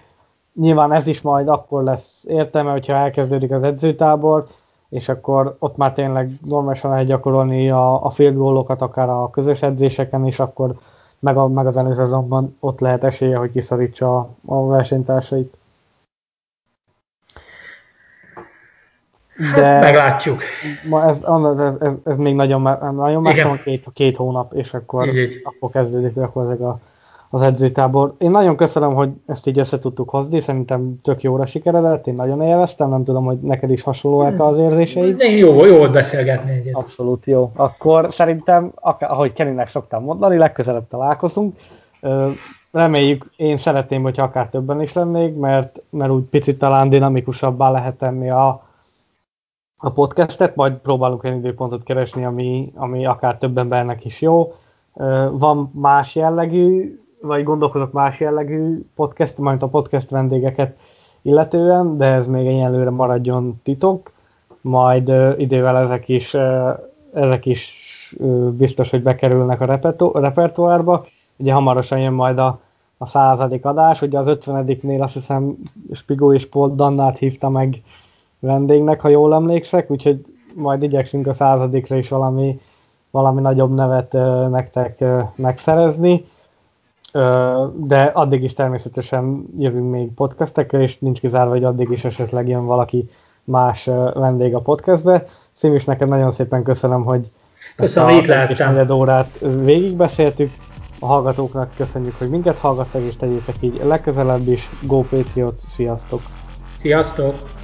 Nyilván 0.55 0.93
ez 0.93 1.06
is 1.06 1.20
majd 1.20 1.48
akkor 1.48 1.82
lesz 1.82 2.24
értelme, 2.28 2.70
hogyha 2.70 2.93
elkezdődik 2.93 3.51
az 3.51 3.62
edzőtábor, 3.62 4.47
és 4.89 5.09
akkor 5.09 5.56
ott 5.59 5.77
már 5.77 5.93
tényleg 5.93 6.39
normálisan 6.44 6.90
lehet 6.90 7.06
gyakorolni 7.06 7.70
a, 7.70 8.05
a 8.05 8.10
field 8.10 8.36
goalokat, 8.36 8.82
akár 8.82 9.09
a 9.09 9.31
közös 9.31 9.62
edzéseken 9.62 10.27
is, 10.27 10.39
akkor 10.39 10.74
meg, 11.18 11.36
a, 11.36 11.48
meg 11.48 11.66
az 11.66 11.77
előző 11.77 12.18
ott 12.60 12.81
lehet 12.81 13.05
esélye, 13.05 13.36
hogy 13.36 13.51
kiszorítsa 13.51 14.16
a, 14.18 14.28
a 14.44 14.66
versenytársait. 14.66 15.56
De 19.55 19.65
hát 19.65 19.83
meglátjuk. 19.93 20.43
Ma 20.89 21.09
ez, 21.09 21.23
ez, 21.59 21.75
ez, 21.81 21.93
ez, 22.05 22.17
még 22.17 22.35
nagyon, 22.35 22.61
nagyon 22.97 23.23
messze 23.23 23.49
van, 23.49 23.61
két, 23.65 23.87
két 23.93 24.17
hónap, 24.17 24.53
és 24.55 24.75
akkor, 24.75 25.17
így, 25.17 25.41
akkor 25.45 25.71
kezdődik 25.71 26.17
ezek 26.17 26.61
a, 26.61 26.79
az 27.31 27.43
edzőtábor. 27.43 28.15
Én 28.19 28.31
nagyon 28.31 28.57
köszönöm, 28.57 28.95
hogy 28.95 29.09
ezt 29.27 29.47
így 29.47 29.59
össze 29.59 29.79
tudtuk 29.79 30.09
hozni, 30.09 30.41
szerintem 30.41 31.01
tök 31.03 31.23
jóra 31.23 31.47
sikeredett, 31.47 32.07
én 32.07 32.15
nagyon 32.15 32.43
élveztem, 32.43 32.89
nem 32.89 33.05
tudom, 33.05 33.25
hogy 33.25 33.39
neked 33.39 33.71
is 33.71 33.83
hasonlóak 33.83 34.41
az 34.41 34.59
érzéseid. 34.59 35.21
Jó, 35.21 35.65
jó 35.65 35.77
volt 35.77 35.93
beszélgetni 35.93 36.51
egyet. 36.51 36.75
Abszolút 36.75 37.27
jó. 37.27 37.53
Akkor 37.57 38.07
szerintem, 38.11 38.73
ahogy 38.99 39.33
Kerinek 39.33 39.69
szoktam 39.69 40.03
mondani, 40.03 40.37
legközelebb 40.37 40.89
találkozunk. 40.89 41.57
Reméljük, 42.73 43.31
én 43.37 43.57
szeretném, 43.57 44.03
hogyha 44.03 44.23
akár 44.23 44.49
többen 44.49 44.83
is 44.83 44.93
lennék, 44.93 45.37
mert, 45.37 45.83
mert 45.91 46.11
úgy 46.11 46.25
picit 46.25 46.59
talán 46.59 46.89
dinamikusabbá 46.89 47.71
lehet 47.71 47.95
tenni 47.95 48.31
a 48.31 48.66
podcastet, 49.91 50.57
majd 50.57 50.73
próbálunk 50.73 51.25
egy 51.25 51.37
időpontot 51.37 51.83
keresni, 51.83 52.25
ami, 52.25 52.73
ami 52.75 53.07
akár 53.07 53.39
több 53.39 53.59
embernek 53.59 54.05
is 54.05 54.21
jó. 54.21 54.53
Van 55.31 55.71
más 55.75 56.15
jellegű, 56.15 56.99
vagy 57.21 57.45
gondolkodok 57.45 57.93
más 57.93 58.21
jellegű 58.21 58.85
podcast, 58.95 59.39
majd 59.39 59.63
a 59.63 59.69
podcast 59.69 60.11
vendégeket 60.11 60.77
illetően, 61.23 61.97
de 61.97 62.05
ez 62.05 62.27
még 62.27 62.47
egyelőre 62.47 62.91
maradjon 62.91 63.61
titok. 63.63 64.13
Majd 64.61 65.13
idővel 65.37 65.77
ezek 65.77 66.09
is, 66.09 66.37
ezek 67.13 67.47
is 67.47 67.85
biztos, 68.51 68.91
hogy 68.91 69.03
bekerülnek 69.03 69.61
a 69.61 69.81
repertoárba. 70.13 71.07
Ugye 71.37 71.53
hamarosan 71.53 71.99
jön 71.99 72.13
majd 72.13 72.39
a, 72.39 72.61
a 72.99 73.07
századik 73.07 73.65
adás, 73.65 74.03
ugye 74.03 74.19
az 74.19 74.27
ötvenediknél 74.27 75.03
azt 75.03 75.15
hiszem 75.15 75.57
Spigó 75.93 76.33
és 76.33 76.49
Paul 76.49 76.71
Dannát 76.71 77.19
hívta 77.19 77.49
meg 77.49 77.83
vendégnek, 78.47 79.01
ha 79.01 79.09
jól 79.09 79.35
emlékszek, 79.35 79.90
úgyhogy 79.90 80.24
majd 80.55 80.82
igyekszünk 80.82 81.27
a 81.27 81.32
századikra 81.32 81.97
is 81.97 82.09
valami, 82.09 82.60
valami 83.10 83.40
nagyobb 83.40 83.74
nevet 83.74 84.14
ö, 84.14 84.48
nektek 84.48 85.01
ö, 85.01 85.20
megszerezni. 85.35 86.24
Ö, 87.12 87.66
de 87.77 88.02
addig 88.02 88.43
is 88.43 88.52
természetesen 88.52 89.47
jövünk 89.59 89.90
még 89.90 90.12
podcastekkel, 90.14 90.81
és 90.81 90.98
nincs 90.98 91.20
kizárva, 91.20 91.51
hogy 91.51 91.64
addig 91.64 91.90
is 91.90 92.05
esetleg 92.05 92.48
jön 92.48 92.66
valaki 92.66 93.09
más 93.44 93.86
ö, 93.86 94.10
vendég 94.14 94.55
a 94.55 94.60
podcastbe. 94.60 95.24
Szívis, 95.55 95.85
neked 95.85 96.09
nagyon 96.09 96.31
szépen 96.31 96.62
köszönöm, 96.62 97.05
hogy 97.05 97.31
Köszönöm, 97.77 98.09
ezt 98.31 98.60
a 98.60 98.70
negyed 98.70 98.90
órát 98.90 99.39
végigbeszéltük. 99.62 100.52
A 101.01 101.06
hallgatóknak 101.06 101.74
köszönjük, 101.77 102.18
hogy 102.18 102.28
minket 102.28 102.59
hallgattak, 102.59 103.02
és 103.02 103.16
tegyétek 103.16 103.55
így 103.60 103.81
legközelebb 103.85 104.48
is. 104.48 104.70
Go 104.82 105.01
Patriots, 105.01 105.59
sziasztok! 105.59 106.20
Sziasztok! 106.77 107.56